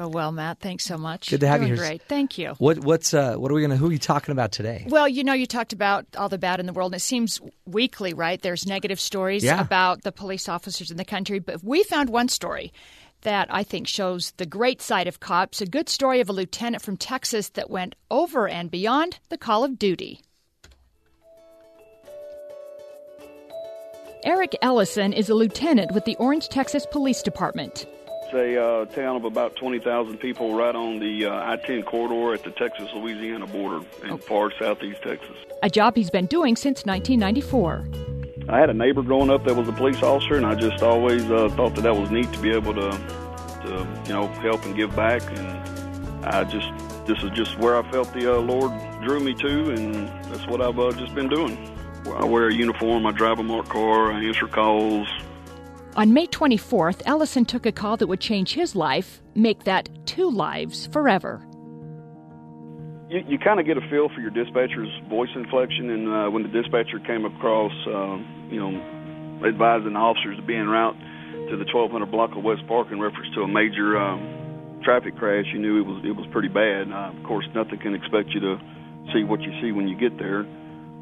So 0.00 0.08
well, 0.08 0.32
Matt. 0.32 0.60
Thanks 0.60 0.84
so 0.84 0.96
much. 0.96 1.28
Good 1.28 1.40
to 1.40 1.46
have 1.46 1.60
Doing 1.60 1.72
you 1.72 1.76
here. 1.76 1.84
Great. 1.84 2.00
Thank 2.00 2.38
you. 2.38 2.54
What 2.56 2.78
what's 2.78 3.12
uh, 3.12 3.34
what 3.34 3.50
are 3.50 3.54
we 3.54 3.60
gonna? 3.60 3.76
Who 3.76 3.90
are 3.90 3.92
you 3.92 3.98
talking 3.98 4.32
about 4.32 4.50
today? 4.50 4.86
Well, 4.88 5.06
you 5.06 5.22
know, 5.22 5.34
you 5.34 5.44
talked 5.44 5.74
about 5.74 6.06
all 6.16 6.30
the 6.30 6.38
bad 6.38 6.58
in 6.58 6.64
the 6.64 6.72
world. 6.72 6.92
And 6.92 6.96
it 6.98 7.02
seems 7.02 7.38
weekly, 7.66 8.14
right? 8.14 8.40
There's 8.40 8.66
negative 8.66 8.98
stories 8.98 9.44
Yeah. 9.44 9.60
about 9.60 10.00
the 10.02 10.10
police 10.10 10.48
officers 10.48 10.90
in 10.90 10.96
the 10.96 11.04
country, 11.04 11.38
but 11.38 11.62
we 11.62 11.82
found 11.82 12.08
one 12.08 12.28
story 12.28 12.72
that 13.20 13.48
I 13.50 13.62
think 13.62 13.86
shows 13.86 14.32
the 14.38 14.46
great 14.46 14.80
side 14.80 15.06
of 15.06 15.20
cops. 15.20 15.60
A 15.60 15.66
good 15.66 15.90
story 15.90 16.20
of 16.20 16.30
a 16.30 16.32
lieutenant 16.32 16.82
from 16.82 16.96
Texas 16.96 17.50
that 17.50 17.68
went 17.68 17.94
over 18.10 18.48
and 18.48 18.70
beyond 18.70 19.18
the 19.28 19.36
call 19.36 19.64
of 19.64 19.78
duty. 19.78 20.22
Eric 24.24 24.56
Ellison 24.62 25.12
is 25.12 25.28
a 25.28 25.34
lieutenant 25.34 25.92
with 25.92 26.06
the 26.06 26.16
Orange, 26.16 26.48
Texas 26.48 26.86
Police 26.90 27.20
Department. 27.20 27.84
It's 28.32 28.36
a 28.36 28.62
uh, 28.64 28.84
town 28.84 29.16
of 29.16 29.24
about 29.24 29.56
20,000 29.56 30.18
people 30.18 30.54
right 30.54 30.74
on 30.74 31.00
the 31.00 31.26
uh, 31.26 31.52
I 31.52 31.56
10 31.56 31.82
corridor 31.82 32.32
at 32.32 32.44
the 32.44 32.52
Texas 32.52 32.88
Louisiana 32.94 33.48
border 33.48 33.84
in 34.04 34.18
far 34.18 34.52
southeast 34.56 35.02
Texas. 35.02 35.36
A 35.64 35.68
job 35.68 35.96
he's 35.96 36.10
been 36.10 36.26
doing 36.26 36.54
since 36.54 36.86
1994. 36.86 37.88
I 38.48 38.60
had 38.60 38.70
a 38.70 38.74
neighbor 38.74 39.02
growing 39.02 39.30
up 39.30 39.42
that 39.46 39.56
was 39.56 39.66
a 39.66 39.72
police 39.72 40.00
officer, 40.04 40.36
and 40.36 40.46
I 40.46 40.54
just 40.54 40.80
always 40.80 41.28
uh, 41.28 41.48
thought 41.56 41.74
that 41.74 41.80
that 41.80 41.96
was 41.96 42.12
neat 42.12 42.32
to 42.32 42.38
be 42.38 42.52
able 42.52 42.72
to, 42.74 42.90
to, 42.92 43.88
you 44.06 44.12
know, 44.12 44.28
help 44.28 44.64
and 44.64 44.76
give 44.76 44.94
back. 44.94 45.22
And 45.36 46.24
I 46.24 46.44
just, 46.44 46.70
this 47.08 47.20
is 47.24 47.30
just 47.30 47.58
where 47.58 47.76
I 47.76 47.90
felt 47.90 48.12
the 48.12 48.36
uh, 48.36 48.38
Lord 48.38 48.70
drew 49.02 49.18
me 49.18 49.34
to, 49.34 49.70
and 49.72 50.06
that's 50.32 50.46
what 50.46 50.62
I've 50.62 50.78
uh, 50.78 50.92
just 50.92 51.16
been 51.16 51.28
doing. 51.28 51.58
I 52.06 52.24
wear 52.26 52.46
a 52.46 52.54
uniform, 52.54 53.06
I 53.06 53.10
drive 53.10 53.40
a 53.40 53.42
marked 53.42 53.70
car, 53.70 54.12
I 54.12 54.22
answer 54.22 54.46
calls. 54.46 55.08
On 56.00 56.14
May 56.14 56.26
24th, 56.26 57.02
Ellison 57.04 57.44
took 57.44 57.66
a 57.66 57.72
call 57.72 57.98
that 57.98 58.06
would 58.06 58.20
change 58.20 58.54
his 58.54 58.74
life, 58.74 59.20
make 59.34 59.64
that 59.64 59.90
two 60.06 60.30
lives 60.30 60.86
forever. 60.86 61.44
You, 63.10 63.20
you 63.28 63.38
kind 63.38 63.60
of 63.60 63.66
get 63.66 63.76
a 63.76 63.84
feel 63.92 64.08
for 64.08 64.22
your 64.24 64.30
dispatcher's 64.30 64.88
voice 65.10 65.28
inflection, 65.36 65.90
and 65.90 66.08
uh, 66.08 66.30
when 66.30 66.42
the 66.42 66.48
dispatcher 66.48 67.00
came 67.04 67.26
across, 67.26 67.72
uh, 67.84 68.16
you 68.48 68.56
know, 68.56 68.72
advising 69.44 69.92
the 69.92 70.00
officers 70.00 70.40
to 70.40 70.42
be 70.42 70.56
en 70.56 70.72
route 70.72 70.96
to 71.52 71.60
the 71.60 71.68
1200 71.68 72.10
block 72.10 72.32
of 72.34 72.42
West 72.42 72.66
Park 72.66 72.88
in 72.90 72.98
reference 72.98 73.28
to 73.34 73.42
a 73.42 73.48
major 73.48 74.00
um, 74.00 74.80
traffic 74.82 75.18
crash, 75.18 75.44
you 75.52 75.60
knew 75.60 75.84
it 75.84 75.84
was 75.84 76.00
it 76.08 76.16
was 76.16 76.24
pretty 76.32 76.48
bad. 76.48 76.88
Uh, 76.88 77.12
of 77.12 77.22
course, 77.28 77.44
nothing 77.54 77.76
can 77.76 77.92
expect 77.92 78.32
you 78.32 78.40
to 78.40 78.56
see 79.12 79.20
what 79.22 79.42
you 79.42 79.52
see 79.60 79.70
when 79.70 79.84
you 79.84 80.00
get 80.00 80.16
there 80.16 80.48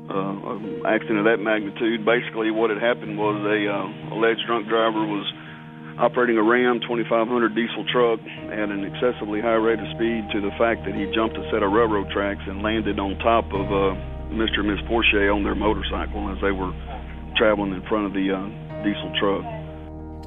uh, 0.08 0.88
accident 0.88 1.20
of 1.20 1.26
that 1.28 1.38
magnitude. 1.38 2.04
Basically, 2.04 2.50
what 2.50 2.70
had 2.70 2.80
happened 2.80 3.18
was 3.18 3.36
a 3.44 3.60
uh, 3.68 4.16
alleged 4.16 4.42
drunk 4.46 4.68
driver 4.68 5.04
was 5.04 5.26
operating 5.98 6.38
a 6.38 6.42
Ram 6.42 6.80
2500 6.80 7.54
diesel 7.54 7.84
truck 7.90 8.20
at 8.54 8.70
an 8.70 8.84
excessively 8.84 9.40
high 9.40 9.58
rate 9.58 9.80
of 9.80 9.88
speed 9.94 10.24
to 10.30 10.40
the 10.40 10.54
fact 10.56 10.86
that 10.86 10.94
he 10.94 11.10
jumped 11.12 11.36
a 11.36 11.44
set 11.50 11.62
of 11.62 11.72
railroad 11.72 12.08
tracks 12.10 12.42
and 12.46 12.62
landed 12.62 12.98
on 12.98 13.18
top 13.18 13.44
of 13.52 13.66
uh, 13.66 13.98
Mr. 14.30 14.60
and 14.62 14.70
Miss 14.70 14.80
Portie 14.86 15.28
on 15.28 15.42
their 15.42 15.56
motorcycle 15.56 16.30
as 16.30 16.38
they 16.40 16.52
were 16.52 16.72
traveling 17.36 17.72
in 17.72 17.82
front 17.88 18.06
of 18.06 18.12
the 18.14 18.30
uh, 18.30 18.46
diesel 18.84 19.12
truck. 19.18 19.44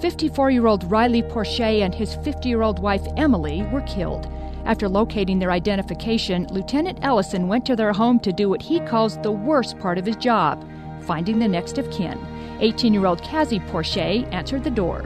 54 0.02 0.52
year 0.52 0.68
old 0.68 0.84
Riley 0.92 1.22
Portie 1.22 1.82
and 1.82 1.94
his 1.94 2.16
50 2.16 2.50
year 2.50 2.62
old 2.62 2.80
wife 2.80 3.06
Emily 3.18 3.64
were 3.72 3.82
killed. 3.82 4.28
After 4.66 4.88
locating 4.88 5.40
their 5.40 5.52
identification, 5.52 6.48
Lieutenant 6.52 7.00
Ellison 7.02 7.48
went 7.48 7.66
to 7.66 7.76
their 7.76 7.94
home 7.94 8.20
to 8.20 8.32
do 8.32 8.50
what 8.50 8.62
he 8.62 8.80
calls 8.82 9.18
the 9.18 9.32
worst 9.32 9.80
part 9.80 9.98
of 9.98 10.06
his 10.06 10.16
job 10.16 10.64
finding 11.02 11.40
the 11.40 11.48
next 11.48 11.78
of 11.78 11.90
kin. 11.92 12.18
18 12.60 12.94
year 12.94 13.06
old 13.06 13.22
Kazzie 13.24 13.60
Portie 13.68 14.26
answered 14.32 14.64
the 14.64 14.70
door. 14.70 15.04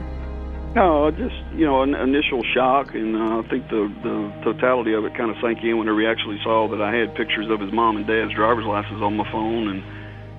No, 0.74 1.10
just 1.10 1.34
you 1.54 1.64
know, 1.64 1.82
an 1.82 1.94
initial 1.94 2.42
shock, 2.52 2.94
and 2.94 3.16
uh, 3.16 3.40
I 3.40 3.48
think 3.48 3.66
the 3.68 3.88
the 4.04 4.16
totality 4.44 4.92
of 4.92 5.04
it 5.06 5.16
kind 5.16 5.30
of 5.30 5.36
sank 5.40 5.64
in 5.64 5.78
whenever 5.78 6.00
he 6.00 6.06
actually 6.06 6.38
saw 6.44 6.68
that 6.68 6.82
I 6.82 6.94
had 6.94 7.14
pictures 7.14 7.48
of 7.48 7.60
his 7.60 7.72
mom 7.72 7.96
and 7.96 8.06
dad's 8.06 8.34
driver's 8.34 8.66
license 8.66 9.00
on 9.00 9.16
my 9.16 9.24
phone, 9.32 9.68
and 9.68 9.82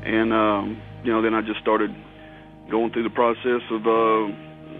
and 0.06 0.34
um, 0.34 0.82
you 1.04 1.12
know, 1.12 1.24
then 1.24 1.34
I 1.34 1.42
just 1.42 1.60
started 1.60 1.90
going 2.70 2.94
through 2.94 3.04
the 3.04 3.18
process 3.18 3.66
of 3.72 3.82
uh, 3.88 4.30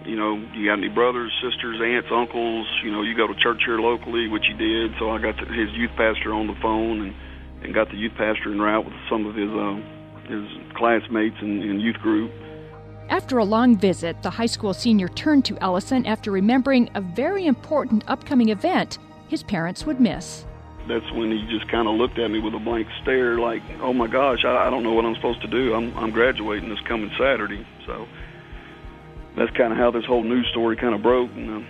you 0.08 0.16
know, 0.16 0.38
you 0.54 0.66
got 0.66 0.80
any 0.80 0.88
brothers, 0.88 1.32
sisters, 1.44 1.80
aunts, 1.82 2.10
uncles? 2.12 2.68
You 2.84 2.92
know, 2.92 3.02
you 3.02 3.16
go 3.16 3.28
to 3.28 3.36
church 3.36 3.62
here 3.66 3.80
locally, 3.80 4.28
which 4.28 4.46
he 4.48 4.54
did. 4.54 4.94
So 5.00 5.12
I 5.12 5.20
got 5.20 5.36
the, 5.38 5.46
his 5.46 5.70
youth 5.74 5.92
pastor 5.98 6.34
on 6.34 6.48
the 6.48 6.56
phone 6.62 7.02
and 7.02 7.16
and 7.64 7.74
got 7.74 7.90
the 7.90 7.98
youth 7.98 8.14
pastor 8.18 8.52
en 8.52 8.62
route 8.62 8.86
with 8.86 8.94
some 9.10 9.26
of 9.26 9.36
his 9.36 9.50
uh, 9.50 9.80
his 10.28 10.76
classmates 10.76 11.38
and, 11.42 11.64
and 11.64 11.82
youth 11.82 11.98
group. 11.98 12.32
After 13.10 13.38
a 13.38 13.46
long 13.46 13.78
visit, 13.78 14.22
the 14.22 14.30
high 14.30 14.48
school 14.48 14.74
senior 14.74 15.08
turned 15.08 15.46
to 15.46 15.58
Ellison 15.62 16.06
after 16.06 16.30
remembering 16.30 16.90
a 16.94 17.02
very 17.02 17.46
important 17.46 18.04
upcoming 18.08 18.50
event 18.50 18.98
his 19.30 19.44
parents 19.44 19.86
would 19.86 20.00
miss. 20.00 20.46
That's 20.88 21.10
when 21.12 21.32
he 21.32 21.46
just 21.50 21.70
kind 21.70 21.88
of 21.88 21.96
looked 21.96 22.18
at 22.18 22.32
me 22.32 22.40
with 22.40 22.54
a 22.54 22.60
blank 22.60 22.88
stare, 23.02 23.40
like, 23.40 23.62
"Oh 23.82 23.94
my 23.94 24.08
gosh, 24.08 24.46
I, 24.46 24.68
I 24.68 24.70
don't 24.70 24.84
know 24.84 24.94
what 24.94 25.06
I'm 25.06 25.16
supposed 25.16 25.42
to 25.42 25.48
do. 25.48 25.74
I'm 25.74 25.96
I'm 25.98 26.12
graduating 26.12 26.70
this 26.70 26.80
coming 26.82 27.12
Saturday." 27.18 27.66
So 27.86 28.08
that's 29.38 29.56
kind 29.56 29.72
of 29.72 29.78
how 29.78 29.92
this 29.92 30.04
whole 30.06 30.24
news 30.24 30.48
story 30.50 30.76
kind 30.76 30.96
of 30.96 31.02
broke. 31.02 31.32
And 31.32 31.50
uh, 31.50 31.68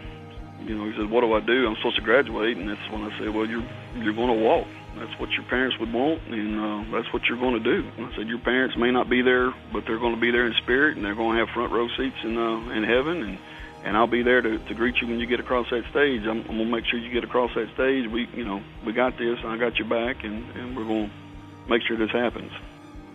you 0.63 0.75
know, 0.75 0.89
he 0.89 0.97
said, 0.97 1.09
"What 1.11 1.21
do 1.21 1.33
I 1.33 1.41
do? 1.41 1.67
I'm 1.67 1.75
supposed 1.75 1.97
to 1.97 2.01
graduate." 2.01 2.57
And 2.57 2.67
that's 2.67 2.89
when 2.89 3.03
I 3.03 3.17
said, 3.19 3.29
"Well, 3.29 3.45
you're 3.45 3.65
you're 3.95 4.13
going 4.13 4.35
to 4.35 4.43
walk. 4.43 4.67
That's 4.95 5.19
what 5.19 5.29
your 5.31 5.43
parents 5.43 5.77
would 5.79 5.93
want, 5.93 6.23
and 6.27 6.59
uh, 6.59 6.97
that's 6.97 7.13
what 7.13 7.25
you're 7.25 7.37
going 7.37 7.61
to 7.61 7.63
do." 7.63 7.87
And 7.97 8.07
I 8.07 8.15
said, 8.15 8.27
"Your 8.27 8.39
parents 8.39 8.75
may 8.77 8.91
not 8.91 9.09
be 9.09 9.21
there, 9.21 9.53
but 9.71 9.85
they're 9.85 9.99
going 9.99 10.15
to 10.15 10.21
be 10.21 10.31
there 10.31 10.47
in 10.47 10.53
spirit, 10.63 10.95
and 10.95 11.05
they're 11.05 11.15
going 11.15 11.37
to 11.37 11.45
have 11.45 11.53
front 11.53 11.71
row 11.71 11.87
seats 11.89 12.17
in 12.23 12.37
uh, 12.37 12.69
in 12.71 12.83
heaven, 12.83 13.21
and 13.21 13.37
and 13.83 13.95
I'll 13.95 14.07
be 14.07 14.23
there 14.23 14.41
to, 14.41 14.57
to 14.57 14.73
greet 14.73 14.95
you 15.01 15.07
when 15.07 15.19
you 15.19 15.27
get 15.27 15.39
across 15.39 15.69
that 15.69 15.83
stage. 15.91 16.25
I'm, 16.25 16.43
I'm 16.49 16.57
to 16.57 16.65
make 16.65 16.85
sure 16.85 16.99
you 16.99 17.11
get 17.11 17.23
across 17.23 17.53
that 17.55 17.71
stage. 17.73 18.09
We, 18.09 18.27
you 18.33 18.43
know, 18.43 18.61
we 18.85 18.91
got 18.91 19.17
this, 19.17 19.39
I 19.45 19.55
got 19.57 19.77
your 19.77 19.87
back, 19.87 20.23
and 20.23 20.49
and 20.55 20.75
we're 20.75 20.83
to 20.83 21.09
make 21.69 21.83
sure 21.83 21.97
this 21.97 22.11
happens." 22.11 22.51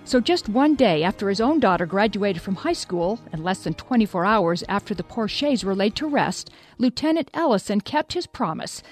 So, 0.04 0.20
just 0.20 0.48
one 0.48 0.74
day 0.74 1.04
after 1.04 1.28
his 1.28 1.40
own 1.40 1.60
daughter 1.60 1.86
graduated 1.86 2.42
from 2.42 2.56
high 2.56 2.72
school, 2.72 3.20
and 3.32 3.44
less 3.44 3.62
than 3.62 3.74
24 3.74 4.24
hours 4.24 4.64
after 4.68 4.94
the 4.94 5.04
Porties 5.04 5.62
were 5.62 5.76
laid 5.76 5.94
to 5.96 6.08
rest, 6.08 6.50
Lieutenant 6.76 7.30
Ellison 7.34 7.80
kept 7.80 8.12
his 8.12 8.26
promise, 8.26 8.82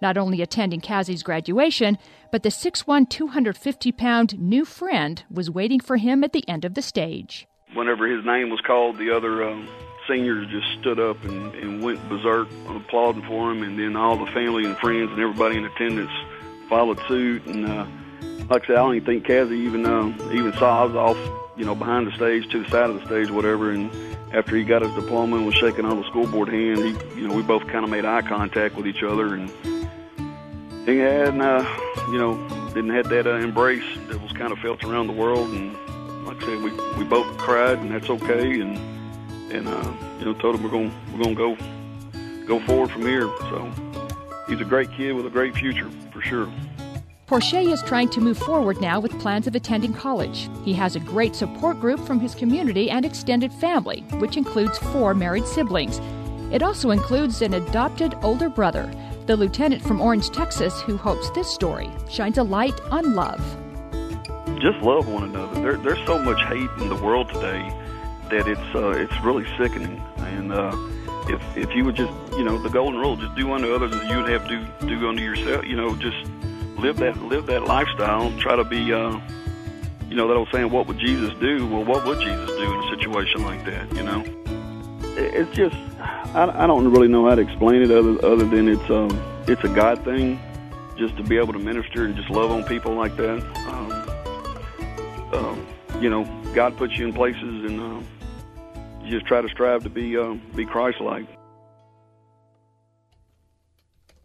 not 0.00 0.16
only 0.16 0.40
attending 0.40 0.80
Kazzie's 0.80 1.24
graduation, 1.24 1.98
but 2.30 2.44
the 2.44 2.50
6'1, 2.50 3.10
250 3.10 3.92
pound 3.92 4.38
new 4.38 4.64
friend 4.64 5.24
was 5.28 5.50
waiting 5.50 5.80
for 5.80 5.96
him 5.96 6.22
at 6.22 6.32
the 6.32 6.48
end 6.48 6.64
of 6.64 6.74
the 6.74 6.82
stage. 6.82 7.48
Whenever 7.74 8.06
his 8.06 8.24
name 8.24 8.48
was 8.48 8.60
called, 8.60 8.96
the 8.96 9.10
other 9.10 9.42
um, 9.42 9.68
seniors 10.06 10.46
just 10.50 10.80
stood 10.80 11.00
up 11.00 11.22
and, 11.24 11.52
and 11.56 11.82
went 11.82 12.08
berserk 12.08 12.48
applauding 12.68 13.22
for 13.22 13.50
him, 13.50 13.64
and 13.64 13.76
then 13.76 13.96
all 13.96 14.16
the 14.16 14.30
family 14.30 14.64
and 14.64 14.76
friends 14.78 15.10
and 15.10 15.20
everybody 15.20 15.56
in 15.56 15.64
attendance 15.64 16.12
followed 16.68 17.00
suit. 17.08 17.44
and 17.46 17.66
uh, 17.66 17.86
like 18.48 18.64
I 18.64 18.66
said, 18.66 18.76
I 18.76 18.80
don't 18.80 18.94
even 18.96 19.06
think 19.06 19.26
Kazzie 19.26 19.58
even 19.58 19.86
uh, 19.86 20.32
even 20.32 20.52
saw. 20.54 20.82
I 20.82 20.84
was 20.84 20.96
off, 20.96 21.18
you 21.56 21.64
know, 21.64 21.74
behind 21.74 22.06
the 22.06 22.12
stage 22.12 22.50
to 22.50 22.62
the 22.62 22.70
side 22.70 22.90
of 22.90 23.00
the 23.00 23.06
stage, 23.06 23.30
whatever. 23.30 23.70
And 23.70 23.90
after 24.32 24.56
he 24.56 24.64
got 24.64 24.82
his 24.82 24.92
diploma 24.92 25.36
and 25.36 25.46
was 25.46 25.54
shaking 25.54 25.84
on 25.84 26.00
the 26.00 26.06
school 26.08 26.26
board 26.26 26.48
hand, 26.48 26.78
he, 26.78 27.20
you 27.20 27.28
know, 27.28 27.34
we 27.34 27.42
both 27.42 27.66
kind 27.68 27.84
of 27.84 27.90
made 27.90 28.04
eye 28.04 28.22
contact 28.22 28.76
with 28.76 28.86
each 28.86 29.02
other, 29.02 29.34
and 29.34 29.50
he 30.86 30.98
had, 30.98 31.38
uh, 31.40 31.64
you 32.10 32.18
know, 32.18 32.36
didn't 32.68 32.90
have 32.90 33.08
that 33.08 33.26
uh, 33.26 33.36
embrace 33.36 33.84
that 34.08 34.20
was 34.22 34.32
kind 34.32 34.52
of 34.52 34.58
felt 34.58 34.82
around 34.84 35.06
the 35.06 35.12
world. 35.12 35.50
And 35.50 35.74
like 36.26 36.42
I 36.42 36.46
said, 36.46 36.62
we 36.62 36.70
we 36.98 37.04
both 37.04 37.26
cried, 37.38 37.78
and 37.78 37.90
that's 37.90 38.10
okay. 38.10 38.60
And 38.60 38.76
and 39.52 39.68
uh, 39.68 39.92
you 40.18 40.24
know, 40.24 40.34
told 40.34 40.56
him 40.56 40.62
we're 40.62 40.70
gonna 40.70 40.92
we're 41.16 41.24
to 41.24 41.34
go 41.34 41.56
go 42.46 42.60
forward 42.66 42.90
from 42.90 43.02
here. 43.02 43.28
So 43.50 43.70
he's 44.48 44.60
a 44.60 44.64
great 44.64 44.90
kid 44.92 45.12
with 45.12 45.26
a 45.26 45.30
great 45.30 45.54
future 45.54 45.88
for 46.12 46.20
sure. 46.20 46.48
Portie 47.30 47.72
is 47.72 47.80
trying 47.84 48.08
to 48.08 48.20
move 48.20 48.38
forward 48.38 48.80
now 48.80 48.98
with 48.98 49.16
plans 49.20 49.46
of 49.46 49.54
attending 49.54 49.92
college. 49.92 50.50
He 50.64 50.72
has 50.72 50.96
a 50.96 50.98
great 50.98 51.36
support 51.36 51.78
group 51.78 52.00
from 52.00 52.18
his 52.18 52.34
community 52.34 52.90
and 52.90 53.04
extended 53.04 53.52
family, 53.52 54.00
which 54.14 54.36
includes 54.36 54.78
four 54.78 55.14
married 55.14 55.46
siblings. 55.46 56.00
It 56.52 56.60
also 56.60 56.90
includes 56.90 57.40
an 57.40 57.54
adopted 57.54 58.16
older 58.22 58.48
brother, 58.48 58.92
the 59.26 59.36
lieutenant 59.36 59.80
from 59.80 60.00
Orange, 60.00 60.30
Texas, 60.30 60.82
who 60.82 60.96
hopes 60.96 61.30
this 61.30 61.48
story 61.48 61.88
shines 62.10 62.36
a 62.36 62.42
light 62.42 62.80
on 62.90 63.14
love. 63.14 63.40
Just 64.58 64.80
love 64.82 65.06
one 65.06 65.22
another. 65.22 65.60
There, 65.60 65.76
there's 65.76 66.04
so 66.06 66.18
much 66.18 66.42
hate 66.48 66.68
in 66.80 66.88
the 66.88 66.96
world 66.96 67.28
today 67.28 67.62
that 68.30 68.48
it's 68.48 68.74
uh, 68.74 68.90
it's 68.90 69.16
really 69.22 69.46
sickening. 69.56 70.02
And 70.16 70.52
uh, 70.52 70.76
if 71.28 71.40
if 71.56 71.76
you 71.76 71.84
would 71.84 71.94
just, 71.94 72.12
you 72.32 72.42
know, 72.42 72.60
the 72.60 72.70
golden 72.70 72.98
rule, 72.98 73.14
just 73.14 73.36
do 73.36 73.52
unto 73.52 73.72
others 73.72 73.92
as 73.94 74.10
you 74.10 74.16
would 74.16 74.28
have 74.28 74.48
to 74.48 74.66
do, 74.80 74.98
do 74.98 75.08
unto 75.08 75.22
yourself. 75.22 75.64
You 75.64 75.76
know, 75.76 75.94
just 75.94 76.26
live 76.80 76.96
that 76.98 77.22
live 77.22 77.46
that 77.46 77.64
lifestyle. 77.64 78.32
Try 78.38 78.56
to 78.56 78.64
be, 78.64 78.92
uh, 78.92 79.20
you 80.08 80.16
know, 80.16 80.28
that 80.28 80.34
old 80.34 80.48
saying, 80.52 80.70
"What 80.70 80.86
would 80.86 80.98
Jesus 80.98 81.32
do?" 81.40 81.66
Well, 81.66 81.84
what 81.84 82.04
would 82.06 82.20
Jesus 82.20 82.48
do 82.48 82.72
in 82.72 82.80
a 82.80 82.88
situation 82.96 83.42
like 83.42 83.64
that? 83.66 83.94
You 83.94 84.02
know, 84.02 84.24
it's 85.16 85.54
just 85.54 85.76
I, 86.34 86.64
I 86.64 86.66
don't 86.66 86.90
really 86.90 87.08
know 87.08 87.28
how 87.28 87.34
to 87.34 87.42
explain 87.42 87.82
it 87.82 87.90
other 87.90 88.24
other 88.24 88.44
than 88.44 88.68
it's 88.68 88.90
um, 88.90 89.10
it's 89.46 89.62
a 89.64 89.68
God 89.68 90.02
thing, 90.04 90.40
just 90.96 91.16
to 91.16 91.22
be 91.22 91.36
able 91.36 91.52
to 91.52 91.58
minister 91.58 92.04
and 92.04 92.16
just 92.16 92.30
love 92.30 92.50
on 92.50 92.64
people 92.64 92.94
like 92.94 93.16
that. 93.16 93.42
Um, 93.68 93.92
um, 95.34 95.66
you 96.00 96.10
know, 96.10 96.24
God 96.54 96.76
puts 96.76 96.96
you 96.96 97.06
in 97.06 97.12
places, 97.12 97.42
and 97.42 97.80
uh, 97.80 98.00
you 99.02 99.10
just 99.10 99.26
try 99.26 99.40
to 99.40 99.48
strive 99.48 99.82
to 99.84 99.90
be 99.90 100.16
uh, 100.16 100.34
be 100.54 100.64
Christ-like. 100.64 101.26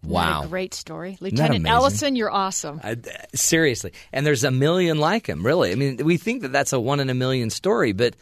Wow. 0.06 0.40
What 0.40 0.46
a 0.46 0.50
great 0.50 0.74
story. 0.74 1.18
Lieutenant 1.20 1.68
Ellison, 1.68 2.16
you're 2.16 2.32
awesome. 2.32 2.80
Uh, 2.84 2.96
seriously. 3.34 3.92
And 4.14 4.26
there's 4.26 4.44
a 4.44 4.52
million 4.52 4.98
like 4.98 5.28
him, 5.28 5.46
really. 5.46 5.72
I 5.72 5.76
mean, 5.76 5.98
we 6.04 6.18
think 6.18 6.42
that 6.44 6.52
that's 6.52 6.74
a 6.74 6.80
one 6.80 7.00
in 7.00 7.10
a 7.10 7.14
million 7.16 7.50
story, 7.50 7.92
but 7.94 8.16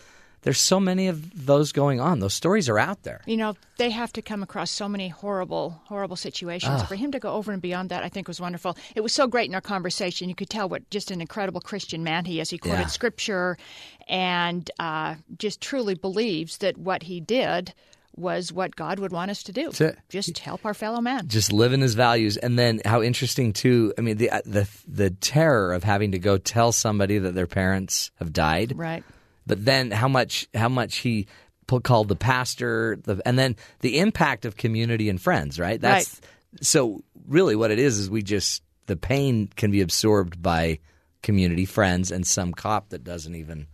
there's 0.44 0.60
so 0.60 0.78
many 0.80 1.08
of 1.08 1.46
those 1.46 1.72
going 1.72 2.02
on. 2.02 2.20
Those 2.20 2.34
stories 2.34 2.68
are 2.68 2.78
out 2.78 3.04
there. 3.04 3.22
You 3.26 3.38
know, 3.38 3.56
they 3.78 3.90
have 3.92 4.12
to 4.14 4.22
come 4.22 4.44
across 4.44 4.72
so 4.72 4.90
many 4.90 5.08
horrible, 5.08 5.82
horrible 5.86 6.18
situations. 6.18 6.82
Ah. 6.82 6.86
For 6.86 6.96
him 6.96 7.12
to 7.14 7.20
go 7.20 7.32
over 7.32 7.54
and 7.54 7.62
beyond 7.62 7.90
that, 7.90 8.04
I 8.04 8.10
think 8.10 8.28
was 8.28 8.42
wonderful. 8.42 8.76
It 8.94 9.02
was 9.02 9.14
so 9.14 9.26
great 9.26 9.48
in 9.48 9.56
our 9.56 9.62
conversation. 9.62 10.28
You 10.28 10.36
could 10.36 10.50
tell 10.50 10.68
what 10.68 10.90
just 10.90 11.12
an 11.12 11.22
incredible 11.22 11.62
Christian 11.62 12.04
man 12.04 12.26
he 12.26 12.42
is. 12.42 12.50
He 12.50 12.58
quoted 12.58 12.80
Yeah. 12.82 12.88
scripture 12.88 13.58
and 14.10 14.70
uh, 14.80 15.16
just 15.38 15.62
truly 15.62 15.96
believes 15.96 16.58
that 16.58 16.78
what 16.78 17.04
he 17.04 17.22
did 17.22 17.74
was 18.16 18.54
what 18.54 18.76
God 18.76 19.00
would 19.00 19.12
want 19.12 19.32
us 19.32 19.44
to 19.44 19.52
do. 19.52 19.72
Just 20.10 20.38
help 20.40 20.66
our 20.66 20.74
fellow 20.74 21.02
man. 21.02 21.28
just 21.28 21.52
live 21.52 21.74
in 21.74 21.82
his 21.82 21.94
values 21.96 22.38
and 22.38 22.58
then 22.60 22.80
how 22.86 23.02
interesting 23.02 23.54
too 23.54 23.94
i 23.98 24.02
mean 24.02 24.18
the 24.18 24.30
the 24.46 24.68
the 24.88 25.10
terror 25.10 25.74
of 25.74 25.84
having 25.84 26.12
to 26.12 26.20
go 26.20 26.38
tell 26.38 26.72
somebody 26.72 27.18
that 27.18 27.34
their 27.34 27.48
parents 27.48 28.12
have 28.20 28.32
died 28.32 28.78
Right. 28.78 29.04
but 29.48 29.64
then 29.66 29.92
how 29.92 30.08
much 30.08 30.48
how 30.54 30.70
much 30.70 30.98
he 30.98 31.28
called 31.84 32.08
the 32.08 32.16
pastor 32.16 32.98
the, 33.04 33.20
and 33.26 33.38
then 33.40 33.56
the 33.80 33.98
impact 34.00 34.46
of 34.46 34.56
community 34.58 35.10
and 35.10 35.20
friends 35.20 35.60
right 35.60 35.82
that's 35.82 36.22
so 36.62 37.04
really 37.28 37.56
what 37.56 37.72
it 37.72 37.80
is 37.80 37.98
is 37.98 38.10
we 38.12 38.22
just 38.22 38.62
the 38.86 38.96
pain 38.96 39.50
can 39.56 39.72
be 39.72 39.82
absorbed 39.82 40.40
by 40.42 40.78
community 41.24 41.66
friends 41.66 42.12
and 42.12 42.28
some 42.28 42.54
cop 42.54 42.90
that 42.90 43.04
doesn't 43.04 43.34
even 43.36 43.66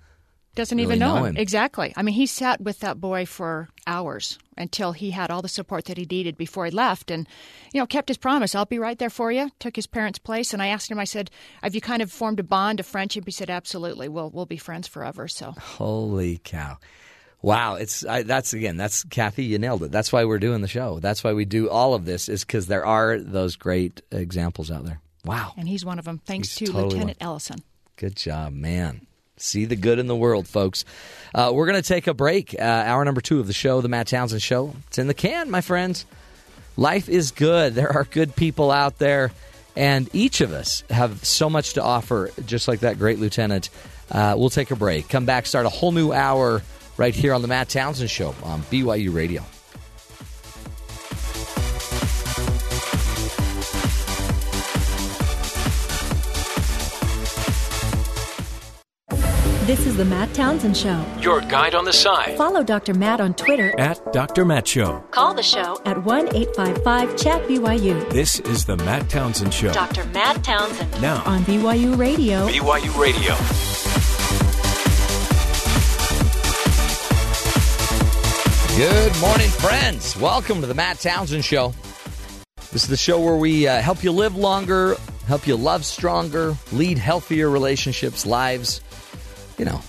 Doesn't 0.59 0.77
really 0.77 0.87
even 0.87 0.99
know, 0.99 1.15
know 1.15 1.23
him. 1.23 1.35
him. 1.35 1.37
Exactly. 1.37 1.93
I 1.95 2.01
mean, 2.01 2.15
he 2.15 2.25
sat 2.25 2.59
with 2.59 2.81
that 2.81 2.99
boy 2.99 3.25
for 3.25 3.69
hours 3.87 4.37
until 4.57 4.91
he 4.91 5.11
had 5.11 5.31
all 5.31 5.41
the 5.41 5.47
support 5.47 5.85
that 5.85 5.97
he 5.97 6.05
needed 6.05 6.35
before 6.35 6.65
he 6.65 6.71
left 6.71 7.09
and, 7.09 7.27
you 7.73 7.79
know, 7.79 7.85
kept 7.85 8.09
his 8.09 8.17
promise. 8.17 8.53
I'll 8.53 8.65
be 8.65 8.77
right 8.77 8.99
there 8.99 9.09
for 9.09 9.31
you. 9.31 9.51
Took 9.59 9.77
his 9.77 9.87
parents' 9.87 10.19
place. 10.19 10.51
And 10.51 10.61
I 10.61 10.67
asked 10.67 10.91
him, 10.91 10.99
I 10.99 11.05
said, 11.05 11.31
have 11.63 11.75
you 11.75 11.79
kind 11.79 12.01
of 12.01 12.11
formed 12.11 12.41
a 12.41 12.43
bond, 12.43 12.81
a 12.81 12.83
friendship? 12.83 13.23
He 13.23 13.31
said, 13.31 13.49
absolutely. 13.49 14.09
We'll, 14.09 14.29
we'll 14.31 14.45
be 14.45 14.57
friends 14.57 14.85
forever. 14.85 15.29
So 15.29 15.53
Holy 15.57 16.41
cow. 16.43 16.77
Wow, 17.41 17.75
it's 17.75 18.05
I, 18.05 18.23
that's 18.23 18.51
again, 18.51 18.75
that's 18.75 19.05
Kathy, 19.05 19.45
you 19.45 19.59
nailed 19.59 19.83
it. 19.83 19.91
That's 19.91 20.11
why 20.11 20.25
we're 20.25 20.39
doing 20.39 20.59
the 20.59 20.67
show. 20.67 20.99
That's 20.99 21.23
why 21.23 21.31
we 21.31 21.45
do 21.45 21.69
all 21.69 21.93
of 21.93 22.03
this 22.03 22.27
is 22.27 22.43
cuz 22.43 22.67
there 22.67 22.85
are 22.85 23.17
those 23.17 23.55
great 23.55 24.01
examples 24.11 24.69
out 24.69 24.83
there. 24.83 24.99
Wow. 25.23 25.53
and 25.57 25.69
he's 25.69 25.85
one 25.85 25.99
of 25.99 26.05
them. 26.05 26.19
Thanks 26.25 26.57
He's 26.57 26.67
to 26.67 26.73
totally 26.73 26.95
Lieutenant 26.95 27.17
Ellison. 27.21 27.63
Good 27.95 28.17
job, 28.17 28.51
man. 28.51 29.07
See 29.41 29.65
the 29.65 29.75
good 29.75 29.99
in 29.99 30.07
the 30.07 30.15
world, 30.15 30.47
folks. 30.47 30.85
Uh, 31.33 31.51
we're 31.53 31.65
going 31.65 31.81
to 31.81 31.87
take 31.87 32.07
a 32.07 32.13
break. 32.13 32.55
Uh, 32.57 32.63
hour 32.63 33.03
number 33.05 33.21
two 33.21 33.39
of 33.39 33.47
the 33.47 33.53
show, 33.53 33.81
The 33.81 33.87
Matt 33.87 34.07
Townsend 34.07 34.41
Show. 34.41 34.73
It's 34.87 34.97
in 34.97 35.07
the 35.07 35.13
can, 35.13 35.49
my 35.49 35.61
friends. 35.61 36.05
Life 36.75 37.09
is 37.09 37.31
good. 37.31 37.75
There 37.75 37.91
are 37.91 38.03
good 38.03 38.35
people 38.35 38.71
out 38.71 38.99
there, 38.99 39.31
and 39.75 40.09
each 40.13 40.41
of 40.41 40.51
us 40.53 40.83
have 40.89 41.25
so 41.25 41.49
much 41.49 41.73
to 41.73 41.83
offer, 41.83 42.31
just 42.45 42.67
like 42.67 42.81
that 42.81 42.97
great 42.99 43.19
lieutenant. 43.19 43.69
Uh, 44.11 44.35
we'll 44.37 44.49
take 44.49 44.71
a 44.71 44.75
break. 44.75 45.07
Come 45.07 45.25
back, 45.25 45.45
start 45.45 45.65
a 45.65 45.69
whole 45.69 45.91
new 45.91 46.11
hour 46.11 46.61
right 46.97 47.15
here 47.15 47.33
on 47.33 47.41
The 47.41 47.47
Matt 47.47 47.69
Townsend 47.69 48.09
Show 48.09 48.35
on 48.43 48.61
BYU 48.63 49.13
Radio. 49.13 49.43
This 59.69 59.85
is 59.85 59.95
the 59.95 60.05
Matt 60.05 60.33
Townsend 60.33 60.75
Show. 60.75 61.05
Your 61.21 61.41
guide 61.41 61.75
on 61.75 61.85
the 61.85 61.93
side 61.93 62.35
Follow 62.35 62.63
Dr. 62.63 62.95
Matt 62.95 63.21
on 63.21 63.35
Twitter. 63.35 63.79
at 63.79 64.01
Dr. 64.11 64.43
Matt 64.43 64.67
Show. 64.67 65.03
Call 65.11 65.35
the 65.35 65.43
show 65.43 65.79
at 65.85 66.03
1 66.03 66.35
855 66.35 67.15
Chat 67.15 67.47
BYU 67.47 68.09
This 68.09 68.39
is 68.39 68.65
the 68.65 68.77
Matt 68.77 69.07
Townsend 69.11 69.53
Show. 69.53 69.71
Dr. 69.71 70.05
Matt 70.05 70.43
Townsend 70.43 70.99
Now, 71.03 71.21
on 71.23 71.43
BYU 71.43 71.95
Radio. 71.99 72.47
BYU 72.47 72.99
Radio. 72.99 73.35
Good 78.75 79.21
morning, 79.21 79.49
friends. 79.49 80.17
Welcome 80.17 80.61
to 80.61 80.65
the 80.65 80.73
Matt 80.73 80.99
Townsend 80.99 81.45
Show. 81.45 81.75
This 82.71 82.81
is 82.85 82.87
the 82.87 82.97
show 82.97 83.19
where 83.19 83.35
we 83.35 83.67
uh, 83.67 83.83
help 83.83 84.03
you 84.03 84.11
live 84.13 84.35
longer, 84.35 84.95
help 85.27 85.45
you 85.45 85.55
love 85.55 85.85
stronger, 85.85 86.55
lead 86.71 86.97
healthier 86.97 87.51
relationships, 87.51 88.25
lives. 88.25 88.81
You 89.59 89.65
know, 89.65 89.81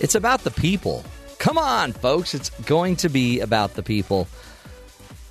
it's 0.00 0.14
about 0.14 0.44
the 0.44 0.52
people. 0.52 1.04
Come 1.38 1.58
on, 1.58 1.92
folks. 1.92 2.32
It's 2.32 2.48
going 2.60 2.96
to 2.96 3.08
be 3.08 3.40
about 3.40 3.74
the 3.74 3.82
people. 3.82 4.28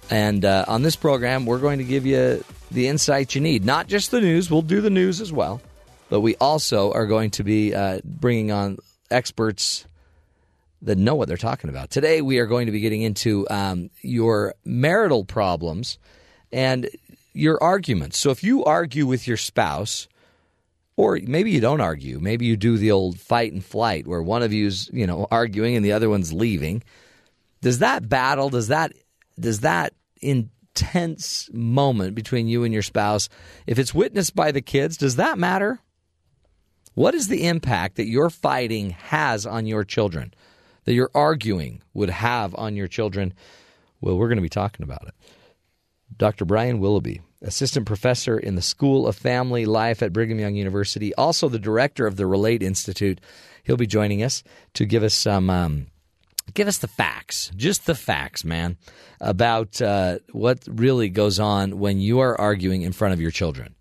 And 0.09 0.43
uh, 0.45 0.65
on 0.67 0.83
this 0.83 0.95
program, 0.97 1.45
we're 1.45 1.59
going 1.59 1.79
to 1.79 1.85
give 1.85 2.05
you 2.05 2.43
the 2.71 2.87
insight 2.89 3.33
you 3.33 3.41
need. 3.41 3.63
Not 3.63 3.87
just 3.87 4.11
the 4.11 4.19
news, 4.19 4.51
we'll 4.51 4.61
do 4.61 4.81
the 4.81 4.89
news 4.89 5.21
as 5.21 5.31
well. 5.31 5.61
But 6.09 6.19
we 6.19 6.35
also 6.35 6.91
are 6.91 7.07
going 7.07 7.31
to 7.31 7.43
be 7.43 7.73
uh, 7.73 8.01
bringing 8.03 8.51
on 8.51 8.77
experts 9.09 9.85
that 10.81 10.97
know 10.97 11.15
what 11.15 11.27
they're 11.27 11.37
talking 11.37 11.69
about. 11.69 11.89
Today, 11.89 12.21
we 12.21 12.37
are 12.39 12.45
going 12.45 12.65
to 12.65 12.71
be 12.71 12.81
getting 12.81 13.01
into 13.01 13.47
um, 13.49 13.89
your 14.01 14.53
marital 14.65 15.23
problems 15.23 15.97
and 16.51 16.89
your 17.33 17.61
arguments. 17.63 18.19
So, 18.19 18.29
if 18.29 18.43
you 18.43 18.63
argue 18.65 19.07
with 19.07 19.27
your 19.27 19.37
spouse, 19.37 20.07
or 20.97 21.19
maybe 21.23 21.51
you 21.51 21.59
don't 21.59 21.81
argue, 21.81 22.19
maybe 22.19 22.45
you 22.45 22.55
do 22.55 22.77
the 22.77 22.91
old 22.91 23.19
fight 23.19 23.51
and 23.53 23.63
flight 23.63 24.07
where 24.07 24.21
one 24.21 24.43
of 24.43 24.53
you's 24.53 24.89
you 24.93 25.05
know 25.05 25.27
arguing 25.31 25.75
and 25.75 25.85
the 25.85 25.91
other 25.91 26.09
one's 26.09 26.33
leaving. 26.33 26.83
Does 27.61 27.79
that 27.79 28.07
battle? 28.07 28.49
Does 28.49 28.69
that 28.69 28.93
does 29.39 29.61
that 29.61 29.93
intense 30.21 31.49
moment 31.53 32.15
between 32.15 32.47
you 32.47 32.63
and 32.63 32.73
your 32.73 32.83
spouse, 32.83 33.29
if 33.67 33.79
it's 33.79 33.93
witnessed 33.93 34.35
by 34.35 34.51
the 34.51 34.61
kids, 34.61 34.97
does 34.97 35.15
that 35.15 35.37
matter? 35.37 35.79
What 36.93 37.13
is 37.13 37.27
the 37.27 37.47
impact 37.47 37.97
that 37.97 38.07
your 38.07 38.29
fighting 38.29 38.91
has 38.91 39.45
on 39.45 39.65
your 39.65 39.83
children? 39.83 40.33
That 40.85 40.93
your 40.93 41.09
arguing 41.13 41.81
would 41.93 42.09
have 42.09 42.55
on 42.55 42.75
your 42.75 42.87
children? 42.87 43.33
Well, 44.01 44.17
we're 44.17 44.27
going 44.27 44.37
to 44.37 44.41
be 44.41 44.49
talking 44.49 44.83
about 44.83 45.07
it. 45.07 45.13
Dr. 46.17 46.45
Brian 46.45 46.79
Willoughby, 46.79 47.21
assistant 47.45 47.85
professor 47.85 48.37
in 48.37 48.55
the 48.55 48.61
School 48.61 49.07
of 49.07 49.15
Family 49.15 49.65
Life 49.65 50.01
at 50.01 50.11
Brigham 50.11 50.39
Young 50.39 50.55
University, 50.55 51.13
also 51.15 51.47
the 51.47 51.59
director 51.59 52.07
of 52.07 52.17
the 52.17 52.25
Relate 52.25 52.61
Institute. 52.61 53.21
He'll 53.63 53.77
be 53.77 53.87
joining 53.87 54.23
us 54.23 54.43
to 54.73 54.85
give 54.85 55.03
us 55.03 55.13
some. 55.13 55.49
Um, 55.49 55.87
give 56.53 56.67
us 56.67 56.77
the 56.77 56.87
facts, 56.87 57.51
just 57.55 57.85
the 57.85 57.95
facts, 57.95 58.43
man, 58.43 58.77
about 59.19 59.81
uh, 59.81 60.19
what 60.31 60.59
really 60.67 61.09
goes 61.09 61.39
on 61.39 61.79
when 61.79 61.99
you 61.99 62.19
are 62.19 62.39
arguing 62.39 62.83
in 62.83 62.91
front 62.91 63.13
of 63.13 63.21
your 63.21 63.31
children. 63.31 63.75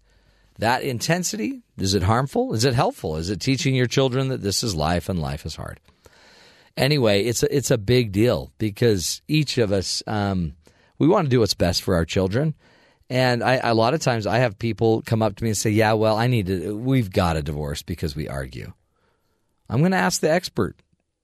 That 0.59 0.83
intensity, 0.83 1.63
is 1.77 1.95
it 1.95 2.05
harmful? 2.05 2.55
Is 2.55 2.65
it 2.65 2.75
helpful? 2.75 3.17
Is 3.17 3.29
it 3.29 3.41
teaching 3.41 3.75
your 3.75 3.87
children 3.87 4.29
that 4.29 4.41
this 4.41 4.63
is 4.63 4.75
life 4.75 5.09
and 5.09 5.21
life 5.21 5.45
is 5.45 5.57
hard? 5.57 5.81
Anyway, 6.77 7.25
it's 7.25 7.43
a, 7.43 7.57
it's 7.57 7.71
a 7.71 7.79
big 7.79 8.13
deal 8.13 8.53
because 8.59 9.21
each 9.29 9.59
of 9.59 9.73
us, 9.73 10.03
um, 10.07 10.55
we 10.99 11.07
want 11.09 11.27
to 11.27 11.31
do 11.31 11.41
what's 11.41 11.55
best 11.55 11.83
for 11.83 11.95
our 11.95 12.05
children. 12.05 12.55
And 13.11 13.43
I, 13.43 13.57
a 13.57 13.75
lot 13.75 13.95
of 13.95 14.01
times 14.01 14.27
I 14.27 14.39
have 14.39 14.59
people 14.59 15.03
come 15.03 15.23
up 15.23 15.37
to 15.37 15.45
me 15.45 15.51
and 15.51 15.57
say, 15.57 15.71
yeah, 15.71 15.93
well, 15.93 16.17
I 16.17 16.27
need 16.27 16.47
to, 16.47 16.77
we've 16.77 17.11
got 17.11 17.37
a 17.37 17.43
divorce 17.43 17.83
because 17.83 18.17
we 18.17 18.29
argue. 18.29 18.73
I'm 19.69 19.81
going 19.81 19.93
to 19.93 19.99
ask 19.99 20.21
the 20.21 20.31
expert, 20.31 20.77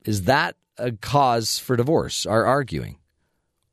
is 0.04 0.24
that 0.24 0.56
a 0.76 0.92
cause 0.92 1.58
for 1.58 1.76
divorce, 1.76 2.26
our 2.26 2.44
arguing? 2.44 2.96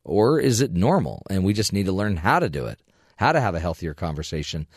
Or 0.04 0.40
is 0.40 0.62
it 0.62 0.72
normal 0.72 1.24
and 1.30 1.44
we 1.44 1.54
just 1.54 1.74
need 1.74 1.88
to 1.88 1.92
learn 1.92 2.16
how 2.16 2.40
to 2.40 2.50
do 2.50 2.66
it, 2.66 2.80
how 3.18 3.34
to 3.34 3.42
have 3.42 3.56
a 3.56 3.60
healthier 3.60 3.94
conversation? 3.94 4.68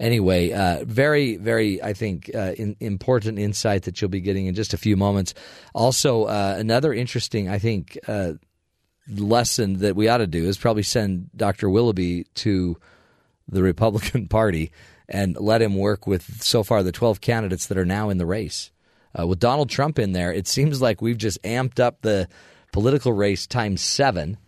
Anyway, 0.00 0.50
uh, 0.52 0.84
very, 0.84 1.36
very, 1.36 1.82
I 1.82 1.92
think, 1.92 2.30
uh, 2.34 2.52
in, 2.56 2.76
important 2.80 3.38
insight 3.38 3.84
that 3.84 4.00
you'll 4.00 4.08
be 4.08 4.20
getting 4.20 4.46
in 4.46 4.54
just 4.54 4.74
a 4.74 4.78
few 4.78 4.96
moments. 4.96 5.34
Also, 5.74 6.24
uh, 6.24 6.56
another 6.58 6.92
interesting, 6.92 7.48
I 7.48 7.58
think, 7.58 7.98
uh, 8.08 8.32
lesson 9.08 9.78
that 9.78 9.96
we 9.96 10.08
ought 10.08 10.18
to 10.18 10.26
do 10.26 10.44
is 10.44 10.58
probably 10.58 10.82
send 10.82 11.30
Dr. 11.36 11.68
Willoughby 11.68 12.24
to 12.34 12.76
the 13.48 13.62
Republican 13.62 14.28
Party 14.28 14.72
and 15.08 15.36
let 15.38 15.60
him 15.60 15.76
work 15.76 16.06
with 16.06 16.42
so 16.42 16.62
far 16.62 16.82
the 16.82 16.92
12 16.92 17.20
candidates 17.20 17.66
that 17.66 17.78
are 17.78 17.84
now 17.84 18.10
in 18.10 18.18
the 18.18 18.26
race. 18.26 18.70
Uh, 19.18 19.26
with 19.26 19.38
Donald 19.38 19.70
Trump 19.70 19.98
in 19.98 20.12
there, 20.12 20.32
it 20.32 20.48
seems 20.48 20.82
like 20.82 21.00
we've 21.00 21.18
just 21.18 21.40
amped 21.42 21.78
up 21.78 22.00
the 22.00 22.28
political 22.72 23.12
race 23.12 23.46
times 23.46 23.80
seven. 23.80 24.38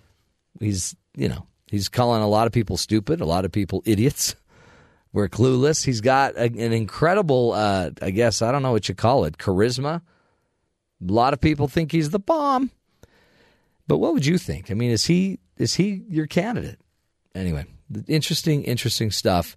He's, 0.59 0.97
you 1.15 1.28
know, 1.28 1.47
he's 1.66 1.89
calling 1.89 2.23
a 2.23 2.28
lot 2.28 2.47
of 2.47 2.53
people 2.53 2.77
stupid, 2.77 3.20
a 3.20 3.27
lot 3.27 3.45
of 3.45 3.53
people 3.53 3.83
idiots. 3.87 4.35
We're 5.12 5.28
clueless. 5.28 5.85
He's 5.85 6.01
got 6.01 6.35
a, 6.35 6.45
an 6.45 6.73
incredible, 6.73 7.53
uh, 7.53 7.91
I 8.03 8.11
guess, 8.11 8.43
I 8.43 8.51
don't 8.51 8.62
know 8.62 8.73
what 8.73 8.89
you 8.89 8.95
call 8.95 9.24
it, 9.24 9.39
charisma. 9.39 10.03
A 11.07 11.12
lot 11.12 11.33
of 11.33 11.41
people 11.41 11.69
think 11.69 11.93
he's 11.93 12.11
the 12.11 12.19
bomb. 12.19 12.70
But 13.87 13.99
what 13.99 14.13
would 14.15 14.27
you 14.27 14.39
think? 14.39 14.71
I 14.71 14.75
mean, 14.75 14.91
is 14.91 15.05
he 15.07 15.39
is 15.57 15.75
he 15.75 16.05
your 16.09 16.27
candidate? 16.27 16.81
Anyway, 17.35 17.67
interesting, 18.07 18.65
interesting 18.65 19.11
stuff. 19.11 19.57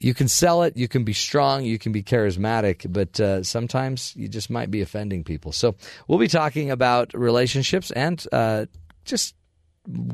You 0.00 0.12
can 0.12 0.28
sell 0.28 0.64
it, 0.64 0.76
you 0.76 0.88
can 0.88 1.04
be 1.04 1.12
strong, 1.14 1.64
you 1.64 1.78
can 1.78 1.92
be 1.92 2.02
charismatic, 2.02 2.92
but 2.92 3.18
uh, 3.20 3.42
sometimes 3.42 4.14
you 4.16 4.28
just 4.28 4.50
might 4.50 4.70
be 4.70 4.82
offending 4.82 5.24
people. 5.24 5.52
So 5.52 5.76
we'll 6.06 6.18
be 6.18 6.28
talking 6.28 6.70
about 6.70 7.14
relationships 7.14 7.90
and 7.92 8.22
uh, 8.32 8.66
just 9.04 9.34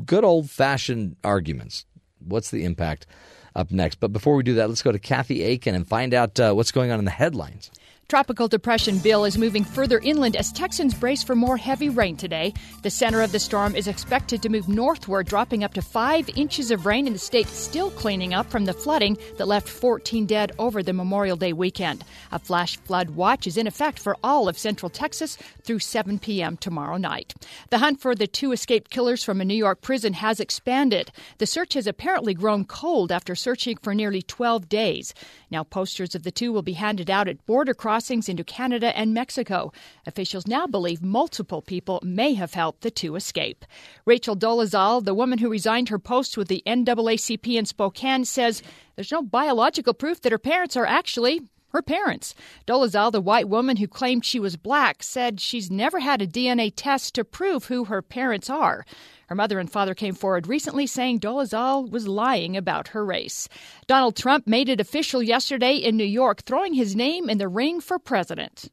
good 0.05 0.23
old 0.23 0.49
fashioned 0.49 1.17
arguments. 1.23 1.85
What's 2.19 2.51
the 2.51 2.63
impact? 2.63 3.07
Up 3.53 3.69
next, 3.69 3.95
but 3.95 4.13
before 4.13 4.35
we 4.35 4.43
do 4.43 4.53
that, 4.53 4.69
let's 4.69 4.81
go 4.81 4.93
to 4.93 4.99
Kathy 4.99 5.43
Akin 5.43 5.75
and 5.75 5.85
find 5.85 6.13
out 6.13 6.39
uh, 6.39 6.53
what's 6.53 6.71
going 6.71 6.89
on 6.89 6.99
in 6.99 7.03
the 7.03 7.11
headlines. 7.11 7.69
Tropical 8.11 8.49
Depression 8.49 8.97
Bill 8.97 9.23
is 9.23 9.37
moving 9.37 9.63
further 9.63 9.97
inland 9.99 10.35
as 10.35 10.51
Texans 10.51 10.93
brace 10.93 11.23
for 11.23 11.33
more 11.33 11.55
heavy 11.55 11.87
rain 11.87 12.17
today. 12.17 12.53
The 12.81 12.89
center 12.89 13.21
of 13.21 13.31
the 13.31 13.39
storm 13.39 13.73
is 13.73 13.87
expected 13.87 14.41
to 14.41 14.49
move 14.49 14.67
northward, 14.67 15.27
dropping 15.27 15.63
up 15.63 15.73
to 15.75 15.81
five 15.81 16.27
inches 16.35 16.71
of 16.71 16.85
rain 16.85 17.07
in 17.07 17.13
the 17.13 17.19
state, 17.19 17.47
still 17.47 17.89
cleaning 17.91 18.33
up 18.33 18.51
from 18.51 18.65
the 18.65 18.73
flooding 18.73 19.17
that 19.37 19.47
left 19.47 19.69
14 19.69 20.25
dead 20.25 20.51
over 20.59 20.83
the 20.83 20.91
Memorial 20.91 21.37
Day 21.37 21.53
weekend. 21.53 22.03
A 22.33 22.39
flash 22.39 22.75
flood 22.75 23.11
watch 23.11 23.47
is 23.47 23.55
in 23.55 23.65
effect 23.65 23.97
for 23.97 24.17
all 24.21 24.49
of 24.49 24.57
central 24.57 24.89
Texas 24.89 25.37
through 25.63 25.79
7 25.79 26.19
p.m. 26.19 26.57
tomorrow 26.57 26.97
night. 26.97 27.33
The 27.69 27.77
hunt 27.77 28.01
for 28.01 28.13
the 28.13 28.27
two 28.27 28.51
escaped 28.51 28.91
killers 28.91 29.23
from 29.23 29.39
a 29.39 29.45
New 29.45 29.55
York 29.55 29.79
prison 29.79 30.11
has 30.15 30.41
expanded. 30.41 31.13
The 31.37 31.45
search 31.45 31.75
has 31.75 31.87
apparently 31.87 32.33
grown 32.33 32.65
cold 32.65 33.09
after 33.09 33.35
searching 33.35 33.77
for 33.77 33.95
nearly 33.95 34.21
12 34.21 34.67
days. 34.67 35.13
Now, 35.51 35.65
posters 35.65 36.15
of 36.15 36.23
the 36.23 36.31
two 36.31 36.53
will 36.53 36.61
be 36.61 36.73
handed 36.73 37.09
out 37.09 37.27
at 37.27 37.45
border 37.45 37.73
crossings 37.73 38.29
into 38.29 38.43
Canada 38.43 38.97
and 38.97 39.13
Mexico. 39.13 39.73
Officials 40.07 40.47
now 40.47 40.65
believe 40.65 41.01
multiple 41.01 41.61
people 41.61 41.99
may 42.03 42.33
have 42.35 42.53
helped 42.53 42.81
the 42.81 42.89
two 42.89 43.15
escape. 43.15 43.65
Rachel 44.05 44.35
Dolezal, 44.35 45.03
the 45.03 45.13
woman 45.13 45.39
who 45.39 45.49
resigned 45.49 45.89
her 45.89 45.99
post 45.99 46.37
with 46.37 46.47
the 46.47 46.63
NAACP 46.65 47.55
in 47.55 47.65
Spokane, 47.65 48.23
says 48.23 48.63
there's 48.95 49.11
no 49.11 49.21
biological 49.21 49.93
proof 49.93 50.21
that 50.21 50.31
her 50.31 50.39
parents 50.39 50.77
are 50.77 50.85
actually 50.85 51.41
her 51.73 51.81
parents. 51.81 52.35
Dolezal, 52.65 53.11
the 53.11 53.21
white 53.21 53.49
woman 53.49 53.77
who 53.77 53.87
claimed 53.87 54.25
she 54.25 54.39
was 54.39 54.57
black, 54.57 55.03
said 55.03 55.39
she's 55.39 55.71
never 55.71 55.99
had 55.99 56.21
a 56.21 56.27
DNA 56.27 56.71
test 56.75 57.15
to 57.15 57.23
prove 57.23 57.65
who 57.65 57.85
her 57.85 58.01
parents 58.01 58.49
are. 58.49 58.85
Her 59.31 59.35
mother 59.35 59.59
and 59.59 59.71
father 59.71 59.95
came 59.95 60.13
forward 60.13 60.47
recently 60.47 60.85
saying 60.85 61.21
Dolezal 61.21 61.89
was 61.89 62.05
lying 62.05 62.57
about 62.57 62.89
her 62.89 63.05
race. 63.05 63.47
Donald 63.87 64.17
Trump 64.17 64.45
made 64.45 64.67
it 64.67 64.81
official 64.81 65.23
yesterday 65.23 65.75
in 65.75 65.95
New 65.95 66.03
York, 66.03 66.41
throwing 66.41 66.73
his 66.73 66.97
name 66.97 67.29
in 67.29 67.37
the 67.37 67.47
ring 67.47 67.79
for 67.79 67.97
president. 67.97 68.69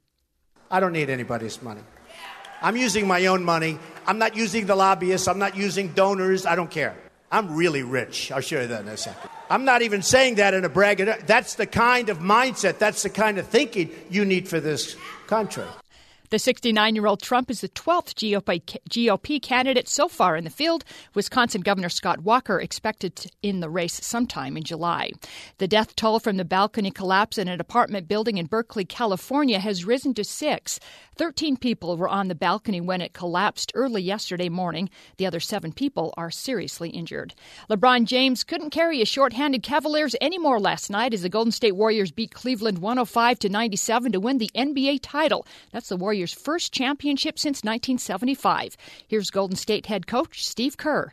I 0.68 0.80
don't 0.80 0.90
need 0.90 1.10
anybody's 1.10 1.62
money. 1.62 1.82
I'm 2.60 2.76
using 2.76 3.06
my 3.06 3.26
own 3.26 3.44
money. 3.44 3.78
I'm 4.04 4.18
not 4.18 4.34
using 4.34 4.66
the 4.66 4.74
lobbyists. 4.74 5.28
I'm 5.28 5.38
not 5.38 5.56
using 5.56 5.92
donors. 5.92 6.44
I 6.44 6.56
don't 6.56 6.72
care. 6.72 6.96
I'm 7.30 7.54
really 7.54 7.84
rich. 7.84 8.32
I'll 8.32 8.40
show 8.40 8.60
you 8.60 8.66
that 8.66 8.80
in 8.80 8.88
a 8.88 8.96
second. 8.96 9.30
I'm 9.48 9.64
not 9.64 9.82
even 9.82 10.02
saying 10.02 10.34
that 10.36 10.54
in 10.54 10.64
a 10.64 10.68
brag. 10.68 10.98
That's 11.24 11.54
the 11.54 11.68
kind 11.68 12.08
of 12.08 12.18
mindset, 12.18 12.78
that's 12.78 13.04
the 13.04 13.10
kind 13.10 13.38
of 13.38 13.46
thinking 13.46 13.92
you 14.10 14.24
need 14.24 14.48
for 14.48 14.58
this 14.58 14.96
country. 15.28 15.66
The 16.30 16.38
69 16.38 16.94
year 16.94 17.06
old 17.06 17.22
Trump 17.22 17.50
is 17.50 17.62
the 17.62 17.70
12th 17.70 18.12
GOP, 18.14 18.60
GOP, 18.90 19.40
candidate 19.40 19.88
so 19.88 20.08
far 20.08 20.36
in 20.36 20.44
the 20.44 20.50
field. 20.50 20.84
Wisconsin 21.14 21.62
Governor 21.62 21.88
Scott 21.88 22.20
Walker 22.20 22.60
expected 22.60 23.30
in 23.42 23.60
the 23.60 23.70
race 23.70 24.04
sometime 24.04 24.54
in 24.54 24.62
July. 24.62 25.10
The 25.56 25.66
death 25.66 25.96
toll 25.96 26.20
from 26.20 26.36
the 26.36 26.44
balcony 26.44 26.90
collapse 26.90 27.38
in 27.38 27.48
an 27.48 27.60
apartment 27.60 28.08
building 28.08 28.36
in 28.36 28.44
Berkeley, 28.44 28.84
California 28.84 29.58
has 29.58 29.86
risen 29.86 30.12
to 30.14 30.24
six. 30.24 30.78
13 31.18 31.56
people 31.56 31.96
were 31.96 32.08
on 32.08 32.28
the 32.28 32.34
balcony 32.36 32.80
when 32.80 33.00
it 33.00 33.12
collapsed 33.12 33.72
early 33.74 34.00
yesterday 34.00 34.48
morning. 34.48 34.88
The 35.16 35.26
other 35.26 35.40
seven 35.40 35.72
people 35.72 36.14
are 36.16 36.30
seriously 36.30 36.90
injured. 36.90 37.34
LeBron 37.68 38.04
James 38.04 38.44
couldn't 38.44 38.70
carry 38.70 39.00
his 39.00 39.08
shorthanded 39.08 39.64
Cavaliers 39.64 40.14
anymore 40.20 40.60
last 40.60 40.90
night 40.90 41.12
as 41.12 41.22
the 41.22 41.28
Golden 41.28 41.50
State 41.50 41.74
Warriors 41.74 42.12
beat 42.12 42.30
Cleveland 42.30 42.78
105 42.78 43.40
to 43.40 43.48
97 43.48 44.12
to 44.12 44.20
win 44.20 44.38
the 44.38 44.50
NBA 44.54 45.00
title. 45.02 45.44
That's 45.72 45.88
the 45.88 45.96
Warriors' 45.96 46.32
first 46.32 46.72
championship 46.72 47.36
since 47.36 47.64
1975. 47.64 48.76
Here's 49.08 49.30
Golden 49.30 49.56
State 49.56 49.86
head 49.86 50.06
coach 50.06 50.46
Steve 50.46 50.76
Kerr. 50.76 51.12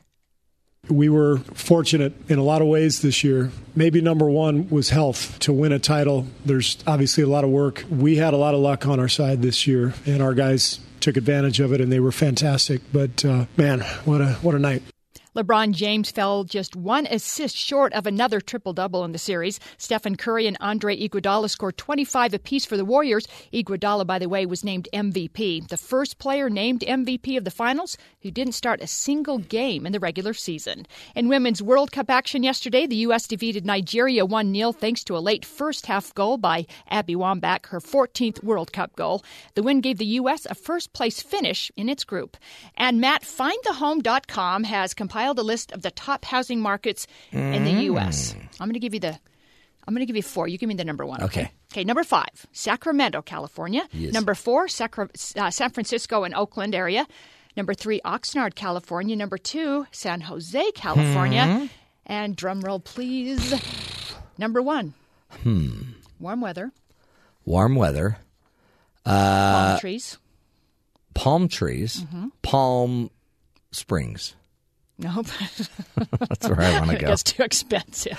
We 0.89 1.09
were 1.09 1.37
fortunate 1.53 2.13
in 2.29 2.39
a 2.39 2.43
lot 2.43 2.61
of 2.61 2.67
ways 2.67 3.01
this 3.01 3.23
year. 3.23 3.51
Maybe 3.75 4.01
number 4.01 4.29
one 4.29 4.69
was 4.69 4.89
health 4.89 5.39
to 5.39 5.53
win 5.53 5.71
a 5.71 5.79
title. 5.79 6.27
There's 6.45 6.77
obviously 6.87 7.23
a 7.23 7.27
lot 7.27 7.43
of 7.43 7.49
work. 7.49 7.83
We 7.89 8.17
had 8.17 8.33
a 8.33 8.37
lot 8.37 8.53
of 8.53 8.59
luck 8.59 8.85
on 8.85 8.99
our 8.99 9.09
side 9.09 9.41
this 9.41 9.67
year, 9.67 9.93
and 10.05 10.21
our 10.21 10.33
guys 10.33 10.79
took 10.99 11.17
advantage 11.17 11.59
of 11.59 11.73
it, 11.73 11.81
and 11.81 11.91
they 11.91 11.99
were 11.99 12.11
fantastic. 12.11 12.81
But 12.91 13.23
uh, 13.25 13.45
man, 13.57 13.81
what 14.05 14.21
a 14.21 14.33
what 14.41 14.55
a 14.55 14.59
night! 14.59 14.83
LeBron 15.35 15.73
James 15.73 16.11
fell 16.11 16.45
just 16.45 16.77
one 16.77 17.05
assist 17.07 17.57
short 17.57 17.91
of 17.91 18.07
another 18.07 18.39
triple 18.39 18.71
double 18.71 19.03
in 19.03 19.11
the 19.11 19.17
series. 19.17 19.59
Stephen 19.77 20.15
Curry 20.15 20.47
and 20.47 20.55
Andre 20.61 20.97
Iguodala 20.97 21.49
scored 21.49 21.77
25 21.77 22.33
apiece 22.33 22.63
for 22.63 22.77
the 22.77 22.85
Warriors. 22.85 23.27
Iguodala, 23.51 24.07
by 24.07 24.17
the 24.17 24.29
way, 24.29 24.45
was 24.45 24.63
named 24.63 24.87
MVP, 24.93 25.67
the 25.67 25.75
first 25.75 26.19
player 26.19 26.49
named 26.49 26.85
MVP 26.87 27.37
of 27.37 27.43
the 27.43 27.51
finals 27.51 27.97
who 28.21 28.31
didn't 28.31 28.53
start 28.53 28.81
a 28.81 28.87
single 28.87 29.39
game 29.39 29.85
in 29.85 29.91
the 29.91 29.99
regular 29.99 30.33
season. 30.33 30.87
In 31.15 31.27
women's 31.27 31.61
World 31.61 31.91
Cup 31.91 32.09
action 32.09 32.41
yesterday, 32.41 32.87
the 32.87 32.95
U.S. 33.07 33.27
defeated 33.27 33.65
Nigeria 33.65 34.25
1 34.25 34.53
0 34.53 34.71
thanks 34.71 35.03
to 35.03 35.17
a 35.17 35.19
late 35.19 35.43
first 35.43 35.87
half 35.87 36.15
goal 36.15 36.37
by 36.37 36.65
Abby 36.89 37.15
Wambach, 37.15 37.65
her 37.65 37.81
14th 37.81 38.41
World 38.41 38.71
Cup 38.71 38.95
goal. 38.95 39.21
The 39.55 39.63
win 39.63 39.81
gave 39.81 39.97
the 39.97 40.05
U.S. 40.05 40.47
a 40.49 40.55
first 40.55 40.93
place 40.93 41.21
finish 41.21 41.73
in 41.75 41.89
its 41.89 42.05
group. 42.05 42.37
And 42.77 43.01
Matt, 43.01 43.23
FindTheHome.com 43.23 44.63
has 44.63 44.93
compiled 44.93 45.24
compiled 45.25 45.39
a 45.39 45.47
list 45.47 45.71
of 45.71 45.81
the 45.81 45.91
top 45.91 46.25
housing 46.25 46.61
markets 46.61 47.07
mm. 47.31 47.55
in 47.55 47.63
the 47.63 47.83
U.S. 47.85 48.35
I'm 48.59 48.67
going 48.67 48.73
to 48.73 48.79
give 48.79 48.93
you 48.93 48.99
the. 48.99 49.17
I'm 49.87 49.93
going 49.93 50.01
to 50.01 50.07
give 50.07 50.15
you 50.15 50.23
four. 50.23 50.47
You 50.47 50.57
give 50.57 50.67
me 50.67 50.75
the 50.75 50.85
number 50.85 51.05
one. 51.05 51.21
Okay. 51.23 51.41
Okay. 51.41 51.51
okay 51.71 51.83
number 51.83 52.03
five, 52.03 52.47
Sacramento, 52.51 53.21
California. 53.21 53.87
Yes. 53.91 54.13
Number 54.13 54.33
four, 54.33 54.67
Sacra- 54.67 55.09
uh, 55.35 55.51
San 55.51 55.69
Francisco 55.69 56.23
and 56.23 56.33
Oakland 56.33 56.73
area. 56.73 57.05
Number 57.55 57.73
three, 57.73 58.01
Oxnard, 58.03 58.55
California. 58.55 59.15
Number 59.15 59.37
two, 59.37 59.85
San 59.91 60.21
Jose, 60.21 60.71
California. 60.71 61.45
Hmm. 61.45 61.65
And 62.07 62.37
drumroll, 62.37 62.83
please. 62.83 63.53
Number 64.37 64.61
one. 64.61 64.93
Hmm. 65.43 65.81
Warm 66.19 66.41
weather. 66.41 66.71
Warm 67.45 67.75
weather. 67.75 68.17
Uh, 69.05 69.69
palm 69.69 69.79
trees. 69.79 70.17
Palm 71.13 71.47
trees. 71.47 72.01
Mm-hmm. 72.01 72.27
Palm 72.41 73.09
Springs. 73.71 74.35
Nope. 74.97 75.27
That's 76.19 76.47
where 76.47 76.61
I 76.61 76.79
want 76.79 76.91
to 76.97 76.97
go. 76.97 77.11
It's 77.11 77.23
too 77.23 77.43
expensive. 77.43 78.17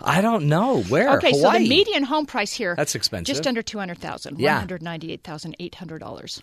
I 0.00 0.20
don't 0.20 0.48
know 0.48 0.82
where. 0.82 1.16
Okay, 1.16 1.30
Hawaii. 1.30 1.58
so 1.58 1.62
the 1.62 1.68
median 1.68 2.02
home 2.02 2.26
price 2.26 2.52
here 2.52 2.74
that's 2.76 2.94
expensive. 2.94 3.34
Just 3.34 3.46
under 3.46 3.62
two 3.62 3.78
hundred 3.78 3.98
thousand. 3.98 4.38
Yeah, 4.38 4.52
one 4.52 4.60
hundred 4.60 4.82
ninety-eight 4.82 5.22
thousand 5.24 5.56
eight 5.58 5.74
hundred 5.74 6.00
dollars. 6.00 6.42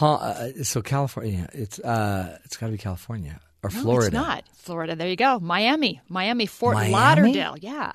Uh, 0.00 0.48
so 0.62 0.80
California, 0.82 1.48
it's 1.52 1.78
uh, 1.80 2.38
it's 2.44 2.56
got 2.56 2.66
to 2.66 2.72
be 2.72 2.78
California 2.78 3.40
or 3.62 3.70
no, 3.70 3.80
Florida. 3.82 4.06
It's 4.06 4.14
not 4.14 4.44
Florida. 4.54 4.96
There 4.96 5.08
you 5.08 5.16
go. 5.16 5.40
Miami, 5.40 6.00
Miami, 6.08 6.46
Fort 6.46 6.74
Miami? 6.74 6.92
Lauderdale. 6.92 7.56
Yeah. 7.58 7.92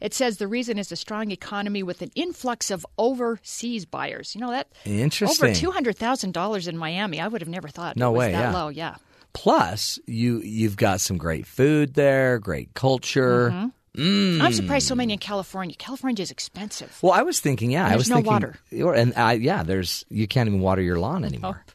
It 0.00 0.14
says 0.14 0.38
the 0.38 0.48
reason 0.48 0.78
is 0.78 0.90
a 0.90 0.96
strong 0.96 1.30
economy 1.30 1.84
with 1.84 2.02
an 2.02 2.10
influx 2.16 2.72
of 2.72 2.84
overseas 2.98 3.86
buyers. 3.86 4.34
You 4.34 4.40
know 4.40 4.50
that 4.50 4.68
interesting. 4.84 5.50
Over 5.50 5.54
two 5.54 5.70
hundred 5.70 5.96
thousand 5.96 6.34
dollars 6.34 6.68
in 6.68 6.76
Miami. 6.76 7.20
I 7.20 7.28
would 7.28 7.40
have 7.40 7.48
never 7.48 7.68
thought. 7.68 7.96
No 7.96 8.08
it 8.08 8.12
was 8.12 8.18
way. 8.18 8.32
That 8.32 8.52
yeah. 8.52 8.52
low. 8.52 8.68
Yeah. 8.68 8.96
Plus, 9.32 9.98
you 10.06 10.40
you've 10.40 10.76
got 10.76 11.00
some 11.00 11.16
great 11.16 11.46
food 11.46 11.94
there, 11.94 12.38
great 12.38 12.74
culture. 12.74 13.50
Mm-hmm. 13.50 13.68
Mm. 13.96 14.40
I'm 14.40 14.52
surprised 14.52 14.86
so 14.86 14.94
many 14.94 15.12
in 15.12 15.18
California. 15.18 15.76
California 15.76 16.22
is 16.22 16.30
expensive. 16.30 16.98
Well, 17.02 17.12
I 17.12 17.22
was 17.22 17.40
thinking, 17.40 17.70
yeah, 17.70 17.86
I 17.86 17.96
was 17.96 18.08
no 18.08 18.16
thinking, 18.16 18.32
water. 18.32 18.56
and 18.94 19.12
I, 19.16 19.34
yeah, 19.34 19.62
there's 19.62 20.04
you 20.08 20.26
can't 20.26 20.48
even 20.48 20.60
water 20.60 20.80
your 20.80 20.98
lawn 20.98 21.24
anymore. 21.24 21.64
Oh. 21.68 21.72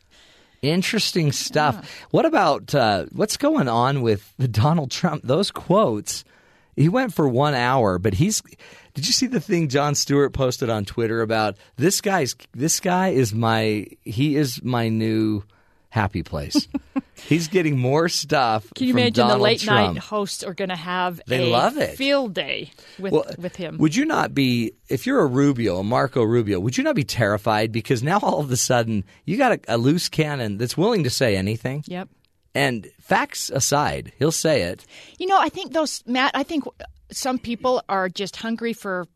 Interesting 0.63 1.31
stuff. 1.31 1.75
Yeah. 1.75 1.89
What 2.09 2.25
about 2.25 2.73
uh, 2.73 3.05
what's 3.11 3.37
going 3.37 3.67
on 3.67 4.01
with 4.01 4.33
Donald 4.51 4.89
Trump? 4.89 5.23
Those 5.23 5.51
quotes. 5.51 6.23
He 6.75 6.89
went 6.89 7.13
for 7.13 7.27
one 7.27 7.53
hour, 7.53 7.99
but 7.99 8.15
he's. 8.15 8.41
Did 8.93 9.05
you 9.05 9.13
see 9.13 9.27
the 9.27 9.39
thing 9.39 9.67
Jon 9.67 9.93
Stewart 9.93 10.33
posted 10.33 10.71
on 10.71 10.85
Twitter 10.85 11.21
about 11.21 11.55
this 11.75 12.01
guy's? 12.01 12.35
This 12.53 12.79
guy 12.79 13.09
is 13.09 13.33
my. 13.33 13.85
He 14.03 14.35
is 14.35 14.63
my 14.63 14.89
new 14.89 15.43
happy 15.89 16.23
place. 16.23 16.67
He's 17.15 17.47
getting 17.47 17.79
more 17.79 18.09
stuff. 18.09 18.71
Can 18.75 18.87
you 18.87 18.93
imagine 18.93 19.13
Donald 19.13 19.39
the 19.39 19.43
late 19.43 19.59
Trump. 19.61 19.95
night 19.95 20.03
hosts 20.03 20.43
are 20.43 20.53
going 20.53 20.69
to 20.69 20.75
have 20.75 21.19
they 21.27 21.47
a 21.47 21.51
love 21.51 21.77
it. 21.77 21.97
field 21.97 22.33
day 22.33 22.71
with 22.99 23.13
well, 23.13 23.25
with 23.37 23.55
him? 23.55 23.77
Would 23.79 23.95
you 23.95 24.05
not 24.05 24.33
be 24.33 24.73
if 24.87 25.07
you're 25.07 25.21
a 25.21 25.25
Rubio, 25.25 25.77
a 25.77 25.83
Marco 25.83 26.23
Rubio? 26.23 26.59
Would 26.59 26.77
you 26.77 26.83
not 26.83 26.95
be 26.95 27.03
terrified 27.03 27.71
because 27.71 28.03
now 28.03 28.19
all 28.19 28.39
of 28.39 28.51
a 28.51 28.57
sudden 28.57 29.03
you 29.25 29.37
got 29.37 29.53
a, 29.53 29.59
a 29.67 29.77
loose 29.77 30.09
cannon 30.09 30.57
that's 30.57 30.77
willing 30.77 31.03
to 31.05 31.09
say 31.09 31.35
anything? 31.35 31.83
Yep. 31.87 32.09
And 32.53 32.87
facts 32.99 33.49
aside, 33.49 34.13
he'll 34.17 34.31
say 34.31 34.63
it. 34.63 34.85
You 35.19 35.27
know, 35.27 35.39
I 35.39 35.49
think 35.49 35.73
those 35.73 36.03
Matt. 36.05 36.31
I 36.33 36.43
think 36.43 36.65
some 37.11 37.39
people 37.39 37.81
are 37.89 38.09
just 38.09 38.35
hungry 38.35 38.73
for 38.73 39.07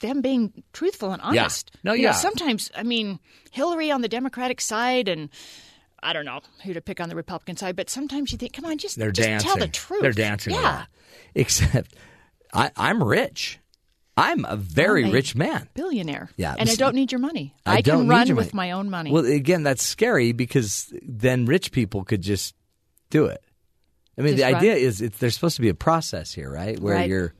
them 0.00 0.20
being 0.20 0.62
truthful 0.72 1.12
and 1.12 1.22
honest. 1.22 1.70
Yeah. 1.72 1.80
No, 1.84 1.92
you 1.94 2.02
yeah. 2.02 2.10
Know, 2.10 2.16
sometimes, 2.16 2.70
I 2.76 2.82
mean, 2.82 3.18
Hillary 3.50 3.90
on 3.90 4.02
the 4.02 4.08
Democratic 4.08 4.60
side 4.60 5.08
and 5.08 5.30
I 6.06 6.12
don't 6.12 6.24
know 6.24 6.40
who 6.64 6.72
to 6.74 6.80
pick 6.80 7.00
on 7.00 7.08
the 7.08 7.16
Republican 7.16 7.56
side, 7.56 7.74
but 7.76 7.90
sometimes 7.90 8.30
you 8.32 8.38
think, 8.38 8.52
come 8.52 8.64
on, 8.64 8.78
just, 8.78 8.96
They're 8.96 9.10
just 9.10 9.26
dancing. 9.28 9.48
tell 9.48 9.56
the 9.58 9.68
truth. 9.68 10.02
They're 10.02 10.12
dancing. 10.12 10.54
Yeah. 10.54 10.84
Except 11.34 11.94
I, 12.54 12.70
I'm 12.76 13.02
rich. 13.02 13.58
I'm 14.16 14.44
a 14.46 14.56
very 14.56 15.02
I'm 15.04 15.10
a 15.10 15.12
rich 15.12 15.34
man. 15.34 15.68
Billionaire. 15.74 16.30
Yeah. 16.36 16.54
And 16.58 16.70
I 16.70 16.74
don't 16.76 16.94
need 16.94 17.12
your 17.12 17.18
money. 17.18 17.54
I, 17.66 17.76
I 17.78 17.82
can 17.82 18.08
run 18.08 18.34
with 18.36 18.54
money. 18.54 18.68
my 18.70 18.72
own 18.72 18.88
money. 18.88 19.10
Well, 19.10 19.26
again, 19.26 19.62
that's 19.62 19.82
scary 19.82 20.32
because 20.32 20.90
then 21.02 21.44
rich 21.44 21.70
people 21.72 22.04
could 22.04 22.22
just 22.22 22.54
do 23.10 23.26
it. 23.26 23.42
I 24.16 24.22
mean, 24.22 24.36
Just 24.36 24.46
the 24.46 24.52
run. 24.52 24.54
idea 24.54 24.74
is 24.76 25.02
it's, 25.02 25.18
there's 25.18 25.34
supposed 25.34 25.56
to 25.56 25.62
be 25.62 25.68
a 25.68 25.74
process 25.74 26.32
here, 26.32 26.50
right? 26.50 26.78
Where 26.80 26.94
Right. 26.94 27.10
you're 27.10 27.34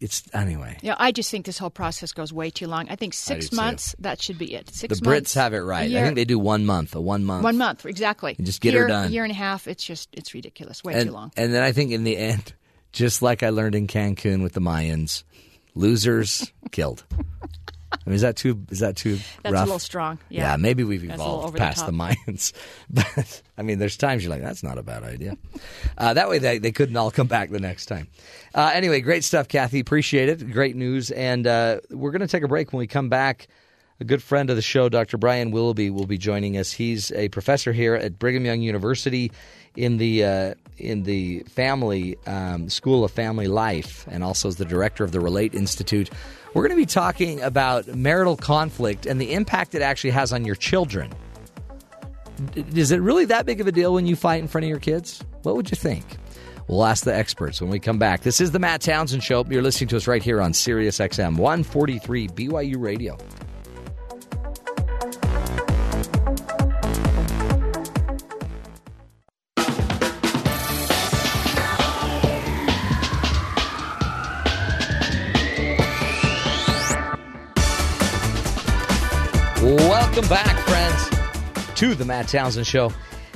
it's 0.00 0.22
anyway. 0.32 0.78
Yeah, 0.82 0.96
I 0.98 1.12
just 1.12 1.30
think 1.30 1.46
this 1.46 1.58
whole 1.58 1.70
process 1.70 2.12
goes 2.12 2.32
way 2.32 2.50
too 2.50 2.66
long. 2.66 2.88
I 2.88 2.96
think 2.96 3.14
six 3.14 3.50
too. 3.50 3.56
months 3.56 3.94
that 3.98 4.20
should 4.20 4.38
be 4.38 4.54
it. 4.54 4.70
Six 4.74 5.00
the 5.00 5.04
months. 5.08 5.32
Brits 5.32 5.40
have 5.40 5.54
it 5.54 5.60
right. 5.60 5.82
a 5.82 5.84
I 5.84 5.86
year- 5.86 6.04
think 6.04 6.16
they 6.16 6.24
do 6.24 6.38
one 6.38 6.66
month, 6.66 6.94
a 6.94 7.00
one 7.00 7.24
month. 7.24 7.44
one 7.44 7.56
month 7.58 7.86
exactly. 7.86 8.34
And 8.36 8.46
just 8.46 8.60
get 8.60 8.74
her 8.74 8.80
year, 8.80 8.88
done. 8.88 9.12
Year 9.12 9.24
and 9.24 9.30
a 9.32 9.36
half. 9.36 9.66
It's 9.68 9.84
just 9.84 10.08
it's 10.12 10.34
ridiculous. 10.34 10.82
Way 10.82 10.94
and, 10.94 11.06
too 11.06 11.12
long. 11.12 11.32
And 11.36 11.52
then 11.54 11.62
I 11.62 11.72
think 11.72 11.92
in 11.92 12.04
the 12.04 12.16
end, 12.16 12.52
just 12.92 13.22
like 13.22 13.42
I 13.42 13.50
learned 13.50 13.74
in 13.74 13.86
Cancun 13.86 14.42
with 14.42 14.54
the 14.54 14.60
Mayans, 14.60 15.22
losers 15.74 16.50
killed. 16.72 17.04
I 18.06 18.10
mean, 18.10 18.14
is 18.14 18.22
that 18.22 18.36
too? 18.36 18.64
Is 18.70 18.78
that 18.78 18.96
too 18.96 19.18
That's 19.42 19.52
rough? 19.52 19.62
a 19.62 19.66
little 19.66 19.78
strong. 19.80 20.18
Yeah, 20.28 20.56
maybe 20.56 20.84
we've 20.84 21.06
That's 21.06 21.20
a 21.20 21.24
little 21.24 21.38
evolved 21.38 21.48
over 21.48 21.58
the 21.58 21.64
past 21.64 21.86
the, 21.86 21.92
Mayans. 21.92 22.52
But 22.90 23.42
I 23.58 23.62
mean, 23.62 23.78
there's 23.78 23.96
times 23.96 24.22
you're 24.22 24.30
like, 24.30 24.42
that's 24.42 24.62
not 24.62 24.78
a 24.78 24.82
bad 24.82 25.02
idea. 25.02 25.36
Uh, 25.98 26.14
that 26.14 26.28
way, 26.28 26.38
they, 26.38 26.58
they 26.58 26.70
couldn't 26.70 26.96
all 26.96 27.10
come 27.10 27.26
back 27.26 27.50
the 27.50 27.58
next 27.58 27.86
time. 27.86 28.06
Uh, 28.54 28.70
anyway, 28.72 29.00
great 29.00 29.24
stuff, 29.24 29.48
Kathy. 29.48 29.80
Appreciate 29.80 30.28
it. 30.28 30.52
Great 30.52 30.76
news. 30.76 31.10
And 31.10 31.46
uh, 31.46 31.80
we're 31.90 32.12
going 32.12 32.20
to 32.20 32.28
take 32.28 32.44
a 32.44 32.48
break. 32.48 32.72
When 32.72 32.78
we 32.78 32.86
come 32.86 33.08
back, 33.08 33.48
a 33.98 34.04
good 34.04 34.22
friend 34.22 34.50
of 34.50 34.56
the 34.56 34.62
show, 34.62 34.88
Dr. 34.88 35.16
Brian 35.18 35.50
Willoughby, 35.50 35.90
will 35.90 36.06
be 36.06 36.18
joining 36.18 36.56
us. 36.56 36.72
He's 36.72 37.10
a 37.12 37.28
professor 37.30 37.72
here 37.72 37.94
at 37.94 38.18
Brigham 38.18 38.44
Young 38.44 38.60
University 38.60 39.32
in 39.74 39.96
the 39.96 40.24
uh, 40.24 40.54
in 40.78 41.02
the 41.04 41.40
family 41.48 42.16
um, 42.26 42.68
School 42.68 43.04
of 43.04 43.10
Family 43.10 43.46
Life, 43.46 44.06
and 44.10 44.22
also 44.22 44.48
is 44.48 44.56
the 44.56 44.64
director 44.64 45.04
of 45.04 45.12
the 45.12 45.20
Relate 45.20 45.54
Institute. 45.54 46.10
We're 46.56 46.62
going 46.62 46.80
to 46.80 46.82
be 46.82 46.86
talking 46.86 47.42
about 47.42 47.86
marital 47.88 48.34
conflict 48.34 49.04
and 49.04 49.20
the 49.20 49.34
impact 49.34 49.74
it 49.74 49.82
actually 49.82 50.12
has 50.12 50.32
on 50.32 50.46
your 50.46 50.54
children. 50.54 51.12
Is 52.54 52.92
it 52.92 53.02
really 53.02 53.26
that 53.26 53.44
big 53.44 53.60
of 53.60 53.66
a 53.66 53.72
deal 53.72 53.92
when 53.92 54.06
you 54.06 54.16
fight 54.16 54.40
in 54.40 54.48
front 54.48 54.64
of 54.64 54.70
your 54.70 54.78
kids? 54.78 55.22
What 55.42 55.54
would 55.54 55.70
you 55.70 55.76
think? 55.76 56.02
We'll 56.66 56.86
ask 56.86 57.04
the 57.04 57.14
experts 57.14 57.60
when 57.60 57.68
we 57.68 57.78
come 57.78 57.98
back. 57.98 58.22
This 58.22 58.40
is 58.40 58.52
the 58.52 58.58
Matt 58.58 58.80
Townsend 58.80 59.22
Show. 59.22 59.44
You're 59.50 59.60
listening 59.60 59.88
to 59.88 59.98
us 59.98 60.06
right 60.06 60.22
here 60.22 60.40
on 60.40 60.54
Sirius 60.54 60.96
XM 60.96 61.36
143 61.36 62.28
BYU 62.28 62.80
Radio. 62.80 63.18
Welcome 80.16 80.30
back, 80.30 80.58
friends, 80.66 81.74
to 81.78 81.94
the 81.94 82.06
Matt 82.06 82.28
Townsend 82.28 82.66
Show. 82.66 82.90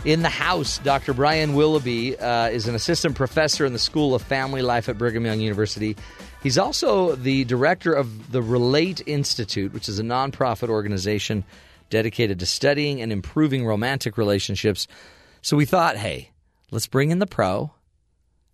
In 0.06 0.22
the 0.22 0.30
house, 0.30 0.78
Dr. 0.78 1.12
Brian 1.12 1.52
Willoughby 1.52 2.18
uh, 2.18 2.48
is 2.48 2.68
an 2.68 2.74
assistant 2.74 3.16
professor 3.16 3.66
in 3.66 3.74
the 3.74 3.78
School 3.78 4.14
of 4.14 4.22
Family 4.22 4.62
Life 4.62 4.88
at 4.88 4.96
Brigham 4.96 5.26
Young 5.26 5.40
University. 5.40 5.94
He's 6.42 6.56
also 6.56 7.16
the 7.16 7.44
director 7.44 7.92
of 7.92 8.32
the 8.32 8.40
Relate 8.40 9.02
Institute, 9.06 9.74
which 9.74 9.90
is 9.90 9.98
a 9.98 10.02
nonprofit 10.02 10.70
organization 10.70 11.44
dedicated 11.90 12.38
to 12.38 12.46
studying 12.46 13.02
and 13.02 13.12
improving 13.12 13.66
romantic 13.66 14.16
relationships. 14.16 14.88
So 15.42 15.58
we 15.58 15.66
thought, 15.66 15.98
hey, 15.98 16.30
let's 16.70 16.86
bring 16.86 17.10
in 17.10 17.18
the 17.18 17.26
pro. 17.26 17.74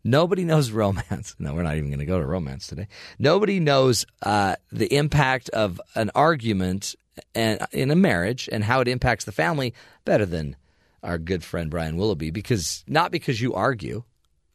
Nobody 0.03 0.43
knows 0.43 0.71
romance. 0.73 1.37
No, 1.39 1.55
we're 1.55 1.63
not 1.63 1.77
even 1.77 1.91
going 1.91 2.01
to 2.01 2.07
go 2.07 2.19
to 2.19 2.27
romance 2.27 2.67
today. 2.67 2.89
Nobody 3.21 3.61
knows 3.61 4.05
uh, 4.21 4.57
the 4.73 4.93
impact 4.93 5.49
of 5.51 5.81
an 5.95 6.11
argument 6.17 6.97
and 7.35 7.61
in 7.73 7.91
a 7.91 7.97
marriage 7.97 8.49
and 8.53 8.65
how 8.65 8.81
it 8.81 8.89
impacts 8.89 9.25
the 9.25 9.33
family 9.33 9.73
better 10.05 10.27
than 10.27 10.57
our 11.03 11.19
good 11.19 11.43
friend 11.45 11.71
Brian 11.71 11.97
Willoughby. 11.97 12.31
Because 12.31 12.85
not 12.87 13.11
because 13.13 13.41
you 13.41 13.55
argue, 13.55 14.03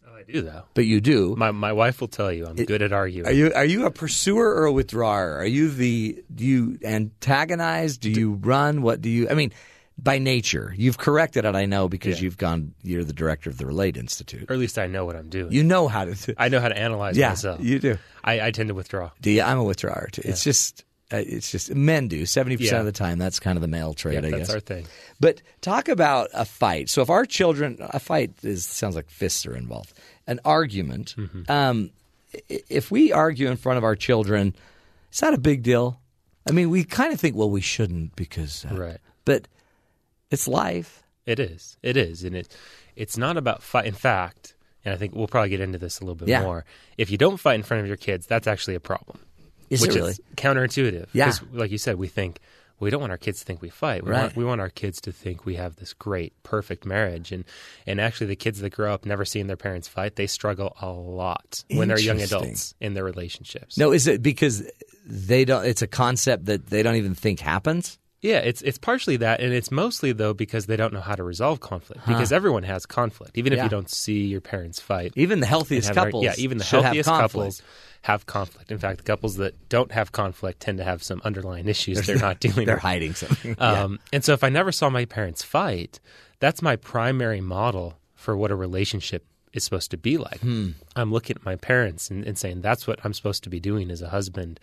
Oh, 0.07 0.13
I 0.15 0.23
do 0.23 0.41
though. 0.41 0.63
but 0.73 0.85
you 0.85 0.99
do. 1.01 1.35
My 1.37 1.51
my 1.51 1.71
wife 1.73 2.01
will 2.01 2.07
tell 2.07 2.31
you 2.31 2.45
I'm 2.45 2.55
good 2.55 2.81
at 2.81 2.91
arguing. 2.93 3.27
Are 3.27 3.31
you 3.31 3.53
are 3.53 3.65
you 3.65 3.85
a 3.85 3.91
pursuer 3.91 4.53
or 4.55 4.65
a 4.65 4.71
withdrawer? 4.71 5.37
Are 5.37 5.45
you 5.45 5.69
the 5.69 6.23
do 6.33 6.45
you 6.45 6.77
antagonize? 6.83 7.97
Do 7.97 8.09
you 8.09 8.33
run? 8.33 8.81
What 8.81 9.01
do 9.01 9.09
you? 9.09 9.29
I 9.29 9.33
mean, 9.33 9.53
by 9.97 10.17
nature, 10.17 10.73
you've 10.77 10.97
corrected 10.97 11.45
it. 11.45 11.55
I 11.55 11.65
know 11.65 11.87
because 11.87 12.17
Yeah. 12.19 12.23
you've 12.25 12.37
gone. 12.37 12.73
You're 12.83 13.03
the 13.03 13.13
director 13.13 13.49
of 13.49 13.57
the 13.57 13.65
Relate 13.65 13.97
Institute. 13.97 14.49
or 14.49 14.53
at 14.53 14.59
least 14.59 14.77
I 14.79 14.87
know 14.87 15.05
what 15.05 15.15
I'm 15.15 15.29
doing. 15.29 15.51
You 15.51 15.63
know 15.63 15.87
how 15.87 16.05
to. 16.05 16.13
do 16.15 16.33
I 16.37 16.49
know 16.49 16.59
how 16.59 16.69
to 16.69 16.77
analyze 16.77 17.17
Yeah, 17.17 17.29
myself. 17.29 17.61
you 17.63 17.79
do. 17.79 17.97
I, 18.23 18.47
I 18.47 18.51
tend 18.51 18.69
to 18.69 18.75
withdraw. 18.75 19.11
Do 19.21 19.29
you? 19.31 19.41
I'm 19.41 19.57
a 19.59 19.63
withdrawer 19.63 20.09
too. 20.11 20.21
It's 20.25 20.43
just. 20.43 20.83
Uh, 21.11 21.17
it's 21.17 21.51
just 21.51 21.73
men 21.75 22.07
do 22.07 22.25
seventy 22.25 22.55
percent 22.57 22.73
Yeah. 22.73 22.79
of 22.79 22.85
the 22.85 22.91
time. 22.91 23.17
That's 23.17 23.39
kind 23.39 23.57
of 23.57 23.61
the 23.61 23.67
male 23.67 23.93
trait, 23.93 24.13
Yeah, 24.13 24.27
I 24.27 24.31
that's 24.31 24.47
guess. 24.47 24.49
our 24.53 24.59
thing. 24.59 24.85
But 25.19 25.41
talk 25.61 25.89
about 25.89 26.29
a 26.33 26.45
fight. 26.45 26.89
So 26.89 27.01
if 27.01 27.09
our 27.09 27.25
children, 27.25 27.77
a 27.79 27.99
fight 27.99 28.31
is 28.43 28.65
sounds 28.65 28.95
like 28.95 29.09
fists 29.09 29.45
are 29.45 29.55
involved. 29.55 29.93
An 30.27 30.39
argument. 30.45 31.15
Mm-hmm. 31.17 31.51
Um, 31.51 31.91
if 32.47 32.91
we 32.91 33.11
argue 33.11 33.49
in 33.49 33.57
front 33.57 33.77
of 33.77 33.83
our 33.83 33.95
children, 33.95 34.55
is 35.11 35.19
that 35.19 35.33
a 35.33 35.37
big 35.37 35.63
deal? 35.63 35.99
I 36.47 36.51
mean, 36.53 36.69
we 36.69 36.83
kind 36.85 37.11
of 37.13 37.19
think, 37.19 37.35
well, 37.35 37.49
we 37.49 37.61
shouldn't 37.61 38.15
because, 38.15 38.65
uh, 38.71 38.75
Right. 38.75 38.97
But 39.25 39.47
it's 40.29 40.47
life. 40.47 41.03
It 41.25 41.39
is. 41.39 41.77
It 41.83 41.97
is, 41.97 42.23
and 42.23 42.35
it 42.35 42.55
it's 42.95 43.17
not 43.17 43.37
about 43.37 43.61
fight. 43.61 43.85
In 43.85 43.93
fact, 43.93 44.55
and 44.83 44.93
I 44.93 44.97
think 44.97 45.13
we'll 45.13 45.27
probably 45.27 45.49
get 45.49 45.59
into 45.59 45.77
this 45.77 45.99
a 45.99 46.03
little 46.03 46.15
bit 46.15 46.29
Yeah. 46.29 46.41
more. 46.41 46.65
If 46.97 47.11
you 47.11 47.17
don't 47.17 47.37
fight 47.37 47.55
in 47.55 47.63
front 47.63 47.81
of 47.81 47.87
your 47.87 47.97
kids, 47.97 48.25
that's 48.25 48.47
actually 48.47 48.75
a 48.75 48.79
problem. 48.79 49.19
Is 49.71 49.81
which 49.81 49.91
it 49.91 49.95
really? 49.95 50.11
is 50.11 50.21
counterintuitive. 50.35 51.07
Yeah. 51.13 51.33
like 51.51 51.71
you 51.71 51.77
said, 51.79 51.95
we 51.95 52.07
think 52.07 52.39
we 52.79 52.89
don't 52.89 52.99
want 52.99 53.11
our 53.11 53.17
kids 53.17 53.39
to 53.39 53.45
think 53.45 53.61
we 53.61 53.69
fight. 53.69 54.03
We 54.03 54.11
Right. 54.11 54.21
want 54.23 54.35
we 54.35 54.43
want 54.43 54.59
our 54.61 54.69
kids 54.69 54.99
to 55.01 55.11
think 55.11 55.45
we 55.45 55.55
have 55.55 55.75
this 55.77 55.93
great, 55.93 56.33
perfect 56.43 56.85
marriage. 56.85 57.31
And 57.31 57.45
and 57.87 58.01
actually, 58.01 58.27
the 58.27 58.35
kids 58.35 58.59
that 58.59 58.71
grow 58.71 58.93
up 58.93 59.05
never 59.05 59.23
seeing 59.23 59.47
their 59.47 59.55
parents 59.57 59.87
fight, 59.87 60.15
they 60.15 60.27
struggle 60.27 60.75
a 60.81 60.89
lot 60.89 61.63
when 61.71 61.87
they're 61.87 61.99
young 61.99 62.21
adults 62.21 62.73
in 62.81 62.93
their 62.93 63.03
relationships. 63.03 63.77
No, 63.77 63.91
is 63.91 64.07
it 64.07 64.21
because 64.21 64.63
they 65.05 65.45
don't? 65.45 65.65
It's 65.65 65.81
a 65.81 65.87
concept 65.87 66.45
that 66.45 66.67
they 66.67 66.83
don't 66.83 66.95
even 66.95 67.15
think 67.15 67.39
happens. 67.39 67.97
Yeah, 68.21 68.37
it's 68.37 68.61
it's 68.61 68.77
partially 68.77 69.17
that, 69.17 69.39
and 69.39 69.51
it's 69.51 69.71
mostly 69.71 70.11
though 70.11 70.33
because 70.33 70.67
they 70.67 70.75
don't 70.75 70.93
know 70.93 71.01
how 71.01 71.15
to 71.15 71.23
resolve 71.23 71.59
conflict. 71.59 72.05
Because 72.05 72.31
everyone 72.31 72.63
has 72.63 72.85
conflict, 72.85 73.35
even 73.37 73.51
if 73.53 73.63
you 73.63 73.69
don't 73.69 73.89
see 73.89 74.25
your 74.25 74.41
parents 74.41 74.79
fight. 74.79 75.13
Even 75.15 75.39
the 75.39 75.47
healthiest 75.47 75.87
have 75.87 75.95
couples, 75.95 76.23
yeah, 76.23 76.33
even 76.37 76.59
the 76.59 76.63
have 76.65 76.83
healthiest 76.83 77.09
conflict. 77.09 77.31
couples 77.33 77.61
have 78.03 78.25
conflict. 78.27 78.71
In 78.71 78.77
fact, 78.77 78.97
the 78.99 79.03
couples 79.03 79.37
that 79.37 79.69
don't 79.69 79.91
have 79.91 80.11
conflict 80.11 80.59
tend 80.59 80.77
to 80.77 80.83
have 80.83 81.01
some 81.03 81.19
underlying 81.23 81.67
issues 81.67 82.05
they're 82.05 82.17
not 82.17 82.39
dealing 82.45 82.65
They're 82.67 82.75
with. 82.75 82.83
hiding 82.83 83.13
something. 83.15 83.55
Um, 83.59 83.99
And 84.13 84.23
so, 84.23 84.33
if 84.33 84.43
I 84.43 84.49
never 84.49 84.71
saw 84.71 84.89
my 84.89 85.05
parents 85.05 85.41
fight, 85.43 85.99
that's 86.39 86.61
my 86.61 86.75
primary 86.75 87.41
model 87.41 87.97
for 88.15 88.37
what 88.37 88.51
a 88.51 88.55
relationship 88.55 89.25
is 89.53 89.63
supposed 89.63 89.91
to 89.91 89.97
be 89.97 90.17
like. 90.17 90.39
Hmm. 90.39 90.69
I'm 90.95 91.11
looking 91.11 91.35
at 91.35 91.45
my 91.45 91.55
parents 91.55 92.09
and, 92.09 92.25
and 92.25 92.37
saying 92.37 92.61
that's 92.61 92.87
what 92.87 92.99
I'm 93.03 93.13
supposed 93.13 93.43
to 93.43 93.49
be 93.49 93.59
doing 93.59 93.91
as 93.91 94.01
a 94.01 94.09
husband, 94.09 94.59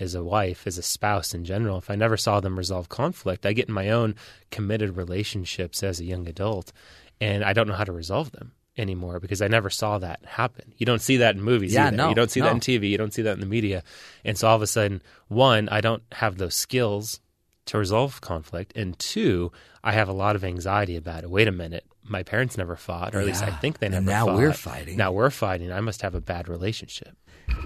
as 0.00 0.14
a 0.14 0.24
wife, 0.24 0.66
as 0.66 0.78
a 0.78 0.82
spouse 0.82 1.34
in 1.34 1.44
general. 1.44 1.78
If 1.78 1.90
I 1.90 1.94
never 1.94 2.16
saw 2.16 2.40
them 2.40 2.58
resolve 2.58 2.88
conflict, 2.88 3.46
I 3.46 3.52
get 3.52 3.68
in 3.68 3.74
my 3.74 3.90
own 3.90 4.14
committed 4.50 4.96
relationships 4.96 5.82
as 5.82 6.00
a 6.00 6.04
young 6.04 6.26
adult, 6.28 6.72
and 7.20 7.44
I 7.44 7.52
don't 7.52 7.68
know 7.68 7.74
how 7.74 7.84
to 7.84 7.92
resolve 7.92 8.32
them 8.32 8.52
anymore 8.78 9.20
because 9.20 9.42
I 9.42 9.48
never 9.48 9.68
saw 9.70 9.98
that 9.98 10.24
happen. 10.24 10.72
You 10.78 10.86
don't 10.86 11.02
see 11.02 11.18
that 11.18 11.34
in 11.36 11.42
movies 11.42 11.74
Yeah, 11.74 11.88
either. 11.88 11.96
no, 11.96 12.08
you 12.08 12.14
don't 12.14 12.30
see 12.30 12.40
no. 12.40 12.46
that 12.46 12.54
in 12.54 12.60
TV. 12.60 12.88
You 12.88 12.96
don't 12.98 13.12
see 13.12 13.22
that 13.22 13.34
in 13.34 13.40
the 13.40 13.46
media. 13.46 13.82
And 14.24 14.38
so 14.38 14.48
all 14.48 14.56
of 14.56 14.62
a 14.62 14.66
sudden, 14.66 15.02
one, 15.28 15.68
I 15.68 15.82
don't 15.82 16.02
have 16.12 16.38
those 16.38 16.54
skills 16.54 17.20
to 17.66 17.78
resolve 17.78 18.20
conflict, 18.20 18.72
and 18.74 18.98
two, 18.98 19.52
I 19.84 19.92
have 19.92 20.08
a 20.08 20.12
lot 20.12 20.34
of 20.34 20.42
anxiety 20.42 20.96
about 20.96 21.22
it. 21.22 21.30
Wait 21.30 21.46
a 21.46 21.52
minute, 21.52 21.84
my 22.04 22.22
parents 22.22 22.58
never 22.58 22.76
fought, 22.76 23.14
or 23.14 23.20
at 23.20 23.26
least 23.26 23.42
I 23.42 23.50
think 23.50 23.78
they 23.78 23.88
never. 23.88 23.98
And 23.98 24.06
now 24.06 24.26
fought. 24.26 24.36
we're 24.36 24.52
fighting. 24.52 24.96
Now 24.96 25.12
we're 25.12 25.30
fighting. 25.30 25.72
I 25.72 25.80
must 25.80 26.02
have 26.02 26.14
a 26.14 26.20
bad 26.20 26.48
relationship. 26.48 27.16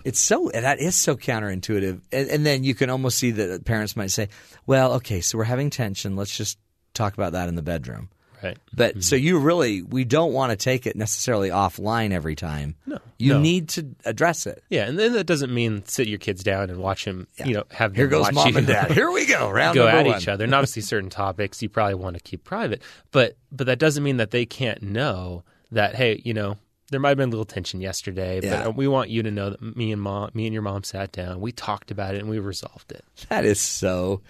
It's 0.04 0.20
so 0.20 0.50
that 0.52 0.80
is 0.80 0.94
so 0.96 1.16
counterintuitive, 1.16 2.00
and, 2.12 2.28
and 2.28 2.46
then 2.46 2.64
you 2.64 2.74
can 2.74 2.90
almost 2.90 3.18
see 3.18 3.30
that 3.32 3.64
parents 3.64 3.96
might 3.96 4.10
say, 4.10 4.28
"Well, 4.66 4.94
okay, 4.94 5.20
so 5.20 5.38
we're 5.38 5.44
having 5.44 5.70
tension. 5.70 6.16
Let's 6.16 6.36
just 6.36 6.58
talk 6.94 7.14
about 7.14 7.32
that 7.32 7.48
in 7.48 7.54
the 7.54 7.62
bedroom." 7.62 8.08
Right. 8.46 8.58
But 8.72 8.92
mm-hmm. 8.92 9.00
so 9.00 9.16
you 9.16 9.38
really 9.38 9.82
we 9.82 10.04
don't 10.04 10.32
want 10.32 10.50
to 10.50 10.56
take 10.56 10.86
it 10.86 10.96
necessarily 10.96 11.50
offline 11.50 12.12
every 12.12 12.36
time. 12.36 12.76
No, 12.86 12.98
you 13.18 13.34
no. 13.34 13.40
need 13.40 13.68
to 13.70 13.94
address 14.04 14.46
it. 14.46 14.62
Yeah, 14.68 14.86
and 14.86 14.98
then 14.98 15.12
that 15.12 15.24
doesn't 15.24 15.52
mean 15.52 15.84
sit 15.86 16.08
your 16.08 16.18
kids 16.18 16.42
down 16.42 16.70
and 16.70 16.78
watch 16.78 17.04
them. 17.04 17.26
You 17.44 17.54
know, 17.54 17.64
have 17.70 17.94
Here 17.94 18.06
goes 18.08 18.32
mom 18.32 18.48
you 18.48 18.58
and 18.58 18.66
dad. 18.66 18.90
Here 18.92 19.10
we 19.10 19.26
go. 19.26 19.50
Round 19.50 19.74
go 19.74 19.86
at 19.86 20.06
one. 20.06 20.16
each 20.16 20.28
other. 20.28 20.44
And 20.44 20.54
obviously, 20.54 20.82
certain 20.82 21.10
topics 21.10 21.62
you 21.62 21.68
probably 21.68 21.94
want 21.94 22.16
to 22.16 22.22
keep 22.22 22.44
private, 22.44 22.82
but 23.10 23.36
but 23.52 23.66
that 23.66 23.78
doesn't 23.78 24.02
mean 24.02 24.18
that 24.18 24.30
they 24.30 24.46
can't 24.46 24.82
know 24.82 25.44
that 25.72 25.94
hey, 25.94 26.20
you 26.24 26.34
know, 26.34 26.56
there 26.90 27.00
might 27.00 27.10
have 27.10 27.18
been 27.18 27.28
a 27.28 27.32
little 27.32 27.44
tension 27.44 27.80
yesterday, 27.80 28.40
Yeah. 28.42 28.64
but 28.64 28.76
we 28.76 28.86
want 28.86 29.10
you 29.10 29.22
to 29.22 29.30
know 29.30 29.50
that 29.50 29.76
me 29.76 29.92
and 29.92 30.00
mom, 30.00 30.30
me 30.34 30.46
and 30.46 30.52
your 30.52 30.62
mom 30.62 30.84
sat 30.84 31.12
down, 31.12 31.40
we 31.40 31.52
talked 31.52 31.90
about 31.90 32.14
it, 32.14 32.18
and 32.18 32.28
we 32.28 32.38
resolved 32.38 32.92
it. 32.92 33.04
That 33.28 33.44
is 33.44 33.60
so. 33.60 34.22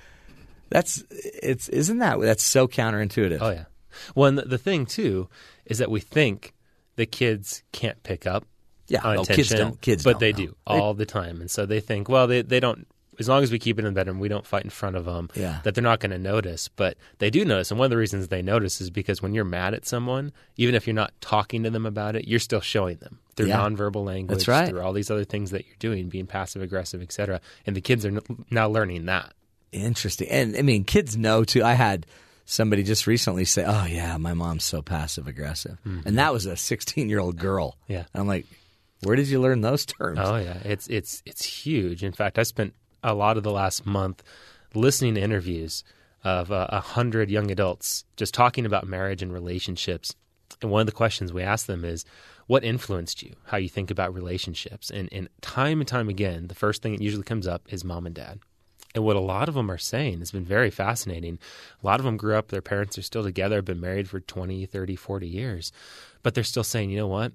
That's 0.69 1.05
it's 1.11 1.69
isn't 1.69 1.99
that 1.99 2.21
that's 2.21 2.43
so 2.43 2.67
counterintuitive. 2.67 3.39
Oh 3.41 3.51
yeah. 3.51 3.65
Well, 4.15 4.29
and 4.29 4.39
the, 4.39 4.59
thing 4.59 4.87
too 4.87 5.29
is 5.65 5.79
that 5.79 5.91
we 5.91 6.01
think 6.01 6.55
the 6.97 7.07
kids 7.07 7.63
can't 7.73 8.03
pick 8.03 8.27
up 8.27 8.45
Yeah, 8.89 9.01
on 9.03 9.17
no, 9.17 9.25
tension, 9.25 9.37
kids 9.37 9.51
don't- 9.55 9.81
kids 9.81 10.05
but 10.05 10.13
don't 10.13 10.21
they 10.21 10.33
know. 10.33 10.39
do 10.39 10.57
all 10.67 10.95
the 10.95 11.07
time, 11.07 11.41
and 11.41 11.51
so 11.51 11.67
they 11.67 11.81
think, 11.81 12.09
well, 12.09 12.27
they 12.27 12.43
they 12.43 12.61
don't 12.61 12.87
as 13.19 13.31
long 13.31 13.43
as 13.43 13.51
we 13.51 13.59
keep 13.59 13.79
it 13.79 13.85
in 13.87 13.87
the 13.87 13.99
bedroom, 13.99 14.19
we 14.21 14.29
don't 14.29 14.45
fight 14.45 14.63
in 14.65 14.69
front 14.69 14.95
of 14.95 15.07
them. 15.07 15.31
Yeah. 15.35 15.61
That 15.65 15.75
they're 15.75 15.81
not 15.83 16.01
going 16.01 16.11
to 16.11 16.19
notice, 16.19 16.69
but 16.69 16.99
they 17.17 17.31
do 17.31 17.47
notice. 17.47 17.71
And 17.71 17.79
one 17.81 17.87
of 17.87 17.91
the 17.91 17.97
reasons 17.97 18.29
they 18.29 18.43
notice 18.43 18.79
is 18.79 18.91
because 18.91 19.23
when 19.23 19.33
you're 19.33 19.43
mad 19.43 19.73
at 19.73 19.87
someone, 19.87 20.33
even 20.59 20.75
if 20.75 20.87
you're 20.87 20.93
not 20.93 21.15
talking 21.23 21.63
to 21.63 21.71
them 21.71 21.87
about 21.87 22.15
it, 22.15 22.29
you're 22.29 22.39
still 22.39 22.61
showing 22.61 22.99
them 22.99 23.19
through 23.35 23.47
Yeah. 23.47 23.57
nonverbal 23.61 24.05
language, 24.05 24.41
That's 24.41 24.49
right. 24.49 24.69
through 24.69 24.83
all 24.83 24.93
these 24.93 25.11
other 25.11 25.25
things 25.25 25.51
that 25.53 25.65
you're 25.65 25.77
doing, 25.79 26.11
being 26.11 26.27
passive 26.27 26.61
aggressive, 26.61 27.01
etc. 27.01 27.41
And 27.67 27.75
the 27.75 27.81
kids 27.81 28.05
are 28.05 28.21
now 28.51 28.69
learning 28.69 29.07
that. 29.07 29.33
Interesting. 29.73 30.29
And 30.29 30.55
I 30.55 30.61
mean, 30.61 30.85
kids 30.85 31.17
know 31.17 31.43
too. 31.43 31.65
I 31.65 31.73
had 31.73 32.05
somebody 32.47 32.83
just 32.83 33.07
recently 33.07 33.45
say, 33.45 33.65
"Oh 33.67 33.85
yeah, 33.85 34.17
my 34.17 34.33
mom's 34.33 34.65
so 34.65 34.81
passive 34.81 35.27
aggressive," 35.29 35.77
and 35.85 36.17
that 36.19 36.33
was 36.33 36.47
a 36.47 36.57
16 36.57 37.11
year 37.11 37.21
old 37.21 37.37
girl. 37.37 37.77
Mm-hmm. 37.83 37.93
Yeah. 37.93 38.05
And 38.15 38.23
I'm 38.23 38.27
like, 38.27 38.47
where 39.03 39.17
did 39.17 39.29
you 39.29 39.41
learn 39.41 39.61
those 39.61 39.85
terms? 39.85 40.19
Oh 40.23 40.37
yeah, 40.37 40.59
it's 40.65 40.89
it's 40.89 41.23
it's 41.27 41.45
huge. 41.45 42.03
In 42.03 42.13
fact, 42.13 42.39
I 42.39 42.45
spent 42.45 42.75
a 43.03 43.15
lot 43.15 43.37
of 43.37 43.43
the 43.43 43.53
last 43.53 43.85
month 43.85 44.23
listening 44.75 45.15
to 45.17 45.21
interviews 45.21 45.85
of 46.25 46.51
uh, 46.51 46.67
a 46.71 46.81
hundred 46.81 47.31
young 47.31 47.51
adults 47.51 48.05
just 48.17 48.35
talking 48.35 48.65
about 48.65 48.87
marriage 48.87 49.23
and 49.23 49.33
relationships. 49.33 50.15
And 50.63 50.71
one 50.71 50.81
of 50.81 50.87
the 50.87 50.93
questions 50.93 51.33
we 51.33 51.43
ask 51.43 51.67
them 51.67 51.85
is, 51.85 52.05
"What 52.47 52.65
influenced 52.65 53.23
you? 53.23 53.35
How 53.45 53.59
you 53.59 53.69
think 53.69 53.91
about 53.91 54.15
relationships?" 54.15 54.91
And 54.91 55.09
and 55.13 55.29
time 55.43 55.81
and 55.81 55.89
time 55.89 56.09
again, 56.09 56.47
the 56.49 56.55
first 56.55 56.83
thing 56.83 56.93
that 56.93 57.03
usually 57.03 57.25
comes 57.25 57.47
up 57.47 57.63
is 57.69 57.85
mom 57.85 58.07
and 58.07 58.15
dad. 58.15 58.41
And 58.97 59.05
what 59.05 59.15
a 59.15 59.21
lot 59.21 59.49
of 59.49 59.55
them 59.55 59.71
are 59.71 59.77
saying 59.79 60.21
has 60.21 60.33
been 60.33 60.45
very 60.45 60.71
fascinating. 60.71 61.39
A 61.83 61.87
lot 61.87 62.01
of 62.01 62.07
them 62.07 62.17
grew 62.17 62.35
up, 62.35 62.49
their 62.49 62.63
parents 62.63 62.97
are 62.97 63.03
still 63.03 63.23
together, 63.23 63.57
have 63.57 63.67
been 63.67 63.81
married 63.81 64.09
for 64.09 64.21
20, 64.21 64.65
30, 64.65 64.97
40 64.97 65.29
years, 65.29 65.71
but 66.23 66.35
they're 66.35 66.43
still 66.43 66.65
saying, 66.65 66.89
you 66.89 66.97
know 66.97 67.07
what? 67.07 67.33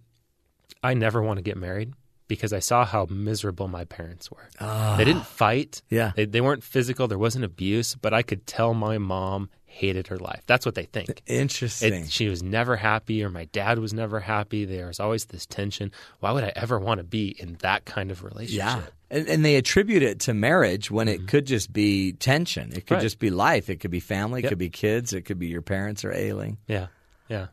I 0.82 0.96
never 0.96 1.22
want 1.22 1.38
to 1.38 1.44
get 1.44 1.58
married 1.58 1.94
because 2.28 2.52
I 2.52 2.60
saw 2.60 2.84
how 2.84 3.06
miserable 3.12 3.68
my 3.68 3.86
parents 3.86 4.32
were. 4.32 4.50
They 4.60 4.66
ah. 4.66 4.98
didn't 4.98 5.28
fight. 5.28 5.84
Yeah. 5.90 6.14
They, 6.16 6.26
they 6.26 6.42
weren't 6.42 6.64
physical. 6.64 7.08
There 7.08 7.20
wasn't 7.20 7.46
abuse, 7.46 7.94
but 7.94 8.12
I 8.12 8.24
could 8.24 8.48
tell 8.48 8.74
my 8.74 8.98
mom 8.98 9.50
hated 9.72 10.08
her 10.08 10.18
life. 10.20 10.42
That's 10.46 10.66
what 10.66 10.76
they 10.76 10.84
think. 10.86 11.22
Interesting. 11.26 11.94
It, 12.06 12.12
she 12.12 12.28
was 12.28 12.44
never 12.44 12.76
happy, 12.76 13.24
or 13.24 13.30
my 13.30 13.46
dad 13.46 13.80
was 13.80 13.94
never 13.94 14.20
happy. 14.20 14.66
There 14.66 14.88
was 14.88 15.00
always 15.00 15.26
this 15.26 15.46
tension. 15.46 15.92
Why 16.20 16.32
would 16.32 16.44
I 16.44 16.52
ever 16.56 16.78
want 16.80 17.00
to 17.00 17.04
be 17.04 17.36
in 17.40 17.56
that 17.62 17.86
kind 17.86 18.12
of 18.12 18.24
relationship? 18.24 18.58
yeah. 18.66 18.82
And, 19.10 19.28
and 19.28 19.44
they 19.46 19.56
attribute 19.56 20.04
it 20.04 20.20
to 20.22 20.34
marriage 20.34 20.90
when 20.92 21.08
it 21.08 21.28
could 21.28 21.46
just 21.46 21.74
be 21.74 22.14
tension. 22.14 22.72
It 22.72 22.74
could 22.74 22.84
Mm-hmm. 22.86 22.94
Right. 22.96 23.02
just 23.02 23.20
be 23.20 23.30
life. 23.30 23.70
It 23.70 23.80
could 23.80 23.92
be 23.92 24.00
family. 24.00 24.40
It 24.40 24.44
Yep. 24.44 24.52
could 24.52 24.58
be 24.60 24.70
kids. 24.70 25.14
It 25.14 25.24
could 25.24 25.40
be 25.40 25.48
your 25.48 25.62
parents 25.62 26.06
are 26.06 26.14
ailing. 26.14 26.58
Yeah. 26.68 26.88
Yeah. 27.28 27.48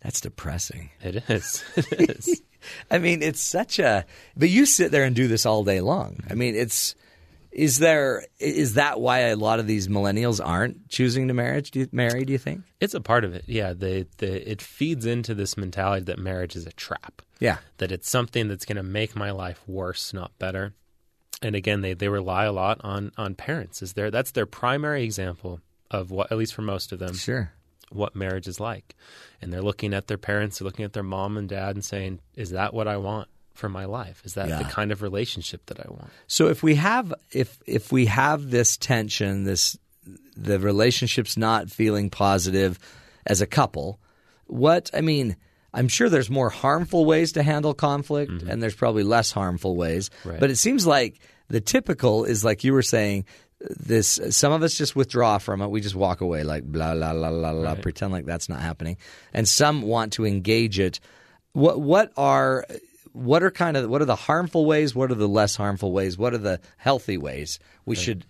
That's 0.00 0.20
depressing. 0.20 0.90
It 1.02 1.28
is. 1.28 1.64
It 1.76 2.10
is. 2.10 2.42
I 2.90 2.98
mean, 2.98 3.22
it's 3.22 3.42
such 3.42 3.78
a. 3.78 4.06
But 4.36 4.48
you 4.48 4.64
sit 4.64 4.90
there 4.92 5.04
and 5.04 5.14
do 5.14 5.28
this 5.28 5.44
all 5.44 5.64
day 5.64 5.80
long. 5.82 6.20
I 6.30 6.34
mean, 6.34 6.54
it's. 6.54 6.94
Is 7.54 7.78
there? 7.78 8.24
Is 8.40 8.74
that 8.74 9.00
why 9.00 9.20
a 9.20 9.36
lot 9.36 9.60
of 9.60 9.66
these 9.68 9.86
millennials 9.86 10.44
aren't 10.44 10.88
choosing 10.88 11.28
to 11.28 11.34
marriage? 11.34 11.70
Do 11.70 11.80
you, 11.80 11.88
marry? 11.92 12.24
Do 12.24 12.32
you 12.32 12.38
think? 12.38 12.62
It's 12.80 12.94
a 12.94 13.00
part 13.00 13.24
of 13.24 13.32
it. 13.32 13.44
Yeah, 13.46 13.72
the, 13.74 14.08
the 14.18 14.50
it 14.50 14.60
feeds 14.60 15.06
into 15.06 15.34
this 15.34 15.56
mentality 15.56 16.04
that 16.06 16.18
marriage 16.18 16.56
is 16.56 16.66
a 16.66 16.72
trap. 16.72 17.22
Yeah. 17.38 17.58
That 17.78 17.92
it's 17.92 18.10
something 18.10 18.48
that's 18.48 18.64
going 18.64 18.76
to 18.76 18.82
make 18.82 19.14
my 19.14 19.30
life 19.30 19.62
worse, 19.68 20.12
not 20.12 20.36
better. 20.38 20.74
And 21.42 21.54
again, 21.54 21.80
they, 21.80 21.94
they 21.94 22.08
rely 22.08 22.44
a 22.44 22.52
lot 22.52 22.80
on 22.82 23.12
on 23.16 23.34
parents. 23.36 23.82
Is 23.82 23.92
there 23.92 24.10
that's 24.10 24.32
their 24.32 24.46
primary 24.46 25.04
example 25.04 25.60
of 25.90 26.10
what 26.10 26.32
at 26.32 26.38
least 26.38 26.54
for 26.54 26.62
most 26.62 26.90
of 26.90 26.98
them 26.98 27.14
Sure. 27.14 27.52
what 27.90 28.16
marriage 28.16 28.48
is 28.48 28.58
like. 28.58 28.96
And 29.40 29.52
they're 29.52 29.62
looking 29.62 29.94
at 29.94 30.08
their 30.08 30.18
parents, 30.18 30.58
they're 30.58 30.66
looking 30.66 30.84
at 30.84 30.92
their 30.92 31.02
mom 31.04 31.36
and 31.36 31.48
dad 31.48 31.76
and 31.76 31.84
saying, 31.84 32.18
Is 32.34 32.50
that 32.50 32.74
what 32.74 32.88
I 32.88 32.96
want 32.96 33.28
for 33.54 33.68
my 33.68 33.84
life? 33.86 34.20
Is 34.24 34.34
that 34.34 34.48
the 34.48 34.64
kind 34.64 34.92
of 34.92 35.00
relationship 35.00 35.66
that 35.66 35.80
I 35.80 35.88
want? 35.88 36.10
So 36.26 36.48
if 36.48 36.62
we 36.62 36.74
have 36.74 37.14
if 37.32 37.58
if 37.66 37.92
we 37.92 38.06
have 38.06 38.50
this 38.50 38.76
tension, 38.76 39.44
this 39.44 39.78
the 40.36 40.58
relationship's 40.58 41.36
not 41.36 41.70
feeling 41.70 42.10
positive 42.10 42.78
as 43.26 43.40
a 43.40 43.46
couple, 43.46 44.00
what 44.46 44.90
I 44.92 45.00
mean, 45.00 45.36
I'm 45.72 45.88
sure 45.88 46.08
there's 46.08 46.30
more 46.30 46.50
harmful 46.50 47.04
ways 47.04 47.32
to 47.32 47.42
handle 47.42 47.74
conflict 47.74 48.30
mm-hmm. 48.30 48.50
and 48.50 48.62
there's 48.62 48.74
probably 48.74 49.04
less 49.04 49.32
harmful 49.32 49.76
ways. 49.76 50.10
Right. 50.24 50.38
But 50.38 50.50
it 50.50 50.56
seems 50.56 50.86
like 50.86 51.20
the 51.48 51.60
typical 51.60 52.24
is 52.24 52.44
like 52.44 52.64
you 52.64 52.72
were 52.72 52.82
saying 52.82 53.24
this 53.60 54.20
some 54.30 54.52
of 54.52 54.62
us 54.62 54.74
just 54.74 54.94
withdraw 54.94 55.38
from 55.38 55.62
it. 55.62 55.68
We 55.68 55.80
just 55.80 55.94
walk 55.94 56.20
away 56.20 56.42
like 56.42 56.64
blah 56.64 56.94
blah 56.94 57.12
blah 57.12 57.30
blah 57.30 57.52
blah 57.52 57.62
Right. 57.62 57.82
pretend 57.82 58.12
like 58.12 58.26
that's 58.26 58.48
not 58.48 58.60
happening. 58.60 58.96
And 59.32 59.48
some 59.48 59.82
want 59.82 60.14
to 60.14 60.26
engage 60.26 60.78
it. 60.78 61.00
What 61.52 61.80
what 61.80 62.12
are 62.16 62.66
what 63.14 63.42
are 63.42 63.50
kind 63.50 63.76
of 63.76 63.88
what 63.88 64.02
are 64.02 64.06
the 64.06 64.16
harmful 64.16 64.66
ways? 64.66 64.94
What 64.94 65.10
are 65.10 65.14
the 65.14 65.26
less 65.28 65.56
harmful 65.56 65.92
ways? 65.92 66.18
What 66.18 66.34
are 66.34 66.38
the 66.38 66.60
healthy 66.76 67.16
ways 67.16 67.58
we 67.86 67.94
should 67.96 68.26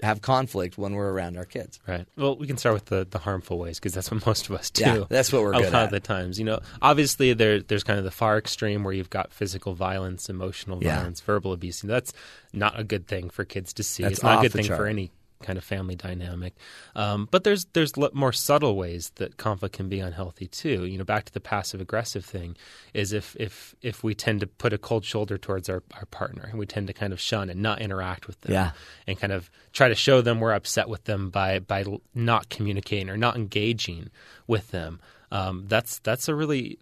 have 0.00 0.20
conflict 0.20 0.76
when 0.78 0.94
we're 0.94 1.10
around 1.10 1.36
our 1.36 1.44
kids? 1.44 1.78
Right. 1.86 2.06
Well, 2.16 2.36
we 2.36 2.46
can 2.46 2.56
start 2.56 2.74
with 2.74 2.86
the, 2.86 3.06
the 3.08 3.18
harmful 3.18 3.58
ways 3.58 3.78
because 3.78 3.94
that's 3.94 4.10
what 4.10 4.24
most 4.26 4.48
of 4.48 4.54
us 4.54 4.70
do. 4.70 4.82
Yeah, 4.82 5.04
that's 5.08 5.32
what 5.32 5.42
we're 5.42 5.52
a 5.54 5.58
good 5.58 5.72
lot 5.72 5.74
at. 5.74 5.84
of 5.86 5.90
the 5.90 6.00
times. 6.00 6.38
You 6.38 6.44
know, 6.44 6.60
obviously 6.80 7.32
there 7.34 7.60
there's 7.60 7.84
kind 7.84 7.98
of 7.98 8.04
the 8.04 8.10
far 8.12 8.38
extreme 8.38 8.84
where 8.84 8.94
you've 8.94 9.10
got 9.10 9.32
physical 9.32 9.74
violence, 9.74 10.30
emotional 10.30 10.82
Yeah. 10.82 10.96
violence, 10.96 11.20
verbal 11.20 11.52
abuse. 11.52 11.80
That's 11.82 12.12
not 12.52 12.78
a 12.78 12.84
good 12.84 13.06
thing 13.08 13.28
for 13.28 13.44
kids 13.44 13.72
to 13.74 13.82
see. 13.82 14.04
That's 14.04 14.14
it's 14.14 14.22
not 14.22 14.38
a 14.38 14.42
good 14.42 14.52
thing 14.52 14.64
chart. 14.66 14.78
for 14.78 14.86
any 14.86 15.10
kind 15.42 15.58
of 15.58 15.64
family 15.64 15.94
dynamic. 15.94 16.54
Um, 16.96 17.28
but 17.30 17.44
there's 17.44 17.66
there's 17.72 17.92
more 18.14 18.32
subtle 18.32 18.76
ways 18.76 19.12
that 19.16 19.36
conflict 19.36 19.74
can 19.76 19.88
be 19.88 20.00
unhealthy 20.00 20.46
too. 20.46 20.84
You 20.86 20.98
know, 20.98 21.04
back 21.04 21.24
to 21.26 21.32
the 21.32 21.40
passive 21.40 21.80
aggressive 21.80 22.24
thing 22.24 22.56
is 22.94 23.12
if 23.12 23.36
if 23.38 23.74
if 23.82 24.02
we 24.02 24.14
tend 24.14 24.40
to 24.40 24.46
put 24.46 24.72
a 24.72 24.78
cold 24.78 25.04
shoulder 25.04 25.36
towards 25.38 25.68
our, 25.68 25.82
our 25.94 26.06
partner 26.06 26.46
and 26.50 26.58
we 26.58 26.66
tend 26.66 26.86
to 26.86 26.92
kind 26.92 27.12
of 27.12 27.20
shun 27.20 27.50
and 27.50 27.60
not 27.60 27.80
interact 27.82 28.26
with 28.26 28.40
them 28.42 28.52
Yeah. 28.52 28.70
and 29.06 29.18
kind 29.18 29.32
of 29.32 29.50
try 29.72 29.88
to 29.88 29.94
show 29.94 30.20
them 30.22 30.40
we're 30.40 30.52
upset 30.54 30.88
with 30.88 31.04
them 31.04 31.30
by 31.30 31.58
by 31.58 31.84
not 32.14 32.48
communicating 32.48 33.10
or 33.10 33.16
not 33.16 33.36
engaging 33.36 34.10
with 34.46 34.70
them. 34.70 35.00
Um, 35.30 35.64
that's 35.68 35.98
that's 36.00 36.28
a 36.28 36.34
really 36.34 36.78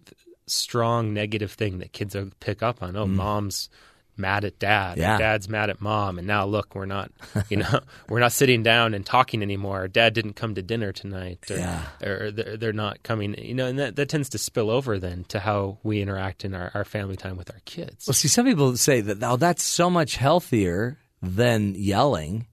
strong 0.47 1.13
negative 1.13 1.51
thing 1.53 1.79
that 1.79 1.93
kids 1.93 2.15
pick 2.39 2.61
up 2.61 2.83
on. 2.83 2.95
Oh, 2.95 3.05
mom's 3.05 3.69
mad 4.21 4.45
at 4.45 4.59
dad. 4.59 4.97
Yeah. 4.97 5.17
dad's 5.17 5.49
mad 5.49 5.69
at 5.69 5.81
mom, 5.81 6.17
and 6.17 6.27
now 6.27 6.45
look, 6.45 6.75
we're 6.75 6.85
not, 6.85 7.11
you 7.49 7.57
know, 7.57 7.79
we're 8.07 8.19
not 8.19 8.31
sitting 8.31 8.63
down 8.63 8.93
and 8.93 9.05
talking 9.05 9.41
anymore. 9.41 9.87
Dad 9.87 10.13
didn't 10.13 10.33
come 10.33 10.55
to 10.55 10.61
dinner 10.61 10.91
tonight, 10.93 11.39
or, 11.49 11.57
Yeah. 11.57 11.83
or 12.03 12.31
they're, 12.31 12.57
they're 12.57 12.73
not 12.73 13.03
coming. 13.03 13.35
You 13.37 13.55
know, 13.55 13.65
and 13.65 13.79
that, 13.79 13.95
that 13.97 14.07
tends 14.07 14.29
to 14.29 14.37
spill 14.37 14.69
over 14.69 14.99
then 14.99 15.25
to 15.29 15.39
how 15.39 15.79
we 15.83 16.01
interact 16.01 16.45
in 16.45 16.53
our, 16.53 16.71
our 16.73 16.85
family 16.85 17.17
time 17.17 17.35
with 17.35 17.51
our 17.51 17.59
kids. 17.65 18.07
Well, 18.07 18.13
see, 18.13 18.27
some 18.27 18.45
people 18.45 18.77
say 18.77 19.01
that 19.01 19.21
oh, 19.23 19.35
that's 19.35 19.63
so 19.63 19.89
much 19.89 20.15
healthier 20.15 20.97
than 21.21 21.75
yelling. 21.75 22.47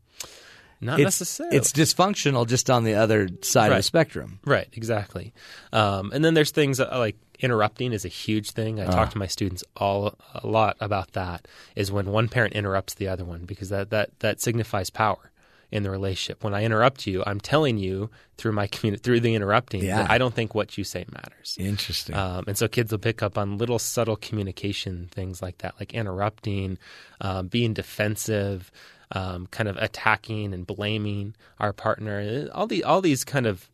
Not 0.81 1.01
it's, 1.01 1.07
necessarily. 1.07 1.57
It's 1.57 1.73
dysfunctional 1.73 2.47
just 2.47 2.71
on 2.71 2.85
the 2.85 2.95
other 2.95 3.29
side 3.43 3.73
of 3.73 3.79
the 3.79 3.83
spectrum. 3.83 4.39
Right, 4.45 4.69
exactly. 4.73 5.35
Um, 5.73 6.13
and 6.13 6.25
then 6.25 6.35
there's 6.35 6.53
things 6.53 6.79
like 6.79 7.17
interrupting 7.41 7.93
is 7.93 8.05
a 8.05 8.09
huge 8.09 8.51
thing. 8.53 8.81
I 8.81 8.87
Ah. 8.87 8.91
talk 8.91 9.11
to 9.11 9.19
my 9.19 9.27
students 9.27 9.63
all 9.77 10.15
a 10.35 10.47
lot 10.47 10.77
about 10.81 11.13
that. 11.13 11.47
Is 11.77 11.91
when 11.93 12.07
one 12.07 12.29
parent 12.29 12.55
interrupts 12.55 12.95
the 12.95 13.09
other 13.09 13.25
one 13.25 13.45
because 13.45 13.69
that 13.69 13.91
that 13.91 14.11
that 14.21 14.41
signifies 14.41 14.91
power 14.91 15.31
in 15.71 15.83
the 15.83 15.91
relationship. 15.91 16.43
When 16.43 16.55
I 16.55 16.65
interrupt 16.65 17.07
you, 17.07 17.23
I'm 17.27 17.41
telling 17.41 17.77
you 17.77 18.09
through 18.39 18.53
my 18.53 18.67
communi- 18.75 19.01
through 19.03 19.21
the 19.21 19.35
interrupting 19.35 19.83
Yeah. 19.85 19.99
that 20.03 20.11
I 20.11 20.17
don't 20.17 20.35
think 20.35 20.55
what 20.55 20.79
you 20.79 20.85
say 20.85 21.05
matters. 21.13 21.57
Interesting. 21.61 22.15
Um, 22.17 22.45
and 22.47 22.57
so 22.57 22.69
kids 22.69 22.91
will 22.91 22.99
pick 22.99 23.23
up 23.23 23.37
on 23.37 23.59
little 23.59 23.79
subtle 23.79 24.17
communication 24.17 25.09
things 25.13 25.43
like 25.43 25.59
that, 25.59 25.75
like 25.79 25.93
interrupting, 25.93 26.79
um, 27.21 27.49
being 27.49 27.75
defensive, 27.75 28.71
um, 29.13 29.47
kind 29.49 29.69
of 29.69 29.77
attacking 29.77 30.55
and 30.55 30.67
blaming 30.67 31.35
our 31.61 31.73
partner. 31.75 32.49
All 32.55 32.67
the 32.67 32.83
all 32.85 33.01
these 33.03 33.23
kind 33.25 33.47
of 33.47 33.69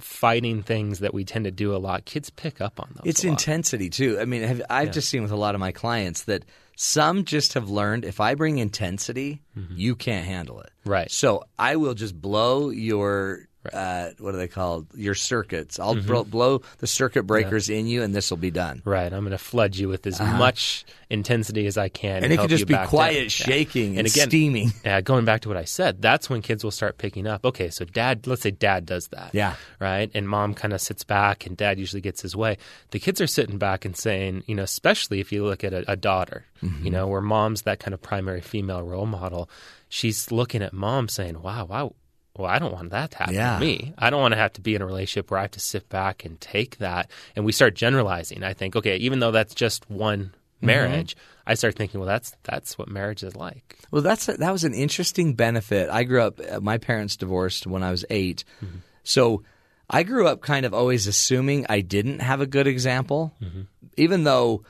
fighting 0.00 0.62
things 0.62 1.00
that 1.00 1.12
we 1.12 1.24
tend 1.24 1.44
to 1.44 1.50
do 1.50 1.74
a 1.74 1.78
lot. 1.78 2.04
Kids 2.04 2.30
pick 2.30 2.60
up 2.60 2.78
on 2.80 2.88
those. 2.94 3.02
It's 3.06 3.24
intensity 3.24 3.90
too. 3.90 4.18
I 4.20 4.24
mean, 4.24 4.42
have, 4.42 4.62
I've 4.70 4.86
Yeah. 4.88 4.92
just 4.92 5.08
seen 5.08 5.22
with 5.22 5.32
a 5.32 5.36
lot 5.36 5.54
of 5.54 5.60
my 5.60 5.72
clients 5.72 6.24
that 6.24 6.44
some 6.76 7.24
just 7.24 7.54
have 7.54 7.68
learned 7.68 8.04
if 8.04 8.20
I 8.20 8.34
bring 8.34 8.58
intensity, 8.58 9.42
you 9.74 9.96
can't 9.96 10.24
handle 10.26 10.60
it. 10.60 10.70
Mm-hmm. 10.80 10.90
Right. 10.90 11.10
So 11.10 11.44
I 11.58 11.76
will 11.76 11.94
just 11.94 12.20
blow 12.20 12.70
your 12.70 13.48
uh, 13.72 14.10
what 14.18 14.34
are 14.34 14.38
they 14.38 14.48
called? 14.48 14.86
Your 14.94 15.14
circuits. 15.14 15.78
I'll 15.78 15.94
Mm-hmm. 15.94 16.06
bro- 16.06 16.24
blow 16.24 16.62
the 16.78 16.86
circuit 16.86 17.24
breakers 17.24 17.68
in 17.68 17.86
you, 17.86 18.02
and 18.02 18.14
this 18.14 18.30
will 18.30 18.36
be 18.38 18.50
done. 18.50 18.82
Right, 18.84 19.12
I'm 19.12 19.20
going 19.20 19.30
to 19.32 19.38
flood 19.38 19.76
you 19.76 19.88
with 19.88 20.06
as 20.06 20.20
much 20.20 20.84
intensity 21.10 21.66
as 21.66 21.78
I 21.78 21.88
can, 21.88 22.18
Uh-huh. 22.18 22.24
And 22.24 22.32
it 22.32 22.38
could 22.40 22.50
just 22.50 22.66
be 22.66 22.76
quiet 22.86 23.14
down. 23.14 23.22
Yeah. 23.22 23.28
shaking 23.28 23.98
and 23.98 24.06
again, 24.06 24.28
steaming. 24.28 24.72
Yeah, 24.84 25.00
going 25.00 25.24
back 25.24 25.40
to 25.42 25.48
what 25.48 25.56
I 25.56 25.64
said, 25.64 26.00
that's 26.02 26.28
when 26.30 26.42
kids 26.42 26.62
will 26.64 26.70
start 26.70 26.98
picking 26.98 27.26
up. 27.26 27.44
Okay, 27.44 27.70
so 27.70 27.84
dad, 27.84 28.26
let's 28.26 28.42
say 28.42 28.50
dad 28.50 28.86
does 28.86 29.08
that. 29.08 29.30
Yeah. 29.34 29.54
Right? 29.80 30.10
And 30.14 30.28
mom 30.28 30.54
kind 30.54 30.72
of 30.74 30.80
sits 30.80 31.04
back 31.04 31.46
and 31.46 31.56
dad 31.56 31.78
usually 31.78 32.02
gets 32.02 32.20
his 32.22 32.36
way. 32.36 32.58
The 32.90 32.98
kids 32.98 33.20
are 33.20 33.26
sitting 33.26 33.58
back 33.58 33.84
and 33.84 33.96
saying, 33.96 34.44
you 34.46 34.54
know, 34.54 34.62
especially 34.62 35.20
if 35.20 35.32
you 35.32 35.44
look 35.44 35.64
at 35.64 35.72
a, 35.72 35.90
a 35.92 35.96
daughter, 35.96 36.44
Mm-hmm. 36.62 36.84
you 36.86 36.90
know, 36.90 37.06
where 37.06 37.20
mom's 37.20 37.62
that 37.62 37.78
kind 37.78 37.94
of 37.94 38.02
primary 38.02 38.40
female 38.40 38.82
role 38.82 39.06
model, 39.06 39.48
she's 39.88 40.32
looking 40.32 40.60
at 40.60 40.72
mom 40.72 41.08
saying, 41.08 41.40
wow, 41.40 41.64
wow. 41.66 41.94
Well, 42.38 42.50
I 42.50 42.58
don't 42.58 42.72
want 42.72 42.90
that 42.90 43.10
to 43.12 43.18
happen 43.18 43.34
Yeah. 43.34 43.58
to 43.58 43.60
me. 43.60 43.92
I 43.98 44.10
don't 44.10 44.20
want 44.20 44.32
to 44.32 44.38
have 44.38 44.52
to 44.54 44.60
be 44.60 44.74
in 44.74 44.82
a 44.82 44.86
relationship 44.86 45.30
where 45.30 45.38
I 45.38 45.42
have 45.42 45.50
to 45.52 45.60
sit 45.60 45.88
back 45.88 46.24
and 46.24 46.40
take 46.40 46.78
that. 46.78 47.10
And 47.36 47.44
we 47.44 47.52
start 47.52 47.74
generalizing. 47.74 48.42
I 48.44 48.52
think, 48.54 48.76
okay, 48.76 48.96
even 48.96 49.18
though 49.18 49.32
that's 49.32 49.54
just 49.54 49.90
one 49.90 50.18
mm-hmm. 50.26 50.66
marriage, 50.66 51.16
I 51.46 51.54
start 51.54 51.74
thinking, 51.74 51.98
well, 52.00 52.06
that's 52.06 52.36
that's 52.44 52.78
what 52.78 52.88
marriage 52.88 53.22
is 53.22 53.34
like. 53.34 53.78
Well, 53.90 54.02
that's 54.02 54.26
that 54.26 54.52
was 54.52 54.64
an 54.64 54.74
interesting 54.74 55.34
benefit. 55.34 55.90
I 55.90 56.04
grew 56.04 56.22
up. 56.22 56.40
uh, 56.40 56.60
My 56.60 56.78
parents 56.78 57.16
divorced 57.16 57.66
when 57.66 57.82
I 57.82 57.90
was 57.90 58.04
8 58.08 58.44
mm-hmm. 58.62 58.76
so 59.02 59.42
I 59.90 60.02
grew 60.02 60.28
up 60.28 60.42
kind 60.42 60.66
of 60.66 60.74
always 60.74 61.06
assuming 61.06 61.64
I 61.68 61.80
didn't 61.80 62.20
have 62.20 62.40
a 62.42 62.46
good 62.46 62.66
example, 62.66 63.34
mm-hmm. 63.42 63.62
even 63.96 64.24
though 64.24 64.62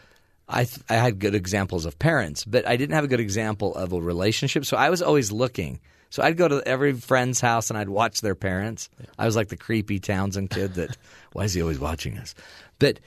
I 0.49 0.65
th- 0.65 0.81
I 0.89 0.95
had 0.95 1.19
good 1.19 1.35
examples 1.35 1.85
of 1.85 1.99
parents, 1.99 2.45
but 2.45 2.67
I 2.67 2.77
didn't 2.77 2.95
have 2.95 3.05
a 3.05 3.09
good 3.09 3.21
example 3.21 3.75
of 3.75 3.93
a 3.93 4.01
relationship. 4.01 4.65
So 4.65 4.77
I 4.77 4.91
was 4.91 5.03
always 5.03 5.33
looking. 5.33 5.81
So 6.11 6.23
I'd 6.23 6.37
go 6.37 6.49
to 6.49 6.63
every 6.67 6.95
friend's 6.95 7.41
house 7.41 7.71
and 7.71 7.79
I'd 7.79 7.89
watch 7.89 8.21
their 8.23 8.35
parents. 8.35 8.89
I 9.19 9.27
was 9.27 9.37
like 9.37 9.49
the 9.49 9.57
creepy 9.57 9.99
Townsend 9.99 10.51
kid 10.51 10.75
that 10.75 10.97
why 11.33 11.45
is 11.45 11.55
he 11.55 11.61
always 11.63 11.79
watching 11.79 12.17
us? 12.19 12.35
But 12.79 13.01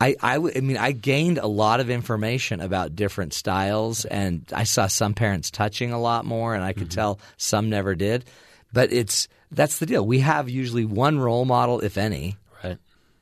I, 0.00 0.16
I, 0.22 0.34
w- 0.36 0.54
I 0.56 0.60
mean, 0.60 0.78
I 0.78 0.92
gained 0.92 1.36
a 1.36 1.46
lot 1.46 1.80
of 1.80 1.90
information 1.90 2.60
about 2.62 2.96
different 2.96 3.34
styles, 3.34 4.06
and 4.06 4.46
I 4.54 4.64
saw 4.64 4.86
some 4.86 5.12
parents 5.12 5.50
touching 5.50 5.92
a 5.92 6.00
lot 6.00 6.24
more, 6.24 6.54
and 6.54 6.64
I 6.64 6.72
could 6.72 6.90
tell 6.90 7.20
some 7.36 7.68
never 7.68 7.94
did. 7.94 8.24
But 8.72 8.92
it's 8.92 9.28
that's 9.52 9.78
the 9.78 9.84
deal. 9.84 10.06
We 10.06 10.20
have 10.20 10.48
usually 10.48 10.86
one 10.86 11.18
role 11.18 11.44
model, 11.44 11.80
if 11.80 11.98
any, 11.98 12.36
Right. 12.64 12.78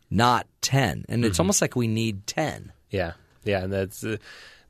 not 0.09 0.47
ten, 0.61 1.05
and 1.09 1.25
it's 1.25 1.41
almost 1.41 1.61
like 1.61 1.75
we 1.75 1.89
need 1.89 2.27
ten. 2.29 2.71
Yeah, 2.91 3.15
yeah, 3.43 3.65
and 3.65 3.73
that's. 3.73 4.05
Uh, 4.05 4.19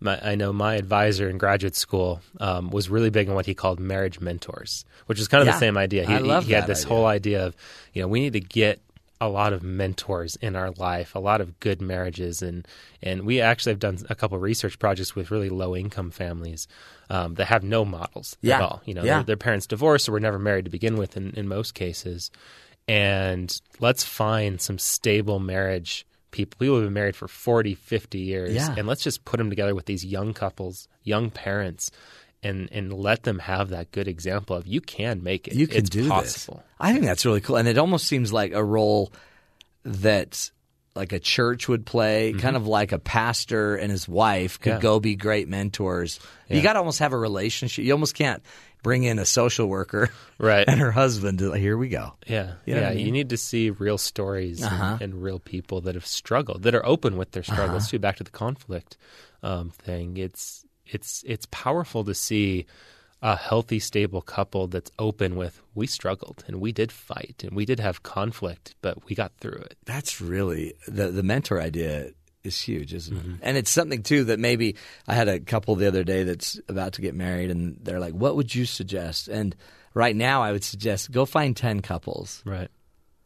my, 0.00 0.18
I 0.22 0.34
know 0.34 0.52
my 0.52 0.74
advisor 0.76 1.28
in 1.28 1.38
graduate 1.38 1.74
school 1.76 2.20
um, 2.40 2.70
was 2.70 2.88
really 2.88 3.10
big 3.10 3.28
on 3.28 3.34
what 3.34 3.46
he 3.46 3.54
called 3.54 3.80
marriage 3.80 4.20
mentors, 4.20 4.84
which 5.06 5.18
is 5.20 5.28
kind 5.28 5.40
of 5.42 5.46
Yeah. 5.46 5.52
the 5.54 5.58
same 5.58 5.76
idea. 5.76 6.06
He, 6.06 6.14
I 6.14 6.18
love 6.18 6.44
he 6.46 6.52
had 6.52 6.66
this 6.66 6.84
idea. 6.84 6.88
whole 6.88 7.06
idea 7.06 7.46
of, 7.46 7.56
you 7.92 8.02
know, 8.02 8.08
we 8.08 8.20
need 8.20 8.32
to 8.34 8.40
get 8.40 8.80
a 9.20 9.28
lot 9.28 9.52
of 9.52 9.64
mentors 9.64 10.36
in 10.36 10.54
our 10.54 10.70
life, 10.72 11.16
a 11.16 11.18
lot 11.18 11.40
of 11.40 11.58
good 11.58 11.82
marriages, 11.82 12.40
and 12.40 12.64
and 13.02 13.22
we 13.22 13.40
actually 13.40 13.72
have 13.72 13.80
done 13.80 13.98
a 14.08 14.14
couple 14.14 14.36
of 14.36 14.42
research 14.42 14.78
projects 14.78 15.16
with 15.16 15.32
really 15.32 15.48
low 15.48 15.74
income 15.74 16.12
families 16.12 16.68
um, 17.10 17.34
that 17.34 17.46
have 17.46 17.64
no 17.64 17.84
models 17.84 18.36
Yeah. 18.42 18.56
at 18.58 18.62
all. 18.62 18.82
You 18.84 18.94
know, 18.94 19.02
Yeah. 19.02 19.14
their, 19.16 19.22
their 19.24 19.36
parents 19.36 19.66
divorced 19.66 20.08
or 20.08 20.12
were 20.12 20.20
never 20.20 20.38
married 20.38 20.66
to 20.66 20.70
begin 20.70 20.96
with 20.96 21.16
in, 21.16 21.30
in 21.32 21.48
most 21.48 21.74
cases, 21.74 22.30
and 22.86 23.60
let's 23.80 24.04
find 24.04 24.60
some 24.60 24.78
stable 24.78 25.38
marriage 25.40 26.06
people 26.30 26.58
people 26.58 26.66
who 26.66 26.74
have 26.80 26.84
been 26.86 26.92
married 26.94 27.16
for 27.16 27.26
40 27.28 27.74
50 27.74 28.18
years 28.18 28.52
Yeah. 28.54 28.74
and 28.76 28.86
let's 28.86 29.02
just 29.02 29.24
put 29.24 29.38
them 29.38 29.48
together 29.50 29.74
with 29.74 29.86
these 29.86 30.04
young 30.04 30.34
couples 30.34 30.88
young 31.02 31.30
parents 31.30 31.90
and 32.42 32.68
and 32.70 32.92
let 32.92 33.22
them 33.24 33.38
have 33.40 33.70
that 33.70 33.90
good 33.92 34.06
example 34.08 34.54
of 34.56 34.66
you 34.66 34.80
can 34.80 35.22
make 35.22 35.48
it 35.48 35.54
You 35.54 35.66
can 35.66 35.78
it's 35.78 35.90
do 35.90 36.08
possible 36.08 36.56
this. 36.58 36.64
I 36.78 36.92
think 36.92 37.04
that's 37.04 37.24
really 37.26 37.40
cool, 37.40 37.56
and 37.56 37.66
it 37.66 37.78
almost 37.78 38.06
seems 38.06 38.32
like 38.32 38.52
a 38.52 38.62
role 38.62 39.12
that 39.84 40.50
like 40.94 41.12
a 41.12 41.18
church 41.20 41.68
would 41.68 41.86
play, 41.86 42.32
kind 42.32 42.56
of 42.56 42.66
like 42.66 42.90
a 42.92 42.98
pastor 42.98 43.76
and 43.76 43.90
his 43.90 44.08
wife 44.08 44.58
could 44.58 44.70
Mm-hmm. 44.72 44.78
Yeah. 44.78 44.82
go 44.82 45.00
be 45.00 45.14
great 45.14 45.48
mentors. 45.48 46.18
You 46.48 46.60
got 46.60 46.72
to 46.72 46.80
almost 46.80 46.98
have 46.98 47.12
a 47.12 47.18
relationship. 47.18 47.84
You 47.84 47.92
almost 47.92 48.14
can't 48.16 48.42
bring 48.82 49.04
in 49.04 49.18
a 49.18 49.24
social 49.24 49.68
worker 49.68 50.08
Right. 50.38 50.64
and 50.68 50.78
her 50.80 50.92
husband. 50.92 51.38
To, 51.40 51.52
here 51.52 51.76
we 51.76 51.88
go. 51.88 52.14
yeah 52.26 52.54
You 52.66 52.74
know 52.74 52.80
yeah 52.82 52.88
I 52.90 52.94
mean? 52.94 53.06
you 53.06 53.12
need 53.12 53.30
to 53.30 53.36
see 53.36 53.70
real 53.70 53.98
stories 53.98 54.62
and- 54.62 54.72
Uh-huh. 54.72 54.98
and, 55.00 55.22
real 55.22 55.38
people 55.40 55.80
that 55.82 55.94
have 55.94 56.06
struggled 56.06 56.62
that 56.62 56.74
are 56.74 56.86
open 56.86 57.16
with 57.16 57.32
their 57.32 57.42
struggles 57.42 57.82
Uh-huh. 57.84 57.90
too 57.90 57.98
back 57.98 58.16
to 58.16 58.24
the 58.24 58.30
conflict 58.30 58.96
um, 59.42 59.70
thing 59.70 60.16
it's 60.16 60.64
it's 60.86 61.22
it's 61.26 61.46
powerful 61.50 62.04
to 62.04 62.14
see 62.14 62.66
a 63.20 63.34
healthy 63.36 63.80
stable 63.80 64.22
couple 64.22 64.68
that's 64.68 64.92
open 64.98 65.34
with 65.34 65.60
we 65.74 65.86
struggled 65.88 66.44
and 66.46 66.60
we 66.60 66.70
did 66.72 66.90
fight 66.92 67.42
and 67.44 67.52
we 67.56 67.64
did 67.64 67.80
have 67.80 68.02
conflict 68.04 68.74
but 68.80 68.94
we 69.08 69.14
got 69.16 69.32
through 69.40 69.58
it 69.70 69.76
That's 69.86 70.20
really 70.20 70.74
the 70.86 71.10
the 71.10 71.22
mentor 71.24 71.60
idea 71.60 72.12
is 72.48 72.60
huge, 72.60 72.92
isn't 72.92 73.16
Mm-hmm. 73.16 73.30
it? 73.34 73.40
And 73.42 73.56
it's 73.56 73.70
something 73.70 74.02
too 74.02 74.24
that 74.24 74.40
maybe 74.40 74.74
I 75.06 75.14
had 75.14 75.28
a 75.28 75.38
couple 75.38 75.76
the 75.76 75.86
other 75.86 76.02
day 76.02 76.24
that's 76.24 76.60
about 76.68 76.94
to 76.94 77.00
get 77.02 77.14
married, 77.14 77.50
and 77.52 77.78
they're 77.82 78.00
like, 78.00 78.14
"What 78.14 78.34
would 78.34 78.52
you 78.52 78.64
suggest?" 78.64 79.28
And 79.28 79.54
right 79.94 80.16
now, 80.16 80.42
I 80.42 80.50
would 80.52 80.64
suggest 80.64 81.12
go 81.12 81.24
find 81.24 81.56
ten 81.56 81.80
couples 81.80 82.42
right 82.44 82.70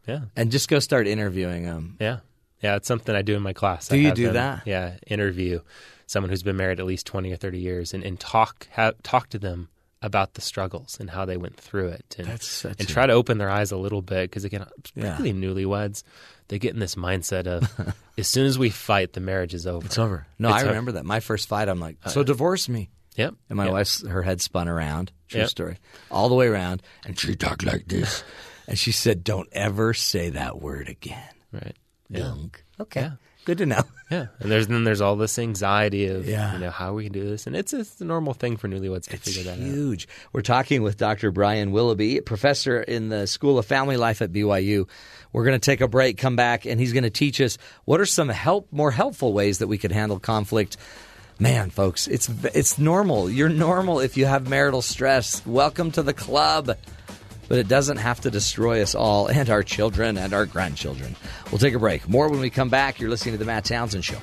yeah 0.07 0.23
and 0.37 0.51
just 0.53 0.69
go 0.69 0.79
start 0.81 1.07
interviewing 1.07 1.65
them. 1.65 1.97
Yeah. 2.01 2.19
Yeah, 2.61 2.77
it's 2.77 2.87
something 2.87 3.15
I 3.15 3.23
do 3.23 3.35
in 3.35 3.43
my 3.43 3.53
class. 3.55 3.89
Do 3.89 3.97
I 3.97 3.99
you 3.99 4.13
do 4.13 4.25
them, 4.27 4.35
that? 4.35 4.63
Yeah, 4.67 4.97
interview 5.07 5.61
someone 6.07 6.31
who's 6.31 6.43
been 6.45 6.57
married 6.57 6.79
at 6.79 6.87
least 6.87 7.07
20 7.07 7.33
or 7.33 7.37
30 7.37 7.59
years 7.59 7.95
and, 7.95 8.05
and 8.05 8.21
talk 8.21 8.69
ha- 8.73 8.93
talk 9.03 9.31
to 9.31 9.39
them 9.39 9.69
about 10.03 10.35
the 10.35 10.41
struggles 10.41 10.99
and 11.01 11.09
how 11.09 11.25
they 11.25 11.37
went 11.37 11.57
through 11.57 11.89
it 11.89 12.17
and, 12.19 12.27
That's 12.27 12.47
such 12.47 12.81
and 12.81 12.89
a- 12.91 12.93
try 12.93 13.07
to 13.07 13.13
open 13.13 13.39
their 13.39 13.49
eyes 13.49 13.71
a 13.73 13.77
little 13.77 14.03
bit 14.03 14.29
because 14.29 14.45
again 14.45 14.67
Yeah. 14.95 15.17
particularly 15.17 15.33
newlyweds 15.65 16.03
they 16.49 16.59
get 16.59 16.75
in 16.75 16.81
this 16.81 16.97
mindset 16.97 17.47
of 17.47 17.95
as 18.19 18.27
soon 18.29 18.45
as 18.47 18.59
we 18.59 18.69
fight 18.71 19.13
the 19.13 19.21
marriage 19.21 19.55
is 19.55 19.67
over 19.67 19.87
It's 19.87 19.99
over. 19.99 20.27
No, 20.39 20.49
It's 20.49 20.59
I 20.59 20.61
over. 20.63 20.69
remember 20.71 20.93
that. 20.93 21.05
My 21.07 21.21
first 21.21 21.49
fight, 21.49 21.69
I'm 21.69 21.81
like, 21.81 21.97
"So 22.09 22.21
uh, 22.21 22.25
divorce 22.25 22.69
me." 22.69 22.91
yep 23.17 23.35
And 23.49 23.57
my 23.57 23.65
yep. 23.65 23.73
wife's 23.73 24.07
her 24.07 24.23
head 24.23 24.41
spun 24.41 24.69
around. 24.69 25.13
True 25.29 25.41
Yep. 25.41 25.49
story. 25.51 25.79
All 26.11 26.29
the 26.29 26.35
way 26.35 26.47
around, 26.49 26.83
and 27.07 27.19
she 27.19 27.37
talked 27.37 27.65
like 27.65 27.87
this, 27.87 28.23
and 28.69 28.79
she 28.79 28.91
said, 28.93 29.23
"Don't 29.25 29.49
ever 29.53 29.95
say 29.95 30.31
that 30.31 30.61
word 30.61 30.89
again." 30.89 31.23
right 31.53 31.77
yeah. 32.11 32.19
Dunk. 32.21 32.65
Okay, 32.81 33.01
Yeah. 33.03 33.13
Good 33.45 33.59
to 33.59 33.67
know. 33.67 33.83
yeah 34.11 34.27
and 34.41 34.51
there's 34.51 34.67
then 34.69 34.85
there's 34.85 35.01
all 35.01 35.17
this 35.17 35.39
anxiety 35.39 36.07
of 36.07 36.29
Yeah. 36.29 36.53
you 36.53 36.59
know 36.59 36.71
how 36.71 36.93
we 36.93 37.05
can 37.05 37.13
do 37.13 37.25
this 37.29 37.47
and 37.47 37.57
it's 37.57 37.73
it's 37.73 38.01
a 38.01 38.05
normal 38.05 38.35
thing 38.35 38.57
for 38.57 38.69
newlyweds 38.69 39.07
to 39.09 39.15
It's 39.15 39.35
figure 39.35 39.51
that 39.51 39.59
out 39.61 39.67
huge. 39.67 40.07
We're 40.33 40.43
talking 40.43 40.83
with 40.83 40.97
Dr. 40.99 41.31
Brian 41.31 41.73
Willoughby, 41.73 42.21
professor 42.21 42.81
in 42.81 43.09
the 43.09 43.27
School 43.27 43.59
of 43.59 43.67
Family 43.67 43.97
Life 43.97 44.21
at 44.23 44.33
BYU. 44.33 44.89
We're 45.33 45.45
going 45.45 45.59
to 45.59 45.65
take 45.65 45.81
a 45.81 45.89
break, 45.89 46.19
come 46.19 46.37
back, 46.37 46.67
and 46.67 46.79
he's 46.79 46.93
going 46.93 47.05
to 47.05 47.11
teach 47.11 47.41
us 47.41 47.57
what 47.87 48.01
are 48.01 48.07
some 48.07 48.29
help, 48.29 48.69
more 48.71 48.91
helpful 48.91 49.33
ways 49.33 49.59
that 49.59 49.67
we 49.67 49.79
could 49.79 49.93
handle 49.93 50.19
conflict. 50.21 50.77
Man, 51.39 51.71
folks, 51.71 52.07
it's 52.07 52.29
it's 52.55 52.79
normal. 52.79 53.31
You're 53.31 53.49
normal 53.49 53.99
if 54.01 54.17
you 54.19 54.27
have 54.27 54.47
marital 54.49 54.83
stress. 54.83 55.45
Welcome 55.47 55.91
to 55.93 56.03
the 56.03 56.13
club. 56.13 56.77
But 57.49 57.59
it 57.59 57.69
doesn't 57.69 57.99
have 57.99 58.21
to 58.23 58.31
destroy 58.31 58.83
us 58.83 58.95
all 58.95 59.27
and 59.27 59.51
our 59.51 59.63
children 59.63 60.17
and 60.17 60.33
our 60.33 60.47
grandchildren. 60.47 61.17
We'll 61.51 61.59
take 61.59 61.75
a 61.75 61.79
break. 61.79 62.09
More 62.09 62.29
when 62.29 62.41
we 62.41 62.51
come 62.51 62.69
back. 62.69 63.01
You're 63.01 63.11
listening 63.11 63.35
to 63.35 63.39
the 63.39 63.45
Matt 63.45 63.65
Townsend 63.65 64.05
Show. 64.05 64.19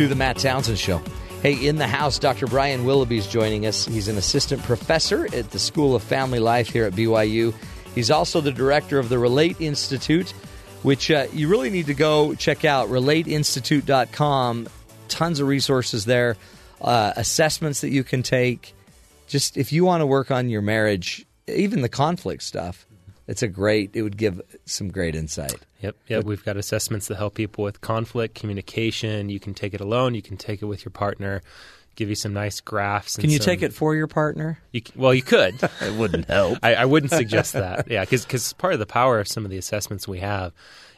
To 0.00 0.08
the 0.08 0.14
Matt 0.14 0.38
Townsend 0.38 0.78
Show. 0.78 1.02
Hey, 1.42 1.66
in 1.66 1.76
the 1.76 1.86
house, 1.86 2.18
Dr. 2.18 2.46
Brian 2.46 2.86
Willoughby 2.86 3.18
is 3.18 3.26
joining 3.26 3.66
us. 3.66 3.84
He's 3.84 4.08
an 4.08 4.16
assistant 4.16 4.62
professor 4.62 5.26
at 5.34 5.50
the 5.50 5.58
School 5.58 5.94
of 5.94 6.02
Family 6.02 6.38
Life 6.38 6.70
here 6.70 6.86
at 6.86 6.94
BYU. 6.94 7.54
He's 7.94 8.10
also 8.10 8.40
the 8.40 8.50
director 8.50 8.98
of 8.98 9.10
the 9.10 9.18
Relate 9.18 9.60
Institute, 9.60 10.30
which 10.84 11.10
uh, 11.10 11.26
you 11.34 11.48
really 11.48 11.68
need 11.68 11.84
to 11.84 11.92
go 11.92 12.34
check 12.34 12.64
out. 12.64 12.88
RelateInstitute.com. 12.88 14.68
Tons 15.08 15.38
of 15.38 15.46
resources 15.46 16.06
there, 16.06 16.38
uh, 16.80 17.12
assessments 17.16 17.82
that 17.82 17.90
you 17.90 18.02
can 18.02 18.22
take. 18.22 18.72
Just 19.26 19.58
if 19.58 19.70
you 19.70 19.84
want 19.84 20.00
to 20.00 20.06
work 20.06 20.30
on 20.30 20.48
your 20.48 20.62
marriage, 20.62 21.26
even 21.46 21.82
the 21.82 21.90
conflict 21.90 22.42
stuff, 22.42 22.86
it's 23.28 23.42
a 23.42 23.48
great, 23.48 23.90
it 23.92 24.00
would 24.00 24.16
give 24.16 24.40
some 24.64 24.88
great 24.88 25.14
insight. 25.14 25.66
Yep, 25.80 25.96
yep. 26.08 26.24
We've 26.24 26.44
got 26.44 26.56
assessments 26.56 27.08
that 27.08 27.16
help 27.16 27.34
people 27.34 27.64
with 27.64 27.80
conflict, 27.80 28.34
communication. 28.34 29.28
You 29.30 29.40
can 29.40 29.54
take 29.54 29.74
it 29.74 29.80
alone. 29.80 30.14
You 30.14 30.22
can 30.22 30.36
take 30.36 30.62
it 30.62 30.66
with 30.66 30.84
your 30.84 30.92
partner. 30.92 31.42
Give 31.96 32.08
you 32.08 32.14
some 32.14 32.32
nice 32.32 32.60
graphs. 32.60 33.16
And 33.16 33.22
Can 33.22 33.30
you 33.30 33.38
some- 33.38 33.46
take 33.46 33.62
it 33.62 33.72
for 33.72 33.94
your 33.94 34.06
partner? 34.06 34.58
You, 34.72 34.82
well, 34.94 35.12
you 35.12 35.22
could. 35.22 35.56
It 35.82 35.94
wouldn't 35.98 36.26
help. 36.26 36.58
I, 36.62 36.74
I 36.74 36.84
wouldn't 36.84 37.12
suggest 37.12 37.54
that. 37.54 37.90
Yeah, 37.90 38.04
because 38.04 38.52
part 38.54 38.74
of 38.74 38.78
the 38.78 38.86
power 38.86 39.18
of 39.20 39.28
some 39.28 39.44
of 39.44 39.50
the 39.50 39.58
assessments 39.58 40.06
we 40.06 40.20
have 40.20 40.52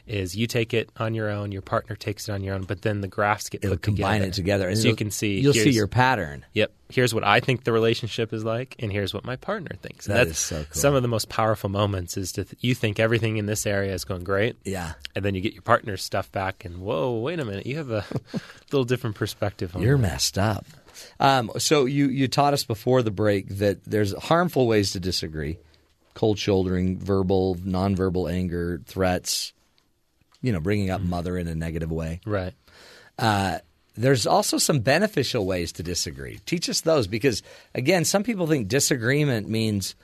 is 0.07 0.35
you 0.37 0.47
take 0.47 0.75
it 0.75 0.91
on 0.97 1.15
your 1.15 1.31
own, 1.31 1.53
your 1.53 1.63
partner 1.63 1.95
takes 1.95 2.29
it 2.29 2.33
on 2.33 2.43
your 2.43 2.55
own, 2.55 2.63
but 2.65 2.83
then 2.83 3.01
the 3.01 3.09
graphs 3.09 3.49
get 3.49 3.63
It'll 3.65 3.77
put 3.77 3.83
combine 3.83 4.15
together. 4.21 4.29
it 4.29 4.35
together, 4.35 4.69
and 4.69 4.79
so 4.79 4.89
you 4.89 4.97
can 4.97 5.11
see. 5.11 5.39
you'll 5.41 5.53
see 5.55 5.71
your 5.71 5.87
pattern. 5.87 6.45
Yep. 6.55 6.73
Here's 6.89 7.15
what 7.15 7.25
I 7.25 7.41
think 7.41 7.65
the 7.65 7.73
relationship 7.73 8.33
is 8.33 8.45
like, 8.45 8.75
and 8.81 8.91
here's 8.93 9.15
what 9.15 9.25
my 9.25 9.37
partner 9.37 9.71
thinks. 9.81 10.07
And 10.07 10.17
That 10.17 10.27
that's 10.27 10.39
is 10.39 10.45
so 10.45 10.57
cool. 10.57 10.67
Some 10.73 10.95
of 10.95 11.03
the 11.03 11.09
most 11.09 11.29
powerful 11.29 11.71
moments 11.71 12.17
is 12.17 12.33
to 12.33 12.45
th- 12.45 12.57
you 12.63 12.75
think 12.75 12.99
everything 13.01 13.37
in 13.37 13.47
this 13.47 13.65
area 13.65 13.95
is 13.95 14.05
going 14.05 14.25
great, 14.25 14.57
Yeah. 14.65 14.95
and 15.15 15.25
then 15.25 15.35
you 15.35 15.41
get 15.41 15.53
your 15.55 15.63
partner's 15.63 16.03
stuff 16.03 16.31
back, 16.33 16.65
and 16.65 16.79
whoa, 16.79 17.19
wait 17.19 17.39
a 17.41 17.45
minute, 17.45 17.65
you 17.67 17.77
have 17.77 17.91
a 17.91 18.05
little 18.73 18.85
different 18.85 19.17
perspective. 19.17 19.75
on 19.77 19.83
You're 19.83 19.97
that. 19.97 20.03
messed 20.03 20.37
up. 20.37 20.67
Um, 21.21 21.51
so 21.59 21.87
you 21.87 22.09
you 22.09 22.29
taught 22.29 22.53
us 22.53 22.65
before 22.65 23.03
the 23.03 23.11
break 23.11 23.49
that 23.59 23.83
there's 23.85 24.13
harmful 24.15 24.67
ways 24.67 24.91
to 24.93 25.01
disagree, 25.01 25.59
cold 26.15 26.39
shouldering, 26.39 26.99
verbal, 26.99 27.55
nonverbal 27.57 28.31
anger, 28.31 28.81
threats. 28.87 29.53
You 30.43 30.53
know, 30.53 30.61
bringing 30.61 30.91
up 30.91 31.01
mother 31.01 31.39
in 31.39 31.49
a 31.49 31.55
negative 31.55 31.91
way. 31.91 32.21
Right. 32.27 32.53
Uh, 33.19 33.59
there's 33.97 34.27
also 34.27 34.59
some 34.59 34.81
beneficial 34.81 35.47
ways 35.47 35.73
to 35.73 35.83
disagree. 35.83 36.41
Teach 36.47 36.69
us 36.69 36.81
those 36.81 37.07
because, 37.07 37.43
again, 37.75 38.05
some 38.05 38.23
people 38.25 38.47
think 38.47 38.69
disagreement 38.69 39.49
means 39.49 39.95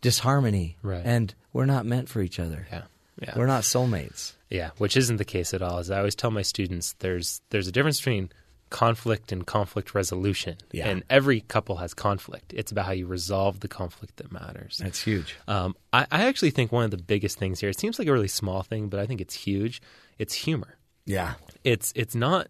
disharmony, 0.00 0.76
Right. 0.82 1.02
and 1.04 1.34
we're 1.52 1.64
not 1.66 1.86
meant 1.86 2.08
for 2.08 2.20
each 2.20 2.38
other. 2.38 2.66
Yeah. 2.70 2.82
Yeah. 3.20 3.32
We're 3.36 3.46
not 3.46 3.62
soulmates. 3.62 4.32
Yeah, 4.50 4.70
which 4.78 4.96
isn't 4.96 5.16
the 5.16 5.24
case 5.24 5.54
at 5.54 5.62
all. 5.62 5.78
As 5.78 5.90
I 5.90 5.98
always 5.98 6.14
tell 6.14 6.30
my 6.30 6.42
students, 6.42 6.94
there's 6.98 7.40
there's 7.50 7.66
a 7.66 7.72
difference 7.72 7.98
between 7.98 8.30
conflict 8.70 9.32
and 9.32 9.46
conflict 9.46 9.94
resolution. 9.94 10.56
Yeah. 10.72 10.88
And 10.88 11.04
every 11.08 11.40
couple 11.40 11.76
has 11.76 11.94
conflict. 11.94 12.52
It's 12.54 12.72
about 12.72 12.86
how 12.86 12.92
you 12.92 13.06
resolve 13.06 13.60
the 13.60 13.68
conflict 13.68 14.16
that 14.16 14.32
matters. 14.32 14.80
That's 14.82 15.00
huge. 15.00 15.36
Um, 15.46 15.76
I, 15.92 16.06
I 16.10 16.26
actually 16.26 16.50
think 16.50 16.72
one 16.72 16.84
of 16.84 16.90
the 16.90 16.96
biggest 16.96 17.38
things 17.38 17.60
here, 17.60 17.70
it 17.70 17.78
seems 17.78 17.98
like 17.98 18.08
a 18.08 18.12
really 18.12 18.28
small 18.28 18.62
thing, 18.62 18.88
but 18.88 19.00
I 19.00 19.06
think 19.06 19.20
it's 19.20 19.34
huge. 19.34 19.80
It's 20.18 20.34
humor. 20.34 20.76
Yeah. 21.04 21.34
It's 21.62 21.92
it's 21.94 22.14
not 22.14 22.48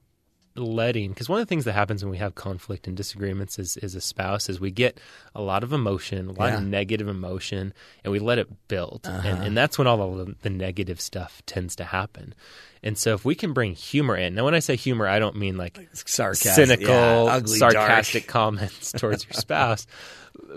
letting 0.59 1.11
because 1.11 1.29
one 1.29 1.41
of 1.41 1.47
the 1.47 1.49
things 1.49 1.65
that 1.65 1.73
happens 1.73 2.03
when 2.05 2.11
we 2.11 2.19
have 2.19 2.35
conflict 2.35 2.87
and 2.87 2.97
disagreements 2.97 3.59
as, 3.59 3.77
as 3.79 3.95
a 3.95 4.01
spouse 4.01 4.49
is 4.49 4.59
we 4.61 4.71
get 4.71 4.99
a 5.35 5.43
lot 5.43 5.63
of 5.63 5.73
emotion, 5.73 6.29
a 6.29 6.33
lot 6.33 6.49
Yeah. 6.53 6.59
of 6.59 6.65
negative 6.65 7.09
emotion, 7.09 7.73
and 8.05 8.13
we 8.13 8.19
let 8.19 8.39
it 8.39 8.49
build, 8.69 9.01
Uh-huh. 9.05 9.29
and, 9.29 9.45
and 9.45 9.57
that's 9.57 9.79
when 9.79 9.87
all 9.87 10.19
of 10.21 10.27
the, 10.27 10.35
the 10.43 10.51
negative 10.51 11.01
stuff 11.01 11.43
tends 11.47 11.77
to 11.77 11.85
happen. 11.85 12.35
And 12.83 12.97
so, 12.97 13.15
if 13.15 13.25
we 13.25 13.35
can 13.35 13.53
bring 13.53 13.75
humor 13.75 14.17
in, 14.17 14.35
now 14.35 14.45
when 14.45 14.55
I 14.55 14.61
say 14.61 14.77
humor, 14.77 15.09
I 15.09 15.19
don't 15.19 15.37
mean 15.37 15.57
like 15.57 15.79
sarcastic, 15.93 16.53
cynical, 16.55 16.87
yeah, 16.95 17.25
ugly, 17.33 17.59
sarcastic 17.59 18.25
dark. 18.25 18.33
comments 18.33 18.93
towards 18.93 19.25
your 19.25 19.33
spouse, 19.33 19.87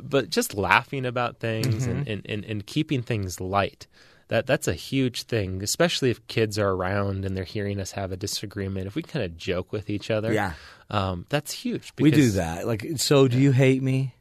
but 0.02 0.30
just 0.30 0.54
laughing 0.54 1.06
about 1.06 1.40
things 1.40 1.88
Mhm. 1.88 1.92
and, 1.92 2.08
and, 2.08 2.26
and, 2.30 2.46
and 2.46 2.66
keeping 2.66 3.02
things 3.02 3.40
light. 3.42 3.88
That 4.30 4.46
that's 4.48 4.68
a 4.68 4.74
huge 4.74 5.24
thing, 5.24 5.62
especially 5.64 6.10
if 6.12 6.26
kids 6.28 6.58
are 6.58 6.70
around 6.70 7.26
and 7.26 7.36
they're 7.36 7.44
hearing 7.44 7.80
us 7.80 7.92
have 7.92 8.12
a 8.12 8.18
disagreement. 8.18 8.88
If 8.88 8.96
we 8.96 9.02
kind 9.04 9.26
of 9.26 9.36
joke 9.38 9.72
with 9.74 9.90
each 9.90 10.10
other, 10.12 10.32
Yeah. 10.32 10.54
um, 10.90 11.26
that's 11.30 11.52
huge. 11.52 11.92
we 12.00 12.12
do 12.12 12.30
that. 12.32 12.66
Like, 12.68 12.86
so 12.98 13.28
do 13.28 13.38
you 13.40 13.52
hate 13.52 13.82
me? 13.84 14.14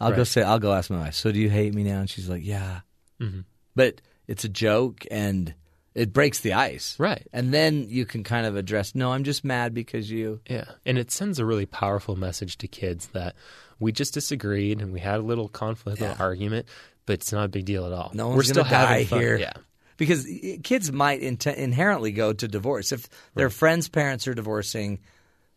I'll 0.00 0.12
go 0.12 0.24
say, 0.24 0.42
I'll 0.42 0.58
go 0.58 0.72
ask 0.72 0.90
my 0.90 0.98
wife. 0.98 1.14
So 1.14 1.30
do 1.30 1.38
you 1.38 1.48
hate 1.48 1.74
me 1.74 1.84
now? 1.84 2.00
And 2.00 2.10
she's 2.10 2.28
like, 2.28 2.44
yeah. 2.44 2.80
Mhm. 3.20 3.44
But 3.76 4.00
it's 4.26 4.44
a 4.44 4.48
joke 4.48 5.04
and 5.12 5.54
it 5.94 6.12
breaks 6.12 6.40
the 6.40 6.54
ice, 6.54 6.98
right? 6.98 7.26
And 7.32 7.52
then 7.54 7.86
you 7.88 8.04
can 8.04 8.24
kind 8.24 8.46
of 8.46 8.56
address, 8.56 8.94
no, 8.96 9.12
I'm 9.12 9.22
just 9.24 9.44
mad 9.44 9.74
because 9.74 10.10
you. 10.10 10.40
Yeah, 10.48 10.64
and 10.84 10.98
it 10.98 11.10
sends 11.12 11.38
a 11.38 11.44
really 11.46 11.66
powerful 11.66 12.16
message 12.16 12.58
to 12.58 12.66
kids 12.66 13.08
that 13.12 13.36
we 13.78 13.92
just 13.92 14.14
disagreed 14.14 14.80
and 14.80 14.92
we 14.92 15.00
had 15.00 15.20
a 15.20 15.22
little 15.22 15.48
conflict, 15.48 16.00
a 16.00 16.04
little 16.08 16.22
argument, 16.24 16.66
but 17.06 17.14
it's 17.14 17.32
not 17.32 17.44
a 17.44 17.48
big 17.48 17.64
deal 17.64 17.86
at 17.86 17.92
all. 17.92 18.10
No 18.14 18.30
We're 18.30 18.42
still 18.42 18.64
die 18.64 18.68
having 18.68 19.06
fun. 19.06 19.20
here. 19.20 19.36
Yeah, 19.38 19.52
Because 19.96 20.26
kids 20.62 20.90
might 20.92 21.20
int- 21.22 21.46
inherently 21.46 22.12
go 22.12 22.32
to 22.32 22.48
divorce. 22.48 22.92
If 22.92 23.08
their 23.34 23.50
friends' 23.50 23.88
parents 23.88 24.26
are 24.28 24.34
divorcing, 24.34 25.00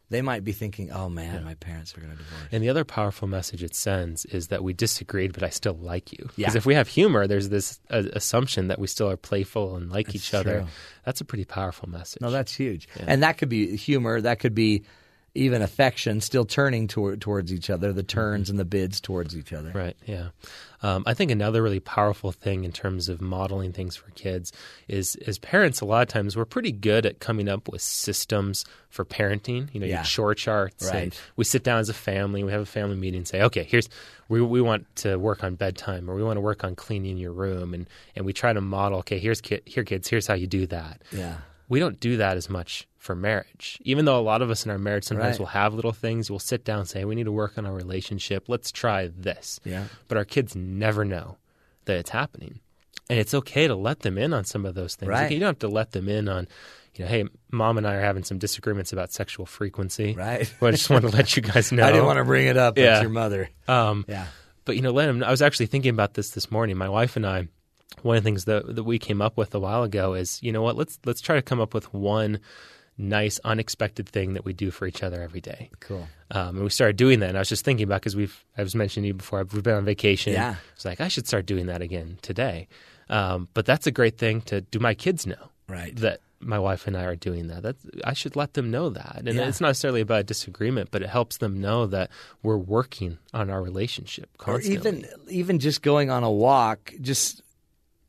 they 0.09 0.22
might 0.22 0.43
be 0.43 0.51
thinking, 0.51 0.91
"Oh 0.91 1.09
man, 1.09 1.43
my 1.43 1.55
parents 1.55 1.97
are 1.97 1.99
going 2.01 2.11
to 2.11 2.17
divorce." 2.17 2.49
And 2.51 2.63
the 2.63 2.69
other 2.69 2.84
powerful 2.85 3.27
message 3.27 3.63
it 3.63 3.73
sends 3.73 4.23
is 4.26 4.49
that 4.49 4.63
we 4.63 4.72
disagreed, 4.73 5.34
but 5.34 5.41
I 5.41 5.49
still 5.49 5.73
like 5.73 6.11
you. 6.11 6.30
Yeah. 6.35 6.45
Because 6.45 6.55
if 6.55 6.65
we 6.67 6.76
have 6.76 6.88
humor, 6.88 7.26
there's 7.26 7.49
this 7.49 7.80
uh, 7.89 8.03
assumption 8.13 8.67
that 8.67 8.77
we 8.77 8.85
still 8.85 9.09
are 9.09 9.17
playful 9.17 9.76
and 9.76 9.91
like 9.91 10.13
each 10.13 10.34
other. 10.35 10.67
That's 11.05 11.22
a 11.22 11.26
pretty 11.26 11.45
powerful 11.45 11.89
message. 11.89 12.22
No, 12.22 12.30
that's 12.30 12.53
huge. 12.53 12.88
And 12.99 13.23
that 13.23 13.39
could 13.39 13.49
be 13.49 13.76
humor. 13.76 14.22
That 14.22 14.38
could 14.39 14.53
be 14.53 14.84
even 15.35 15.61
affection, 15.61 16.21
still 16.21 16.45
turning 16.45 16.87
toward, 16.87 17.21
towards 17.21 17.51
each 17.53 17.69
other, 17.69 17.91
the 17.93 18.03
turns 18.03 18.49
and 18.49 18.57
the 18.57 18.65
bids 18.65 18.99
towards 19.01 19.35
each 19.35 19.51
other. 19.53 19.71
Right. 19.73 19.95
Yeah. 20.05 20.29
Um, 20.81 21.03
I 21.05 21.13
think 21.13 21.31
another 21.31 21.61
really 21.63 21.79
powerful 21.79 22.31
thing 22.31 22.63
in 22.63 22.71
terms 22.71 23.09
of 23.09 23.19
modeling 23.21 23.71
things 23.73 23.95
for 23.95 24.09
kids 24.11 24.51
is, 24.87 25.15
as 25.27 25.37
parents, 25.39 25.81
a 25.81 25.85
lot 25.85 26.03
of 26.03 26.07
times 26.09 26.37
we're 26.37 26.45
pretty 26.45 26.71
good 26.71 27.05
at 27.05 27.19
coming 27.19 27.49
up 27.49 27.67
with 27.69 27.81
systems 27.81 28.65
for 28.89 29.03
parenting. 29.03 29.73
You 29.73 29.79
know, 29.81 29.87
Yeah. 29.87 29.95
your 29.97 30.03
chore 30.03 30.35
charts, 30.35 30.85
Right. 30.85 31.03
and 31.03 31.15
we 31.35 31.43
sit 31.43 31.63
down 31.63 31.79
as 31.79 31.89
a 31.89 31.93
family, 31.93 32.43
we 32.43 32.51
have 32.51 32.61
a 32.61 32.65
family 32.65 32.95
meeting, 32.95 33.19
and 33.19 33.27
say, 33.27 33.41
okay, 33.41 33.63
here's 33.63 33.89
we 34.29 34.41
we 34.41 34.61
want 34.61 34.85
to 34.97 35.17
work 35.17 35.43
on 35.43 35.55
bedtime, 35.55 36.09
or 36.09 36.15
we 36.15 36.23
want 36.23 36.37
to 36.37 36.41
work 36.41 36.63
on 36.63 36.75
cleaning 36.75 37.17
your 37.17 37.31
room, 37.33 37.73
and 37.73 37.87
and 38.15 38.25
we 38.25 38.31
try 38.33 38.53
to 38.53 38.61
model. 38.61 38.99
Okay, 38.99 39.19
here's 39.19 39.41
kid, 39.41 39.63
here 39.65 39.83
kids, 39.83 40.07
here's 40.07 40.27
how 40.27 40.33
you 40.35 40.47
do 40.47 40.65
that. 40.67 41.01
Yeah. 41.11 41.37
We 41.67 41.79
don't 41.79 41.99
do 41.99 42.17
that 42.17 42.37
as 42.37 42.49
much 42.49 42.87
for 42.97 43.15
marriage. 43.15 43.79
Even 43.83 44.05
though 44.05 44.19
a 44.19 44.21
lot 44.21 44.41
of 44.41 44.49
us 44.49 44.65
in 44.65 44.71
our 44.71 44.77
marriage 44.77 45.03
sometimes 45.03 45.33
Right. 45.33 45.39
will 45.39 45.45
have 45.47 45.73
little 45.73 45.91
things, 45.91 46.29
we'll 46.29 46.39
sit 46.39 46.63
down 46.63 46.79
and 46.79 46.87
say, 46.87 47.05
we 47.05 47.15
need 47.15 47.23
to 47.25 47.31
work 47.31 47.57
on 47.57 47.65
our 47.65 47.73
relationship. 47.73 48.45
Let's 48.47 48.71
try 48.71 49.07
this. 49.15 49.59
Yeah. 49.63 49.85
But 50.07 50.17
our 50.17 50.25
kids 50.25 50.55
never 50.55 51.05
know 51.05 51.37
that 51.85 51.97
it's 51.97 52.09
happening. 52.11 52.59
And 53.09 53.19
it's 53.19 53.33
okay 53.35 53.67
to 53.67 53.75
let 53.75 53.99
them 53.99 54.17
in 54.17 54.33
on 54.33 54.45
some 54.45 54.65
of 54.65 54.73
those 54.73 54.95
things. 54.95 55.11
Like, 55.11 55.21
Right. 55.21 55.31
you 55.31 55.39
don't 55.39 55.47
have 55.47 55.59
to 55.59 55.67
let 55.67 55.91
them 55.91 56.09
in 56.09 56.27
on, 56.27 56.47
you 56.95 57.05
know, 57.05 57.09
hey, 57.11 57.25
mom 57.51 57.77
and 57.77 57.85
I 57.87 57.95
are 57.95 58.01
having 58.01 58.23
some 58.23 58.39
disagreements 58.39 58.91
about 58.93 59.11
sexual 59.13 59.45
frequency. 59.45 60.15
Right. 60.17 60.51
Well, 60.59 60.69
I 60.69 60.71
just 60.71 60.89
want 60.89 61.03
to 61.05 61.11
let 61.15 61.35
you 61.35 61.43
guys 61.43 61.71
know. 61.71 61.83
I 61.87 61.91
didn't 61.91 62.05
want 62.07 62.17
to 62.17 62.23
bring 62.25 62.47
it 62.47 62.57
up. 62.57 62.77
Yeah. 62.77 62.85
That's 62.85 63.01
your 63.03 63.11
mother. 63.11 63.49
Um, 63.67 64.05
Yeah. 64.07 64.25
But 64.65 64.75
you 64.75 64.81
know, 64.81 64.89
let 64.91 65.07
him. 65.09 65.23
I 65.23 65.29
was 65.29 65.43
actually 65.43 65.67
thinking 65.67 65.91
about 65.91 66.15
this 66.15 66.31
this 66.31 66.49
morning. 66.49 66.75
My 66.77 66.89
wife 66.89 67.15
and 67.15 67.25
I. 67.27 67.47
One 68.01 68.17
of 68.17 68.23
the 68.23 68.27
things 68.27 68.45
that 68.45 68.75
that 68.75 68.83
we 68.83 68.99
came 68.99 69.21
up 69.21 69.37
with 69.37 69.53
a 69.55 69.59
while 69.59 69.83
ago 69.83 70.13
is, 70.13 70.41
you 70.43 70.51
know 70.51 70.61
what? 70.61 70.75
Let's 70.75 70.99
let's 71.05 71.21
try 71.21 71.35
to 71.35 71.41
come 71.41 71.59
up 71.61 71.73
with 71.73 71.93
one 71.93 72.39
nice, 72.97 73.39
unexpected 73.43 74.07
thing 74.07 74.33
that 74.33 74.45
we 74.45 74.53
do 74.53 74.71
for 74.71 74.87
each 74.87 75.03
other 75.03 75.21
every 75.21 75.41
day. 75.41 75.69
Cool. 75.81 76.07
Um, 76.31 76.55
and 76.55 76.63
we 76.63 76.69
started 76.69 76.95
doing 76.95 77.19
that. 77.19 77.29
And 77.29 77.37
I 77.37 77.41
was 77.41 77.49
just 77.49 77.65
thinking 77.65 77.83
about 77.83 77.99
because 78.01 78.15
we've 78.15 78.43
I 78.57 78.63
was 78.63 78.73
mentioning 78.75 79.03
to 79.03 79.07
you 79.09 79.13
before 79.13 79.43
we've 79.51 79.63
been 79.63 79.75
on 79.75 79.85
vacation. 79.85 80.33
Yeah. 80.33 80.55
It's 80.75 80.85
like 80.85 81.01
I 81.01 81.07
should 81.09 81.27
start 81.27 81.45
doing 81.45 81.65
that 81.67 81.81
again 81.81 82.17
today. 82.21 82.67
Um, 83.09 83.49
but 83.53 83.65
that's 83.65 83.85
a 83.85 83.91
great 83.91 84.17
thing 84.17 84.41
to 84.41 84.61
do. 84.61 84.79
My 84.79 84.93
kids 84.93 85.27
know 85.27 85.49
Right. 85.67 85.95
that 85.97 86.21
my 86.39 86.59
wife 86.59 86.85
and 86.87 86.95
I 86.95 87.03
are 87.05 87.15
doing 87.15 87.47
that. 87.47 87.63
That's, 87.63 87.85
I 88.03 88.13
should 88.13 88.35
let 88.35 88.53
them 88.53 88.69
know 88.71 88.89
that. 88.89 89.23
And 89.25 89.35
Yeah. 89.35 89.47
it's 89.47 89.59
not 89.61 89.69
necessarily 89.69 90.01
about 90.01 90.19
a 90.21 90.23
disagreement, 90.23 90.89
but 90.91 91.01
it 91.01 91.09
helps 91.09 91.37
them 91.37 91.59
know 91.59 91.87
that 91.87 92.11
we're 92.43 92.57
working 92.57 93.17
on 93.33 93.49
our 93.49 93.61
relationship 93.63 94.29
constantly. 94.37 94.77
Or 94.77 94.95
even 94.95 95.05
even 95.29 95.59
just 95.59 95.81
going 95.81 96.09
on 96.09 96.23
a 96.23 96.31
walk. 96.31 96.93
Just 97.01 97.41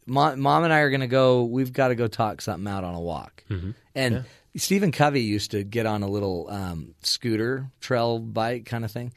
mom, 0.06 0.40
mom 0.40 0.64
and 0.64 0.72
I 0.72 0.80
are 0.80 0.90
going 0.90 1.00
to 1.00 1.06
go. 1.06 1.44
We've 1.44 1.72
got 1.72 1.88
to 1.88 1.94
go 1.94 2.06
talk 2.06 2.40
something 2.40 2.66
out 2.72 2.84
on 2.84 2.94
a 2.94 3.00
walk. 3.00 3.44
Mhm. 3.50 3.74
And 3.94 4.14
Yeah. 4.14 4.22
Stephen 4.56 4.90
Covey 4.92 5.20
used 5.22 5.50
to 5.50 5.64
get 5.64 5.84
on 5.86 6.02
a 6.02 6.08
little 6.08 6.48
um, 6.50 6.94
scooter 7.02 7.70
trail 7.80 8.18
bike 8.18 8.64
kind 8.64 8.84
of 8.84 8.90
thing, 8.90 9.12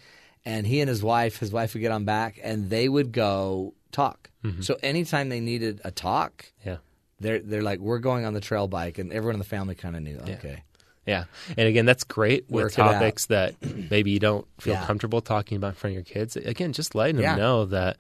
and 0.46 0.68
he 0.68 0.82
and 0.82 0.90
his 0.90 1.02
wife, 1.02 1.38
his 1.40 1.52
wife 1.52 1.74
would 1.74 1.80
get 1.80 1.92
on 1.92 2.04
back, 2.06 2.40
and 2.44 2.70
they 2.70 2.90
would 2.90 3.12
go 3.14 3.74
talk. 3.92 4.30
Mhm. 4.44 4.64
So 4.64 4.78
anytime 4.84 5.30
they 5.30 5.40
needed 5.40 5.80
a 5.86 5.92
talk, 5.92 6.46
Yeah. 6.66 6.78
they're 7.20 7.40
they're 7.40 7.62
like, 7.62 7.80
we're 7.80 8.00
going 8.00 8.26
on 8.26 8.34
the 8.34 8.42
trail 8.42 8.68
bike, 8.68 8.98
and 8.98 9.14
everyone 9.14 9.36
in 9.36 9.40
the 9.40 9.46
family 9.46 9.76
kind 9.76 9.96
of 9.96 10.02
knew. 10.04 10.20
Yeah. 10.26 10.34
Okay, 10.34 10.64
Yeah. 11.08 11.24
And 11.58 11.68
again, 11.68 11.86
that's 11.86 12.04
great 12.04 12.50
with 12.50 12.66
Work 12.66 12.74
topics 12.74 13.26
that 13.28 13.56
maybe 13.90 14.12
you 14.12 14.20
don't 14.20 14.46
feel 14.60 14.74
Yeah. 14.74 14.86
comfortable 14.86 15.22
talking 15.22 15.56
about 15.58 15.70
in 15.70 15.74
front 15.76 15.92
of 15.92 15.96
your 15.96 16.04
kids. 16.04 16.36
Again, 16.36 16.72
just 16.74 16.94
letting 16.96 17.16
them 17.16 17.24
Yeah. 17.24 17.36
know 17.36 17.66
that 17.66 17.98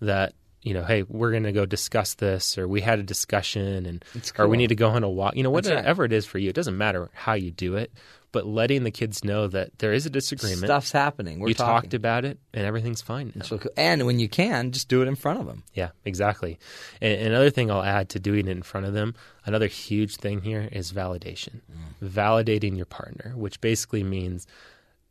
that 0.00 0.34
you 0.62 0.74
know, 0.74 0.84
hey, 0.84 1.02
we're 1.02 1.30
going 1.32 1.42
to 1.42 1.52
go 1.52 1.66
discuss 1.66 2.14
this, 2.14 2.56
or 2.56 2.68
we 2.68 2.80
had 2.80 2.98
a 2.98 3.02
discussion, 3.02 3.84
and 3.86 4.04
It's 4.14 4.32
or 4.38 4.48
we 4.48 4.56
need 4.56 4.68
to 4.68 4.74
go 4.76 4.88
on 4.88 5.02
a 5.02 5.10
walk. 5.10 5.36
You 5.36 5.42
know, 5.42 5.52
That's 5.54 5.68
right. 5.68 5.76
whatever 5.76 6.04
it 6.04 6.12
is 6.12 6.24
for 6.24 6.38
you, 6.38 6.50
it 6.50 6.54
doesn't 6.54 6.78
matter 6.78 7.10
how 7.12 7.34
you 7.34 7.50
do 7.50 7.76
it, 7.76 7.92
but 8.30 8.46
letting 8.46 8.84
the 8.84 8.90
kids 8.90 9.24
know 9.24 9.48
that 9.48 9.78
there 9.78 9.92
is 9.92 10.06
a 10.06 10.10
disagreement. 10.10 10.64
stuff's 10.64 10.92
happening. 10.92 11.40
We're 11.40 11.48
you 11.48 11.54
talking. 11.54 11.74
talked 11.74 11.94
about 11.94 12.24
it, 12.24 12.38
and 12.54 12.64
everything's 12.64 13.02
fine. 13.02 13.32
So 13.42 13.58
cool. 13.58 13.72
and 13.76 14.06
when 14.06 14.20
you 14.20 14.28
can, 14.28 14.70
just 14.70 14.88
do 14.88 15.02
it 15.02 15.08
in 15.08 15.16
front 15.16 15.40
of 15.40 15.46
them. 15.46 15.64
Yeah, 15.74 15.90
exactly. 16.04 16.58
And 17.00 17.12
another 17.12 17.50
thing 17.50 17.70
I'll 17.70 17.82
add 17.82 18.08
to 18.10 18.20
doing 18.20 18.46
it 18.46 18.52
in 18.52 18.62
front 18.62 18.86
of 18.86 18.94
them, 18.94 19.14
another 19.44 19.66
huge 19.66 20.16
thing 20.16 20.42
here 20.42 20.68
is 20.70 20.92
validation. 20.92 21.60
Mm. 21.70 22.08
Validating 22.08 22.76
your 22.76 22.86
partner, 22.86 23.32
which 23.36 23.60
basically 23.60 24.02
means 24.04 24.46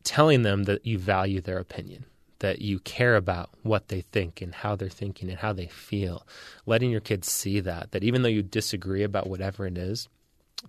telling 0.04 0.42
them 0.44 0.64
that 0.64 0.86
you 0.86 0.98
value 0.98 1.42
their 1.42 1.60
opinion, 1.60 2.06
that 2.42 2.62
you 2.62 2.78
care 2.80 3.16
about 3.16 3.50
what 3.64 3.88
they 3.88 4.02
think 4.12 4.42
and 4.42 4.54
how 4.54 4.76
they're 4.76 4.90
thinking 4.90 5.30
and 5.30 5.40
how 5.40 5.54
they 5.54 5.66
feel. 5.68 6.28
Letting 6.68 6.92
your 6.92 7.00
kids 7.02 7.32
see 7.32 7.60
that, 7.62 7.92
that 7.92 8.04
even 8.04 8.22
though 8.22 8.30
you 8.30 8.44
disagree 8.44 9.02
about 9.04 9.28
whatever 9.28 9.66
it 9.66 9.78
is, 9.78 10.08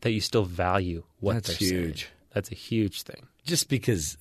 that 0.01 0.12
you 0.12 0.20
still 0.20 0.44
value 0.44 1.03
what 1.20 1.35
That's 1.35 1.49
they're 1.49 1.69
saying. 1.69 1.82
huge. 1.85 2.09
That's 2.32 2.51
a 2.51 2.55
huge 2.55 3.03
thing. 3.03 3.27
just 3.44 3.69
because 3.69 4.16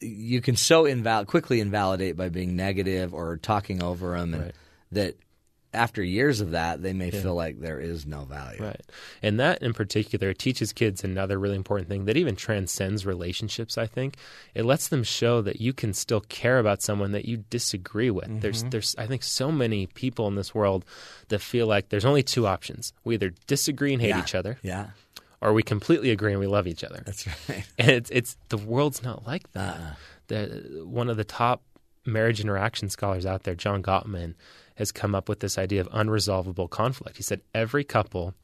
you 0.00 0.40
can 0.42 0.54
so 0.56 0.84
inval- 0.84 1.26
quickly 1.26 1.60
invalidate 1.60 2.16
by 2.16 2.28
being 2.28 2.54
negative 2.54 3.14
or 3.14 3.38
talking 3.38 3.82
over 3.82 4.16
them, 4.18 4.34
and 4.34 4.42
Right. 4.44 4.54
that 4.92 5.16
after 5.76 6.02
years 6.02 6.40
of 6.40 6.50
that, 6.52 6.82
they 6.82 6.92
may 6.92 7.10
Yeah. 7.10 7.20
feel 7.20 7.34
like 7.34 7.60
there 7.60 7.78
is 7.78 8.06
no 8.06 8.24
value. 8.24 8.62
Right. 8.62 8.80
And 9.22 9.38
that 9.38 9.62
in 9.62 9.72
particular 9.74 10.32
teaches 10.32 10.72
kids 10.72 11.04
another 11.04 11.38
really 11.38 11.56
important 11.56 11.88
thing 11.88 12.06
that 12.06 12.16
even 12.16 12.34
transcends 12.34 13.06
relationships, 13.06 13.76
I 13.78 13.86
think. 13.86 14.16
It 14.54 14.64
lets 14.64 14.88
them 14.88 15.04
show 15.04 15.42
that 15.42 15.60
you 15.60 15.72
can 15.72 15.92
still 15.94 16.20
care 16.22 16.58
about 16.58 16.82
someone 16.82 17.12
that 17.12 17.26
you 17.26 17.44
disagree 17.50 18.10
with. 18.10 18.40
There's 18.40 18.60
Mm-hmm. 18.60 18.70
there's 18.70 18.96
I 18.98 19.06
think 19.06 19.22
so 19.22 19.52
many 19.52 19.86
people 19.86 20.26
in 20.28 20.34
this 20.34 20.54
world 20.54 20.84
that 21.28 21.40
feel 21.40 21.66
like 21.66 21.90
there's 21.90 22.04
only 22.04 22.22
two 22.22 22.46
options. 22.46 22.92
We 23.04 23.14
either 23.14 23.32
disagree 23.46 23.92
and 23.92 24.00
hate 24.02 24.08
Yeah. 24.10 24.22
each 24.22 24.34
other 24.34 24.58
Yeah, 24.62 24.86
or 25.40 25.52
we 25.52 25.62
completely 25.62 26.10
agree 26.10 26.32
and 26.32 26.40
we 26.40 26.46
love 26.46 26.66
each 26.66 26.82
other. 26.82 27.02
that's 27.04 27.26
right. 27.48 27.64
And 27.78 27.90
it's 27.90 28.10
it's 28.10 28.36
the 28.48 28.58
world's 28.58 29.02
not 29.02 29.26
like 29.26 29.52
that. 29.52 29.76
Uh-uh. 29.76 29.94
The, 30.28 30.82
one 30.84 31.08
of 31.08 31.16
the 31.16 31.24
top 31.24 31.62
marriage 32.04 32.40
interaction 32.40 32.88
scholars 32.88 33.26
out 33.26 33.42
there, 33.44 33.54
John 33.54 33.82
Gottman, 33.82 34.34
has 34.76 34.92
come 34.92 35.14
up 35.14 35.28
with 35.28 35.40
this 35.40 35.58
idea 35.58 35.80
of 35.80 35.88
unresolvable 35.90 36.70
conflict. 36.70 37.16
He 37.16 37.22
said 37.22 37.40
every 37.54 37.84
couple 37.84 38.34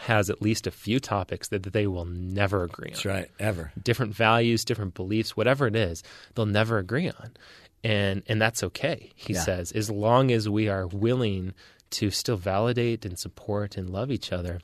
has 0.00 0.30
at 0.30 0.40
least 0.42 0.66
a 0.66 0.70
few 0.70 0.98
topics 0.98 1.48
that, 1.48 1.62
that 1.64 1.72
they 1.74 1.86
will 1.86 2.06
never 2.06 2.64
agree 2.64 2.88
on. 2.88 2.92
That's 2.92 3.04
right, 3.04 3.30
ever. 3.38 3.72
Different 3.82 4.14
values, 4.14 4.64
different 4.64 4.94
beliefs, 4.94 5.36
whatever 5.36 5.66
it 5.66 5.76
is, 5.76 6.02
they'll 6.34 6.46
never 6.46 6.78
agree 6.78 7.08
on. 7.08 7.30
And 7.84 8.22
and 8.26 8.40
that's 8.40 8.62
okay, 8.62 9.10
he 9.14 9.34
Yeah. 9.34 9.40
says, 9.40 9.72
as 9.72 9.90
long 9.90 10.30
as 10.30 10.48
we 10.48 10.68
are 10.68 10.86
willing 10.86 11.52
to 11.90 12.10
still 12.10 12.36
validate 12.36 13.04
and 13.04 13.18
support 13.18 13.76
and 13.76 13.90
love 13.90 14.10
each 14.10 14.32
other. 14.32 14.60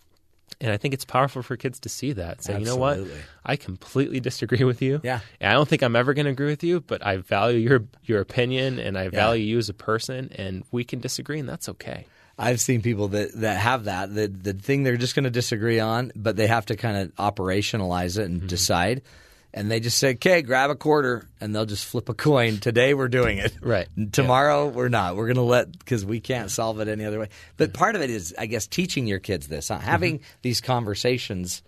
And 0.60 0.72
I 0.72 0.76
think 0.76 0.92
it's 0.92 1.04
powerful 1.04 1.42
for 1.42 1.56
kids 1.56 1.78
to 1.80 1.88
see 1.88 2.12
that. 2.14 2.42
Say, 2.42 2.58
you 2.58 2.64
know 2.64 2.76
what? 2.76 2.98
I 3.44 3.56
completely 3.56 4.18
disagree 4.18 4.64
with 4.64 4.82
you. 4.82 5.00
Yeah. 5.04 5.20
And 5.40 5.52
I 5.52 5.54
don't 5.54 5.68
think 5.68 5.82
I'm 5.82 5.94
ever 5.94 6.14
going 6.14 6.24
to 6.24 6.32
agree 6.32 6.48
with 6.48 6.64
you, 6.64 6.80
but 6.80 7.04
I 7.06 7.18
value 7.18 7.58
your 7.58 7.84
your 8.04 8.20
opinion 8.20 8.78
and 8.80 8.98
I 8.98 9.08
value 9.08 9.44
you 9.44 9.58
as 9.58 9.68
a 9.68 9.74
person 9.74 10.30
and 10.34 10.64
we 10.72 10.82
can 10.84 10.98
disagree 10.98 11.38
and 11.38 11.48
that's 11.48 11.68
okay. 11.68 12.06
I've 12.38 12.60
seen 12.60 12.82
people 12.82 13.08
that, 13.08 13.32
that 13.40 13.58
have 13.58 13.84
that, 13.84 14.14
the, 14.14 14.28
the 14.28 14.52
thing 14.52 14.84
they're 14.84 14.96
just 14.96 15.16
going 15.16 15.24
to 15.24 15.30
disagree 15.30 15.80
on, 15.80 16.12
but 16.14 16.36
they 16.36 16.46
have 16.46 16.66
to 16.66 16.76
kind 16.76 16.96
of 16.96 17.14
operationalize 17.16 18.16
it 18.16 18.26
and 18.26 18.38
mm-hmm. 18.38 18.46
decide. 18.46 19.02
And 19.58 19.68
they 19.68 19.80
just 19.80 19.98
say, 19.98 20.10
okay, 20.10 20.42
grab 20.42 20.70
a 20.70 20.76
quarter, 20.76 21.26
and 21.40 21.52
they'll 21.52 21.66
just 21.66 21.84
flip 21.84 22.08
a 22.08 22.14
coin. 22.14 22.58
Today 22.58 22.94
we're 22.94 23.08
doing 23.08 23.38
it. 23.38 23.52
Right. 23.60 23.88
Tomorrow 24.12 24.68
we're 24.68 24.88
not. 24.88 25.16
We're 25.16 25.26
going 25.26 25.34
to 25.34 25.42
let, 25.42 25.76
because 25.76 26.04
we 26.04 26.20
can't 26.20 26.48
solve 26.48 26.78
it 26.78 26.86
any 26.86 27.04
other 27.04 27.18
way. 27.18 27.28
But 27.56 27.72
part 27.72 27.96
of 27.96 28.02
it 28.02 28.08
is, 28.08 28.32
I 28.38 28.46
guess, 28.46 28.68
teaching 28.68 29.08
your 29.08 29.18
kids 29.18 29.48
this, 29.48 29.66
huh? 29.66 29.78
having 29.78 30.20
mm-hmm. 30.20 30.38
these 30.42 30.60
conversations 30.60 31.62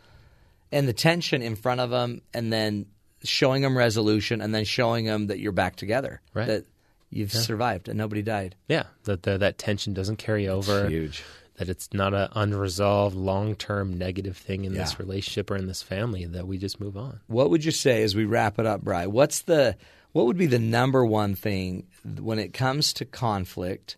and 0.70 0.86
the 0.86 0.92
tension 0.92 1.42
in 1.42 1.56
front 1.56 1.80
of 1.80 1.90
them, 1.90 2.22
and 2.32 2.52
then 2.52 2.86
showing 3.24 3.62
them 3.62 3.76
resolution, 3.76 4.40
and 4.40 4.54
then 4.54 4.64
showing 4.64 5.04
them 5.04 5.26
that 5.26 5.40
you're 5.40 5.50
back 5.50 5.74
together. 5.74 6.20
Right. 6.32 6.46
That 6.46 6.66
you've 7.10 7.34
Yeah. 7.34 7.40
survived 7.40 7.88
and 7.88 7.98
nobody 7.98 8.22
died. 8.22 8.54
Yeah, 8.68 8.84
that 9.02 9.24
that 9.24 9.58
tension 9.58 9.94
doesn't 9.94 10.18
carry 10.18 10.46
over. 10.46 10.88
huge. 10.88 11.24
That 11.60 11.68
it's 11.68 11.92
not 11.94 12.14
an 12.14 12.28
unresolved, 12.34 13.14
long 13.14 13.54
term 13.54 13.96
negative 13.96 14.36
thing 14.36 14.64
in 14.64 14.72
Yeah. 14.72 14.80
this 14.80 14.98
relationship 14.98 15.50
or 15.50 15.56
in 15.56 15.66
this 15.66 15.82
family. 15.82 16.24
That 16.24 16.46
we 16.46 16.58
just 16.58 16.80
move 16.80 16.96
on. 16.96 17.20
What 17.28 17.50
would 17.50 17.64
you 17.64 17.70
say 17.70 18.02
as 18.02 18.16
we 18.16 18.24
wrap 18.24 18.58
it 18.58 18.66
up, 18.66 18.80
Bry? 18.82 19.06
What's 19.06 19.42
the 19.42 19.76
what 20.12 20.26
would 20.26 20.38
be 20.38 20.46
the 20.46 20.58
number 20.58 21.04
one 21.04 21.34
thing 21.36 21.86
when 22.18 22.38
it 22.40 22.52
comes 22.52 22.92
to 22.94 23.04
conflict 23.04 23.96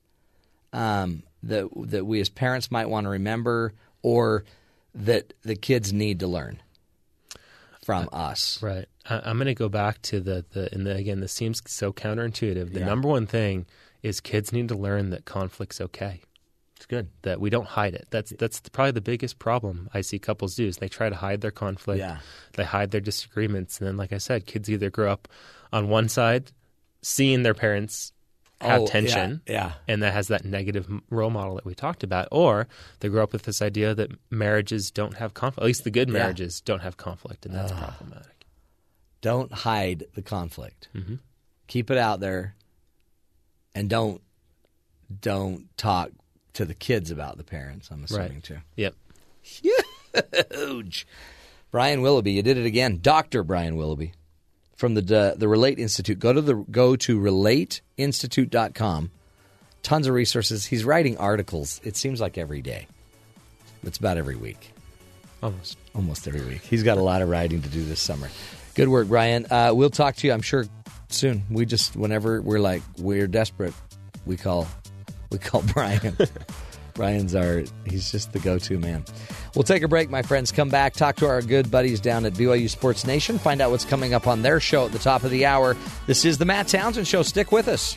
um, 0.72 1.22
that 1.44 1.68
that 1.76 2.04
we 2.04 2.20
as 2.20 2.28
parents 2.28 2.70
might 2.70 2.90
want 2.90 3.04
to 3.04 3.10
remember, 3.10 3.72
or 4.02 4.44
that 4.94 5.32
the 5.42 5.54
kids 5.56 5.92
need 5.92 6.18
to 6.20 6.26
learn 6.26 6.60
from 7.84 8.08
us? 8.12 8.62
Right. 8.62 8.86
I, 9.08 9.20
I'm 9.24 9.36
going 9.38 9.46
to 9.46 9.54
go 9.54 9.68
back 9.68 10.02
to 10.02 10.20
the 10.20 10.44
the 10.52 10.68
and 10.74 10.86
the, 10.86 10.94
again. 10.96 11.20
This 11.20 11.32
seems 11.32 11.62
so 11.66 11.92
counterintuitive. 11.92 12.72
The 12.72 12.80
Yeah. 12.80 12.86
number 12.86 13.08
one 13.08 13.26
thing 13.26 13.66
is 14.02 14.20
kids 14.20 14.52
need 14.52 14.68
to 14.68 14.74
learn 14.74 15.10
that 15.10 15.24
conflict's 15.24 15.80
okay. 15.80 16.22
It's 16.82 16.86
good 16.88 17.10
that 17.22 17.40
we 17.40 17.48
don't 17.48 17.68
hide 17.68 17.94
it. 17.94 18.08
That's 18.10 18.32
that's 18.40 18.58
probably 18.70 18.90
the 18.90 19.00
biggest 19.00 19.38
problem 19.38 19.88
I 19.94 20.00
see 20.00 20.18
couples 20.18 20.56
do 20.56 20.66
is 20.66 20.78
they 20.78 20.88
try 20.88 21.08
to 21.08 21.14
hide 21.14 21.40
their 21.40 21.52
conflict. 21.52 22.00
Yeah. 22.00 22.18
They 22.54 22.64
hide 22.64 22.90
their 22.90 23.00
disagreements, 23.00 23.78
and 23.78 23.86
then, 23.86 23.96
like 23.96 24.12
I 24.12 24.18
said, 24.18 24.46
kids 24.46 24.68
either 24.68 24.90
grow 24.90 25.12
up 25.12 25.28
on 25.72 25.88
one 25.88 26.08
side, 26.08 26.50
seeing 27.00 27.44
their 27.44 27.54
parents 27.54 28.12
have 28.60 28.80
Oh, 28.80 28.86
tension, 28.88 29.42
yeah, 29.46 29.52
yeah. 29.52 29.72
and 29.86 30.02
that 30.02 30.12
has 30.12 30.26
that 30.26 30.44
negative 30.44 30.88
role 31.08 31.30
model 31.30 31.54
that 31.54 31.64
we 31.64 31.72
talked 31.76 32.02
about, 32.02 32.26
or 32.32 32.66
they 32.98 33.08
grow 33.08 33.22
up 33.22 33.32
with 33.32 33.42
this 33.44 33.62
idea 33.62 33.94
that 33.94 34.10
marriages 34.28 34.90
don't 34.90 35.14
have 35.18 35.34
conflict. 35.34 35.62
At 35.62 35.66
least 35.66 35.84
the 35.84 35.90
good 35.92 36.08
Yeah. 36.08 36.14
marriages 36.14 36.60
don't 36.60 36.80
have 36.80 36.96
conflict, 36.96 37.46
and 37.46 37.54
that's 37.54 37.70
Ah. 37.70 37.94
problematic. 37.96 38.44
Don't 39.20 39.52
hide 39.52 40.02
the 40.14 40.22
conflict. 40.22 40.88
Mhm. 40.96 41.20
Keep 41.68 41.92
it 41.92 41.98
out 41.98 42.18
there, 42.18 42.56
and 43.72 43.88
don't 43.88 44.20
don't 45.20 45.68
talk 45.76 46.10
to 46.54 46.64
the 46.64 46.74
kids 46.74 47.10
about 47.10 47.36
the 47.38 47.44
parents. 47.44 47.88
I'm 47.90 48.04
assuming 48.04 48.32
Right. 48.34 48.42
too. 48.42 48.58
Yep. 48.76 48.94
Huge. 49.42 51.06
Brian 51.70 52.02
Willoughby, 52.02 52.32
you 52.32 52.42
did 52.42 52.58
it 52.58 52.66
again. 52.66 52.98
Dr. 53.00 53.42
Brian 53.42 53.76
Willoughby 53.76 54.12
from 54.76 54.94
the 54.94 55.34
the 55.36 55.48
Relate 55.48 55.78
Institute. 55.78 56.18
Go 56.18 56.32
to 56.32 56.40
the 56.40 56.54
go 56.54 56.96
to 56.96 57.18
relateinstitute.com. 57.18 59.10
Tons 59.82 60.06
of 60.06 60.14
resources. 60.14 60.66
He's 60.66 60.84
writing 60.84 61.16
articles. 61.16 61.80
It 61.82 61.96
seems 61.96 62.20
like 62.20 62.38
every 62.38 62.62
day. 62.62 62.86
It's 63.84 63.98
about 63.98 64.16
every 64.16 64.36
week. 64.36 64.72
Almost. 65.42 65.76
Almost 65.94 66.28
every 66.28 66.44
week. 66.46 66.60
He's 66.62 66.84
got 66.84 66.98
a 66.98 67.02
lot 67.02 67.20
of 67.20 67.28
writing 67.28 67.62
to 67.62 67.68
do 67.68 67.84
this 67.84 67.98
summer. 68.00 68.28
Good 68.74 68.88
work, 68.88 69.08
Brian. 69.08 69.46
Uh, 69.50 69.72
we'll 69.74 69.90
talk 69.90 70.14
to 70.16 70.26
you, 70.26 70.32
I'm 70.32 70.40
sure, 70.40 70.66
soon. 71.08 71.42
We 71.50 71.66
just 71.66 71.96
whenever 71.96 72.40
we're 72.40 72.60
like 72.60 72.82
we're 72.98 73.26
desperate, 73.26 73.74
we 74.24 74.36
call 74.36 74.68
we 75.32 75.38
call 75.38 75.62
Brian. 75.74 76.16
Brian's 76.94 77.34
our 77.34 77.62
he's 77.86 78.12
just 78.12 78.32
the 78.32 78.38
go-to 78.38 78.78
man. 78.78 79.04
We'll 79.54 79.62
take 79.62 79.82
a 79.82 79.88
break, 79.88 80.10
my 80.10 80.22
friends. 80.22 80.52
Come 80.52 80.68
back, 80.68 80.92
talk 80.92 81.16
to 81.16 81.26
our 81.26 81.40
good 81.40 81.70
buddies 81.70 82.00
down 82.00 82.26
at 82.26 82.34
BYU 82.34 82.68
Sports 82.68 83.06
Nation, 83.06 83.38
find 83.38 83.60
out 83.62 83.70
what's 83.70 83.84
coming 83.84 84.12
up 84.14 84.26
on 84.26 84.42
their 84.42 84.60
show 84.60 84.84
at 84.84 84.92
the 84.92 84.98
top 84.98 85.24
of 85.24 85.30
the 85.30 85.46
hour. 85.46 85.76
This 86.06 86.24
is 86.24 86.38
the 86.38 86.44
Matt 86.44 86.68
Townsend 86.68 87.06
Show. 87.08 87.22
Stick 87.22 87.50
with 87.50 87.66
us. 87.68 87.96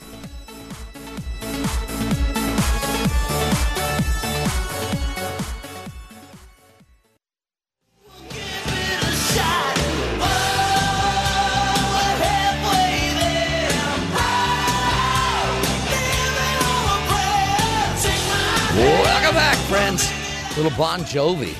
Little 20.58 20.72
Bon 20.78 21.02
Jovi. 21.02 21.54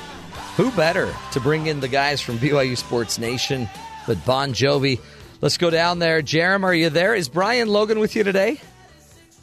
Who 0.56 0.70
better 0.70 1.14
to 1.32 1.40
bring 1.40 1.66
in 1.66 1.80
the 1.80 1.88
guys 1.88 2.22
from 2.22 2.38
BYU 2.38 2.78
Sports 2.78 3.18
Nation 3.18 3.68
but 4.06 4.24
Bon 4.24 4.54
Jovi? 4.54 4.98
Let's 5.42 5.58
go 5.58 5.68
down 5.68 5.98
there. 5.98 6.22
Jarom, 6.22 6.64
are 6.64 6.74
you 6.74 6.88
there? 6.88 7.14
Is 7.14 7.28
Brian 7.28 7.68
Logan 7.68 7.98
with 7.98 8.16
you 8.16 8.24
today? 8.24 8.58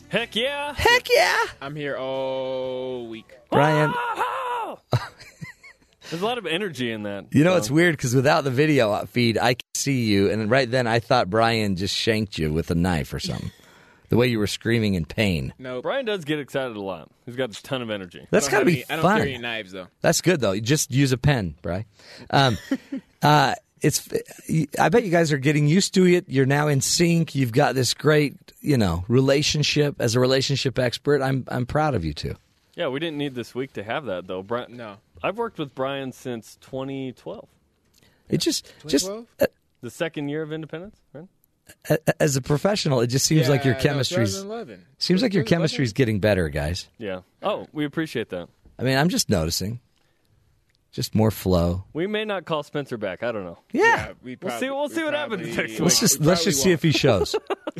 Heck 0.09 0.35
yeah. 0.35 0.73
Heck 0.75 1.07
yeah. 1.07 1.37
I'm 1.61 1.75
here 1.75 1.95
all 1.95 3.07
week. 3.07 3.31
Brian, 3.51 3.93
There's 6.09 6.21
a 6.21 6.25
lot 6.25 6.39
of 6.39 6.47
energy 6.47 6.91
in 6.91 7.03
that. 7.03 7.25
you 7.31 7.43
know 7.43 7.51
so. 7.53 7.57
it's 7.57 7.71
weird 7.71 7.95
because 7.95 8.15
without 8.15 8.43
the 8.43 8.51
video 8.51 9.05
feed, 9.05 9.37
I 9.37 9.53
can 9.53 9.67
see 9.75 10.03
you, 10.05 10.31
and 10.31 10.49
right 10.49 10.69
then 10.69 10.87
I 10.87 10.99
thought 10.99 11.29
Brian 11.29 11.75
just 11.75 11.95
shanked 11.95 12.37
you 12.39 12.51
with 12.51 12.71
a 12.71 12.75
knife 12.75 13.13
or 13.13 13.19
something. 13.19 13.51
The 14.13 14.17
way 14.19 14.27
you 14.27 14.37
were 14.37 14.45
screaming 14.47 14.93
in 14.93 15.05
pain. 15.05 15.53
No, 15.57 15.81
Brian 15.81 16.05
does 16.05 16.23
get 16.23 16.39
excited 16.39 16.77
a 16.77 16.81
lot. 16.81 17.09
He's 17.25 17.35
got 17.35 17.57
a 17.57 17.63
ton 17.63 17.81
of 17.81 17.89
energy. 17.89 18.27
That's 18.29 18.47
got 18.47 18.59
to 18.59 18.65
be 18.65 18.83
fun. 18.83 18.85
I 18.89 18.95
don't 18.97 19.01
fun. 19.03 19.17
carry 19.17 19.33
any 19.33 19.41
knives 19.41 19.71
though. 19.71 19.87
That's 20.01 20.21
good 20.21 20.39
though. 20.39 20.51
You 20.51 20.61
just 20.61 20.91
use 20.91 21.11
a 21.11 21.17
pen, 21.17 21.55
Brian. 21.63 21.85
Um, 22.29 22.57
uh, 23.23 23.55
it's. 23.81 24.07
I 24.79 24.89
bet 24.89 25.03
you 25.03 25.09
guys 25.09 25.31
are 25.31 25.37
getting 25.39 25.67
used 25.67 25.95
to 25.95 26.05
it. 26.05 26.25
You're 26.29 26.45
now 26.45 26.67
in 26.67 26.79
sync. 26.81 27.33
You've 27.33 27.51
got 27.51 27.73
this 27.75 27.93
great, 27.95 28.35
you 28.61 28.77
know, 28.77 29.03
relationship. 29.07 29.95
As 29.99 30.15
a 30.15 30.19
relationship 30.19 30.77
expert, 30.77 31.21
I'm 31.23 31.43
I'm 31.47 31.65
proud 31.65 31.95
of 31.95 32.05
you 32.05 32.13
too. 32.13 32.35
Yeah, 32.75 32.89
we 32.89 32.99
didn't 32.99 33.17
need 33.17 33.33
this 33.35 33.53
week 33.55 33.73
to 33.73 33.83
have 33.83 34.05
that 34.05 34.27
though. 34.27 34.43
Brian, 34.43 34.77
No. 34.77 34.97
I've 35.21 35.37
worked 35.37 35.57
with 35.57 35.73
Brian 35.73 36.11
since 36.11 36.57
2012, 36.61 37.47
It 38.29 38.37
just 38.39 38.65
just 38.85 39.05
2012? 39.05 39.49
the 39.81 39.89
second 39.89 40.29
year 40.29 40.41
of 40.43 40.51
independence. 40.51 40.97
Right? 41.13 41.27
A- 41.89 41.97
a- 42.07 42.21
as 42.23 42.35
a 42.35 42.41
professional, 42.41 42.99
it 43.01 43.07
just 43.07 43.25
seems 43.25 43.47
like 43.49 43.63
your 43.63 43.73
Yeah, 43.75 43.79
no, 43.79 43.83
chemistry's 43.89 44.33
seems 44.35 45.21
like 45.21 45.33
your 45.33 45.43
2011? 45.43 45.45
chemistry's 45.45 45.93
getting 45.93 46.19
better, 46.19 46.49
guys. 46.49 46.87
Yeah. 46.97 47.21
Oh, 47.41 47.67
we 47.73 47.85
appreciate 47.85 48.29
that. 48.29 48.49
I 48.77 48.83
mean, 48.83 48.97
I'm 48.97 49.09
just 49.09 49.29
noticing, 49.29 49.79
just 50.91 51.15
more 51.15 51.31
flow. 51.31 51.85
We 51.93 52.05
may 52.07 52.25
not 52.25 52.45
call 52.45 52.63
Spencer 52.63 52.97
back. 52.97 53.23
I 53.23 53.31
don't 53.31 53.43
know. 53.45 53.59
Yeah. 53.71 54.13
we 54.21 54.37
We'll 54.41 54.59
see. 54.59 54.69
We'll 54.69 54.87
we 54.89 54.93
see 54.93 55.03
what 55.03 55.13
probably- 55.13 55.37
happens 55.49 55.57
next 55.57 55.79
Let's 55.79 55.99
just 55.99 56.19
we 56.19 56.25
let's 56.25 56.41
probably 56.41 56.51
just 56.51 56.63
see 56.63 56.71
if 56.71 56.83
he 56.83 56.91
shows. 56.91 57.35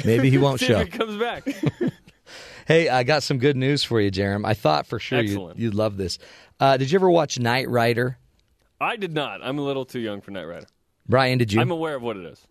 Maybe 0.05 0.29
he 0.29 0.37
won't 0.39 0.59
see 0.59 0.67
show. 0.67 0.79
if 0.79 0.91
he 0.91 0.97
comes 0.97 1.17
back. 1.19 1.47
Hey, 2.65 2.87
I 2.87 3.03
got 3.03 3.23
some 3.23 3.39
good 3.39 3.57
news 3.57 3.83
for 3.83 3.99
you, 3.99 4.09
Jarom. 4.09 4.45
I 4.45 4.53
thought 4.53 4.87
for 4.87 4.97
sure 4.97 5.19
you'd, 5.19 5.31
Excellent. 5.31 5.59
you'd 5.59 5.73
love 5.73 5.97
this. 5.97 6.17
Uh, 6.61 6.77
did 6.77 6.89
you 6.91 6.97
ever 6.97 7.09
watch 7.09 7.37
Knight 7.37 7.69
Rider? 7.69 8.17
I 8.79 8.95
did 8.95 9.13
not. 9.13 9.41
I'm 9.43 9.59
a 9.59 9.61
little 9.61 9.83
too 9.83 9.99
young 9.99 10.21
for 10.21 10.31
Knight 10.31 10.45
Rider. 10.45 10.67
Brian, 11.07 11.37
did 11.37 11.51
you? 11.51 11.59
I'm 11.59 11.71
aware 11.71 11.95
of 11.95 12.01
what 12.01 12.15
it 12.15 12.23
is. 12.25 12.41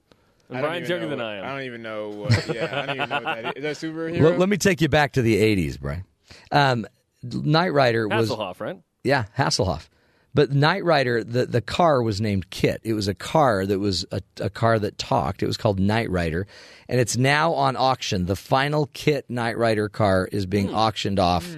And 0.51 0.61
Brian's 0.61 0.89
younger 0.89 1.07
than 1.09 1.19
what- 1.19 1.27
I 1.27 1.37
am. 1.39 1.45
I 1.45 1.49
don't 1.51 1.63
even 1.63 1.83
know. 1.83 2.09
What, 2.11 2.47
yeah, 2.55 2.69
I 2.83 2.87
don't 2.87 2.97
even 2.97 3.09
know 3.09 3.15
what 3.21 3.25
that 3.25 3.57
is. 3.57 3.65
Is 3.65 3.81
that 3.81 3.85
a 3.85 3.93
superhero? 3.93 4.21
let, 4.23 4.39
let 4.39 4.49
me 4.49 4.57
take 4.59 4.81
you 4.81 4.89
back 4.89 5.13
to 5.13 5.23
the 5.23 5.37
80s, 5.37 5.81
Brian. 5.81 6.05
Um, 6.51 6.87
Knight 7.23 7.73
Rider 7.73 8.07
was. 8.09 8.31
Hasselhoff, 8.31 8.61
right? 8.61 8.81
Yeah, 9.05 9.25
Hasselhoff. 9.39 9.89
But 10.35 10.51
Knight 10.51 10.83
Rider, 10.85 11.23
the, 11.23 11.45
the 11.45 11.61
car 11.61 12.03
was 12.03 12.21
named 12.21 12.49
KITT. 12.51 12.81
It 12.85 12.95
was 12.95 13.07
a 13.07 13.13
car 13.15 13.67
that 13.67 13.79
was 13.79 14.07
a, 14.13 14.23
a 14.41 14.49
car 14.49 14.79
that 14.79 14.97
talked. 14.97 15.43
It 15.43 15.47
was 15.47 15.59
called 15.59 15.79
Knight 15.79 16.11
Rider. 16.11 16.47
And 16.89 16.99
it's 16.99 17.19
now 17.19 17.53
on 17.53 17.77
auction. 17.77 18.25
The 18.25 18.37
final 18.37 18.87
KITT 18.95 19.29
Knight 19.29 19.59
Rider 19.59 19.91
car 19.91 20.27
is 20.33 20.47
being 20.47 20.69
Hmm. 20.69 20.75
auctioned 20.75 21.19
off 21.19 21.55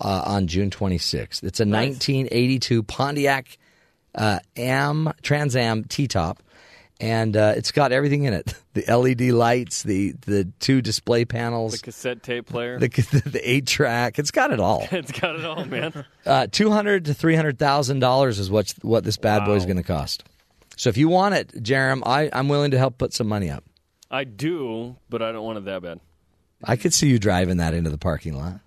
uh, 0.00 0.22
on 0.26 0.46
June 0.46 0.70
26th. 0.70 1.42
It's 1.44 1.60
a 1.60 1.66
1982 1.66 2.82
Pontiac 2.84 3.58
uh, 4.14 4.38
Am 4.56 5.12
Trans 5.22 5.54
Am 5.54 5.84
T 5.84 6.08
top. 6.08 6.42
And 7.04 7.36
uh, 7.36 7.52
it's 7.54 7.70
got 7.70 7.92
everything 7.92 8.24
in 8.24 8.32
it: 8.32 8.54
the 8.72 8.84
LED 8.90 9.20
lights, 9.34 9.82
the 9.82 10.12
the 10.24 10.44
two 10.58 10.80
display 10.80 11.26
panels, 11.26 11.72
The 11.72 11.78
cassette 11.84 12.22
tape 12.22 12.46
player. 12.46 12.78
the 12.78 12.88
the 13.26 13.40
eight 13.44 13.66
track. 13.66 14.18
It's 14.18 14.30
got 14.30 14.52
it 14.52 14.58
all. 14.60 14.86
it's 14.92 15.12
got 15.12 15.36
it 15.36 15.44
all, 15.44 15.64
man. 15.66 16.04
Uh, 16.24 16.46
two 16.50 16.70
hundred 16.70 17.04
to 17.04 17.12
three 17.14 17.36
hundred 17.36 17.58
thousand 17.58 17.98
dollars 17.98 18.38
is 18.38 18.50
what 18.50 18.72
what 18.80 19.04
this 19.04 19.18
bad 19.18 19.44
boy 19.44 19.56
is 19.56 19.64
going 19.66 19.76
to 19.76 19.82
cost. 19.82 20.24
So 20.76 20.88
if 20.88 20.96
you 20.96 21.08
want 21.10 21.34
it, 21.34 21.62
Jarom, 21.62 22.02
I, 22.06 22.30
I'm 22.32 22.48
willing 22.48 22.70
to 22.70 22.78
help 22.78 22.96
put 22.96 23.12
some 23.12 23.28
money 23.28 23.50
up. 23.50 23.64
I 24.10 24.24
do, 24.24 24.96
but 25.10 25.20
I 25.20 25.30
don't 25.30 25.44
want 25.44 25.58
it 25.58 25.66
that 25.66 25.82
bad. 25.82 26.00
I 26.64 26.76
could 26.76 26.94
see 26.94 27.08
you 27.08 27.18
driving 27.18 27.58
that 27.58 27.74
into 27.74 27.90
the 27.90 27.98
parking 27.98 28.34
lot. 28.34 28.60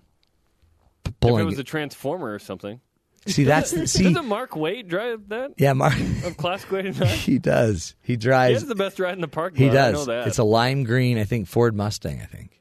P- 1.04 1.12
If 1.22 1.38
it 1.40 1.44
was 1.44 1.58
a 1.58 1.64
transformer 1.64 2.32
or 2.32 2.38
something. 2.38 2.80
See, 3.26 3.44
that's 3.44 3.70
see. 3.92 4.04
Doesn't 4.04 4.26
Mark 4.26 4.56
Wade 4.56 4.88
drive 4.88 5.28
that? 5.28 5.52
yeah, 5.58 5.72
Mark. 5.74 5.94
Of 6.24 6.36
Classic 6.36 6.72
89? 6.72 7.08
he 7.18 7.38
does. 7.38 7.94
He 8.02 8.12
He 8.12 8.16
drives. 8.16 8.60
has 8.60 8.68
the 8.68 8.74
best 8.74 8.98
ride 8.98 9.14
in 9.14 9.20
the 9.20 9.28
parking 9.28 9.58
He 9.64 9.70
lot. 9.70 9.76
I 9.76 9.90
know 9.90 9.96
does. 9.98 10.06
that. 10.06 10.26
It's 10.28 10.38
a 10.38 10.44
lime 10.44 10.84
green, 10.84 11.18
I 11.18 11.24
think, 11.24 11.48
Ford 11.48 11.74
Mustang. 11.76 12.20
I 12.20 12.26
think. 12.26 12.60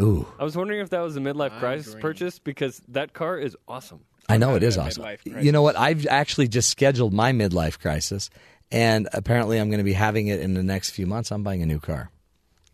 Ooh, 0.00 0.26
I 0.38 0.44
was 0.44 0.56
wondering 0.56 0.80
if 0.80 0.90
that 0.90 1.00
was 1.00 1.16
a 1.16 1.20
midlife 1.20 1.58
crisis 1.58 1.94
purchase 2.00 2.38
because 2.38 2.80
that 2.88 3.12
car 3.12 3.36
is 3.38 3.56
awesome. 3.68 4.00
I 4.28 4.38
know 4.38 4.54
it 4.54 4.62
is 4.62 4.78
awesome. 4.78 5.04
You 5.24 5.50
know 5.52 5.62
what? 5.62 5.76
I've 5.76 6.06
actually 6.06 6.46
just 6.48 6.70
scheduled 6.70 7.12
my 7.12 7.32
midlife 7.32 7.78
crisis, 7.80 8.30
and 8.70 9.08
apparently 9.12 9.58
I'm 9.58 9.68
going 9.68 9.78
to 9.78 9.84
be 9.84 9.92
having 9.92 10.28
it 10.28 10.40
in 10.40 10.54
the 10.54 10.62
next 10.62 10.90
few 10.90 11.06
months. 11.06 11.32
I'm 11.32 11.42
buying 11.42 11.60
a 11.62 11.66
new 11.66 11.80
car. 11.80 12.10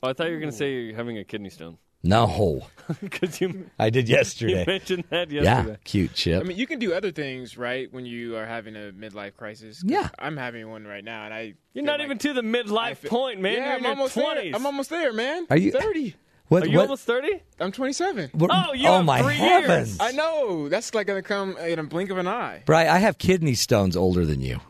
Oh, 0.02 0.10
I 0.10 0.12
thought 0.12 0.26
you 0.26 0.34
were 0.34 0.40
going 0.40 0.52
to 0.52 0.56
say 0.56 0.70
you're 0.72 0.94
having 0.94 1.16
a 1.18 1.24
kidney 1.24 1.48
stone 1.50 1.78
No, 2.02 2.66
because 3.00 3.40
you 3.40 3.68
I 3.78 3.90
did 3.90 4.08
you 4.08 4.16
yesterday. 4.16 4.64
mentioned 4.66 5.04
that 5.10 5.30
yeah, 5.30 5.76
cute 5.84 6.14
chip. 6.14 6.40
I 6.40 6.44
mean, 6.46 6.56
you 6.56 6.66
can 6.66 6.78
do 6.78 6.94
other 6.94 7.10
things, 7.10 7.56
right? 7.58 7.92
When 7.92 8.06
you 8.06 8.36
are 8.36 8.46
having 8.46 8.76
a 8.76 8.92
midlife 8.92 9.34
crisis. 9.36 9.82
Yeah. 9.84 10.08
I'm 10.18 10.36
having 10.36 10.70
one 10.70 10.84
right 10.86 11.02
now, 11.04 11.24
and 11.24 11.34
I. 11.34 11.54
You're 11.74 11.84
not 11.84 11.98
like- 11.98 12.06
even 12.06 12.18
to 12.18 12.32
the 12.32 12.42
midlife 12.42 12.98
feel- 12.98 13.10
point, 13.10 13.40
man. 13.40 13.54
Yeah, 13.54 13.64
you're 13.64 13.72
I'm 13.74 13.80
in 13.80 13.86
almost 13.86 14.16
20s. 14.16 14.34
there. 14.34 14.52
I'm 14.54 14.66
almost 14.66 14.90
there, 14.90 15.12
man. 15.12 15.46
Are 15.50 15.56
you- 15.56 15.72
thirty? 15.72 16.14
what? 16.48 16.62
Are 16.62 16.68
you 16.68 16.76
what? 16.76 16.82
almost 16.84 17.04
30? 17.06 17.42
I'm 17.58 17.72
27. 17.72 18.30
what- 18.34 18.50
Oh, 18.54 18.72
you 18.72 18.86
oh 18.88 18.98
have 18.98 19.04
my 19.04 19.20
three 19.20 19.34
heavens! 19.34 19.98
years. 19.98 20.00
I 20.00 20.12
know. 20.12 20.68
That's 20.68 20.94
like 20.94 21.08
gonna 21.08 21.22
come 21.22 21.56
in 21.56 21.80
a 21.80 21.82
blink 21.82 22.10
of 22.10 22.18
an 22.18 22.28
eye. 22.28 22.62
Bri, 22.66 22.76
I 22.76 22.98
have 22.98 23.18
kidney 23.18 23.54
stones 23.54 23.96
older 23.96 24.24
than 24.24 24.40
you. 24.40 24.60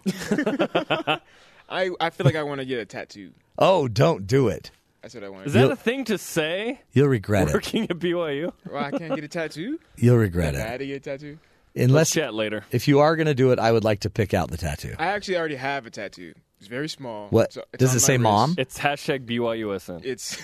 I 1.68 1.90
I 2.00 2.10
feel 2.10 2.24
like 2.24 2.36
I 2.36 2.42
want 2.44 2.60
to 2.60 2.64
get 2.64 2.78
a 2.78 2.84
tattoo. 2.86 3.32
Oh, 3.58 3.88
don't 3.88 4.26
do 4.26 4.48
it. 4.48 4.70
That's 5.06 5.14
what 5.14 5.22
I 5.22 5.28
want. 5.28 5.46
Is 5.46 5.52
that 5.52 5.60
You'll- 5.60 5.70
a 5.70 5.76
thing 5.76 6.04
to 6.06 6.18
say? 6.18 6.80
You'll 6.92 7.06
regret 7.06 7.46
it. 7.46 7.54
Working 7.54 7.84
at 7.84 7.90
BYU? 8.00 8.52
Well, 8.68 8.82
I 8.84 8.90
can't 8.90 9.14
get 9.14 9.22
a 9.22 9.28
tattoo. 9.28 9.78
You'll 9.96 10.16
regret 10.16 10.56
I 10.56 10.58
had 10.58 10.74
it. 10.74 10.78
to 10.78 10.86
get 10.86 10.94
a 10.96 11.00
tattoo. 11.00 11.38
Let's 11.76 11.88
Unless 11.88 12.10
chat 12.10 12.34
later. 12.34 12.64
if 12.72 12.88
you 12.88 12.98
are 12.98 13.14
going 13.14 13.26
to 13.28 13.34
do 13.34 13.52
it, 13.52 13.60
I 13.60 13.70
would 13.70 13.84
like 13.84 14.00
to 14.00 14.10
pick 14.10 14.34
out 14.34 14.50
the 14.50 14.56
tattoo. 14.56 14.96
I 14.98 15.06
actually 15.06 15.36
already 15.36 15.54
have 15.54 15.86
a 15.86 15.90
tattoo. 15.90 16.34
It's 16.58 16.66
very 16.66 16.88
small. 16.88 17.28
What 17.28 17.52
So 17.52 17.62
it's 17.72 17.80
does 17.82 17.90
on 17.90 17.96
it 17.96 18.00
my 18.00 18.00
say, 18.00 18.12
wrist. 18.14 18.22
mom? 18.22 18.54
It's 18.58 18.78
hashtag 18.78 19.26
BYUSN. 19.26 20.04
It's 20.04 20.34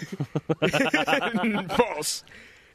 false. 1.76 2.22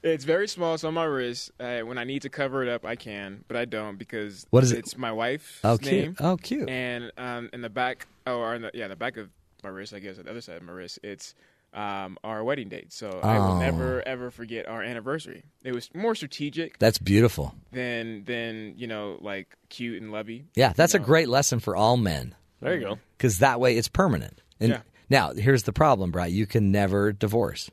It's 0.04 0.26
very 0.26 0.50
small. 0.50 0.74
It's 0.74 0.84
on 0.84 0.94
my 0.94 1.06
wrist. 1.06 1.52
Uh, 1.58 1.80
when 1.82 1.98
I 1.98 2.04
need 2.04 2.24
to 2.24 2.30
cover 2.30 2.64
it 2.64 2.70
up, 2.70 2.84
I 2.86 2.98
can, 2.98 3.46
but 3.48 3.56
I 3.56 3.64
don't 3.64 3.98
because 3.98 4.46
What 4.50 4.64
is 4.66 4.74
it? 4.74 4.80
It's 4.80 4.98
my 4.98 5.14
wife's 5.14 5.60
Oh, 5.64 5.78
cute. 5.78 5.92
name. 5.94 6.16
Oh, 6.20 6.36
cute. 6.36 6.68
And 6.70 7.14
um, 7.18 7.50
in 7.54 7.62
the 7.62 7.70
back, 7.70 8.08
oh, 8.26 8.40
or 8.40 8.56
in 8.56 8.64
the, 8.64 8.72
yeah, 8.74 8.90
the 8.90 8.96
back 8.98 9.16
of 9.16 9.30
my 9.64 9.70
wrist, 9.70 9.94
I 9.94 10.00
guess, 10.00 10.18
on 10.20 10.26
the 10.26 10.32
other 10.32 10.42
side 10.42 10.58
of 10.58 10.64
my 10.64 10.74
wrist, 10.74 11.00
it's 11.04 11.34
um, 11.78 12.18
our 12.24 12.44
wedding 12.44 12.70
date. 12.70 12.92
So 12.92 13.20
I 13.22 13.38
will 13.40 13.56
Oh. 13.56 13.60
never 13.60 14.06
ever 14.08 14.32
forget 14.32 14.68
our 14.68 14.82
anniversary. 14.82 15.44
It 15.64 15.74
was 15.74 15.90
more 15.94 16.16
strategic 16.16 16.80
That's 16.80 16.98
beautiful. 16.98 17.54
than 17.72 18.24
than 18.26 18.74
you 18.78 18.88
know 18.88 19.18
like 19.22 19.56
cute 19.70 20.02
and 20.02 20.12
lovey. 20.12 20.46
Yeah, 20.56 20.74
that's 20.76 20.96
a 20.96 21.00
great 21.00 21.30
lesson 21.30 21.60
for 21.60 21.76
all 21.76 21.96
men 21.96 22.36
There 22.62 22.74
you 22.76 22.82
go. 22.82 23.00
because 23.18 23.40
that 23.40 23.60
way 23.60 23.78
it's 23.78 23.88
permanent. 23.88 24.42
And 24.60 24.72
Yeah. 24.72 24.82
now 25.10 25.34
here's 25.34 25.64
the 25.64 25.74
problem, 25.74 26.12
Bri. 26.12 26.30
You 26.30 26.48
can 26.48 26.72
never 26.72 27.12
divorce. 27.14 27.70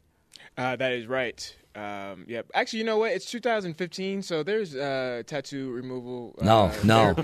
Uh, 0.57 0.77
that 0.77 0.93
is 0.93 1.07
right. 1.07 1.57
Um, 1.77 2.25
yeah, 2.29 2.43
actually, 2.55 2.79
you 2.81 2.85
know 2.85 2.99
what? 2.99 3.11
It's 3.13 3.29
2015, 3.31 4.23
so 4.23 4.43
there's 4.45 4.77
uh, 4.77 5.23
tattoo 5.27 5.73
removal. 5.73 6.37
Uh, 6.41 6.45
No, 6.45 6.73
no, 6.85 7.15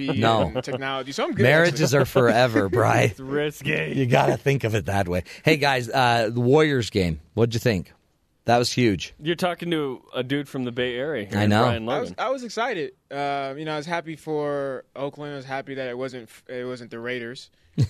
no. 0.52 0.60
technology. 0.60 1.12
So 1.12 1.24
I'm 1.24 1.34
good. 1.34 1.44
Marriages 1.44 1.94
actually. 1.94 1.98
are 2.02 2.04
forever, 2.04 2.68
Bri. 2.70 3.04
It's 3.04 3.20
risky. 3.20 3.92
you 3.94 4.06
got 4.06 4.26
to 4.26 4.36
think 4.36 4.64
of 4.64 4.74
it 4.74 4.86
that 4.86 5.06
way. 5.06 5.22
Hey 5.44 5.56
guys, 5.56 5.88
uh, 5.88 6.30
the 6.32 6.40
Warriors 6.40 6.90
game. 6.90 7.20
What'd 7.34 7.54
you 7.54 7.60
think? 7.60 7.92
That 8.50 8.58
was 8.58 8.72
huge. 8.72 9.14
You're 9.22 9.36
talking 9.36 9.70
to 9.70 10.02
a 10.12 10.24
dude 10.24 10.48
from 10.48 10.64
the 10.64 10.72
Bay 10.72 10.96
Area. 10.96 11.24
Here, 11.24 11.38
I 11.38 11.46
know. 11.46 11.62
Brian 11.66 11.88
I 11.88 12.00
was 12.00 12.10
Logan. 12.10 12.24
I 12.26 12.30
was 12.30 12.42
excited. 12.42 12.94
Um, 13.08 13.58
you 13.58 13.64
know, 13.64 13.74
I 13.74 13.76
was 13.76 13.86
happy 13.86 14.16
for 14.16 14.84
Oakland. 14.96 15.34
I 15.34 15.36
was 15.36 15.44
happy 15.44 15.74
that 15.74 15.86
it 15.88 15.96
wasn't 15.96 16.28
it 16.48 16.66
wasn't 16.66 16.90
the 16.90 16.98
Raiders. 16.98 17.48
um, 17.78 17.86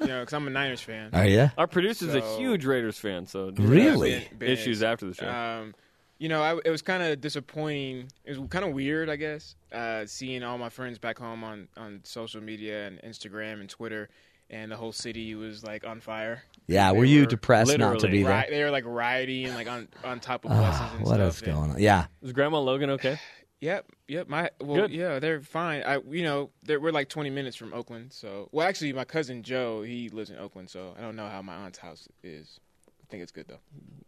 you 0.00 0.06
know, 0.06 0.20
because 0.20 0.34
I'm 0.34 0.46
a 0.46 0.50
Niners 0.50 0.82
fan. 0.82 1.08
Are 1.14 1.24
you? 1.26 1.50
Our 1.56 1.66
producer's 1.66 2.14
a 2.14 2.20
huge 2.36 2.66
Raiders 2.66 2.98
fan, 2.98 3.26
so 3.26 3.52
Really? 3.56 4.28
Been- 4.28 4.38
been 4.40 4.50
issues 4.50 4.78
is. 4.78 4.82
after 4.82 5.06
the 5.06 5.14
show. 5.14 5.30
Um, 5.30 5.74
you 6.18 6.28
know, 6.28 6.42
I, 6.42 6.60
it 6.62 6.70
was 6.70 6.82
kind 6.82 7.02
of 7.02 7.22
disappointing. 7.22 8.08
It 8.26 8.36
was 8.36 8.46
kind 8.50 8.66
of 8.66 8.72
weird, 8.74 9.08
I 9.08 9.16
guess, 9.16 9.56
uh, 9.72 10.04
seeing 10.04 10.42
all 10.42 10.58
my 10.58 10.68
friends 10.68 10.98
back 10.98 11.18
home 11.18 11.42
on, 11.42 11.68
on 11.78 12.00
social 12.04 12.42
media 12.42 12.86
and 12.86 13.00
Instagram 13.00 13.60
and 13.60 13.68
Twitter, 13.70 14.10
and 14.50 14.70
the 14.70 14.76
whole 14.76 14.92
city 14.92 15.34
was 15.34 15.64
like 15.64 15.86
on 15.86 16.00
fire. 16.00 16.42
Yeah. 16.66 16.92
They 16.92 16.98
Were 16.98 17.04
you 17.04 17.26
depressed 17.26 17.76
not 17.78 17.98
to 18.00 18.08
be 18.08 18.22
there? 18.22 18.32
Right, 18.32 18.50
they 18.50 18.62
were 18.62 18.70
like 18.70 18.84
rioting, 18.86 19.52
like 19.54 19.68
on 19.68 19.88
on 20.04 20.20
top 20.20 20.44
of 20.44 20.50
buses 20.50 20.80
Ah, 20.80 20.92
and 20.96 21.04
what 21.06 21.14
stuff. 21.16 21.34
is 21.34 21.40
going 21.42 21.70
on? 21.72 21.78
Yeah. 21.78 22.06
Is 22.22 22.32
Grandma 22.32 22.60
Logan 22.60 22.90
okay? 22.90 23.18
Yep, 23.60 23.86
yep. 24.08 24.28
My 24.28 24.50
well, 24.60 24.82
Good. 24.82 24.90
yeah, 24.90 25.20
they're 25.20 25.40
fine. 25.40 25.84
I, 25.84 25.98
you 26.10 26.22
know, 26.22 26.50
they're, 26.64 26.78
we're 26.78 26.92
like 26.92 27.08
20 27.08 27.30
minutes 27.30 27.56
from 27.56 27.72
Oakland. 27.72 28.12
So, 28.12 28.50
well, 28.52 28.68
actually, 28.68 28.92
my 28.92 29.06
cousin 29.06 29.42
Joe, 29.42 29.80
he 29.80 30.10
lives 30.10 30.28
in 30.28 30.36
Oakland, 30.36 30.68
so 30.68 30.92
I 30.98 31.00
don't 31.00 31.16
know 31.16 31.28
how 31.30 31.40
my 31.40 31.54
aunt's 31.54 31.78
house 31.78 32.06
is. 32.22 32.60
I 33.04 33.10
think 33.10 33.22
it's 33.22 33.32
good 33.32 33.46
though. 33.48 33.58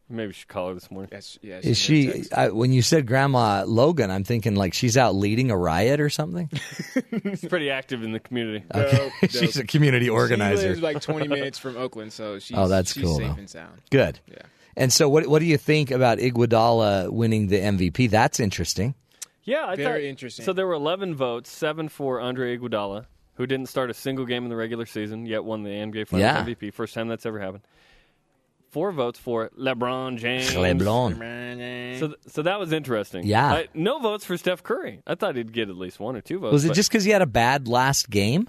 Maybe 0.09 0.29
we 0.29 0.33
should 0.33 0.49
call 0.49 0.69
her 0.69 0.75
this 0.75 0.91
morning. 0.91 1.11
Yes, 1.13 1.39
yeah. 1.43 1.59
Is 1.63 1.79
sent 1.81 1.99
me 1.99 2.09
a 2.09 2.25
she? 2.25 2.33
I, 2.33 2.49
when 2.51 2.73
you 2.73 2.81
said 2.81 3.07
Grandma 3.07 3.65
Logan, 3.67 4.11
I'm 4.11 4.25
thinking 4.25 4.55
like 4.55 4.73
she's 4.73 4.97
out 4.97 5.15
leading 5.15 5.51
a 5.51 5.57
riot 5.57 6.01
or 6.01 6.09
something. 6.11 6.49
He's 7.25 7.45
pretty 7.45 7.71
active 7.71 8.03
in 8.05 8.13
the 8.13 8.21
community. 8.21 8.65
Okay. 8.75 8.97
Dope, 9.21 9.31
she's 9.31 9.55
dope. 9.55 9.65
a 9.65 9.67
community 9.67 10.07
She 10.07 10.11
organizer. 10.11 10.69
lives 10.69 10.81
like 10.81 11.01
20 11.01 11.27
minutes 11.29 11.59
from 11.59 11.77
Oakland, 11.77 12.13
so 12.13 12.39
she's 12.39 12.57
Oh, 12.57 12.69
that's 12.69 12.93
she's 12.93 13.03
cool, 13.03 13.17
safe 13.19 13.33
though. 13.33 13.39
and 13.39 13.51
sound. 13.51 13.83
Good. 13.91 14.21
Yeah. 14.31 14.37
And 14.77 14.93
so, 14.93 15.09
what 15.09 15.27
what 15.27 15.41
do 15.41 15.47
you 15.47 15.57
think 15.59 15.91
about 15.91 16.19
Iguodala 16.19 17.11
winning 17.11 17.49
the 17.49 17.59
MVP? 17.61 18.09
That's 18.11 18.39
interesting. 18.41 18.95
Yeah, 19.43 19.67
I 19.67 19.77
Very 19.77 20.03
thought, 20.03 20.09
interesting. 20.09 20.45
So 20.45 20.53
there 20.53 20.67
were 20.67 20.73
11 20.75 21.15
votes, 21.15 21.51
seven 21.51 21.89
for 21.89 22.21
Andre 22.21 22.57
Iguodala, 22.59 23.07
who 23.35 23.47
didn't 23.47 23.67
start 23.67 23.91
a 23.91 23.95
single 23.95 24.25
game 24.27 24.43
in 24.45 24.51
the 24.51 24.57
regular 24.57 24.87
season, 24.87 25.27
yet 25.27 25.45
won 25.45 25.63
the 25.63 25.71
NBA 25.71 26.09
Finals 26.09 26.21
Yeah. 26.21 26.45
MVP. 26.45 26.73
First 26.73 26.95
time 26.95 27.09
that's 27.09 27.25
ever 27.27 27.39
happened. 27.41 27.63
Four 28.71 28.93
votes 28.93 29.19
for 29.19 29.51
LeBron 29.59 30.19
James. 30.19 30.51
LeBron. 30.51 31.99
So, 31.99 32.09
th- 32.09 32.19
so 32.29 32.43
that 32.43 32.59
was 32.59 32.73
interesting. 32.73 33.25
Yeah. 33.27 33.47
I- 33.53 33.69
no 33.75 33.99
votes 33.99 34.25
for 34.25 34.37
Steph 34.37 34.63
Curry. 34.63 35.03
I 35.07 35.15
thought 35.15 35.37
he'd 35.37 35.53
get 35.53 35.69
at 35.71 35.77
least 35.77 35.99
one 36.01 36.17
or 36.17 36.21
two 36.21 36.39
votes. 36.39 36.53
Was 36.53 36.65
it 36.65 36.69
but 36.69 36.75
just 36.75 36.91
because 36.91 37.05
he 37.05 37.11
had 37.11 37.23
a 37.23 37.27
bad 37.27 37.69
last 37.69 38.11
game? 38.11 38.49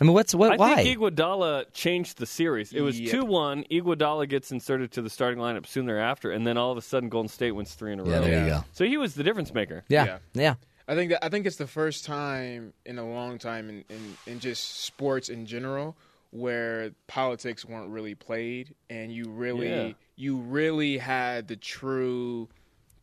I 0.00 0.04
mean, 0.04 0.14
what's 0.14 0.32
what? 0.34 0.52
I 0.52 0.56
why? 0.56 0.76
think 0.76 0.96
Iguodala 0.98 1.72
changed 1.74 2.18
the 2.18 2.26
series. 2.26 2.72
It 2.72 2.82
was 2.82 3.00
Yep. 3.00 3.10
two 3.10 3.24
one. 3.24 3.64
Iguodala 3.70 4.28
gets 4.28 4.52
inserted 4.52 4.92
to 4.92 5.02
the 5.02 5.10
starting 5.10 5.40
lineup 5.40 5.66
soon 5.66 5.86
thereafter, 5.86 6.30
and 6.30 6.46
then 6.46 6.56
all 6.56 6.70
of 6.70 6.78
a 6.78 6.82
sudden 6.82 7.08
Golden 7.08 7.28
State 7.28 7.50
wins 7.50 7.74
three 7.74 7.92
in 7.92 7.98
a 7.98 8.04
row. 8.04 8.10
yeah, 8.12 8.20
there 8.20 8.42
you 8.44 8.48
go. 8.48 8.64
So 8.72 8.84
he 8.84 8.96
was 8.96 9.14
the 9.16 9.24
difference 9.24 9.52
maker. 9.52 9.82
Yeah, 9.88 10.04
Yeah. 10.04 10.18
yeah. 10.34 10.54
I 10.86 10.94
think 10.94 11.10
that 11.10 11.24
I 11.24 11.28
think 11.28 11.46
it's 11.46 11.56
the 11.56 11.66
first 11.66 12.04
time 12.04 12.72
in 12.86 12.96
a 12.98 13.04
long 13.06 13.38
time 13.38 13.68
in, 13.68 13.84
in, 13.90 14.16
in 14.26 14.38
just 14.40 14.84
sports 14.84 15.28
in 15.28 15.46
general 15.46 15.96
where 16.30 16.90
politics 17.06 17.64
weren't 17.64 17.90
really 17.90 18.14
played 18.14 18.74
and 18.90 19.12
you 19.12 19.24
really 19.28 19.68
Yeah. 19.68 19.92
you 20.16 20.36
really 20.38 20.98
had 20.98 21.48
the 21.48 21.56
true 21.56 22.48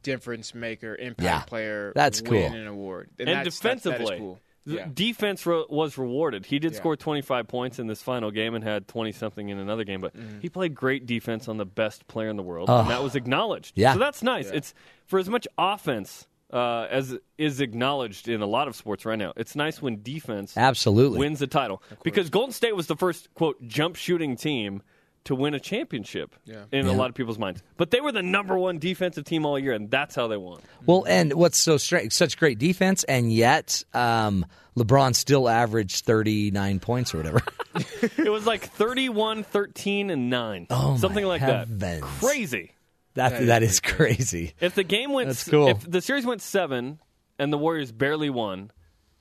difference 0.04 0.54
maker 0.54 0.96
impact 0.96 1.24
Yeah. 1.24 1.42
player 1.46 1.92
That's 1.96 2.22
win 2.22 2.52
cool. 2.52 2.60
an 2.62 2.68
award 2.68 3.10
And, 3.18 3.28
that's- 3.28 3.60
that's- 3.60 3.62
that 3.62 3.78
is 3.78 3.98
defensively, 3.98 4.18
cool. 4.20 4.40
the 4.68 4.76
Yeah. 4.76 4.88
defense 4.94 5.46
ro- 5.46 5.66
was 5.70 5.98
rewarded. 5.98 6.46
He 6.46 6.60
did 6.60 6.74
Yeah. 6.74 6.78
score 6.78 6.96
25 6.96 7.48
points 7.48 7.80
in 7.80 7.88
this 7.88 8.04
final 8.04 8.30
game 8.32 8.54
and 8.54 8.64
had 8.64 8.88
20 8.88 9.12
something 9.12 9.50
in 9.50 9.58
another 9.58 9.84
game, 9.84 10.02
but 10.02 10.16
Mm-hmm. 10.16 10.42
he 10.42 10.50
played 10.50 10.76
great 10.76 11.06
defense 11.08 11.48
on 11.48 11.58
the 11.58 11.66
best 11.66 12.08
player 12.08 12.30
in 12.30 12.36
the 12.36 12.44
world, 12.44 12.70
Oh. 12.70 12.82
and 12.82 12.90
that 12.92 13.02
was 13.02 13.16
acknowledged. 13.16 13.74
Yeah. 13.76 13.94
So 13.94 14.00
that's 14.00 14.22
nice. 14.22 14.50
It's 14.52 14.74
for 15.08 15.18
as 15.18 15.30
much 15.30 15.48
offense 15.58 16.28
uh, 16.54 16.88
as 16.90 17.18
is 17.38 17.60
acknowledged 17.62 18.28
in 18.28 18.42
a 18.42 18.46
lot 18.46 18.68
of 18.68 18.76
sports 18.76 19.06
right 19.06 19.18
now. 19.20 19.34
It's 19.36 19.56
nice 19.56 19.82
when 19.82 20.02
defense 20.04 20.56
Absolutely. 20.58 21.20
wins 21.20 21.40
the 21.40 21.48
title 21.48 21.82
because 22.04 22.30
Golden 22.30 22.54
State 22.54 22.76
was 22.76 22.88
the 22.88 22.96
first 22.96 23.34
quote 23.34 23.62
jump 23.68 23.96
shooting 23.96 24.36
team 24.36 24.82
to 25.26 25.34
win 25.34 25.56
a 25.56 25.60
championship 25.60 26.36
Yeah. 26.46 26.66
in 26.72 26.86
a 26.86 26.94
lot 26.94 27.10
of 27.10 27.16
people's 27.16 27.40
minds. 27.40 27.64
But 27.78 27.90
they 27.90 28.00
were 28.00 28.12
the 28.12 28.22
number 28.22 28.56
one 28.60 28.78
defensive 28.78 29.24
team 29.26 29.44
all 29.44 29.58
year, 29.58 29.74
and 29.74 29.90
that's 29.90 30.14
how 30.14 30.28
they 30.28 30.38
won. 30.38 30.62
Well, 30.86 31.04
and 31.10 31.34
what's 31.34 31.58
so 31.58 31.78
strange? 31.78 32.14
Such 32.14 32.38
great 32.38 32.60
defense, 32.60 33.04
and 33.06 33.34
yet 33.34 33.82
um, 33.96 34.46
LeBron 34.78 35.16
still 35.16 35.50
averaged 35.50 36.06
thirty 36.06 36.52
nine 36.52 36.80
points 36.80 37.16
or 37.16 37.18
whatever. 37.18 37.42
it 38.20 38.30
was 38.32 38.46
like 38.46 38.66
31, 38.70 39.44
13, 39.44 40.12
and 40.12 40.30
9. 40.30 40.68
Oh, 40.70 40.92
my 40.92 40.98
Something 40.98 41.26
like 41.26 41.42
heavens. 41.42 41.80
that. 41.80 42.02
Crazy. 42.04 42.72
That 43.16 43.32
That 43.32 43.42
is 43.42 43.48
that 43.48 43.64
is 43.64 43.80
pretty 43.80 44.16
crazy. 44.16 44.54
If 44.62 44.76
the 44.76 44.84
game 44.84 45.12
went 45.12 45.28
That's 45.30 45.48
cool. 45.50 45.68
if 45.70 45.90
the 45.90 46.02
series 46.02 46.26
went 46.26 46.42
7 46.42 47.00
and 47.40 47.52
the 47.54 47.58
Warriors 47.58 47.92
barely 47.92 48.30
won, 48.30 48.72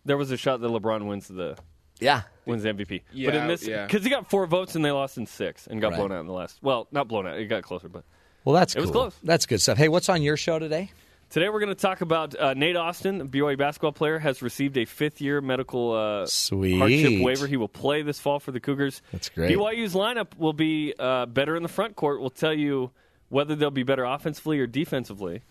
there 0.05 0.17
was 0.17 0.31
a 0.31 0.37
shot 0.37 0.61
that 0.61 0.69
LeBron 0.69 1.07
wins 1.07 1.27
the 1.29 1.57
Yeah. 2.01 2.23
wins 2.47 2.63
the 2.65 2.69
MVP. 2.71 3.03
but 3.09 3.17
Yeah, 3.17 3.43
in 3.43 3.49
this, 3.49 3.67
yeah. 3.67 3.87
because 3.87 4.05
he 4.05 4.11
got 4.11 4.29
four 4.31 4.47
votes 4.47 4.75
and 4.77 4.85
they 4.85 4.91
lost 4.91 5.17
in 5.19 5.27
six 5.27 5.67
and 5.67 5.81
got 5.81 5.93
Right. 5.93 5.97
blown 5.99 6.13
out 6.13 6.21
in 6.21 6.27
the 6.27 6.33
last. 6.33 6.59
Well, 6.63 6.87
not 6.93 7.09
blown 7.09 7.27
out. 7.27 7.39
It 7.39 7.47
got 7.47 7.63
closer, 7.63 7.89
but 7.89 8.05
Well, 8.45 8.55
that's 8.55 8.77
It 8.77 8.81
was 8.81 8.91
close. 8.91 9.15
That's 9.23 9.47
good 9.47 9.61
stuff. 9.63 9.79
Hey, 9.79 9.89
what's 9.89 10.09
on 10.11 10.23
your 10.23 10.37
show 10.37 10.59
today? 10.59 10.91
Today 11.31 11.49
we're 11.49 11.59
going 11.61 11.75
to 11.75 11.81
talk 11.81 12.01
about 12.03 12.39
uh, 12.39 12.53
Nate 12.55 12.77
Austin, 12.77 13.21
a 13.23 13.25
BYU 13.25 13.57
basketball 13.57 13.91
player, 13.93 14.19
has 14.21 14.43
received 14.43 14.77
a 14.77 14.85
fifth-year 14.85 15.41
medical 15.41 15.93
uh, 15.93 16.27
Sweet. 16.27 16.79
hardship 16.79 17.23
waiver. 17.23 17.47
He 17.49 17.57
will 17.57 17.69
play 17.69 18.03
this 18.03 18.21
fall 18.21 18.39
for 18.39 18.53
the 18.53 18.61
Cougars. 18.61 19.01
That's 19.11 19.31
great. 19.31 19.51
BYU's 19.57 19.95
lineup 19.95 20.37
will 20.37 20.53
be 20.53 20.95
uh, 20.99 21.27
better 21.27 21.57
in 21.57 21.63
the 21.63 21.69
front 21.69 21.97
court. 21.97 22.21
We'll 22.21 22.31
tell 22.31 22.53
you 22.53 22.91
whether 23.35 23.55
they'll 23.55 23.71
be 23.71 23.83
better 23.83 24.05
offensively 24.05 24.59
or 24.61 24.67
defensively. 24.67 25.43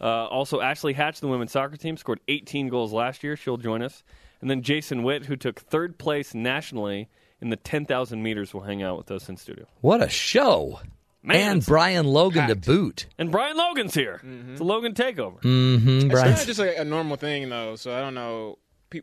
Uh, 0.00 0.26
also, 0.26 0.60
Ashley 0.60 0.94
Hatch, 0.94 1.20
the 1.20 1.28
women's 1.28 1.52
soccer 1.52 1.76
team, 1.76 1.96
scored 1.96 2.20
18 2.28 2.68
goals 2.68 2.92
last 2.92 3.22
year. 3.22 3.36
She'll 3.36 3.56
join 3.56 3.82
us. 3.82 4.02
And 4.40 4.50
then 4.50 4.62
Jason 4.62 5.02
Witt, 5.02 5.26
who 5.26 5.36
took 5.36 5.60
third 5.60 5.98
place 5.98 6.34
nationally 6.34 7.08
in 7.40 7.50
the 7.50 7.56
10,000 7.56 8.22
meters, 8.22 8.52
will 8.52 8.62
hang 8.62 8.82
out 8.82 8.96
with 8.96 9.10
us 9.10 9.28
in 9.28 9.36
studio. 9.36 9.66
What 9.80 10.02
a 10.02 10.08
show! 10.08 10.80
Man, 11.24 11.52
and 11.52 11.64
Brian 11.66 12.04
Logan 12.06 12.48
to 12.48 12.56
boot. 12.56 13.06
And 13.16 13.30
Brian 13.30 13.56
Logan's 13.56 13.94
here. 13.94 14.20
It's 14.50 14.60
a 14.60 14.64
Logan 14.64 14.92
takeover. 14.94 15.40
Mm-hmm. 15.40 15.88
It's 15.88 16.04
Brian. 16.06 16.28
kind 16.30 16.40
of 16.40 16.46
just 16.46 16.58
like 16.58 16.74
a 16.76 16.84
normal 16.84 17.16
thing, 17.16 17.48
though. 17.48 17.76
So 17.76 17.96
I 17.96 18.00
don't 18.00 18.14
know. 18.14 18.58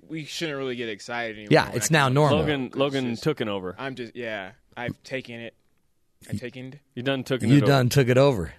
We 0.09 0.25
shouldn't 0.25 0.57
really 0.57 0.75
get 0.75 0.89
excited 0.89 1.37
anymore. 1.37 1.47
Yeah, 1.51 1.71
it's 1.73 1.89
now 1.89 2.09
normal. 2.09 2.39
on 2.39 2.45
the 2.45 2.51
show, 2.51 2.51
Logan 2.57 2.69
'cause 2.71 2.79
Logan 2.79 3.05
it's 3.05 3.11
just- 3.19 3.23
took 3.23 3.39
it 3.41 3.47
over. 3.47 3.73
I'm 3.79 3.95
just 3.95 4.15
yeah. 4.17 4.51
I've 4.75 5.01
taken 5.03 5.39
it. 5.39 5.53
I 6.27 6.33
taken. 6.33 6.79
You 6.95 7.03
done 7.03 7.23
took 7.23 7.43
it 7.43 7.47
You 7.49 7.57
over. 7.57 7.65
done 7.65 7.89
took 7.89 8.07
it 8.09 8.17
over. 8.17 8.53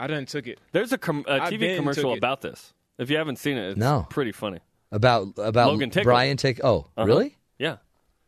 I 0.00 0.06
done 0.08 0.26
took 0.26 0.46
it. 0.46 0.58
There's 0.72 0.92
a, 0.92 0.98
com- 0.98 1.24
a 1.26 1.42
I've 1.42 1.52
TV 1.52 1.76
commercial 1.76 2.12
about 2.12 2.40
this. 2.42 2.72
If 2.98 3.10
you 3.10 3.16
haven't 3.16 3.36
seen 3.36 3.56
it, 3.56 3.70
it's 3.70 3.78
No. 3.78 4.06
pretty 4.10 4.32
funny. 4.32 4.58
About 4.90 5.28
about 5.38 5.68
Logan 5.72 5.90
Takeover. 5.90 6.04
Brian 6.04 6.36
take. 6.36 6.60
Oh, 6.64 6.86
Uh-huh. 6.96 7.06
really? 7.06 7.36
Yeah. 7.58 7.76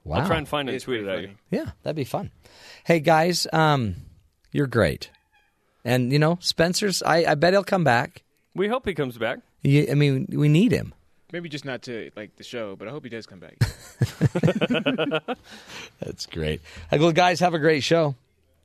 Wow. 0.05 0.19
I'll 0.20 0.27
try 0.27 0.36
and 0.39 0.48
find 0.48 0.69
it 0.69 0.73
and 0.73 0.82
tweet 0.82 1.01
it 1.02 1.09
at 1.09 1.23
you. 1.23 1.31
Yeah, 1.51 1.70
that'd 1.82 1.97
be 1.97 2.05
fun. 2.05 2.31
Hey 2.85 3.01
guys, 3.01 3.47
um, 3.52 3.97
you're 4.52 4.66
great, 4.66 5.11
and 5.85 6.12
you 6.12 6.19
know 6.19 6.39
Spencer's. 6.40 7.02
I, 7.02 7.24
I 7.24 7.35
bet 7.35 7.52
he'll 7.52 7.65
come 7.65 7.85
back. 7.85 8.23
We 8.55 8.69
hope 8.69 8.86
he 8.86 8.94
comes 8.94 9.16
back. 9.19 9.39
You, 9.62 9.86
I 9.90 9.94
mean, 9.94 10.27
we 10.31 10.48
need 10.48 10.73
him. 10.73 10.94
Maybe 11.32 11.48
just 11.48 11.65
not 11.65 11.82
to 11.82 12.11
like 12.16 12.36
the 12.36 12.44
show, 12.44 12.77
but 12.77 12.89
I 12.89 12.90
hope 12.90 13.05
he 13.05 13.11
does 13.11 13.27
come 13.27 13.40
back. 13.40 13.57
That's 16.01 16.27
great. 16.27 16.61
Hey, 16.90 16.98
well, 16.98 17.12
guys, 17.12 17.40
have 17.40 17.55
a 17.55 17.59
great 17.59 17.82
show. 17.82 18.15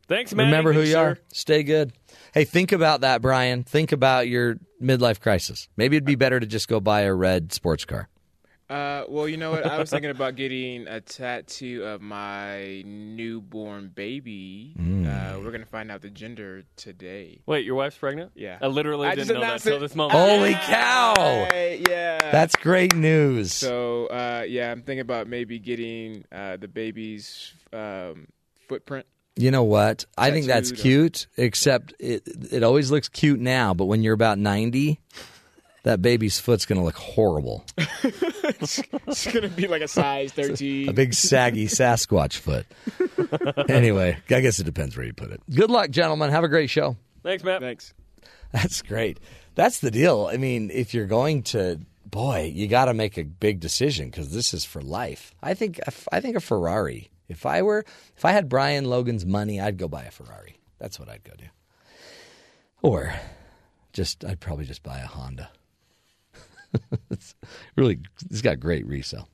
Thanks, 0.07 0.34
man. 0.34 0.48
Remember 0.48 0.73
who 0.73 0.82
you 0.82 0.94
sir. 0.94 0.99
are. 0.99 1.18
Stay 1.34 1.64
good. 1.64 1.94
Hey, 2.34 2.44
think 2.45 2.72
about 2.72 3.02
that, 3.02 3.22
Brian. 3.22 3.64
Think 3.64 3.91
about 3.91 4.27
your 4.27 4.57
midlife 4.82 5.19
crisis. 5.19 5.68
Maybe 5.77 5.95
it'd 5.98 6.06
be 6.06 6.15
better 6.15 6.40
to 6.40 6.45
just 6.45 6.68
go 6.68 6.80
buy 6.80 7.02
a 7.02 7.14
red 7.14 7.53
sports 7.53 7.86
car. 7.86 8.10
Uh, 8.69 9.03
well, 9.07 9.30
you 9.30 9.38
know 9.38 9.52
what? 9.52 9.65
I 9.65 9.77
was 9.77 9.91
thinking 9.91 10.10
about 10.10 10.36
getting 10.36 10.88
a 10.88 10.99
tattoo 10.99 11.84
of 11.84 12.02
my 12.02 12.82
newborn 12.86 13.91
baby. 13.94 14.76
Mm. 14.86 15.06
Uh, 15.06 15.40
we're 15.40 15.52
gonna 15.52 15.65
find 15.65 15.91
out 15.91 16.02
the 16.02 16.10
gender 16.10 16.64
today. 16.76 17.40
Wait, 17.45 17.65
your 17.65 17.76
wife's 17.76 17.98
pregnant? 17.98 18.32
Yeah. 18.36 18.57
I 18.61 18.68
literally 18.68 19.07
I 19.07 19.15
didn't 19.15 19.30
know 19.30 19.40
that 19.40 19.44
announced 19.44 19.65
until 19.65 19.80
this 19.80 19.95
moment. 19.95 20.19
Holy 20.19 20.53
cow! 20.53 21.14
Hey, 21.52 21.84
yeah. 21.88 22.32
That's 22.32 22.56
great 22.56 22.95
news. 22.95 23.53
So, 23.53 24.07
uh, 24.07 24.45
yeah, 24.48 24.72
I'm 24.72 24.82
thinking 24.82 25.02
about 25.02 25.27
maybe 25.27 25.60
getting 25.60 26.26
uh, 26.32 26.57
the 26.57 26.68
baby's 26.68 27.53
um, 27.73 28.27
footprint. 28.68 29.06
You 29.37 29.51
know 29.51 29.63
what? 29.63 30.05
I 30.17 30.31
think 30.31 30.45
that's 30.45 30.69
Tattooed 30.69 30.79
or- 30.79 30.81
cute, 30.81 31.27
except 31.37 31.93
it 31.99 32.23
it 32.51 32.63
always 32.63 32.89
looks 32.91 33.09
cute 33.09 33.39
now, 33.39 33.73
but 33.73 33.85
when 33.85 34.01
you're 34.01 34.13
about 34.13 34.37
90, 34.39 34.99
that 35.83 36.01
baby's 36.01 36.39
foot's 36.39 36.65
going 36.65 36.79
to 36.79 36.85
look 36.85 36.95
horrible. 36.95 37.65
it's 37.77 39.27
gonna 39.31 39.49
be 39.49 39.67
like 39.67 39.81
a 39.81 39.87
size 39.87 40.31
13. 40.33 40.89
A 40.89 40.93
big 40.93 41.13
saggy 41.13 41.67
Sasquatch 41.67 42.37
foot. 42.37 42.65
anyway, 43.69 44.17
I 44.29 44.41
guess 44.41 44.59
it 44.59 44.63
depends 44.63 44.95
where 44.95 45.05
you 45.05 45.13
put 45.13 45.31
it. 45.31 45.41
Good 45.53 45.69
luck, 45.69 45.89
gentlemen. 45.91 46.31
Have 46.31 46.43
a 46.43 46.47
great 46.49 46.69
show. 46.69 46.95
Thanks, 47.21 47.43
Matt. 47.43 47.61
Thanks. 47.61 47.93
That's 48.51 48.81
great. 48.81 49.19
That's 49.55 49.79
the 49.79 49.91
deal. 49.91 50.29
I 50.31 50.37
mean, 50.37 50.71
if 50.71 50.93
you're 50.93 51.07
going 51.07 51.43
to, 51.43 51.79
boy, 52.05 52.51
you 52.53 52.67
got 52.67 52.85
to 52.85 52.93
make 52.93 53.17
a 53.17 53.23
big 53.23 53.59
decision 53.59 54.09
because 54.09 54.31
this 54.31 54.53
is 54.53 54.63
for 54.65 54.81
life. 54.81 55.33
I 55.41 55.53
think 55.55 55.79
I 56.11 56.19
think 56.21 56.35
a 56.35 56.39
Ferrari. 56.39 57.09
If 57.27 57.45
I 57.45 57.61
were, 57.61 57.85
if 58.15 58.26
I 58.26 58.31
had 58.31 58.49
Brian 58.49 58.85
Logan's 58.85 59.26
money, 59.26 59.60
I'd 59.60 59.77
go 59.77 59.88
buy 59.88 60.03
a 60.03 60.11
Ferrari. 60.11 60.60
That's 60.80 60.99
what 60.99 61.10
I'd 61.10 61.23
go 61.23 61.34
do. 61.38 61.45
Or, 62.81 63.14
just 63.93 64.23
I'd 64.26 64.39
probably 64.39 64.65
just 64.65 64.84
buy 64.84 64.99
a 64.99 65.07
Honda. 65.07 65.49
it's 67.10 67.35
really, 67.76 67.99
it's 68.30 68.41
got 68.41 68.60
great 68.60 68.85
resale. 68.85 69.30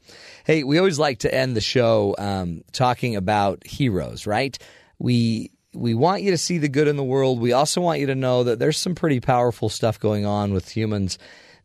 Hey, 0.46 0.64
we 0.64 0.78
always 0.78 1.00
like 1.00 1.20
to 1.20 1.34
end 1.34 1.56
the 1.56 1.62
show 1.62 2.16
um, 2.18 2.64
talking 2.72 3.16
about 3.16 3.66
heroes, 3.66 4.26
right? 4.28 4.58
We 5.00 5.52
we 5.74 5.94
want 5.94 6.22
you 6.22 6.32
to 6.32 6.38
see 6.38 6.58
the 6.58 6.68
good 6.68 6.88
in 6.88 6.98
the 6.98 7.04
world. 7.04 7.40
We 7.40 7.54
also 7.54 7.80
want 7.82 8.02
you 8.02 8.08
to 8.08 8.16
know 8.16 8.44
that 8.44 8.60
there's 8.60 8.78
some 8.78 8.94
pretty 8.94 9.22
powerful 9.22 9.70
stuff 9.70 10.00
going 10.00 10.26
on 10.26 10.54
with 10.54 10.70
humans 10.70 11.18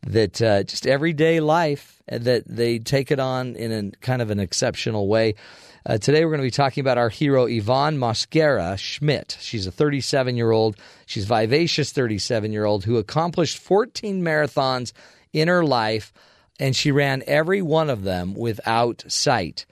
that 0.06 0.40
uh, 0.40 0.62
just 0.62 0.86
everyday 0.86 1.40
life 1.40 2.02
uh, 2.10 2.18
that 2.18 2.44
they 2.46 2.78
take 2.78 3.10
it 3.10 3.18
on 3.18 3.56
in 3.56 3.72
a 3.72 3.96
kind 3.98 4.22
of 4.22 4.30
an 4.30 4.38
exceptional 4.38 5.08
way. 5.08 5.34
Uh, 5.88 5.98
today 5.98 6.24
we're 6.24 6.32
going 6.32 6.40
to 6.40 6.46
be 6.46 6.50
talking 6.50 6.80
about 6.80 6.98
our 6.98 7.08
hero 7.08 7.46
Ivonne 7.46 7.96
Mosquera 7.96 8.76
Schmidt. 8.76 9.38
She's 9.40 9.68
a 9.68 9.70
37 9.70 10.36
year 10.36 10.50
old. 10.50 10.76
She's 11.06 11.26
vivacious 11.26 11.92
37 11.92 12.52
year 12.52 12.64
old 12.64 12.84
who 12.84 12.96
accomplished 12.96 13.58
14 13.58 14.20
marathons 14.20 14.92
in 15.32 15.46
her 15.46 15.64
life, 15.64 16.12
and 16.58 16.74
she 16.74 16.90
ran 16.90 17.22
every 17.28 17.62
one 17.62 17.88
of 17.88 18.02
them 18.02 18.34
without 18.34 19.04
sight. 19.06 19.64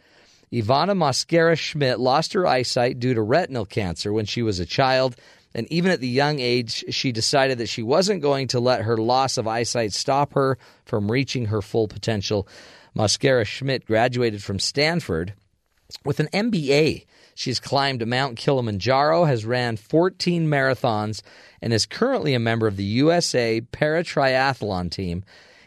Ivana 0.52 0.96
Mosquera 0.96 1.58
Schmidt 1.58 1.98
lost 1.98 2.32
her 2.34 2.46
eyesight 2.46 3.00
due 3.00 3.14
to 3.14 3.20
retinal 3.20 3.66
cancer 3.66 4.12
when 4.12 4.24
she 4.24 4.42
was 4.42 4.60
a 4.60 4.66
child, 4.66 5.16
and 5.52 5.66
even 5.72 5.90
at 5.90 5.98
the 5.98 6.06
young 6.06 6.38
age, 6.38 6.84
she 6.90 7.10
decided 7.10 7.58
that 7.58 7.68
she 7.68 7.82
wasn't 7.82 8.22
going 8.22 8.46
to 8.48 8.60
let 8.60 8.82
her 8.82 8.96
loss 8.96 9.36
of 9.36 9.48
eyesight 9.48 9.92
stop 9.92 10.34
her 10.34 10.58
from 10.84 11.10
reaching 11.10 11.46
her 11.46 11.60
full 11.60 11.88
potential. 11.88 12.46
Mosquera 12.96 13.44
Schmidt 13.44 13.84
graduated 13.84 14.44
from 14.44 14.60
Stanford 14.60 15.34
with 16.04 16.20
an 16.20 16.28
MBA. 16.32 17.06
She's 17.34 17.60
climbed 17.60 18.06
Mount 18.06 18.36
Kilimanjaro, 18.36 19.24
has 19.24 19.44
ran 19.44 19.76
14 19.76 20.46
marathons, 20.46 21.22
and 21.60 21.72
is 21.72 21.86
currently 21.86 22.34
a 22.34 22.38
member 22.38 22.66
of 22.66 22.76
the 22.76 22.84
USA 22.84 23.60
Paratriathlon 23.60 24.90
team. 24.90 25.24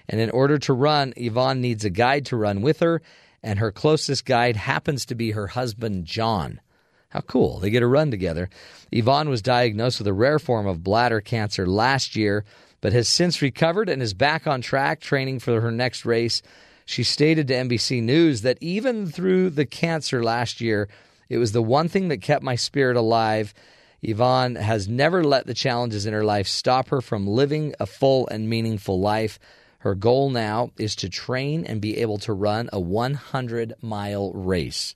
And 0.08 0.22
in 0.22 0.30
order 0.30 0.58
to 0.60 0.74
run, 0.74 1.14
Ivonne 1.18 1.60
needs 1.60 1.84
a 1.84 1.90
guide 1.90 2.26
to 2.28 2.38
run 2.38 2.62
with 2.62 2.80
her, 2.80 3.02
and 3.44 3.60
her 3.60 3.72
closest 3.72 4.26
guide 4.26 4.56
happens 4.56 5.06
to 5.06 5.16
be 5.16 5.32
her 5.32 5.48
husband, 5.48 6.06
John. 6.06 6.62
How 7.10 7.22
cool. 7.22 7.60
They 7.60 7.70
get 7.70 7.84
a 7.84 7.88
run 7.88 8.12
together. 8.12 8.50
Yvonne 8.92 9.30
was 9.30 9.42
diagnosed 9.42 10.00
with 10.00 10.08
a 10.08 10.14
rare 10.14 10.40
form 10.40 10.68
of 10.68 10.84
bladder 10.84 11.22
cancer 11.22 11.66
last 11.66 12.16
year, 12.16 12.46
but 12.82 12.94
has 12.94 13.08
since 13.08 13.42
recovered 13.42 13.90
and 13.90 14.02
is 14.02 14.14
back 14.14 14.48
on 14.48 14.62
track 14.62 15.00
training 15.00 15.40
for 15.40 15.62
her 15.62 15.72
next 15.72 16.06
race. 16.06 16.42
She 16.88 17.04
stated 17.04 17.50
to 17.50 17.54
NBC 17.54 18.02
News 18.02 18.44
that 18.44 18.58
even 18.62 19.08
through 19.08 19.50
the 19.50 19.66
cancer 19.66 20.24
last 20.24 20.62
year, 20.62 20.88
it 21.28 21.38
was 21.38 21.52
the 21.52 21.62
one 21.62 21.90
thing 21.90 22.08
that 22.08 22.22
kept 22.22 22.46
my 22.46 22.56
spirit 22.56 22.96
alive. 22.96 23.54
Ivonne 24.02 24.56
has 24.56 24.88
never 24.88 25.22
let 25.22 25.46
the 25.46 25.54
challenges 25.54 26.06
in 26.06 26.14
her 26.14 26.24
life 26.24 26.48
stop 26.48 26.88
her 26.88 27.02
from 27.02 27.28
living 27.28 27.76
a 27.78 27.86
full 27.86 28.26
and 28.30 28.50
meaningful 28.50 29.02
life. 29.02 29.38
Her 29.80 29.96
goal 29.96 30.30
now 30.30 30.72
is 30.78 30.96
to 30.96 31.10
train 31.10 31.66
and 31.66 31.82
be 31.82 31.98
able 31.98 32.20
to 32.20 32.32
run 32.32 32.70
a 32.72 32.80
100 32.80 33.74
mile 33.82 34.32
race. 34.32 34.96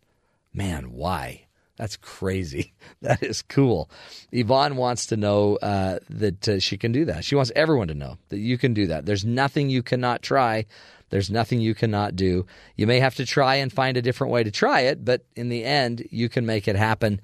Man, 0.54 0.94
why? 0.94 1.48
That's 1.76 1.98
crazy. 1.98 2.74
That 3.02 3.24
is 3.24 3.42
cool. 3.42 3.90
Ivonne 4.32 4.76
wants 4.76 5.08
to 5.08 5.18
know 5.18 5.56
uh, 5.56 5.98
that 6.08 6.48
uh, 6.48 6.60
she 6.60 6.78
can 6.78 6.92
do 6.92 7.06
that. 7.06 7.26
She 7.26 7.34
wants 7.34 7.52
everyone 7.56 7.88
to 7.88 7.96
know 7.96 8.20
that 8.30 8.38
you 8.38 8.60
can 8.60 8.76
do 8.76 8.86
that. 8.88 9.08
There's 9.08 9.26
nothing 9.26 9.72
you 9.72 9.82
cannot 9.82 10.22
try. 10.22 10.68
There's 11.12 11.30
nothing 11.30 11.60
you 11.60 11.76
cannot 11.76 12.16
do. 12.16 12.46
You 12.76 12.88
may 12.88 13.02
have 13.02 13.16
to 13.16 13.26
try 13.26 13.56
and 13.56 13.72
find 13.72 13.98
a 13.98 14.02
different 14.02 14.32
way 14.32 14.44
to 14.44 14.50
try 14.50 14.82
it, 14.82 15.06
but 15.06 15.26
in 15.36 15.50
the 15.50 15.64
end, 15.64 16.08
you 16.10 16.30
can 16.30 16.46
make 16.46 16.68
it 16.68 16.78
happen. 16.78 17.22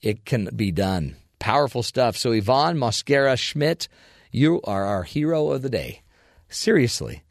It 0.00 0.24
can 0.24 0.48
be 0.54 0.70
done. 0.70 1.16
Powerful 1.40 1.82
stuff. 1.82 2.16
So, 2.16 2.30
Ivonne 2.30 2.78
Mosquera 2.78 3.36
Schmidt, 3.36 3.88
you 4.30 4.62
are 4.62 4.84
our 4.84 5.02
hero 5.02 5.50
of 5.50 5.62
the 5.62 5.68
day. 5.68 6.02
Seriously, 6.48 7.24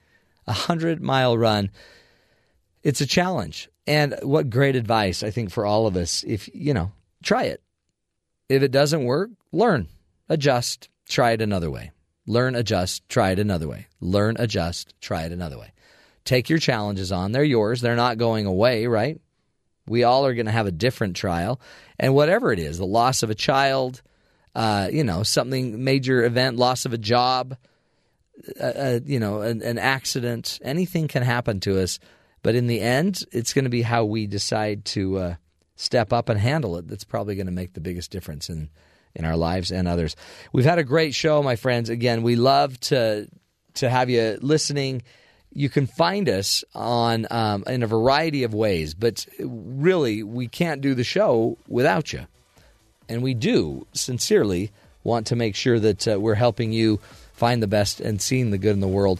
a 0.45 0.51
100 0.51 1.01
mile 1.01 1.37
run. 1.37 1.71
It's 2.83 3.01
a 3.01 3.07
challenge. 3.07 3.69
And 3.87 4.15
what 4.21 4.49
great 4.49 4.75
advice, 4.75 5.23
I 5.23 5.31
think, 5.31 5.49
for 5.49 5.65
all 5.65 5.87
of 5.87 5.95
us. 5.95 6.25
If, 6.27 6.49
you 6.53 6.73
know, 6.73 6.91
try 7.23 7.43
it. 7.43 7.61
If 8.49 8.63
it 8.63 8.71
doesn't 8.71 9.05
work, 9.05 9.29
learn, 9.53 9.87
adjust, 10.27 10.89
try 11.07 11.31
it 11.31 11.41
another 11.41 11.71
way. 11.71 11.91
Learn, 12.27 12.55
adjust, 12.55 13.07
try 13.07 13.31
it 13.31 13.39
another 13.39 13.67
way. 13.67 13.87
Learn, 14.01 14.35
adjust, 14.37 14.93
try 14.99 15.23
it 15.23 15.31
another 15.31 15.57
way. 15.57 15.71
Take 16.25 16.49
your 16.49 16.59
challenges 16.59 17.11
on. 17.11 17.31
They're 17.31 17.43
yours. 17.43 17.81
They're 17.81 17.95
not 17.95 18.17
going 18.17 18.45
away, 18.45 18.87
right? 18.87 19.21
We 19.87 20.03
all 20.03 20.25
are 20.25 20.33
going 20.33 20.47
to 20.47 20.51
have 20.51 20.65
a 20.67 20.71
different 20.71 21.15
trial. 21.15 21.61
And 21.99 22.15
whatever 22.15 22.51
it 22.51 22.59
is, 22.59 22.77
the 22.77 22.85
loss 22.85 23.23
of 23.23 23.29
a 23.29 23.35
child, 23.35 24.01
uh, 24.55 24.89
you 24.91 25.03
know, 25.03 25.23
something 25.23 25.83
major 25.83 26.23
event, 26.23 26.57
loss 26.57 26.85
of 26.85 26.93
a 26.93 26.97
job, 26.97 27.55
uh, 28.59 28.63
uh, 28.63 28.99
you 29.05 29.19
know, 29.19 29.41
an, 29.41 29.61
an 29.61 29.77
accident, 29.77 30.59
anything 30.63 31.07
can 31.07 31.23
happen 31.23 31.59
to 31.61 31.79
us. 31.79 31.99
But 32.41 32.55
in 32.55 32.67
the 32.67 32.81
end, 32.81 33.23
it's 33.31 33.53
going 33.53 33.65
to 33.65 33.69
be 33.69 33.81
how 33.83 34.05
we 34.05 34.27
decide 34.27 34.85
to 34.85 35.17
uh, 35.17 35.35
step 35.75 36.11
up 36.11 36.29
and 36.29 36.39
handle 36.39 36.77
it 36.77 36.87
that's 36.87 37.03
probably 37.03 37.35
going 37.35 37.47
to 37.47 37.51
make 37.51 37.73
the 37.73 37.81
biggest 37.81 38.11
difference 38.11 38.49
in 38.49 38.69
in 39.15 39.23
our 39.23 39.37
lives 39.37 39.71
and 39.71 39.87
others. 39.87 40.15
We've 40.51 40.65
had 40.65 40.77
a 40.77 40.83
great 40.83 41.15
show, 41.15 41.41
my 41.41 41.55
friends. 41.55 41.89
Again, 41.89 42.21
we 42.21 42.35
love 42.35 42.77
to 42.81 43.29
to 43.75 43.89
have 43.89 44.09
you 44.09 44.37
listening. 44.41 45.03
You 45.55 45.69
can 45.69 45.87
find 45.87 46.27
us 46.29 46.63
on 46.75 47.25
um, 47.31 47.63
in 47.65 47.81
a 47.81 47.87
variety 47.87 48.43
of 48.43 48.53
ways, 48.53 48.93
but 48.93 49.25
really, 49.39 50.21
we 50.21 50.47
can't 50.47 50.81
do 50.81 50.93
the 50.93 51.03
show 51.03 51.57
without 51.67 52.13
you. 52.13 52.27
And 53.07 53.23
we 53.23 53.33
do 53.33 53.87
sincerely 53.93 54.71
want 55.03 55.27
to 55.27 55.35
make 55.35 55.55
sure 55.55 55.79
that 55.79 56.07
uh, 56.07 56.19
we're 56.19 56.35
helping 56.35 56.73
you 56.73 56.99
find 57.33 57.63
the 57.63 57.67
best 57.67 58.01
and 58.01 58.21
seeing 58.21 58.51
the 58.51 58.57
good 58.57 58.73
in 58.73 58.81
the 58.81 58.87
world. 58.87 59.19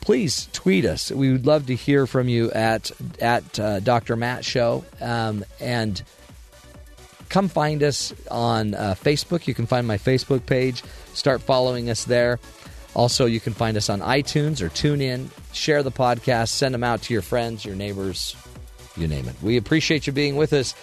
Please 0.00 0.48
tweet 0.52 0.84
us. 0.84 1.10
We 1.10 1.32
would 1.32 1.46
love 1.46 1.66
to 1.68 1.74
hear 1.74 2.06
from 2.06 2.28
you 2.28 2.52
at 2.52 2.90
at 3.20 3.58
uh, 3.58 3.80
Dr. 3.80 4.16
Matt 4.16 4.44
Show 4.44 4.84
um, 5.00 5.44
and 5.60 6.02
come 7.30 7.48
find 7.48 7.82
us 7.82 8.12
on 8.30 8.74
uh, 8.74 8.94
Facebook. 9.02 9.46
You 9.46 9.54
can 9.54 9.66
find 9.66 9.86
my 9.86 9.96
Facebook 9.96 10.44
page. 10.44 10.82
Start 11.14 11.40
following 11.40 11.88
us 11.88 12.04
there. 12.04 12.38
Also, 12.94 13.26
you 13.26 13.40
can 13.40 13.52
find 13.52 13.76
us 13.76 13.90
on 13.90 14.00
iTunes 14.00 14.60
or 14.60 14.68
tune 14.68 15.00
in. 15.00 15.30
Share 15.52 15.82
the 15.82 15.90
podcast. 15.90 16.48
Send 16.48 16.74
them 16.74 16.84
out 16.84 17.02
to 17.02 17.12
your 17.12 17.22
friends, 17.22 17.64
your 17.64 17.74
neighbors, 17.74 18.36
you 18.96 19.08
name 19.08 19.28
it. 19.28 19.34
We 19.42 19.56
appreciate 19.56 20.06
you 20.06 20.12
being 20.12 20.36
with 20.36 20.52
us. 20.52 20.74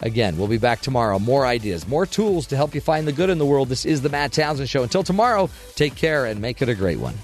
Again, 0.00 0.36
we'll 0.36 0.48
be 0.48 0.58
back 0.58 0.80
tomorrow. 0.80 1.18
More 1.18 1.46
ideas, 1.46 1.88
more 1.88 2.06
tools 2.06 2.48
to 2.48 2.56
help 2.56 2.74
you 2.74 2.80
find 2.80 3.06
the 3.06 3.12
good 3.12 3.30
in 3.30 3.38
the 3.38 3.46
world. 3.46 3.68
This 3.68 3.84
is 3.84 4.02
the 4.02 4.10
Matt 4.10 4.32
Townsend 4.32 4.68
Show. 4.68 4.82
Until 4.82 5.02
tomorrow, 5.02 5.48
take 5.74 5.94
care 5.94 6.26
and 6.26 6.40
make 6.40 6.60
it 6.60 6.68
a 6.68 6.74
great 6.74 6.98
one. 6.98 7.14